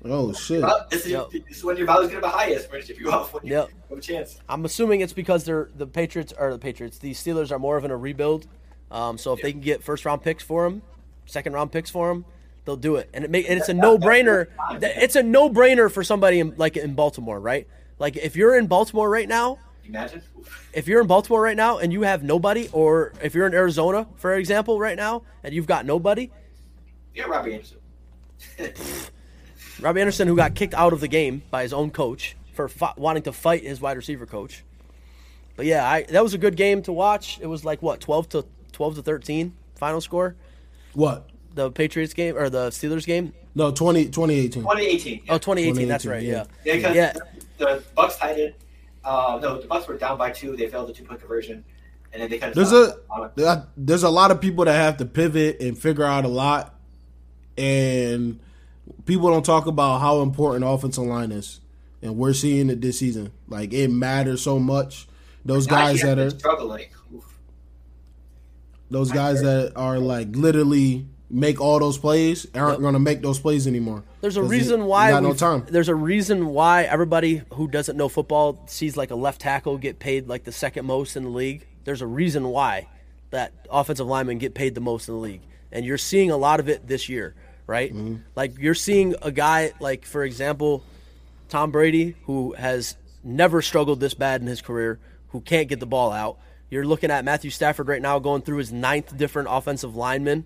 Oh 0.06 0.34
shit! 0.34 0.62
Well, 0.62 0.86
this, 0.92 1.06
is, 1.06 1.12
Yep. 1.14 1.30
this 1.48 1.58
is 1.58 1.64
when 1.64 1.78
your 1.78 1.86
value's 1.88 2.10
going 2.12 2.22
to 2.22 2.28
be 2.28 2.32
highest. 2.34 2.66
We're 2.68 2.72
going 2.74 2.82
to 2.82 2.88
ship 2.88 3.00
you 3.00 3.10
off 3.10 3.34
when 3.34 3.46
you 3.46 3.54
Yep. 3.54 3.70
have 3.90 3.98
a 3.98 4.02
chance. 4.02 4.38
I'm 4.50 4.66
assuming 4.66 5.00
it's 5.00 5.14
because 5.14 5.46
they're 5.46 5.70
the 5.78 5.88
Patriots 5.88 6.34
or 6.38 6.52
the 6.52 6.60
Patriots. 6.60 6.98
The 6.98 7.12
Steelers 7.14 7.54
are 7.54 7.60
more 7.60 7.78
of 7.78 7.86
in 7.86 7.92
a 7.92 7.96
rebuild. 7.96 8.46
Um, 8.92 9.18
so 9.18 9.32
if 9.32 9.42
they 9.42 9.54
can 9.54 9.62
get 9.62 9.82
first 9.82 10.04
round 10.04 10.22
picks 10.22 10.44
for 10.44 10.66
him, 10.66 10.82
second 11.26 11.54
round 11.54 11.72
picks 11.72 11.90
for 11.90 12.12
him, 12.12 12.26
they'll 12.66 12.76
do 12.76 12.98
it. 12.98 13.10
And 13.14 13.24
it 13.24 13.32
make 13.32 13.50
and 13.50 13.58
it's 13.58 13.70
a 13.70 13.74
no 13.74 13.98
brainer. 13.98 14.48
It's 14.82 15.16
a 15.16 15.24
no 15.24 15.50
brainer 15.50 15.90
for 15.90 16.04
somebody 16.04 16.42
in, 16.42 16.54
like 16.58 16.76
in 16.76 16.96
Baltimore, 16.96 17.40
right? 17.40 17.66
Like 17.98 18.18
if 18.18 18.36
you're 18.36 18.58
in 18.58 18.68
Baltimore 18.68 19.10
right 19.10 19.30
now, 19.30 19.58
Imagine. 19.86 20.22
If 20.74 20.88
you're 20.88 21.02
in 21.02 21.08
Baltimore 21.08 21.42
right 21.42 21.58
now 21.58 21.78
and 21.78 21.92
you 21.92 22.02
have 22.04 22.24
nobody, 22.24 22.70
or 22.72 23.14
if 23.22 23.36
you're 23.36 23.46
in 23.48 23.54
Arizona, 23.54 24.08
for 24.16 24.34
example, 24.36 24.80
right 24.80 24.96
now 24.98 25.24
and 25.44 25.54
you've 25.54 25.68
got 25.68 25.86
nobody, 25.86 26.32
Yeah, 27.14 27.26
Robbie 27.26 27.54
Anderson. 27.54 27.78
Robbie 29.82 30.02
Anderson, 30.02 30.28
who 30.28 30.36
got 30.36 30.56
kicked 30.56 30.74
out 30.74 30.94
of 30.94 31.00
the 31.02 31.08
game 31.08 31.42
by 31.52 31.64
his 31.64 31.74
own 31.74 31.92
coach 31.92 32.36
for 32.54 32.68
fi- 32.70 32.94
wanting 32.98 33.24
to 33.24 33.32
fight 33.34 33.64
his 33.64 33.82
wide 33.82 33.98
receiver 33.98 34.26
coach. 34.26 34.64
But 35.56 35.66
yeah, 35.66 35.88
I, 35.90 36.04
that 36.04 36.24
was 36.24 36.34
a 36.34 36.38
good 36.38 36.56
game 36.56 36.82
to 36.84 36.94
watch. 36.94 37.40
It 37.42 37.48
was 37.48 37.64
like 37.66 37.82
what 37.82 38.00
twelve 38.00 38.30
to 38.30 38.46
twelve 38.72 38.96
to 38.96 39.02
thirteen 39.04 39.54
final 39.76 40.02
score. 40.02 40.36
What? 40.94 41.30
The 41.54 41.70
Patriots 41.72 42.14
game 42.14 42.36
or 42.38 42.50
the 42.50 42.70
Steelers 42.70 43.06
game? 43.06 43.34
No, 43.56 43.70
20, 43.72 44.06
2018. 44.06 44.64
2018. 44.64 45.22
Oh, 45.30 45.38
2018. 45.38 45.88
That's 45.88 46.06
right. 46.08 46.24
yeah. 46.24 46.46
Yeah. 46.66 46.74
Yeah, 46.74 46.94
Yeah. 46.94 47.14
the 47.60 47.84
Bucks 47.94 48.18
tied 48.18 48.40
it. 48.40 48.56
Uh, 49.06 49.40
no, 49.42 49.60
the 49.60 49.68
Bucks 49.68 49.88
were 49.88 49.98
down 49.98 50.18
by 50.18 50.32
two. 50.32 50.56
They 50.56 50.68
failed 50.68 50.90
the 50.90 50.94
two 50.94 51.04
point 51.04 51.20
conversion, 51.20 51.64
and 52.14 52.22
then 52.22 52.30
they 52.30 52.38
kind 52.38 52.52
of. 52.52 52.56
There's 52.56 52.72
a 52.72 52.98
there- 53.36 53.68
there's 53.76 54.04
a 54.04 54.10
lot 54.10 54.32
of 54.32 54.40
people 54.42 54.66
that 54.66 54.74
have 54.74 54.98
to 54.98 55.06
pivot 55.06 55.60
and 55.62 55.78
figure 55.78 56.06
out 56.06 56.26
a 56.26 56.30
lot, 56.30 56.76
and 57.58 58.40
people 59.06 59.30
don't 59.30 59.46
talk 59.46 59.66
about 59.66 60.00
how 60.00 60.22
important 60.22 60.64
offensive 60.66 61.04
line 61.04 61.32
is, 61.32 61.60
and 62.02 62.18
we're 62.18 62.34
seeing 62.34 62.70
it 62.70 62.82
this 62.82 63.00
season. 63.00 63.32
Like 63.48 63.74
it 63.74 63.90
matters 63.90 64.42
so 64.42 64.58
much. 64.60 65.08
Those 65.46 65.68
guys 65.68 66.02
that 66.02 66.18
are 66.20 66.30
struggling. 66.30 66.86
Oof. 67.14 67.26
those 68.90 69.12
guys 69.12 69.42
that 69.42 69.74
are 69.76 69.98
like 70.00 70.30
literally 70.36 71.06
make 71.30 71.60
all 71.60 71.80
those 71.80 71.98
plays 71.98 72.46
aren't 72.54 72.74
Yep. 72.74 72.80
going 72.82 72.94
to 72.94 73.00
make 73.00 73.22
those 73.22 73.40
plays 73.40 73.66
anymore. 73.68 74.04
There's 74.24 74.38
a 74.38 74.44
reason 74.44 74.86
why 74.86 75.12
got 75.12 75.22
no 75.22 75.34
time. 75.34 75.66
There's 75.70 75.90
a 75.90 75.96
reason 75.96 76.48
why 76.48 76.84
everybody 76.84 77.42
who 77.56 77.68
doesn't 77.68 77.98
know 77.98 78.08
football 78.08 78.64
sees 78.68 78.96
like 78.96 79.12
a 79.12 79.16
left 79.16 79.42
tackle 79.42 79.78
get 79.78 80.00
paid 80.00 80.30
like 80.30 80.46
the 80.46 80.52
second 80.54 80.86
most 80.86 81.18
in 81.18 81.24
the 81.24 81.30
league. 81.30 81.68
There's 81.84 82.02
a 82.02 82.08
reason 82.08 82.48
why 82.48 82.88
that 83.32 83.52
offensive 83.70 84.08
linemen 84.08 84.38
get 84.38 84.54
paid 84.54 84.76
the 84.76 84.82
most 84.82 85.10
in 85.10 85.16
the 85.16 85.20
league, 85.20 85.42
and 85.74 85.86
you're 85.86 85.98
seeing 85.98 86.32
a 86.32 86.38
lot 86.38 86.62
of 86.62 86.70
it 86.70 86.88
this 86.88 87.10
year, 87.10 87.36
right? 87.68 87.94
Mm-hmm. 87.94 88.16
Like 88.34 88.58
you're 88.58 88.76
seeing 88.76 89.14
a 89.22 89.30
guy 89.30 89.74
like, 89.82 90.06
for 90.06 90.24
example, 90.24 90.86
Tom 91.50 91.72
Brady, 91.72 92.16
who 92.24 92.54
has 92.54 92.96
never 93.26 93.62
struggled 93.62 94.00
this 94.00 94.14
bad 94.14 94.40
in 94.40 94.48
his 94.48 94.62
career, 94.62 95.00
who 95.32 95.42
can't 95.42 95.68
get 95.68 95.82
the 95.82 95.86
ball 95.86 96.14
out. 96.14 96.38
You're 96.70 96.86
looking 96.86 97.12
at 97.12 97.26
Matthew 97.26 97.52
Stafford 97.52 97.90
right 97.90 98.02
now 98.02 98.20
going 98.20 98.42
through 98.42 98.60
his 98.60 98.72
ninth 98.72 99.18
different 99.18 99.50
offensive 99.52 99.98
linemen. 99.98 100.46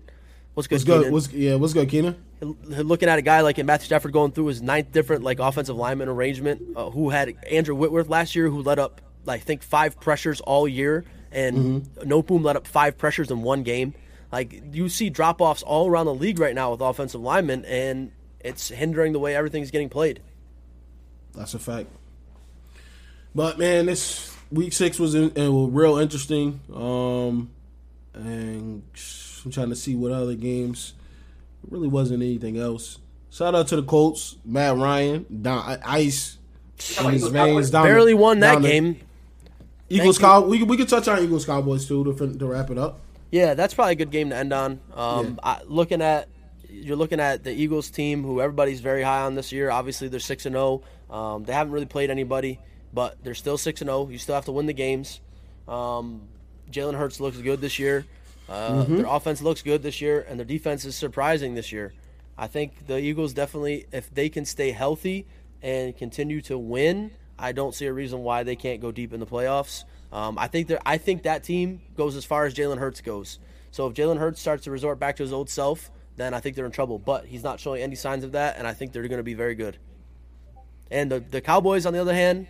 What's 0.58 0.66
good, 0.66 0.74
What's 0.74 0.84
good? 0.84 1.12
What's, 1.12 1.32
yeah, 1.32 1.54
what's 1.54 1.72
good, 1.72 1.88
Keenan? 1.88 2.16
looking 2.40 3.08
at 3.08 3.16
a 3.16 3.22
guy 3.22 3.42
like 3.42 3.64
Matthew 3.64 3.86
Stafford 3.86 4.12
going 4.12 4.32
through 4.32 4.46
his 4.46 4.60
ninth 4.60 4.90
different 4.90 5.22
like 5.22 5.38
offensive 5.38 5.76
lineman 5.76 6.08
arrangement, 6.08 6.60
uh, 6.74 6.90
who 6.90 7.10
had 7.10 7.36
Andrew 7.48 7.76
Whitworth 7.76 8.08
last 8.08 8.34
year, 8.34 8.48
who 8.48 8.60
let 8.62 8.80
up 8.80 9.00
like, 9.24 9.40
I 9.40 9.44
think 9.44 9.62
five 9.62 10.00
pressures 10.00 10.40
all 10.40 10.66
year, 10.66 11.04
and 11.30 11.84
Noteboom 11.98 12.42
let 12.42 12.56
up 12.56 12.66
five 12.66 12.98
pressures 12.98 13.30
in 13.30 13.42
one 13.42 13.62
game. 13.62 13.94
Like 14.32 14.60
you 14.72 14.88
see 14.88 15.10
drop 15.10 15.40
offs 15.40 15.62
all 15.62 15.88
around 15.88 16.06
the 16.06 16.14
league 16.14 16.40
right 16.40 16.56
now 16.56 16.72
with 16.72 16.80
offensive 16.80 17.20
linemen, 17.20 17.64
and 17.64 18.10
it's 18.40 18.68
hindering 18.68 19.12
the 19.12 19.20
way 19.20 19.36
everything's 19.36 19.70
getting 19.70 19.88
played. 19.88 20.18
That's 21.36 21.54
a 21.54 21.60
fact. 21.60 21.86
But 23.32 23.60
man, 23.60 23.86
this 23.86 24.36
week 24.50 24.72
six 24.72 24.98
was 24.98 25.14
in, 25.14 25.30
uh, 25.38 25.52
was 25.52 25.70
real 25.70 25.98
interesting. 25.98 26.58
Um, 26.74 27.50
and 28.12 28.82
I'm 29.44 29.50
trying 29.50 29.70
to 29.70 29.76
see 29.76 29.94
what 29.94 30.12
other 30.12 30.34
games. 30.34 30.94
It 31.64 31.72
really 31.72 31.88
wasn't 31.88 32.22
anything 32.22 32.58
else. 32.58 32.98
Shout 33.30 33.54
out 33.54 33.68
to 33.68 33.76
the 33.76 33.82
Colts, 33.82 34.36
Matt 34.44 34.76
Ryan, 34.76 35.26
Don, 35.42 35.78
Ice, 35.84 36.38
in 37.00 37.10
his 37.12 37.26
veins. 37.28 37.70
Down 37.70 37.84
Barely 37.84 38.12
the- 38.12 38.16
won 38.18 38.40
that 38.40 38.54
down 38.54 38.62
the- 38.62 38.68
game. 38.68 39.00
Eagles, 39.90 40.18
Thank. 40.18 40.30
Cow. 40.30 40.40
We 40.46 40.58
could- 40.58 40.68
we 40.68 40.76
could 40.76 40.88
touch 40.88 41.08
on 41.08 41.22
Eagles 41.22 41.44
Cowboys 41.46 41.86
too 41.88 42.04
to, 42.04 42.38
to 42.38 42.46
wrap 42.46 42.70
it 42.70 42.78
up. 42.78 43.00
Yeah, 43.30 43.54
that's 43.54 43.74
probably 43.74 43.92
a 43.92 43.96
good 43.96 44.10
game 44.10 44.30
to 44.30 44.36
end 44.36 44.52
on. 44.52 44.80
Um, 44.94 45.38
I, 45.42 45.60
looking 45.66 46.00
at 46.02 46.28
you're 46.70 46.96
looking 46.96 47.20
at 47.20 47.44
the 47.44 47.50
Eagles 47.52 47.90
team, 47.90 48.22
who 48.22 48.40
everybody's 48.40 48.80
very 48.80 49.02
high 49.02 49.22
on 49.22 49.34
this 49.34 49.52
year. 49.52 49.70
Obviously, 49.70 50.08
they're 50.08 50.20
six 50.20 50.46
and 50.46 50.54
zero. 50.54 50.82
Um, 51.10 51.44
they 51.44 51.52
haven't 51.52 51.72
really 51.72 51.86
played 51.86 52.10
anybody, 52.10 52.58
but 52.92 53.16
they're 53.24 53.34
still 53.34 53.58
six 53.58 53.80
and 53.80 53.88
zero. 53.88 54.08
You 54.08 54.18
still 54.18 54.34
have 54.34 54.44
to 54.46 54.52
win 54.52 54.66
the 54.66 54.72
games. 54.74 55.20
Um, 55.66 56.22
Jalen 56.70 56.94
Hurts 56.94 57.20
looks 57.20 57.38
good 57.38 57.60
this 57.60 57.78
year. 57.78 58.04
Uh, 58.48 58.84
Their 58.84 59.06
offense 59.06 59.42
looks 59.42 59.62
good 59.62 59.82
this 59.82 60.00
year, 60.00 60.24
and 60.28 60.38
their 60.38 60.46
defense 60.46 60.84
is 60.84 60.96
surprising 60.96 61.54
this 61.54 61.70
year. 61.70 61.92
I 62.36 62.46
think 62.46 62.86
the 62.86 62.98
Eagles 62.98 63.34
definitely, 63.34 63.86
if 63.92 64.12
they 64.14 64.28
can 64.28 64.44
stay 64.44 64.70
healthy 64.70 65.26
and 65.60 65.96
continue 65.96 66.40
to 66.42 66.56
win, 66.56 67.10
I 67.38 67.52
don't 67.52 67.74
see 67.74 67.86
a 67.86 67.92
reason 67.92 68.20
why 68.20 68.44
they 68.44 68.56
can't 68.56 68.80
go 68.80 68.90
deep 68.90 69.12
in 69.12 69.20
the 69.20 69.26
playoffs. 69.26 69.84
Um, 70.12 70.38
I 70.38 70.48
think 70.48 70.72
I 70.86 70.96
think 70.98 71.24
that 71.24 71.44
team 71.44 71.82
goes 71.96 72.16
as 72.16 72.24
far 72.24 72.46
as 72.46 72.54
Jalen 72.54 72.78
Hurts 72.78 73.00
goes. 73.00 73.38
So 73.70 73.86
if 73.86 73.94
Jalen 73.94 74.18
Hurts 74.18 74.40
starts 74.40 74.64
to 74.64 74.70
resort 74.70 74.98
back 74.98 75.16
to 75.16 75.22
his 75.22 75.32
old 75.32 75.50
self, 75.50 75.90
then 76.16 76.32
I 76.32 76.40
think 76.40 76.56
they're 76.56 76.64
in 76.64 76.72
trouble. 76.72 76.98
But 76.98 77.26
he's 77.26 77.42
not 77.42 77.60
showing 77.60 77.82
any 77.82 77.96
signs 77.96 78.24
of 78.24 78.32
that, 78.32 78.56
and 78.56 78.66
I 78.66 78.72
think 78.72 78.92
they're 78.92 79.06
going 79.06 79.18
to 79.18 79.24
be 79.24 79.34
very 79.34 79.54
good. 79.54 79.76
And 80.90 81.12
the 81.12 81.20
the 81.20 81.40
Cowboys, 81.40 81.84
on 81.84 81.92
the 81.92 82.00
other 82.00 82.14
hand, 82.14 82.46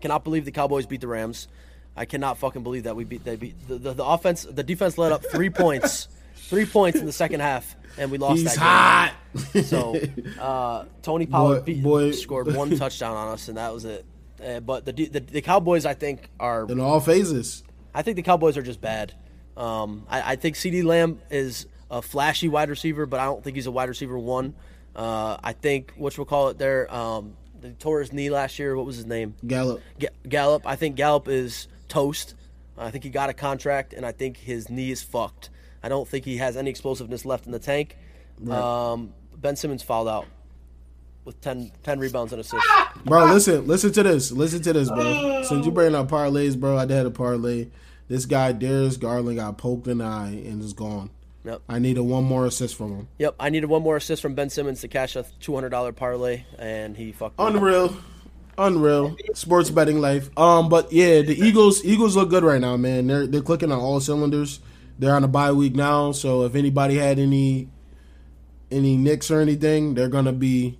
cannot 0.00 0.22
believe 0.22 0.44
the 0.44 0.52
Cowboys 0.52 0.86
beat 0.86 1.00
the 1.00 1.08
Rams. 1.08 1.48
I 1.96 2.04
cannot 2.04 2.38
fucking 2.38 2.62
believe 2.62 2.84
that 2.84 2.94
we 2.96 3.04
beat 3.04 3.24
they 3.24 3.36
beat 3.36 3.54
the, 3.68 3.76
the, 3.78 3.92
the 3.94 4.04
offense. 4.04 4.42
The 4.42 4.62
defense 4.62 4.98
let 4.98 5.12
up 5.12 5.24
three 5.24 5.50
points, 5.50 6.08
three 6.34 6.66
points 6.66 6.98
in 6.98 7.06
the 7.06 7.12
second 7.12 7.40
half, 7.40 7.74
and 7.98 8.10
we 8.10 8.18
lost 8.18 8.40
He's 8.40 8.54
that 8.56 9.12
game. 9.34 9.44
hot. 9.44 9.64
So 9.64 9.98
uh, 10.40 10.84
Tony 11.02 11.26
Pollard 11.26 11.60
Boy- 11.60 11.64
beat, 11.64 11.82
boy. 11.82 12.10
scored 12.12 12.54
one 12.54 12.76
touchdown 12.76 13.16
on 13.16 13.28
us, 13.28 13.48
and 13.48 13.56
that 13.56 13.72
was 13.72 13.84
it. 13.84 14.04
Uh, 14.44 14.60
but 14.60 14.84
the, 14.84 14.92
the 14.92 15.20
the 15.20 15.40
Cowboys, 15.40 15.86
I 15.86 15.94
think, 15.94 16.28
are 16.38 16.66
in 16.70 16.78
all 16.80 17.00
phases. 17.00 17.62
I 17.94 18.02
think 18.02 18.16
the 18.16 18.22
Cowboys 18.22 18.56
are 18.58 18.62
just 18.62 18.80
bad. 18.82 19.14
Um, 19.56 20.04
I, 20.10 20.32
I 20.32 20.36
think 20.36 20.56
CeeDee 20.56 20.84
Lamb 20.84 21.20
is 21.30 21.66
a 21.90 22.02
flashy 22.02 22.48
wide 22.48 22.68
receiver, 22.68 23.06
but 23.06 23.20
I 23.20 23.24
don't 23.24 23.42
think 23.42 23.56
he's 23.56 23.66
a 23.66 23.70
wide 23.70 23.88
receiver 23.88 24.18
one. 24.18 24.54
Uh, 24.94 25.38
I 25.42 25.54
think 25.54 25.94
what 25.96 26.18
we'll 26.18 26.26
call 26.26 26.48
it 26.48 26.58
there. 26.58 26.92
Um, 26.94 27.36
he 27.62 27.70
tore 27.70 28.00
his 28.00 28.12
knee 28.12 28.28
last 28.28 28.58
year. 28.58 28.76
What 28.76 28.84
was 28.84 28.96
his 28.96 29.06
name? 29.06 29.34
Gallup. 29.46 29.80
Ga- 29.98 30.08
Gallup. 30.28 30.66
I 30.66 30.76
think 30.76 30.96
Gallup 30.96 31.28
is 31.28 31.68
toast. 31.88 32.34
I 32.78 32.90
think 32.90 33.04
he 33.04 33.10
got 33.10 33.30
a 33.30 33.32
contract, 33.32 33.94
and 33.94 34.04
I 34.04 34.12
think 34.12 34.36
his 34.36 34.68
knee 34.68 34.90
is 34.90 35.02
fucked. 35.02 35.50
I 35.82 35.88
don't 35.88 36.06
think 36.06 36.24
he 36.24 36.36
has 36.38 36.56
any 36.56 36.68
explosiveness 36.68 37.24
left 37.24 37.46
in 37.46 37.52
the 37.52 37.58
tank. 37.58 37.96
Um, 38.50 39.14
ben 39.34 39.56
Simmons 39.56 39.82
fouled 39.82 40.08
out 40.08 40.26
with 41.24 41.40
10, 41.40 41.72
10 41.82 41.98
rebounds 41.98 42.32
and 42.32 42.40
assists. 42.40 42.68
Bro, 43.04 43.26
listen, 43.26 43.66
listen 43.66 43.92
to 43.92 44.02
this. 44.02 44.30
Listen 44.30 44.62
to 44.62 44.72
this, 44.72 44.88
bro. 44.88 45.42
Since 45.42 45.66
you 45.66 45.72
bring 45.72 45.94
up 45.94 46.08
parlays, 46.08 46.58
bro, 46.58 46.76
I 46.76 46.80
had 46.82 47.06
a 47.06 47.10
parlay. 47.10 47.68
This 48.08 48.26
guy, 48.26 48.52
Darius 48.52 48.96
Garland, 48.96 49.36
got 49.36 49.58
poked 49.58 49.88
in 49.88 49.98
the 49.98 50.04
eye 50.04 50.42
and 50.46 50.62
is 50.62 50.72
gone. 50.72 51.10
Yep. 51.44 51.62
I 51.68 51.78
needed 51.78 52.00
one 52.00 52.24
more 52.24 52.46
assist 52.46 52.74
from 52.76 52.96
him. 52.96 53.08
Yep. 53.18 53.36
I 53.38 53.50
needed 53.50 53.66
one 53.68 53.82
more 53.82 53.96
assist 53.96 54.20
from 54.20 54.34
Ben 54.34 54.50
Simmons 54.50 54.80
to 54.80 54.88
cash 54.88 55.14
a 55.14 55.24
two 55.40 55.54
hundred 55.54 55.68
dollar 55.70 55.92
parlay, 55.92 56.44
and 56.58 56.96
he 56.96 57.12
fucked. 57.12 57.36
Unreal. 57.38 57.96
Unreal. 58.58 59.16
Sports 59.34 59.70
betting 59.70 60.00
life. 60.00 60.30
Um, 60.38 60.68
but 60.68 60.92
yeah, 60.92 61.22
the 61.22 61.38
Eagles 61.38 61.84
Eagles 61.84 62.16
look 62.16 62.30
good 62.30 62.42
right 62.42 62.60
now, 62.60 62.76
man. 62.76 63.06
They're 63.06 63.26
they're 63.26 63.42
clicking 63.42 63.70
on 63.70 63.78
all 63.78 64.00
cylinders. 64.00 64.60
They're 64.98 65.14
on 65.14 65.24
a 65.24 65.28
bye 65.28 65.52
week 65.52 65.74
now, 65.74 66.12
so 66.12 66.44
if 66.44 66.54
anybody 66.54 66.96
had 66.96 67.18
any 67.18 67.68
any 68.70 68.96
nicks 68.96 69.30
or 69.30 69.40
anything, 69.40 69.94
they're 69.94 70.08
gonna 70.08 70.32
be 70.32 70.78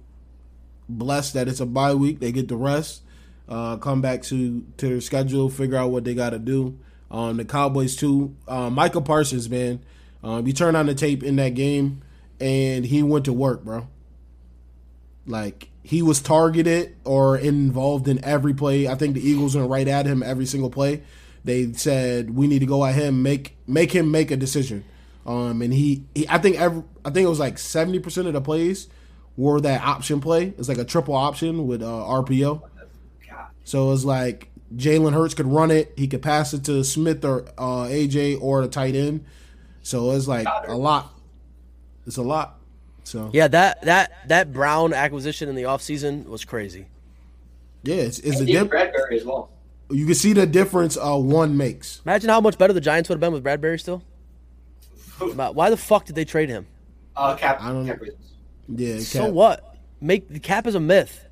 blessed 0.89 1.35
that 1.35 1.49
it's 1.49 1.61
a 1.61 1.66
bye 1.66 1.95
week. 1.95 2.20
They 2.20 2.33
get 2.33 2.49
the 2.49 2.57
rest, 2.57 3.03
uh, 3.49 3.77
come 3.77 4.01
back 4.01 4.22
to 4.24 4.64
to 4.79 4.89
their 4.89 5.01
schedule, 5.01 5.51
figure 5.51 5.77
out 5.77 5.91
what 5.91 6.05
they 6.05 6.14
got 6.14 6.31
to 6.31 6.39
do. 6.39 6.79
Um, 7.11 7.37
the 7.37 7.45
Cowboys 7.45 7.95
too. 7.95 8.35
Uh, 8.49 8.70
Micah 8.70 9.01
Parsons, 9.01 9.49
man, 9.49 9.81
um, 10.24 10.47
you 10.47 10.53
turn 10.53 10.74
on 10.77 10.87
the 10.87 10.95
tape 10.95 11.22
in 11.22 11.37
that 11.37 11.51
game, 11.51 12.03
and 12.41 12.85
he 12.85 13.03
went 13.03 13.27
to 13.27 13.33
work, 13.33 13.64
bro. 13.64 13.87
Like 15.27 15.68
he 15.87 16.03
was 16.03 16.20
targeted 16.20 16.97
or 17.05 17.39
involved 17.39 18.09
in 18.09 18.22
every 18.24 18.53
play. 18.53 18.89
I 18.89 18.97
think 18.97 19.14
the 19.14 19.20
Eagles 19.20 19.55
went 19.55 19.70
right 19.70 19.87
at 19.87 20.05
him 20.05 20.20
every 20.20 20.45
single 20.45 20.68
play. 20.68 21.05
They 21.45 21.72
said 21.74 22.30
we 22.30 22.49
need 22.49 22.59
to 22.59 22.66
go 22.66 22.84
at 22.84 22.97
him, 22.97 23.22
make 23.22 23.57
make 23.68 23.93
him 23.93 24.11
make 24.11 24.32
a 24.32 24.37
decision. 24.37 24.84
Um, 25.24 25.62
and 25.62 25.72
he, 25.72 26.03
he 26.12 26.28
I 26.28 26.39
think 26.39 26.57
every, 26.57 26.82
I 27.05 27.11
think 27.11 27.24
it 27.24 27.28
was 27.28 27.39
like 27.39 27.57
seventy 27.57 28.01
percent 28.01 28.26
of 28.26 28.32
the 28.32 28.41
plays 28.41 28.89
were 29.37 29.61
that 29.61 29.80
option 29.82 30.20
play. 30.20 30.55
It's 30.59 30.68
like 30.68 30.78
a 30.78 30.84
triple 30.84 31.14
option 31.14 31.68
with 31.68 31.82
uh, 31.82 31.87
RPO. 31.87 32.62
So 33.62 33.93
it's 33.93 34.05
like 34.05 34.51
Jalen 34.74 35.12
Hurts 35.12 35.34
could 35.34 35.47
run 35.47 35.70
it, 35.70 35.93
he 35.97 36.09
could 36.09 36.22
pass 36.22 36.53
it 36.53 36.64
to 36.64 36.82
Smith 36.82 37.24
or 37.24 37.43
uh, 37.57 37.87
AJ 37.87 38.43
or 38.43 38.61
the 38.62 38.68
tight 38.68 38.97
end. 38.97 39.24
So 39.82 40.11
it's 40.11 40.26
like 40.26 40.49
a 40.66 40.74
lot. 40.74 41.14
It's 42.09 42.16
a 42.16 42.22
lot. 42.22 42.55
So 43.07 43.30
Yeah, 43.32 43.46
that 43.48 43.82
that 43.82 44.28
that 44.28 44.52
Brown 44.52 44.92
acquisition 44.92 45.48
in 45.48 45.54
the 45.54 45.62
offseason 45.62 46.26
was 46.26 46.44
crazy. 46.44 46.86
yeah, 47.84 47.94
it's, 47.96 48.18
it's 48.18 48.40
a 48.40 48.42
Steve 48.42 48.48
dip. 48.62 48.68
Bradbury 48.70 49.20
as 49.20 49.24
well. 49.24 49.50
You 49.90 50.04
can 50.07 50.16
see 50.16 50.32
the 50.32 50.44
difference 50.46 50.96
uh, 50.96 51.16
one 51.16 51.57
makes. 51.57 52.02
Imagine 52.04 52.30
how 52.30 52.40
much 52.40 52.59
better 52.59 52.72
the 52.72 52.80
Giants 52.80 53.09
would 53.09 53.14
have 53.14 53.20
been 53.20 53.32
with 53.32 53.44
Bradbury 53.44 53.78
still. 53.78 54.02
Why 55.36 55.70
the 55.70 55.76
fuck 55.76 56.04
did 56.04 56.16
they 56.16 56.24
trade 56.24 56.48
him? 56.48 56.66
Uh, 57.14 57.36
cap, 57.36 57.59
I 57.62 57.68
don't- 57.72 57.86
cap 57.86 58.00
reasons. 58.00 58.32
Yeah, 58.68 58.98
So 58.98 59.26
Cap. 59.26 59.30
what? 59.30 59.76
Make 60.00 60.28
the 60.28 60.40
cap 60.40 60.66
is 60.66 60.74
a 60.74 60.80
myth. 60.80 61.24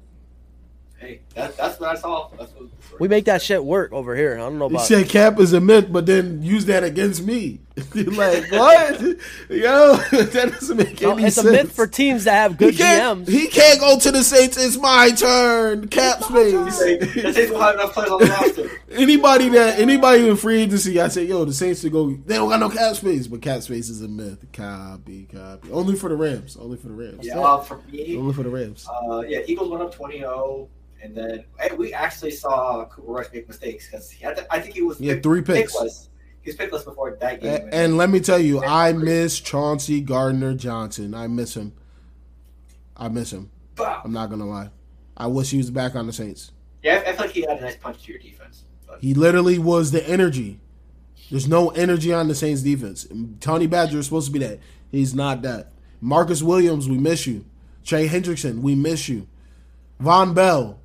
Hey, 0.96 1.20
that, 1.34 1.56
that's 1.56 1.80
what 1.80 1.90
I 1.90 2.00
saw. 2.00 2.30
That's 2.38 2.52
what, 2.52 2.68
We 3.00 3.08
make 3.08 3.24
that 3.26 3.42
shit 3.42 3.64
work 3.64 3.92
over 3.92 4.14
here. 4.14 4.34
I 4.34 4.38
don't 4.38 4.58
know 4.58 4.68
He 4.68 4.74
about. 4.76 4.86
said 4.86 5.08
Cap 5.08 5.40
is 5.40 5.52
a 5.52 5.60
myth, 5.60 5.86
but 5.90 6.06
then 6.06 6.42
use 6.42 6.64
that 6.66 6.84
against 6.84 7.24
me. 7.24 7.60
like 7.94 8.52
what? 8.52 9.00
Yo, 9.00 9.96
that 10.12 10.50
doesn't 10.52 10.76
make 10.76 11.00
No, 11.00 11.10
any 11.12 11.24
it's 11.24 11.34
sense. 11.34 11.48
a 11.48 11.50
myth 11.50 11.72
for 11.72 11.88
teams 11.88 12.22
that 12.24 12.34
have 12.34 12.56
good 12.56 12.76
can't, 12.76 13.26
GMs. 13.26 13.28
he 13.28 13.48
can't 13.48 13.80
go 13.80 13.98
to 13.98 14.12
the 14.12 14.22
Saints. 14.22 14.56
It's 14.56 14.76
my 14.78 15.10
turn. 15.10 15.88
Cap 15.88 16.20
The 16.20 16.70
space. 16.70 17.34
Saints 17.34 17.50
will 17.50 17.60
have 17.60 17.74
enough 17.74 17.92
players 17.92 18.10
on 18.12 18.20
the 18.20 18.26
roster. 18.26 18.70
Anybody 18.92 19.48
that 19.50 19.80
anybody 19.80 20.28
in 20.28 20.36
free 20.36 20.62
agency, 20.62 21.00
I 21.00 21.08
say, 21.08 21.24
yo, 21.24 21.44
the 21.44 21.52
Saints 21.52 21.80
to 21.80 21.90
go. 21.90 22.10
They 22.10 22.36
don't 22.36 22.48
got 22.48 22.60
no 22.60 22.70
cap 22.70 22.94
space, 22.94 23.26
but 23.26 23.42
cap 23.42 23.62
space 23.62 23.88
is 23.88 24.02
a 24.02 24.08
myth. 24.08 24.44
Copy, 24.52 25.24
copy. 25.24 25.72
Only 25.72 25.96
for 25.96 26.08
the 26.08 26.16
Rams. 26.16 26.56
Only 26.56 26.76
for 26.76 26.86
the 26.86 26.94
Rams. 26.94 27.26
Yeah, 27.26 27.40
um, 27.40 27.64
for 27.64 27.78
me, 27.90 28.16
Only 28.16 28.34
for 28.34 28.44
the 28.44 28.50
Rams. 28.50 28.86
uh, 28.88 29.20
yeah, 29.26 29.40
Eagles 29.48 29.68
went 29.68 29.82
up 29.82 29.92
20-0, 29.92 30.68
and 31.04 31.14
then 31.14 31.44
we 31.76 31.92
actually 31.92 32.30
saw 32.30 32.84
Cooper 32.86 33.12
Rush 33.12 33.26
make 33.32 33.46
mistakes 33.46 33.86
because 33.90 34.10
he 34.10 34.24
had. 34.24 34.36
To, 34.38 34.46
I 34.52 34.58
think 34.60 34.74
he 34.74 34.82
was 34.82 34.98
He 34.98 35.08
had 35.08 35.22
three 35.22 35.42
picks. 35.42 35.72
pickless. 35.76 36.08
He 36.42 36.50
was 36.50 36.56
pickless 36.56 36.84
before 36.84 37.16
that 37.20 37.40
game. 37.40 37.68
A- 37.70 37.74
And 37.74 37.96
let 37.96 38.10
me 38.10 38.20
tell 38.20 38.38
you, 38.38 38.62
I 38.64 38.92
miss 38.92 39.38
Chauncey 39.40 40.00
Gardner 40.00 40.54
Johnson. 40.54 41.14
I 41.14 41.26
miss 41.26 41.54
him. 41.56 41.72
I 42.96 43.08
miss 43.08 43.32
him. 43.32 43.50
I'm 43.78 44.12
not 44.12 44.30
gonna 44.30 44.46
lie. 44.48 44.70
I 45.16 45.26
wish 45.26 45.50
he 45.50 45.58
was 45.58 45.70
back 45.70 45.94
on 45.94 46.06
the 46.06 46.12
Saints. 46.12 46.52
Yeah, 46.82 47.02
I, 47.06 47.10
I 47.10 47.12
feel 47.12 47.26
like 47.26 47.30
he 47.30 47.40
had 47.42 47.58
a 47.58 47.60
nice 47.60 47.76
punch 47.76 48.02
to 48.04 48.12
your 48.12 48.20
defense. 48.20 48.64
But 48.86 49.00
He 49.00 49.14
literally 49.14 49.58
was 49.58 49.90
the 49.90 50.06
energy. 50.08 50.60
There's 51.30 51.48
no 51.48 51.70
energy 51.70 52.12
on 52.12 52.28
the 52.28 52.34
Saints 52.34 52.62
defense. 52.62 53.06
Honey 53.44 53.66
Badger 53.66 53.98
is 53.98 54.04
supposed 54.06 54.26
to 54.26 54.32
be 54.32 54.38
that. 54.40 54.60
He's 54.92 55.14
not 55.14 55.42
that. 55.42 55.72
Marcus 56.00 56.42
Williams, 56.42 56.88
we 56.88 56.98
miss 56.98 57.26
you. 57.26 57.44
Trey 57.84 58.06
Hendrickson, 58.08 58.60
we 58.60 58.74
miss 58.74 59.08
you. 59.08 59.26
Vonn 60.00 60.34
Bell, 60.34 60.78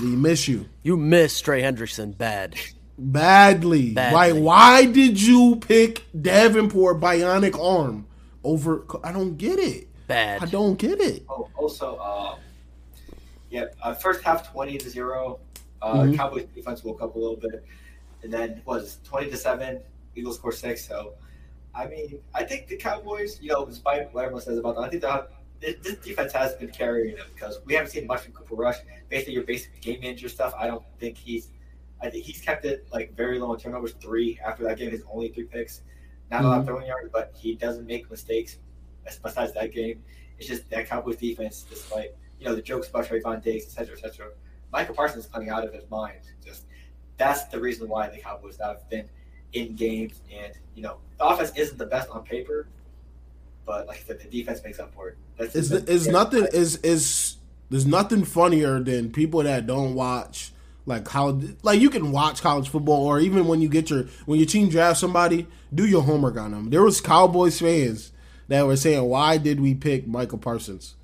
we 0.00 0.08
miss 0.16 0.48
you. 0.48 0.66
You 0.82 0.96
miss 0.96 1.40
Trey 1.40 1.62
Hendrickson 1.62 2.16
bad. 2.16 2.54
Badly. 2.98 3.90
Badly. 3.92 4.14
Like, 4.32 4.42
why 4.42 4.86
did 4.86 5.20
you 5.20 5.56
pick 5.56 6.04
Davenport 6.20 7.00
bionic 7.00 7.58
arm 7.58 8.06
over? 8.44 8.84
I 9.02 9.12
don't 9.12 9.36
get 9.36 9.58
it. 9.58 9.88
Bad. 10.06 10.42
I 10.42 10.46
don't 10.46 10.76
get 10.78 11.00
it. 11.00 11.24
oh, 11.28 11.48
also, 11.56 11.96
uh, 11.96 12.36
yeah, 13.50 13.66
uh, 13.82 13.94
first 13.94 14.22
half 14.22 14.50
20 14.52 14.78
to 14.78 14.90
zero. 14.90 15.38
Uh, 15.80 16.02
Mhm. 16.04 16.16
Cowboys 16.16 16.44
defense 16.54 16.84
woke 16.84 17.02
up 17.02 17.14
a 17.14 17.18
little 17.18 17.36
bit, 17.36 17.64
and 18.22 18.32
then 18.32 18.62
was 18.64 18.98
20 19.04 19.30
to 19.30 19.36
seven. 19.36 19.80
Eagles 20.14 20.36
score 20.36 20.52
six. 20.52 20.86
So, 20.86 21.14
I 21.74 21.86
mean, 21.86 22.18
I 22.34 22.44
think 22.44 22.68
the 22.68 22.76
Cowboys, 22.76 23.40
you 23.40 23.50
know, 23.50 23.64
despite 23.64 24.12
what 24.14 24.24
everyone 24.24 24.42
says 24.42 24.58
about 24.58 24.74
them, 24.76 24.84
I 24.84 24.88
think 24.90 25.02
that 25.02 25.30
this, 25.62 25.76
this 25.82 25.94
defense 25.96 26.32
has 26.32 26.54
been 26.54 26.70
carrying 26.70 27.16
them 27.16 27.26
because 27.34 27.60
we 27.64 27.74
haven't 27.74 27.90
seen 27.90 28.06
much 28.06 28.22
from 28.22 28.32
Cooper 28.32 28.56
Rush. 28.56 28.76
Basically, 29.08 29.34
your 29.34 29.44
basic 29.44 29.80
game 29.80 30.00
manager 30.00 30.28
stuff. 30.28 30.52
I 30.58 30.66
don't 30.66 30.84
think 30.98 31.16
he's. 31.16 31.48
I 32.02 32.10
think 32.10 32.24
he's 32.24 32.40
kept 32.40 32.64
it 32.64 32.86
like 32.92 33.16
very 33.16 33.38
low 33.38 33.54
in 33.54 33.60
turnovers. 33.60 33.92
Three 33.92 34.38
after 34.44 34.64
that 34.64 34.76
game, 34.76 34.90
his 34.90 35.04
only 35.10 35.28
three 35.28 35.44
picks. 35.44 35.82
Not 36.30 36.44
a 36.44 36.48
lot 36.48 36.52
of 36.52 36.58
mm-hmm. 36.58 36.68
throwing 36.68 36.86
yards, 36.86 37.10
but 37.12 37.32
he 37.36 37.54
doesn't 37.54 37.86
make 37.86 38.10
mistakes. 38.10 38.58
Besides 39.22 39.52
that 39.54 39.72
game, 39.72 40.02
it's 40.38 40.48
just 40.48 40.68
that 40.70 40.88
Cowboys 40.88 41.16
defense, 41.16 41.64
despite 41.68 42.14
you 42.40 42.46
know 42.46 42.54
the 42.54 42.62
jokes 42.62 42.88
about 42.88 43.06
Trevon 43.06 43.42
Diggs, 43.42 43.64
etc., 43.66 43.94
etc. 43.96 44.30
Micah 44.72 44.92
Parsons 44.92 45.24
is 45.24 45.30
playing 45.30 45.50
out 45.50 45.64
of 45.64 45.72
his 45.72 45.88
mind. 45.90 46.20
Just 46.44 46.64
that's 47.16 47.44
the 47.44 47.60
reason 47.60 47.88
why 47.88 48.08
the 48.08 48.18
Cowboys 48.18 48.58
have 48.60 48.88
been 48.90 49.08
in 49.52 49.76
games, 49.76 50.22
and 50.32 50.52
you 50.74 50.82
know 50.82 50.98
the 51.18 51.24
offense 51.24 51.52
isn't 51.56 51.78
the 51.78 51.86
best 51.86 52.10
on 52.10 52.24
paper, 52.24 52.68
but 53.64 53.86
like 53.86 53.98
I 53.98 54.06
said, 54.06 54.20
the 54.20 54.28
defense 54.28 54.62
makes 54.64 54.78
up 54.78 54.92
for 54.94 55.08
it. 55.10 55.18
That's 55.38 55.54
It's 55.54 55.68
that's- 55.68 55.88
it's 55.88 56.06
yeah, 56.06 56.12
nothing. 56.12 56.46
Is 56.52 56.76
is 56.76 57.36
there's 57.70 57.86
nothing 57.86 58.24
funnier 58.24 58.80
than 58.80 59.10
people 59.12 59.42
that 59.42 59.66
don't 59.66 59.94
watch 59.94 60.52
like 60.84 61.06
how 61.08 61.40
Like 61.62 61.80
you 61.80 61.90
can 61.90 62.10
watch 62.12 62.42
college 62.42 62.68
football, 62.68 63.06
or 63.06 63.20
even 63.20 63.46
when 63.46 63.60
you 63.60 63.68
get 63.68 63.88
your 63.90 64.04
when 64.26 64.38
your 64.38 64.46
team 64.46 64.68
drafts 64.68 65.00
somebody, 65.00 65.46
do 65.74 65.86
your 65.86 66.02
homework 66.02 66.36
on 66.36 66.50
them. 66.50 66.70
There 66.70 66.82
was 66.82 67.00
Cowboys 67.00 67.60
fans 67.60 68.10
that 68.48 68.66
were 68.66 68.76
saying, 68.76 69.02
"Why 69.04 69.36
did 69.38 69.60
we 69.60 69.74
pick 69.74 70.06
Micah 70.08 70.36
Parsons?" 70.36 70.96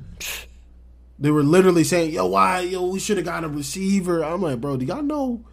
They 1.19 1.31
were 1.31 1.43
literally 1.43 1.85
saying, 1.85 2.13
"Yo, 2.13 2.27
why? 2.27 2.61
Yo, 2.61 2.87
we 2.89 2.99
should 2.99 3.17
have 3.17 3.27
got 3.27 3.45
a 3.45 3.49
receiver." 3.49 4.25
I'm 4.25 4.43
like, 4.43 4.61
bro, 4.61 4.77
do 4.77 4.85
y'all 4.85 5.03
know 5.03 5.45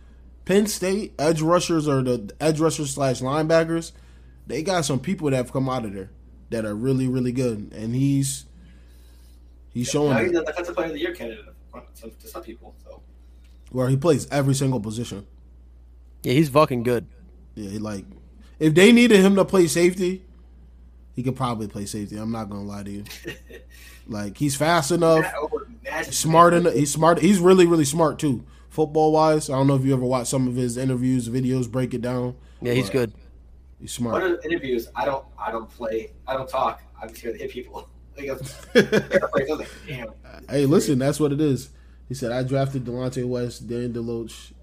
Penn 0.45 0.67
State 0.67 1.13
edge 1.17 1.41
rushers 1.41 1.87
or 1.87 2.01
the 2.03 2.31
edge 2.39 2.59
rushers 2.59 2.91
slash 2.91 3.21
linebackers? 3.21 3.91
They 4.47 4.61
got 4.63 4.85
some 4.85 4.99
people 4.99 5.29
that 5.29 5.37
have 5.37 5.51
come 5.53 5.69
out 5.69 5.85
of 5.85 5.93
there 5.93 6.11
that 6.49 6.65
are 6.65 6.75
really, 6.75 7.07
really 7.07 7.31
good, 7.31 7.71
and 7.75 7.95
he's 7.95 8.45
he's 9.69 9.87
showing 9.87 10.11
now 10.11 10.19
it 10.19 10.23
he's 10.25 10.31
the 10.33 10.43
defensive 10.43 10.75
player 10.75 10.87
of 10.87 10.93
the 10.93 10.99
year 10.99 11.13
candidate 11.13 11.45
to 12.01 12.09
to 12.09 12.27
some 12.27 12.43
people. 12.43 12.75
So 12.83 13.01
where 13.71 13.89
he 13.89 13.97
plays 13.97 14.27
every 14.31 14.53
single 14.55 14.79
position. 14.79 15.25
Yeah, 16.23 16.33
he's 16.33 16.49
fucking 16.49 16.83
good. 16.83 17.07
Yeah, 17.55 17.69
he 17.71 17.77
like 17.79 18.05
if 18.59 18.73
they 18.73 18.91
needed 18.91 19.19
him 19.19 19.35
to 19.35 19.45
play 19.45 19.67
safety, 19.67 20.23
he 21.13 21.23
could 21.23 21.35
probably 21.35 21.67
play 21.67 21.85
safety. 21.85 22.17
I'm 22.17 22.31
not 22.31 22.49
gonna 22.49 22.63
lie 22.63 22.83
to 22.83 22.91
you. 22.91 23.03
Like 24.07 24.37
he's 24.37 24.55
fast 24.55 24.91
enough, 24.91 25.21
Matt 25.21 25.33
Over- 25.35 25.67
Magic- 25.83 26.13
smart 26.13 26.53
enough. 26.53 26.73
He's 26.75 26.91
smart. 26.93 27.17
He's 27.19 27.39
really, 27.39 27.65
really 27.65 27.85
smart 27.85 28.19
too. 28.19 28.45
Football 28.69 29.11
wise, 29.13 29.49
I 29.49 29.53
don't 29.53 29.65
know 29.65 29.73
if 29.75 29.83
you 29.83 29.93
ever 29.93 30.05
watched 30.05 30.27
some 30.27 30.47
of 30.47 30.55
his 30.55 30.77
interviews, 30.77 31.27
videos, 31.27 31.67
break 31.71 31.95
it 31.95 32.01
down. 32.01 32.35
Yeah, 32.61 32.73
he's 32.73 32.91
good. 32.91 33.13
He's 33.79 33.99
One 33.99 34.11
smart. 34.21 34.23
of 34.31 34.41
the 34.41 34.49
interviews, 34.49 34.87
I 34.95 35.05
don't, 35.05 35.25
I 35.37 35.51
don't 35.51 35.69
play, 35.69 36.11
I 36.27 36.33
don't 36.33 36.47
talk. 36.49 36.81
I'm 37.01 37.09
just 37.09 37.21
here 37.21 37.31
to 37.33 37.37
hit 37.37 37.51
people. 37.51 37.87
Like, 38.17 38.29
like, 39.49 39.69
damn. 39.85 40.07
hey, 40.49 40.65
listen, 40.65 40.97
that's 40.97 41.19
what 41.19 41.33
it 41.33 41.41
is. 41.41 41.69
He 42.07 42.13
said 42.13 42.31
I 42.31 42.43
drafted 42.43 42.85
Delonte 42.85 43.27
West, 43.27 43.67
Dan 43.67 43.91
Deloach. 43.91 44.53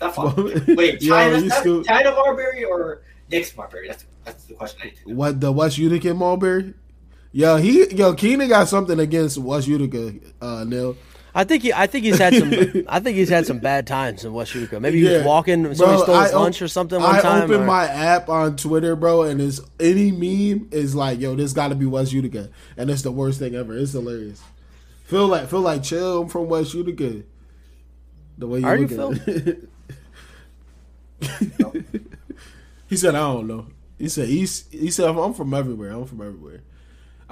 Wait, 0.76 1.02
Yo, 1.02 1.08
China, 1.14 1.38
you 1.38 1.50
still- 1.50 1.82
China 1.84 2.12
Marbury 2.12 2.64
or 2.64 3.02
Knicks 3.28 3.56
Marbury? 3.56 3.88
That's 3.88 4.04
that's 4.24 4.44
the 4.44 4.54
question 4.54 4.80
I 4.82 4.84
need 4.86 4.96
to 4.98 5.08
know. 5.08 5.14
What 5.16 5.40
the 5.40 5.50
West 5.52 5.78
Utica 5.78 6.14
Mulberry? 6.14 6.74
Yo, 7.32 7.56
he 7.56 7.92
yo 7.94 8.14
Keenan 8.14 8.48
got 8.48 8.68
something 8.68 9.00
against 9.00 9.38
West 9.38 9.66
Utica, 9.66 10.14
uh, 10.40 10.64
Neil. 10.64 10.96
I 11.34 11.44
think 11.44 11.62
he, 11.62 11.72
I 11.72 11.86
think 11.86 12.04
he's 12.04 12.18
had 12.18 12.34
some. 12.34 12.52
I 12.88 13.00
think 13.00 13.16
he's 13.16 13.30
had 13.30 13.46
some 13.46 13.58
bad 13.58 13.86
times 13.86 14.24
in 14.24 14.32
West 14.34 14.54
Utica. 14.54 14.78
Maybe 14.80 14.98
he 14.98 15.04
was 15.04 15.12
Yeah. 15.14 15.24
walking, 15.26 15.62
somebody 15.74 15.96
Bro, 15.96 16.02
stole 16.04 16.20
his 16.20 16.32
I 16.32 16.36
lunch 16.36 16.60
or 16.60 16.68
something 16.68 17.00
one 17.00 17.14
I 17.16 17.20
time. 17.22 17.42
opened 17.44 17.62
or- 17.62 17.66
my 17.66 17.86
app 17.86 18.28
on 18.28 18.56
Twitter, 18.56 18.94
bro, 18.96 19.22
and 19.22 19.40
it's 19.40 19.60
any 19.80 20.12
meme 20.12 20.68
is 20.72 20.94
like, 20.94 21.18
yo, 21.20 21.34
this 21.34 21.52
got 21.54 21.68
to 21.68 21.74
be 21.74 21.86
West 21.86 22.12
Utica, 22.12 22.50
and 22.76 22.90
it's 22.90 23.00
the 23.02 23.12
worst 23.12 23.38
thing 23.38 23.54
ever. 23.54 23.76
It's 23.76 23.92
hilarious. 23.92 24.42
Feel 25.04 25.26
like 25.28 25.48
feel 25.48 25.60
like 25.62 25.82
chill. 25.82 26.22
I'm 26.22 26.28
from 26.28 26.48
West 26.48 26.74
Utica. 26.74 27.22
The 28.38 28.46
way 28.46 28.60
you 28.60 28.66
Are 28.66 28.76
you, 28.76 28.86
look 28.88 29.16
at 29.28 29.28
it. 29.28 29.68
he 32.88 32.96
said, 32.96 33.14
I 33.14 33.18
don't 33.20 33.46
know. 33.46 33.66
He 33.98 34.08
said 34.08 34.28
he's 34.28 34.66
he 34.70 34.90
said 34.90 35.08
I'm 35.08 35.32
from 35.34 35.54
everywhere. 35.54 35.92
I'm 35.92 36.06
from 36.06 36.20
everywhere. 36.20 36.62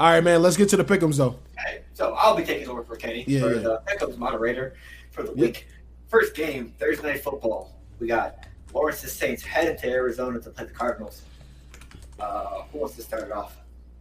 All 0.00 0.06
right, 0.10 0.24
man. 0.24 0.40
Let's 0.40 0.56
get 0.56 0.70
to 0.70 0.78
the 0.78 0.84
pickums 0.84 1.18
though. 1.18 1.36
Okay, 1.58 1.82
so 1.92 2.14
I'll 2.18 2.34
be 2.34 2.42
taking 2.42 2.66
over 2.70 2.82
for 2.82 2.96
Kenny 2.96 3.22
Yeah, 3.28 3.40
for 3.40 3.52
yeah. 3.54 3.60
the 3.60 3.82
Pickums 3.86 4.16
moderator 4.16 4.74
for 5.10 5.22
the 5.22 5.34
Yeah. 5.34 5.42
week. 5.42 5.66
First 6.08 6.34
game, 6.34 6.72
Thursday 6.78 7.06
night 7.12 7.22
football. 7.22 7.76
We 7.98 8.06
got 8.06 8.46
Lawrence's 8.72 9.12
Saints 9.12 9.42
heading 9.42 9.76
to 9.76 9.86
Arizona 9.90 10.40
to 10.40 10.48
play 10.48 10.64
the 10.64 10.72
Cardinals. 10.72 11.20
Uh, 12.18 12.62
who 12.72 12.78
wants 12.78 12.96
to 12.96 13.02
start 13.02 13.24
it 13.24 13.32
off? 13.32 13.58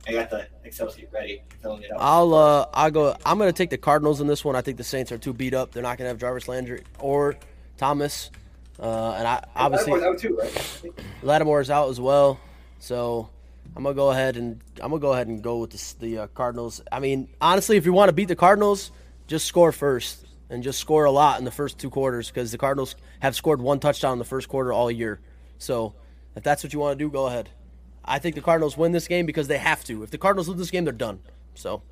I 0.07 0.13
got 0.13 0.29
the 0.29 0.47
Excel 0.63 0.89
sheet 0.89 1.09
ready, 1.11 1.41
filling 1.61 1.83
it 1.83 1.91
out. 1.91 1.97
I'll 1.99 2.33
uh 2.33 2.65
I'll 2.73 2.91
go 2.91 3.17
I'm 3.25 3.37
gonna 3.37 3.51
take 3.51 3.69
the 3.69 3.77
Cardinals 3.77 4.21
in 4.21 4.27
this 4.27 4.45
one. 4.45 4.55
I 4.55 4.61
think 4.61 4.77
the 4.77 4.85
Saints 4.85 5.11
are 5.11 5.17
too 5.17 5.33
beat 5.33 5.53
up. 5.53 5.73
They're 5.73 5.83
not 5.83 5.97
gonna 5.97 6.07
have 6.07 6.17
Jarvis 6.17 6.47
Landry 6.47 6.83
or 6.99 7.35
Thomas. 7.77 8.31
Uh, 8.79 9.15
and 9.17 9.27
I 9.27 9.43
obviously 9.53 9.99
That 9.99 10.09
was 10.11 10.15
out 10.15 10.19
too, 10.21 10.37
right? 10.37 10.93
Lattimore's 11.23 11.69
out 11.69 11.89
as 11.89 11.99
well. 11.99 12.39
So 12.79 13.29
I'm 13.75 13.83
gonna 13.83 13.95
go 13.95 14.11
ahead 14.11 14.35
and 14.37 14.61
I'm 14.81 14.89
gonna 14.89 14.99
go 14.99 15.13
ahead 15.13 15.27
and 15.27 15.41
go 15.41 15.59
with 15.59 15.71
the, 15.71 16.05
the 16.05 16.17
uh, 16.23 16.27
Cardinals. 16.27 16.81
I 16.91 16.99
mean, 16.99 17.29
honestly, 17.39 17.77
if 17.77 17.85
you 17.85 17.93
want 17.93 18.09
to 18.09 18.13
beat 18.13 18.27
the 18.27 18.35
Cardinals, 18.35 18.91
just 19.27 19.45
score 19.45 19.71
first 19.71 20.25
and 20.49 20.63
just 20.63 20.79
score 20.79 21.05
a 21.05 21.11
lot 21.11 21.39
in 21.39 21.45
the 21.45 21.51
first 21.51 21.77
two 21.77 21.89
quarters 21.89 22.27
because 22.29 22.51
the 22.51 22.57
Cardinals 22.57 22.95
have 23.19 23.35
scored 23.35 23.61
one 23.61 23.79
touchdown 23.79 24.13
in 24.13 24.19
the 24.19 24.25
first 24.25 24.49
quarter 24.49 24.73
all 24.73 24.89
year. 24.91 25.19
So 25.59 25.93
if 26.35 26.43
that's 26.43 26.63
what 26.63 26.73
you 26.73 26.79
want 26.79 26.97
to 26.97 27.03
do, 27.05 27.09
go 27.09 27.27
ahead. 27.27 27.49
I 28.03 28.19
think 28.19 28.35
the 28.35 28.41
Cardinals 28.41 28.75
win 28.75 28.91
this 28.91 29.07
game 29.07 29.25
because 29.25 29.47
they 29.47 29.57
have 29.59 29.83
to. 29.85 30.03
If 30.03 30.09
the 30.11 30.17
Cardinals 30.17 30.49
lose 30.49 30.57
this 30.57 30.71
game, 30.71 30.83
they're 30.83 30.93
done. 30.93 31.19
So 31.53 31.83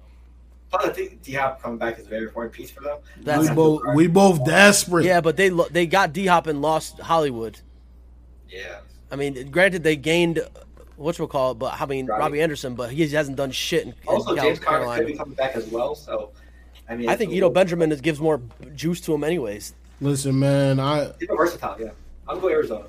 Plus, 0.70 0.86
I 0.86 0.90
think 0.90 1.22
D 1.22 1.34
Hop 1.34 1.62
coming 1.62 1.78
back 1.78 1.98
is 2.00 2.06
a 2.08 2.10
very 2.10 2.24
important 2.24 2.54
piece 2.54 2.72
for 2.72 2.82
them. 2.82 2.98
That's- 3.22 3.48
We 3.50 3.56
both 3.56 3.82
we 3.96 4.08
both 4.08 4.44
desperate. 4.44 5.06
yeah, 5.06 5.22
but 5.22 5.38
they 5.38 5.50
they 5.72 5.86
got 5.86 6.12
D 6.12 6.26
Hop 6.26 6.48
and 6.48 6.62
lost 6.62 7.00
Hollywood. 7.00 7.60
Yeah. 8.50 8.80
I 9.10 9.16
mean, 9.16 9.50
granted 9.52 9.84
they 9.84 9.96
gained 9.96 10.42
what 10.98 11.18
we'll 11.20 11.28
call 11.28 11.52
it, 11.52 11.56
but 11.60 11.80
I 11.80 11.86
mean 11.86 12.08
Robbie. 12.08 12.22
Robbie, 12.22 12.42
Anderson, 12.42 12.76
but 12.76 12.90
he 12.92 13.08
hasn't 13.08 13.38
done 13.38 13.52
shit 13.52 13.84
in, 13.84 13.90
in 13.90 13.96
Also, 14.08 14.36
Cal- 14.36 14.44
James 14.46 14.60
Conner 14.60 14.96
could 14.98 15.08
be 15.08 15.14
coming 15.14 15.36
back 15.36 15.56
as 15.56 15.66
well. 15.68 15.96
So, 15.96 16.32
I 16.90 16.96
mean, 16.96 17.08
I 17.10 17.16
think 17.16 17.32
you 17.32 17.40
know 17.40 17.48
little- 17.48 17.54
Benjamin 17.54 17.92
is, 17.92 18.02
gives 18.02 18.20
more 18.20 18.42
juice 18.76 19.00
to 19.02 19.14
him, 19.14 19.24
anyways. 19.24 19.74
Listen, 20.02 20.38
man. 20.40 20.80
I 20.80 21.12
He's 21.20 21.30
versatile. 21.36 21.78
Yeah, 21.80 21.92
I'll 22.28 22.40
go 22.40 22.50
Arizona. 22.50 22.86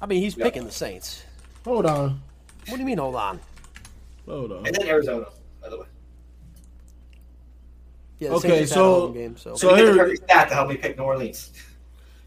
I 0.00 0.06
mean, 0.06 0.22
he's 0.22 0.36
Yeah. 0.36 0.44
picking 0.44 0.64
the 0.64 0.70
Saints. 0.72 1.24
hold 1.64 1.86
on. 1.86 2.20
What 2.68 2.74
do 2.76 2.80
you 2.80 2.86
mean? 2.86 2.98
Hold 2.98 3.14
on. 3.16 3.40
Hold 4.26 4.52
on. 4.52 4.66
And 4.66 4.74
then 4.74 4.86
Arizona, 4.88 5.26
by 5.62 5.68
the 5.68 5.78
way. 5.78 5.86
Yeah, 8.18 8.28
the 8.30 8.34
Okay, 8.36 8.48
Saints 8.48 8.60
just 8.70 8.74
had 8.74 8.80
a 8.80 8.84
so- 8.84 9.08
game, 9.08 9.36
so, 9.36 9.50
so- 9.54 9.68
So 9.68 9.74
I 9.74 9.78
here- 9.78 9.92
the 9.92 9.98
perfect 9.98 10.22
stat 10.24 10.48
to 10.48 10.54
help 10.54 10.68
me 10.68 10.76
pick 10.76 10.96
New 10.98 11.04
Orleans. 11.04 11.52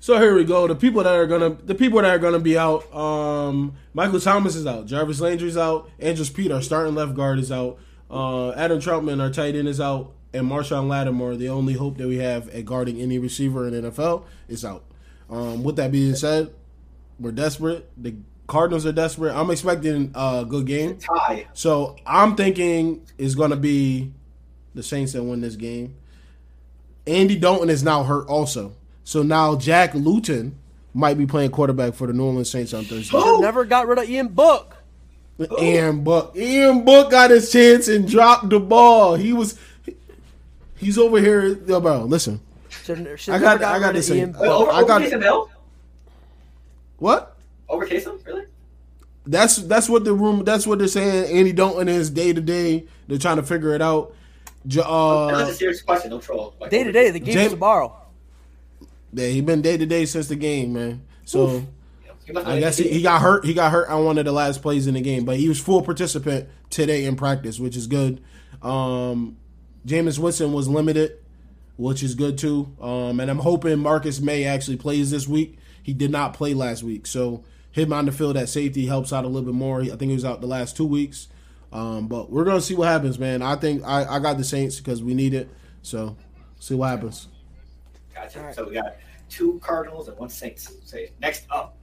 So 0.01 0.17
here 0.17 0.33
we 0.33 0.45
go. 0.45 0.67
The 0.67 0.75
people 0.75 1.03
that 1.03 1.13
are 1.13 1.27
gonna 1.27 1.49
the 1.49 1.75
people 1.75 2.01
that 2.01 2.09
are 2.09 2.19
gonna 2.19 2.39
be 2.39 2.57
out. 2.57 2.93
Um, 2.95 3.73
Michael 3.93 4.19
Thomas 4.19 4.55
is 4.55 4.65
out. 4.65 4.85
Jarvis 4.85 5.19
Landry's 5.19 5.57
out. 5.57 5.89
Andrus 5.99 6.29
Peat, 6.29 6.51
our 6.51 6.61
starting 6.61 6.95
left 6.95 7.15
guard, 7.15 7.39
is 7.39 7.51
out. 7.51 7.77
Uh, 8.09 8.51
Adam 8.51 8.79
Trautman, 8.79 9.21
our 9.21 9.29
tight 9.29 9.55
end, 9.55 9.67
is 9.67 9.81
out. 9.81 10.13
And 10.33 10.49
Marshon 10.49 10.87
Lattimore, 10.87 11.35
the 11.35 11.49
only 11.49 11.73
hope 11.73 11.97
that 11.97 12.07
we 12.07 12.17
have 12.17 12.49
at 12.49 12.63
guarding 12.63 13.01
any 13.01 13.17
receiver 13.19 13.67
in 13.67 13.73
NFL, 13.73 14.23
is 14.47 14.63
out. 14.63 14.83
Um, 15.29 15.63
with 15.63 15.75
that 15.77 15.91
being 15.91 16.15
said, 16.15 16.53
we're 17.19 17.31
desperate. 17.31 17.89
The 17.97 18.15
Cardinals 18.47 18.85
are 18.85 18.91
desperate. 18.91 19.33
I'm 19.33 19.49
expecting 19.51 20.11
a 20.15 20.45
good 20.47 20.65
game. 20.65 20.97
Tie. 20.97 21.47
So 21.53 21.95
I'm 22.05 22.35
thinking 22.35 23.05
it's 23.17 23.35
going 23.35 23.51
to 23.51 23.55
be 23.55 24.11
the 24.75 24.83
Saints 24.83 25.13
that 25.13 25.23
win 25.23 25.41
this 25.41 25.55
game. 25.55 25.95
Andy 27.05 27.37
Dalton 27.37 27.69
is 27.69 27.83
now 27.83 28.03
hurt 28.03 28.27
also. 28.27 28.75
So 29.09 29.23
now 29.23 29.55
Jack 29.55 29.95
Luton 29.95 30.55
might 30.93 31.17
be 31.17 31.25
playing 31.25 31.49
quarterback 31.49 31.95
for 31.95 32.05
the 32.05 32.13
New 32.13 32.25
Orleans 32.25 32.47
Saints 32.51 32.75
on 32.75 32.83
Thursday. 32.85 33.09
Should've 33.19 33.41
Never 33.41 33.65
got 33.65 33.87
rid 33.87 33.97
of 33.97 34.07
Ian 34.07 34.27
Book. 34.27 34.77
Ian 35.59 36.03
Book. 36.03 36.33
Ian 36.35 36.85
Book 36.85 37.09
got 37.09 37.31
his 37.31 37.51
chance 37.51 37.87
and 37.87 38.07
dropped 38.07 38.51
the 38.51 38.59
ball. 38.59 39.15
He 39.15 39.33
was. 39.33 39.57
He's 40.77 40.99
over 40.99 41.19
here. 41.19 41.57
Yo, 41.65 41.79
bro, 41.81 42.03
listen. 42.03 42.39
Should've- 42.83 43.19
should've 43.19 43.41
I 43.41 43.43
got- 43.43 43.59
got 43.59 43.75
I 43.75 43.79
got 43.79 43.95
rid 43.95 44.03
the 44.03 44.21
of 44.21 44.39
Wait, 44.39 44.47
over, 44.47 44.71
I 44.71 44.83
got- 44.83 45.01
Taysom 45.01 45.23
Hill? 45.23 45.49
What? 46.99 47.35
Over 47.67 47.87
Taysom? 47.87 48.23
Really? 48.27 48.43
That's 49.25 49.55
that's 49.55 49.89
what 49.89 50.05
the 50.05 50.13
room. 50.13 50.43
That's 50.43 50.67
what 50.67 50.77
they're 50.77 50.87
saying. 50.87 51.35
Andy 51.35 51.51
Dalton 51.51 51.87
is 51.89 52.11
day 52.11 52.31
to 52.31 52.41
day. 52.41 52.85
They're 53.07 53.17
trying 53.17 53.37
to 53.37 53.43
figure 53.43 53.73
it 53.73 53.81
out. 53.81 54.13
J- 54.67 54.81
That's 54.81 54.87
Uh, 54.87 55.47
a 55.49 55.53
serious 55.55 55.81
question. 55.81 56.11
No 56.11 56.19
troll. 56.19 56.53
Day 56.69 56.83
to 56.83 56.91
day, 56.91 57.09
the 57.09 57.17
game's 57.19 57.33
James- 57.33 57.51
tomorrow. 57.53 57.95
Yeah, 59.13 59.27
he 59.27 59.41
been 59.41 59.61
day 59.61 59.77
to 59.77 59.85
day 59.85 60.05
since 60.05 60.27
the 60.27 60.35
game, 60.35 60.73
man. 60.73 61.01
So. 61.25 61.59
He 61.59 61.65
I 62.35 62.59
guess 62.59 62.77
he, 62.77 62.87
he 62.87 63.01
got 63.01 63.23
hurt. 63.23 63.43
He 63.43 63.55
got 63.55 63.71
hurt 63.71 63.89
on 63.89 64.05
one 64.05 64.19
of 64.19 64.25
the 64.25 64.31
last 64.31 64.61
plays 64.61 64.85
in 64.85 64.93
the 64.93 65.01
game, 65.01 65.25
but 65.25 65.37
he 65.37 65.49
was 65.49 65.59
full 65.59 65.81
participant 65.81 66.47
today 66.69 67.05
in 67.05 67.15
practice, 67.15 67.59
which 67.59 67.75
is 67.75 67.87
good. 67.87 68.21
Um, 68.61 69.37
Jameis 69.85 70.19
Winston 70.19 70.53
was 70.53 70.67
limited, 70.67 71.17
which 71.77 72.03
is 72.03 72.13
good 72.13 72.37
too. 72.37 72.71
Um, 72.79 73.19
and 73.19 73.31
I'm 73.31 73.39
hoping 73.39 73.79
Marcus 73.79 74.19
Maye 74.21 74.45
actually 74.45 74.77
plays 74.77 75.09
this 75.09 75.27
week. 75.27 75.57
He 75.81 75.93
did 75.93 76.11
not 76.11 76.35
play 76.35 76.53
last 76.53 76.83
week, 76.83 77.07
so 77.07 77.43
him 77.71 77.93
on 77.93 78.05
the 78.05 78.11
field 78.11 78.37
at 78.37 78.49
safety 78.49 78.85
helps 78.85 79.11
out 79.11 79.25
a 79.25 79.27
little 79.27 79.51
bit 79.51 79.55
more. 79.55 79.81
I 79.81 79.87
think 79.87 80.01
he 80.03 80.13
was 80.13 80.25
out 80.25 80.41
the 80.41 80.47
last 80.47 80.77
two 80.77 80.85
weeks. 80.85 81.29
Um, 81.71 82.07
but 82.07 82.31
we're 82.31 82.45
gonna 82.45 82.61
see 82.61 82.75
what 82.75 82.87
happens, 82.87 83.19
man. 83.19 83.41
I 83.41 83.55
think 83.55 83.83
I, 83.85 84.05
I 84.05 84.19
got 84.19 84.37
the 84.37 84.43
Saints 84.43 84.77
because 84.77 85.03
we 85.03 85.13
need 85.13 85.33
it. 85.33 85.49
So 85.81 86.15
see 86.59 86.75
what 86.75 86.89
happens. 86.89 87.27
Gotcha. 88.13 88.53
So 88.53 88.67
we 88.67 88.73
got 88.73 88.97
two 89.29 89.59
Cardinals 89.63 90.07
and 90.07 90.17
one 90.17 90.29
Saints. 90.29 90.71
So 90.85 90.97
next 91.21 91.45
up, 91.49 91.77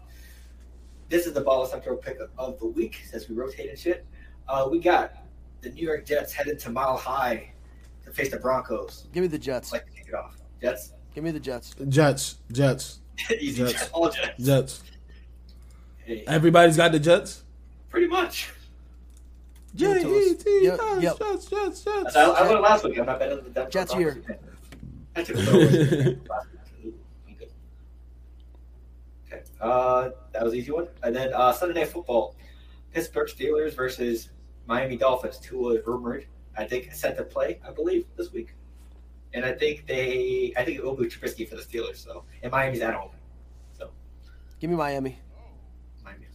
this 1.08 1.26
is 1.26 1.32
the 1.32 1.40
ball 1.40 1.64
sector 1.66 1.94
pick 1.94 2.18
of 2.38 2.58
the 2.58 2.66
week 2.66 3.02
as 3.12 3.28
we 3.28 3.34
rotate 3.36 3.70
and 3.70 3.78
shit. 3.78 4.04
Uh, 4.48 4.68
we 4.70 4.80
got 4.80 5.14
the 5.60 5.70
New 5.70 5.84
York 5.86 6.04
Jets 6.04 6.32
headed 6.32 6.58
to 6.60 6.70
Mile 6.70 6.96
High 6.96 7.52
to 8.04 8.10
face 8.10 8.30
the 8.30 8.38
Broncos. 8.38 9.06
Give 9.12 9.22
me 9.22 9.28
the 9.28 9.38
Jets. 9.38 9.72
Let's 9.72 9.84
like 9.84 9.92
to 9.94 9.98
kick 9.98 10.08
it 10.08 10.14
off. 10.14 10.36
Jets, 10.60 10.92
Give 11.14 11.24
me 11.24 11.30
the 11.30 11.40
Jets. 11.40 11.74
Jets, 11.88 12.36
Jets, 12.52 13.00
easy 13.40 13.62
Jets. 13.62 13.72
Jets, 13.72 13.88
all 13.92 14.10
Jets. 14.10 14.42
Jets. 14.44 14.82
Hey, 16.04 16.24
Everybody's 16.26 16.76
got 16.76 16.92
the 16.92 17.00
Jets. 17.00 17.42
pretty 17.90 18.06
much. 18.06 18.52
Give 19.74 19.90
it 19.90 19.94
J 19.96 20.02
to 20.04 20.08
E 20.14 20.30
us. 20.30 20.42
T 20.42 20.60
Yep, 20.64 20.80
S, 20.80 21.02
yep. 21.02 21.18
Jets, 21.18 21.46
Jets, 21.46 21.84
Jets. 21.84 22.16
I, 22.16 22.22
I 22.24 22.48
learned 22.48 22.62
last 22.62 22.84
week. 22.84 22.98
I'm 22.98 23.06
not 23.06 23.18
betting 23.18 23.36
the 23.44 23.50
Denver 23.50 23.70
Jets 23.70 23.92
Broncos 23.92 24.14
here. 24.14 24.22
again. 24.24 24.38
I 25.16 25.22
took 25.22 25.36
a 25.36 25.38
little 25.38 25.60
last 26.28 26.46
good. 27.38 27.48
Okay, 29.26 29.42
uh, 29.60 30.10
that 30.32 30.42
was 30.44 30.52
an 30.52 30.58
easy 30.58 30.70
one. 30.72 30.88
And 31.02 31.14
then 31.16 31.32
uh, 31.34 31.52
Sunday 31.52 31.80
Night 31.80 31.88
Football, 31.88 32.36
Pittsburgh 32.92 33.28
Steelers 33.28 33.74
versus 33.74 34.30
Miami 34.66 34.96
Dolphins. 34.96 35.38
Tua 35.38 35.74
is 35.76 35.86
rumored, 35.86 36.26
I 36.56 36.64
think, 36.64 36.92
set 36.92 37.16
to 37.16 37.24
play. 37.24 37.60
I 37.66 37.70
believe 37.72 38.04
this 38.16 38.32
week, 38.32 38.54
and 39.32 39.44
I 39.44 39.52
think 39.52 39.86
they, 39.86 40.52
I 40.56 40.64
think 40.64 40.78
it 40.78 40.84
will 40.84 40.94
be 40.96 41.04
Trubisky 41.06 41.48
for 41.48 41.56
the 41.56 41.62
Steelers. 41.62 41.96
So, 41.96 42.24
and 42.42 42.52
Miami's 42.52 42.80
at 42.82 42.94
home. 42.94 43.10
So, 43.78 43.90
Give 44.60 44.70
me 44.70 44.76
Miami. 44.76 45.18
Miami. 46.04 46.26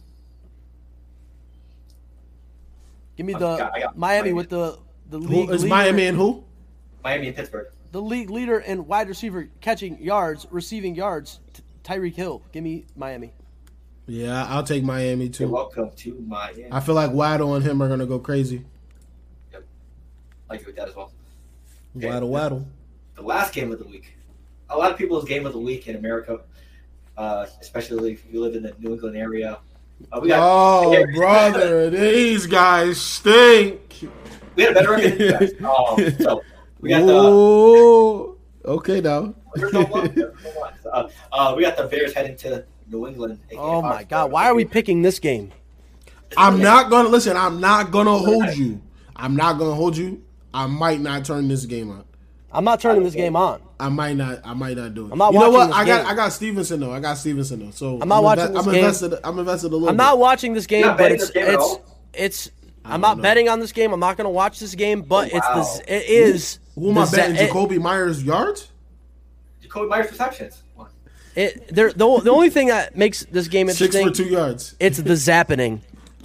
Give 3.16 3.26
me 3.26 3.34
I 3.34 3.38
the 3.38 3.56
got- 3.56 3.74
I 3.76 3.80
got 3.80 3.96
Miami 3.98 4.20
Miami. 4.20 4.32
with 4.32 4.48
the 4.48 4.78
the 5.08 5.18
league. 5.18 5.48
Who 5.48 5.54
is 5.54 5.62
leader, 5.62 5.74
Miami 5.74 6.06
and 6.06 6.16
who? 6.16 6.44
Miami 7.04 7.28
and 7.28 7.36
Pittsburgh. 7.36 7.68
The 7.92 8.00
league 8.02 8.30
leader 8.30 8.58
in 8.58 8.86
wide 8.86 9.08
receiver 9.08 9.48
catching 9.60 10.00
yards, 10.02 10.46
receiving 10.50 10.94
yards. 10.94 11.40
T- 11.52 11.62
Tyreek 11.84 12.14
Hill. 12.14 12.42
Give 12.52 12.62
me 12.64 12.84
Miami. 12.96 13.32
Yeah, 14.06 14.46
I'll 14.48 14.62
take 14.64 14.82
Miami 14.84 15.24
You're 15.24 15.32
too. 15.32 15.48
welcome 15.48 15.90
to 15.96 16.24
Miami. 16.26 16.66
I 16.72 16.80
feel 16.80 16.94
like 16.94 17.12
Waddle 17.12 17.54
and 17.54 17.64
him 17.64 17.82
are 17.82 17.88
gonna 17.88 18.06
go 18.06 18.18
crazy. 18.18 18.64
Yep, 19.52 19.64
I 20.50 20.54
agree 20.56 20.66
with 20.66 20.76
that 20.76 20.88
as 20.88 20.96
well. 20.96 21.12
Okay. 21.96 22.08
Waddle, 22.08 22.28
Waddle. 22.30 22.66
the 23.14 23.22
last 23.22 23.52
game 23.54 23.70
of 23.72 23.78
the 23.78 23.84
week. 23.86 24.16
A 24.70 24.76
lot 24.76 24.90
of 24.90 24.96
people's 24.98 25.24
game 25.26 25.44
of 25.46 25.52
the 25.52 25.58
week 25.58 25.86
in 25.88 25.96
America, 25.96 26.40
uh, 27.16 27.46
especially 27.60 28.12
if 28.12 28.24
you 28.32 28.40
live 28.40 28.54
in 28.56 28.62
the 28.62 28.74
New 28.78 28.92
England 28.94 29.16
area. 29.16 29.58
Uh, 30.10 30.18
we 30.20 30.28
got 30.28 30.40
Oh, 30.42 31.04
brother, 31.14 31.90
these 31.90 32.46
guys 32.46 33.00
stink. 33.00 34.00
we 34.56 34.62
had 34.64 34.72
a 34.72 34.74
better 34.74 34.90
record 34.92 35.12
than 35.12 35.20
you 35.20 35.32
guys. 35.32 35.52
Um, 35.60 36.18
so 36.24 36.42
we 36.82 36.88
got 36.90 37.06
the 37.06 38.34
Okay, 38.64 39.00
now. 39.00 39.34
there's 39.54 39.72
no 39.72 39.82
one, 39.84 40.14
there's 40.14 40.34
no 40.44 40.50
one. 40.60 40.72
Uh, 40.92 41.08
uh, 41.32 41.54
we 41.56 41.62
got 41.62 41.76
the 41.76 41.84
Bears 41.84 42.12
heading 42.12 42.36
to 42.38 42.64
New 42.90 43.06
England. 43.08 43.38
Oh 43.56 43.80
my 43.82 44.04
Foxborough. 44.04 44.08
God! 44.08 44.30
Why 44.32 44.46
are 44.48 44.54
we 44.54 44.64
picking 44.64 45.02
this 45.02 45.18
game? 45.18 45.52
I'm 46.36 46.60
not 46.60 46.90
gonna 46.90 47.08
listen. 47.08 47.36
I'm 47.36 47.60
not 47.60 47.90
gonna 47.90 48.16
hold 48.16 48.54
you. 48.56 48.80
I'm 49.16 49.34
not 49.36 49.58
gonna 49.58 49.74
hold 49.74 49.96
you. 49.96 50.22
I 50.54 50.66
might 50.66 51.00
not 51.00 51.24
turn 51.24 51.48
this 51.48 51.64
game 51.66 51.90
on. 51.90 52.04
I'm 52.54 52.64
not 52.64 52.80
turning 52.80 53.02
this 53.02 53.14
game 53.14 53.34
on. 53.34 53.62
I 53.80 53.88
might 53.88 54.16
not. 54.16 54.40
I 54.44 54.52
might 54.54 54.76
not 54.76 54.92
do 54.94 55.06
it. 55.06 55.12
I'm 55.12 55.18
not 55.18 55.32
you 55.32 55.38
know 55.40 55.50
watching 55.50 55.58
what? 55.58 55.66
this 55.68 55.76
I 55.76 55.84
got. 55.86 56.02
game. 56.02 56.06
I 56.12 56.14
got 56.14 56.28
Stevenson 56.32 56.80
though. 56.80 56.92
I 56.92 57.00
got 57.00 57.14
Stevenson 57.18 57.60
though. 57.64 57.70
So 57.70 57.98
I'm 58.00 58.08
not 58.08 58.22
watching 58.22 58.44
inve- 58.46 58.52
this 58.54 58.66
I'm 58.66 58.72
game. 58.72 58.84
invested. 58.84 59.14
I'm 59.24 59.38
invested 59.38 59.66
a 59.68 59.70
little. 59.70 59.88
I'm 59.88 59.94
bit. 59.96 60.02
not 60.02 60.18
watching 60.18 60.52
this 60.52 60.66
game, 60.66 60.96
but 60.96 61.10
it's 61.12 61.30
game 61.30 61.46
at 61.48 61.54
it's 61.54 61.78
it's. 62.14 62.50
I 62.84 62.94
I'm 62.94 63.00
don't 63.00 63.16
know. 63.18 63.22
betting 63.22 63.48
on 63.48 63.60
this 63.60 63.72
game. 63.72 63.92
I'm 63.92 64.00
not 64.00 64.16
going 64.16 64.24
to 64.26 64.30
watch 64.30 64.58
this 64.58 64.74
game, 64.74 65.02
but 65.02 65.30
Oh, 65.32 65.36
it's 65.36 65.46
wow. 65.48 65.62
the 65.86 65.94
it 65.96 66.08
is 66.10 66.58
Who 66.74 66.90
am 66.90 66.98
I 66.98 67.00
the 67.02 67.06
za- 67.06 67.16
betting? 67.16 67.36
it- 67.36 67.50
Jakobi 67.50 67.80
Meyers 67.80 68.22
yards. 68.22 68.68
Jakobi 69.64 69.88
Meyers 69.88 70.10
receptions. 70.10 70.62
One. 70.74 70.88
It, 71.34 71.68
the, 71.74 71.92
the 71.96 72.30
only 72.30 72.50
thing 72.50 72.68
that 72.68 72.96
makes 72.96 73.24
this 73.26 73.48
game 73.48 73.68
interesting 73.68 73.86
Six 73.92 73.94
interesting, 73.96 74.24
for 74.26 74.30
two 74.30 74.34
yards. 74.34 74.74
it's 74.80 74.98
the 74.98 75.14
zapping. 75.14 75.80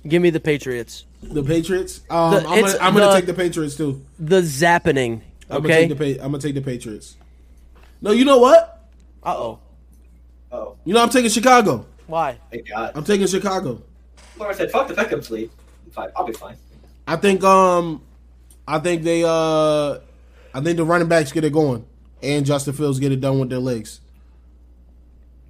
Give 0.07 0.22
me 0.22 0.30
the 0.30 0.40
Patriots. 0.40 1.06
The 1.22 1.44
Patriots. 1.44 2.02
Um, 2.10 2.32
The- 2.34 2.40
I'm, 2.48 2.61
gonna, 2.61 2.78
I'm 2.82 2.94
gonna 2.94 3.14
take 3.15 3.26
the 3.26 3.34
Patriots 3.34 3.76
too. 3.76 4.02
The 4.19 4.41
zappening. 4.41 5.22
I'm 5.49 5.57
Okay. 5.65 5.88
gonna 5.88 5.95
take 5.95 5.98
the. 5.98 6.19
I'm 6.24 6.32
gonna 6.32 6.40
take 6.40 6.56
the 6.56 6.61
Patriots. 6.61 7.15
No, 8.02 8.11
you 8.11 8.26
know 8.26 8.38
what? 8.40 8.90
Uh 9.24 9.36
oh. 9.38 9.60
Oh, 10.52 10.76
You 10.86 10.94
know 10.94 11.02
I'm 11.02 11.10
taking 11.10 11.30
Chicago. 11.30 11.86
Why? 12.06 12.38
thank 12.52 12.69
God. 12.69 12.91
I'm 12.95 13.03
taking 13.03 13.28
Chicago. 13.28 13.82
Laura 14.38 14.53
said, 14.53 14.72
"Fuck 14.72 14.88
the 14.88 14.94
Pickham's 14.94 15.30
lead." 15.32 15.49
I'm. 15.94 16.10
I'll 16.15 16.26
be 16.26 16.34
fine. 16.34 16.56
I 17.07 17.15
think. 17.15 17.44
Um, 17.44 18.02
I 18.68 18.80
think 18.80 19.03
they. 19.03 19.24
Uh, 19.26 19.99
I 20.57 20.61
think 20.61 20.77
the 20.77 20.84
running 20.84 21.07
backs 21.07 21.31
get 21.31 21.43
it 21.43 21.53
going, 21.53 21.85
and 22.23 22.43
Justin 22.43 22.73
Fields 22.73 22.97
get 22.99 23.11
it 23.11 23.21
done 23.21 23.38
with 23.39 23.51
their 23.51 23.59
legs. 23.59 24.01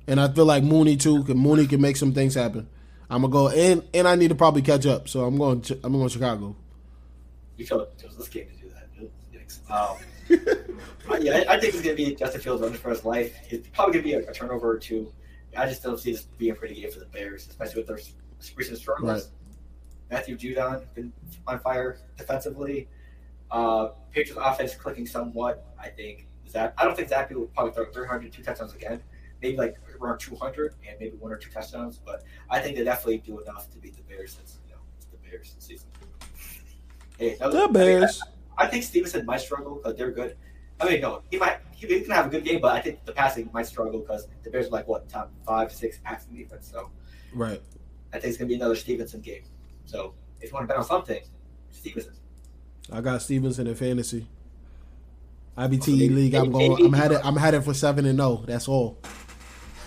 And 0.05 0.19
I 0.19 0.27
feel 0.27 0.43
like 0.43 0.65
Mooney 0.65 0.97
too. 0.97 1.23
Can 1.23 1.37
Mooney 1.37 1.65
can 1.65 1.79
make 1.79 1.95
some 1.95 2.11
things 2.11 2.35
happen. 2.35 2.67
I'm 3.09 3.21
gonna 3.21 3.31
go 3.31 3.47
and 3.47 3.87
and 3.93 4.05
I 4.05 4.15
need 4.15 4.27
to 4.29 4.35
probably 4.35 4.61
catch 4.61 4.85
up. 4.85 5.07
So 5.07 5.23
I'm 5.23 5.37
going. 5.37 5.61
Chi- 5.61 5.77
I'm 5.81 5.93
going 5.93 6.09
Chicago. 6.09 6.57
You 7.55 7.65
chose 7.65 7.87
this 8.17 8.27
game 8.27 8.47
to 8.49 8.61
do 8.61 8.69
that. 8.69 9.73
Um, 9.73 9.97
yeah, 11.21 11.45
I, 11.47 11.55
I 11.55 11.59
think 11.59 11.73
it's 11.73 11.81
going 11.81 11.95
to 11.95 12.05
be 12.05 12.13
Justin 12.13 12.41
Fields 12.41 12.61
running 12.61 12.77
for 12.77 12.89
his 12.89 13.05
life. 13.05 13.33
It's 13.49 13.67
probably 13.69 13.93
going 13.93 14.03
to 14.03 14.09
be 14.19 14.25
a, 14.25 14.29
a 14.29 14.33
turnover 14.33 14.69
or 14.69 14.77
two. 14.77 15.11
I 15.55 15.67
just 15.67 15.83
don't 15.83 15.97
see 15.97 16.11
this 16.11 16.23
being 16.37 16.51
a 16.51 16.55
pretty 16.55 16.75
game 16.75 16.91
for 16.91 16.99
the 16.99 17.05
Bears, 17.05 17.47
especially 17.47 17.77
with 17.81 17.87
their 17.87 17.99
recent 18.57 18.77
struggles. 18.77 19.09
Right. 19.09 19.23
Matthew 20.11 20.37
Judon 20.37 20.83
been 20.93 21.13
on 21.47 21.59
fire 21.59 21.97
defensively. 22.17 22.89
Uh, 23.51 23.89
Patriots 24.11 24.41
offense 24.43 24.75
clicking 24.75 25.05
somewhat. 25.05 25.65
I 25.79 25.89
think 25.89 26.27
Zach. 26.49 26.73
I 26.77 26.83
don't 26.85 26.95
think 26.95 27.09
Zach 27.09 27.29
will 27.29 27.45
probably 27.47 27.73
throw 27.73 27.85
300, 27.91 28.31
two 28.31 28.43
touchdowns 28.43 28.73
again. 28.73 29.01
Maybe 29.41 29.55
like 29.57 29.77
around 30.01 30.19
200 30.19 30.75
and 30.87 30.99
maybe 30.99 31.15
one 31.17 31.31
or 31.31 31.37
two 31.37 31.49
touchdowns. 31.51 31.99
But 32.03 32.23
I 32.49 32.59
think 32.59 32.75
they 32.75 32.83
definitely 32.83 33.19
do 33.19 33.39
enough 33.39 33.69
to 33.71 33.77
beat 33.77 33.95
the 33.95 34.01
Bears 34.03 34.33
since 34.33 34.59
you 34.67 34.73
know 34.73 34.79
it's 34.97 35.05
the 35.05 35.17
Bears 35.17 35.53
this 35.53 35.63
season. 35.65 35.87
Hey, 37.17 37.35
that 37.35 37.45
was- 37.47 37.55
The 37.55 37.61
I 37.61 37.65
mean, 37.65 37.73
Bears. 37.73 38.21
I 38.57 38.67
think 38.67 38.83
Stevenson 38.83 39.25
might 39.25 39.41
struggle 39.41 39.75
because 39.75 39.95
they're 39.97 40.11
good. 40.11 40.35
I 40.79 40.89
mean, 40.89 41.01
no, 41.01 41.21
he 41.31 41.37
might 41.37 41.59
he, 41.71 41.87
he 41.87 42.01
can 42.01 42.11
have 42.11 42.25
a 42.25 42.29
good 42.29 42.43
game, 42.43 42.59
but 42.61 42.75
I 42.75 42.81
think 42.81 43.05
the 43.05 43.11
passing 43.11 43.49
might 43.53 43.67
struggle 43.67 43.99
because 43.99 44.27
the 44.43 44.49
Bears 44.49 44.67
are 44.67 44.71
like 44.71 44.87
what 44.87 45.07
top 45.09 45.31
five, 45.45 45.71
six 45.71 45.99
passing 46.03 46.35
defense. 46.35 46.69
So 46.71 46.91
Right. 47.33 47.61
I 48.13 48.19
think 48.19 48.29
it's 48.29 48.37
gonna 48.37 48.47
be 48.47 48.55
another 48.55 48.75
Stevenson 48.75 49.21
game. 49.21 49.43
So 49.85 50.13
if 50.41 50.49
you 50.49 50.53
want 50.53 50.63
to 50.63 50.67
bet 50.67 50.77
on 50.77 50.83
something, 50.85 51.21
Stevenson. 51.71 52.13
I 52.91 53.01
got 53.01 53.21
Stevenson 53.21 53.67
in 53.67 53.75
fantasy. 53.75 54.27
IBT 55.57 55.87
Maybe- 55.87 56.09
league. 56.09 56.33
I'm 56.35 56.51
maybe- 56.51 56.67
going. 56.69 56.85
I'm 56.85 56.93
headed. 56.93 57.19
I'm 57.23 57.35
headed 57.35 57.63
for 57.63 57.73
seven 57.73 58.05
and 58.05 58.17
zero. 58.19 58.43
That's 58.45 58.67
all. 58.67 58.97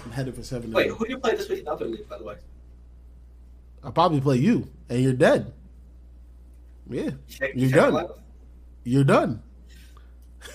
I'm 0.05 0.11
headed 0.13 0.35
for 0.35 0.43
seven. 0.43 0.73
Wait, 0.73 0.91
oh. 0.91 0.95
who 0.95 1.05
do 1.07 1.13
you 1.13 1.19
play 1.19 1.35
this 1.37 1.49
week 1.49 1.61
in 1.61 1.69
other 1.69 1.85
league, 1.87 2.09
by 2.09 2.19
the 2.19 2.25
way? 2.25 2.37
I'll 3.85 3.93
probably 3.93 4.21
play 4.21 4.37
you, 4.37 4.69
and 4.89 5.03
you're 5.03 5.13
dead. 5.13 5.53
Yeah, 6.89 7.11
Check- 7.29 7.53
You're 7.55 7.71
check 7.71 7.79
done. 7.79 7.93
the 7.95 8.01
lineup. 8.01 8.19
you're 8.85 9.05
done. 9.05 9.43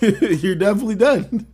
you're 0.42 0.54
definitely 0.54 0.94
done. 0.96 1.46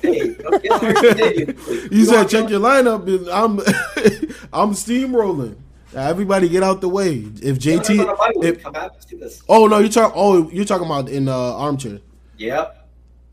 Hey, 0.00 0.32
don't 0.34 0.62
get 0.62 0.72
hard 0.72 0.96
to 1.18 1.38
you. 1.38 1.88
You 1.92 2.04
said 2.06 2.24
check 2.28 2.48
your 2.48 2.60
lineup, 2.60 3.06
and 3.06 3.28
I'm 3.28 3.58
I'm 4.52 4.72
steamrolling. 4.72 5.56
Now, 5.94 6.06
everybody 6.08 6.48
get 6.48 6.62
out 6.62 6.80
the 6.80 6.88
way. 6.88 7.24
If 7.42 7.64
You 7.64 7.76
wanna 7.76 7.86
go 7.96 8.02
on 8.02 8.10
a 8.10 8.16
bye 8.16 8.32
JT, 8.34 8.44
if, 8.44 8.62
Come 8.62 8.76
out, 8.76 8.92
let's 8.92 9.04
do 9.06 9.18
this. 9.18 9.42
oh 9.48 9.66
no, 9.66 9.78
you're 9.78 9.88
talking. 9.88 10.14
Oh, 10.16 10.48
you're 10.50 10.64
talking 10.64 10.86
about 10.86 11.08
in 11.08 11.28
uh, 11.28 11.36
armchair. 11.56 12.00
Yep. 12.38 12.88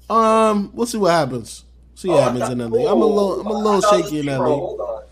Um, 0.09 0.71
we'll 0.73 0.88
see 0.88 0.97
what 0.97 1.11
happens. 1.11 1.65
See 1.95 2.07
what 2.09 2.19
Oh, 2.19 2.21
happens 2.23 2.49
in 2.49 2.57
that 2.59 2.69
league. 2.69 2.88
I'm 2.88 3.01
a 3.01 3.05
little, 3.05 3.41
I'm 3.41 3.47
a 3.47 3.53
little 3.53 3.77
I 3.77 3.79
thought 3.81 3.93
it 3.93 3.97
was 4.01 4.05
shaky 4.09 4.19
in 4.21 4.25
that 4.27 4.39
league. 4.39 4.47
Hold 4.49 4.79
on. 4.81 5.03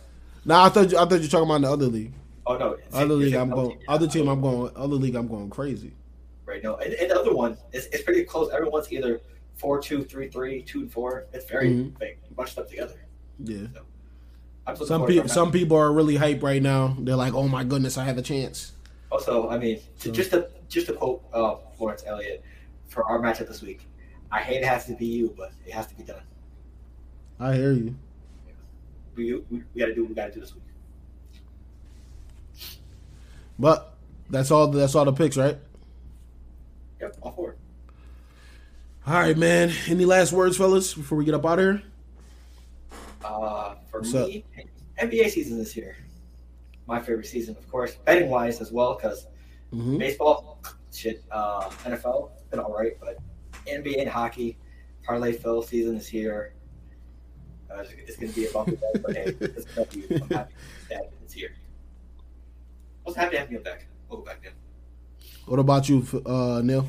Nah, 0.46 0.66
I 0.66 0.70
thought 0.70 0.92
you, 0.92 0.98
I 0.98 1.02
thought 1.02 1.16
you 1.16 1.22
were 1.22 1.28
talking 1.28 1.46
about 1.48 1.56
in 1.56 1.62
the 1.64 1.72
other 1.72 1.86
league. 1.88 2.14
Oh 2.48 2.58
no. 2.58 2.78
Other 2.94 3.14
league, 3.16 3.34
I'm 3.34 3.50
going. 3.50 3.78
Other 3.88 4.08
team, 4.08 4.28
I'm 4.28 4.42
going. 4.42 4.72
Other 4.76 4.96
league, 4.96 5.16
I'm 5.16 5.28
going 5.28 5.50
crazy. 5.50 5.94
Right. 6.46 6.64
No. 6.64 6.76
And, 6.78 6.94
and 6.94 7.10
the 7.12 7.20
other 7.20 7.34
one, 7.34 7.58
it's, 7.74 7.88
it's 7.88 8.04
pretty 8.04 8.24
close. 8.24 8.52
Everyone's 8.54 8.92
either 8.92 9.22
four, 9.56 9.82
two, 9.82 10.04
three, 10.04 10.30
three, 10.30 10.62
two, 10.62 10.82
and 10.82 10.92
four. 10.92 11.26
It's 11.34 11.46
very 11.50 11.70
Mhm. 11.72 12.00
like 12.00 12.20
bunched 12.36 12.58
up 12.60 12.70
together. 12.70 12.96
Yeah. 13.44 13.58
Looking 13.62 13.82
Some 14.74 15.06
people, 15.06 15.28
some 15.30 15.52
people 15.52 15.78
are 15.78 15.92
really 15.94 16.16
hyped 16.18 16.42
right 16.42 16.62
now. 16.62 16.96
They're 17.00 17.16
like, 17.16 17.34
"Oh 17.34 17.48
my 17.48 17.64
goodness, 17.64 17.98
I 17.98 18.06
have 18.06 18.18
a 18.18 18.22
chance." 18.24 18.72
Also, 19.12 19.48
I 19.50 19.58
mean, 19.60 19.78
to, 20.00 20.08
So- 20.08 20.12
just 20.12 20.32
to 20.32 20.50
just 20.70 20.88
to 20.88 20.94
quote 20.94 21.24
uh, 21.34 21.56
Lawrence 21.80 22.04
Elliott 22.06 22.44
for 22.88 23.04
our 23.06 23.20
matchup 23.20 23.48
this 23.48 23.62
week, 23.62 23.82
I 24.32 24.40
hate 24.42 24.58
it 24.58 24.66
has 24.66 24.86
to 24.88 24.94
be 24.94 25.06
you, 25.06 25.34
but 25.38 25.52
it 25.66 25.72
has 25.74 25.86
to 25.88 25.96
be 25.96 26.04
done. 26.04 26.24
I 27.40 27.54
hear 27.56 27.74
you. 27.74 27.96
We 29.16 29.34
we, 29.34 29.64
we 29.74 29.80
got 29.80 29.86
to 29.88 29.94
do 29.96 30.02
what 30.02 30.10
we 30.10 30.16
got 30.16 30.26
to 30.28 30.32
do 30.34 30.40
this 30.40 30.54
week. 30.56 30.64
But 33.60 33.94
that's 34.30 34.52
all. 34.52 34.68
That's 34.70 34.96
all 34.96 35.06
the 35.06 35.14
picks, 35.14 35.38
right? 35.38 35.58
Yep, 37.00 37.18
all 37.22 37.32
four. 37.32 37.56
All 39.08 39.14
right, 39.14 39.38
man. 39.38 39.72
Any 39.88 40.06
last 40.06 40.32
words, 40.34 40.58
fellas, 40.58 40.94
before 40.96 41.18
we 41.18 41.26
get 41.26 41.36
up 41.36 41.46
out 41.46 41.60
of 41.60 41.66
here? 41.66 41.84
Uh, 43.26 43.76
for 43.90 44.02
What's 44.02 44.14
me, 44.14 44.46
NBA 45.02 45.30
season 45.32 45.58
this 45.58 45.76
year. 45.76 45.98
My 46.86 47.00
favorite 47.00 47.26
season, 47.26 47.56
of 47.58 47.68
course, 47.72 47.96
betting 48.06 48.30
wise 48.30 48.62
as 48.62 48.72
well, 48.72 48.96
because 48.96 49.28
hmm 49.72 49.98
baseball, 49.98 50.62
shit, 50.94 51.24
uh, 51.32 51.70
NFL 51.84 52.30
been 52.52 52.60
all 52.60 52.72
right, 52.72 52.94
but 53.00 53.18
NBA 53.68 54.00
and 54.00 54.10
hockey, 54.10 54.58
parlay 55.04 55.34
fill 55.34 55.64
season 55.64 55.96
is 55.96 56.08
here. 56.08 56.54
Uh, 57.72 57.80
it's, 57.80 57.92
it's 57.94 58.18
going 58.18 58.32
to 58.32 58.36
be 58.40 58.46
a 58.46 58.52
bumpy 58.52 58.74
ride, 58.74 59.02
but 59.04 59.16
hey, 59.16 59.36
it's 59.40 59.66
going 59.66 59.88
to 59.88 59.98
be. 59.98 60.16
I'm 60.22 60.30
happy 60.30 60.54
that 60.92 61.12
it's 61.24 61.34
here. 61.34 61.50
I 63.06 63.10
was 63.10 63.16
happy 63.16 63.32
to 63.32 63.40
have 63.40 63.52
you 63.52 63.60
back. 63.60 63.88
We'll 64.08 64.20
go 64.20 64.26
back 64.26 64.44
then. 64.44 64.54
What 65.48 65.60
about 65.60 65.90
you, 65.90 66.06
uh, 66.26 66.62
Neil? 66.64 66.88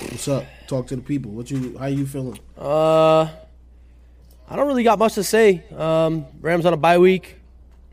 What's 0.00 0.28
up? 0.28 0.44
Talk 0.68 0.86
to 0.88 0.96
the 0.96 1.02
people. 1.02 1.32
What 1.32 1.50
you? 1.50 1.76
How 1.76 1.86
you 1.86 2.06
feeling? 2.06 2.38
Uh, 2.56 3.28
I 4.52 4.56
don't 4.56 4.66
really 4.66 4.84
got 4.84 4.98
much 4.98 5.14
to 5.14 5.24
say. 5.24 5.64
Um, 5.74 6.26
Rams 6.42 6.66
on 6.66 6.74
a 6.74 6.76
bye 6.76 6.98
week. 6.98 7.36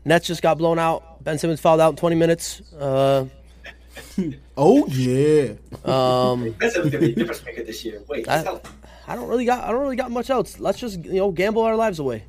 Nets 0.04 0.26
just 0.26 0.42
got 0.42 0.58
blown 0.58 0.78
out. 0.78 1.24
Ben 1.24 1.38
Simmons 1.38 1.58
fouled 1.58 1.80
out 1.80 1.90
in 1.90 1.96
20 1.96 2.16
minutes. 2.16 2.60
Uh, 2.74 3.24
Oh 4.58 4.86
yeah. 4.88 5.52
That's 5.70 5.88
um, 5.88 6.54
going 6.60 6.90
to 6.90 6.98
be 6.98 7.12
a 7.12 7.14
difference 7.14 7.42
maker 7.44 7.62
this 7.64 7.82
year. 7.84 8.02
Wait, 8.08 8.28
I- 8.28 8.60
I 9.08 9.16
don't 9.16 9.26
really 9.28 9.46
got. 9.46 9.64
I 9.64 9.72
don't 9.72 9.80
really 9.80 9.96
got 9.96 10.10
much 10.10 10.28
else. 10.28 10.60
Let's 10.60 10.78
just 10.78 11.02
you 11.04 11.14
know 11.14 11.32
gamble 11.32 11.62
our 11.62 11.74
lives 11.76 11.98
away. 11.98 12.24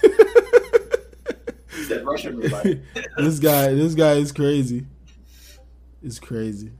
he 0.00 1.82
said 1.84 2.06
Russian 2.06 2.36
roulette. 2.40 2.78
this 3.18 3.38
guy. 3.40 3.74
This 3.74 3.94
guy 3.94 4.12
is 4.12 4.30
crazy. 4.32 4.86
It's 6.02 6.18
crazy. 6.20 6.70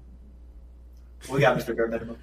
we 1.30 1.40
got 1.40 1.58
Mr. 1.58 1.76
Bare 1.76 1.88
Minimum. 1.88 2.16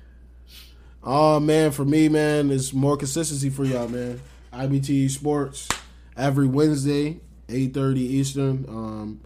Oh 1.04 1.40
man, 1.40 1.72
for 1.72 1.84
me, 1.86 2.10
man, 2.10 2.52
it's 2.52 2.74
more 2.74 2.96
consistency 2.98 3.50
for 3.50 3.64
y'all, 3.66 3.88
man. 3.88 4.22
IBT 4.54 5.10
Sports 5.10 5.68
every 6.16 6.46
Wednesday, 6.48 7.20
eight 7.50 7.74
thirty 7.74 8.02
Eastern. 8.02 8.66
Um, 8.68 9.22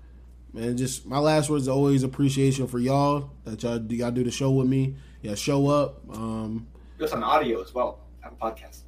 man, 0.54 0.78
just 0.78 1.06
my 1.06 1.20
last 1.20 1.50
words 1.50 1.68
are 1.68 1.72
always 1.72 2.04
appreciation 2.04 2.68
for 2.68 2.80
y'all 2.80 3.30
that 3.44 3.62
y'all 3.64 3.80
do 3.80 3.96
y'all 3.96 4.12
do 4.12 4.24
the 4.24 4.32
show 4.32 4.52
with 4.52 4.68
me. 4.68 4.96
Yeah, 5.22 5.36
show 5.36 5.68
up. 5.68 6.02
Um, 6.14 6.68
us 7.02 7.12
on 7.12 7.24
audio 7.24 7.62
as 7.62 7.74
well. 7.74 8.00
Have 8.22 8.34
a 8.34 8.36
podcast. 8.36 8.82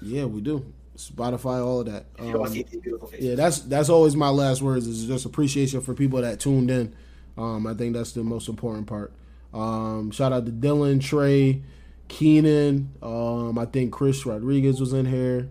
yeah, 0.00 0.24
we 0.24 0.40
do. 0.40 0.72
Spotify, 0.96 1.64
all 1.64 1.80
of 1.80 1.86
that. 1.86 2.04
If 2.18 2.26
you 2.26 2.32
don't 2.32 2.40
want 2.42 2.52
to 2.52 2.60
Um, 2.60 2.66
see 2.66 2.70
these 2.74 2.80
beautiful 2.82 3.08
faces. 3.08 3.24
yeah, 3.26 3.34
that's 3.34 3.60
that's 3.60 3.88
always 3.88 4.14
my 4.14 4.28
last 4.28 4.60
words. 4.62 4.86
Is 4.86 5.06
just 5.06 5.24
appreciation 5.24 5.80
for 5.80 5.94
people 5.94 6.20
that 6.20 6.38
tuned 6.38 6.70
in. 6.70 6.94
Um, 7.38 7.66
I 7.66 7.74
think 7.74 7.94
that's 7.94 8.12
the 8.12 8.22
most 8.22 8.48
important 8.48 8.86
part. 8.86 9.12
Um, 9.54 10.10
shout 10.10 10.32
out 10.32 10.44
to 10.46 10.52
Dylan, 10.52 11.00
Trey, 11.02 11.62
Keenan. 12.10 12.92
Um, 13.00 13.58
I 13.58 13.64
think 13.64 13.92
Chris 13.92 14.26
Rodriguez 14.26 14.78
was 14.80 14.92
in 14.92 15.06
here. 15.06 15.48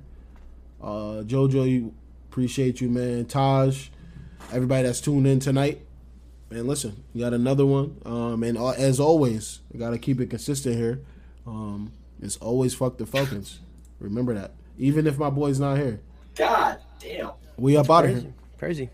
Uh, 0.80 1.24
Jojo, 1.26 1.92
appreciate 2.30 2.82
you, 2.82 2.90
man. 2.90 3.26
Taj, 3.26 3.90
everybody 4.52 4.84
that's 4.84 5.02
tuned 5.02 5.26
in 5.26 5.40
tonight. 5.40 5.82
And 6.52 6.68
listen, 6.68 7.04
you 7.14 7.24
got 7.24 7.34
another 7.34 7.66
one. 7.66 8.00
Um, 8.06 8.44
and 8.44 8.58
uh, 8.58 8.72
as 8.72 9.00
always, 9.00 9.62
you 9.74 9.80
got 9.80 9.92
to 9.92 9.98
keep 9.98 10.20
it 10.20 10.30
consistent 10.30 10.76
here. 10.76 11.02
Um, 11.48 11.92
it's 12.22 12.38
always 12.38 12.76
fuck 12.76 12.98
the 12.98 13.06
Falcons. 13.06 13.60
Remember 14.00 14.34
that. 14.34 14.52
Even 14.78 15.08
if 15.08 15.18
my 15.18 15.30
boy's 15.30 15.60
not 15.60 15.78
here, 15.78 16.02
God 16.36 16.80
damn. 17.00 17.32
we 17.58 17.78
up 17.78 17.90
out 17.90 18.06
of 18.06 18.12
here. 18.12 18.34
Crazy. 18.58 18.90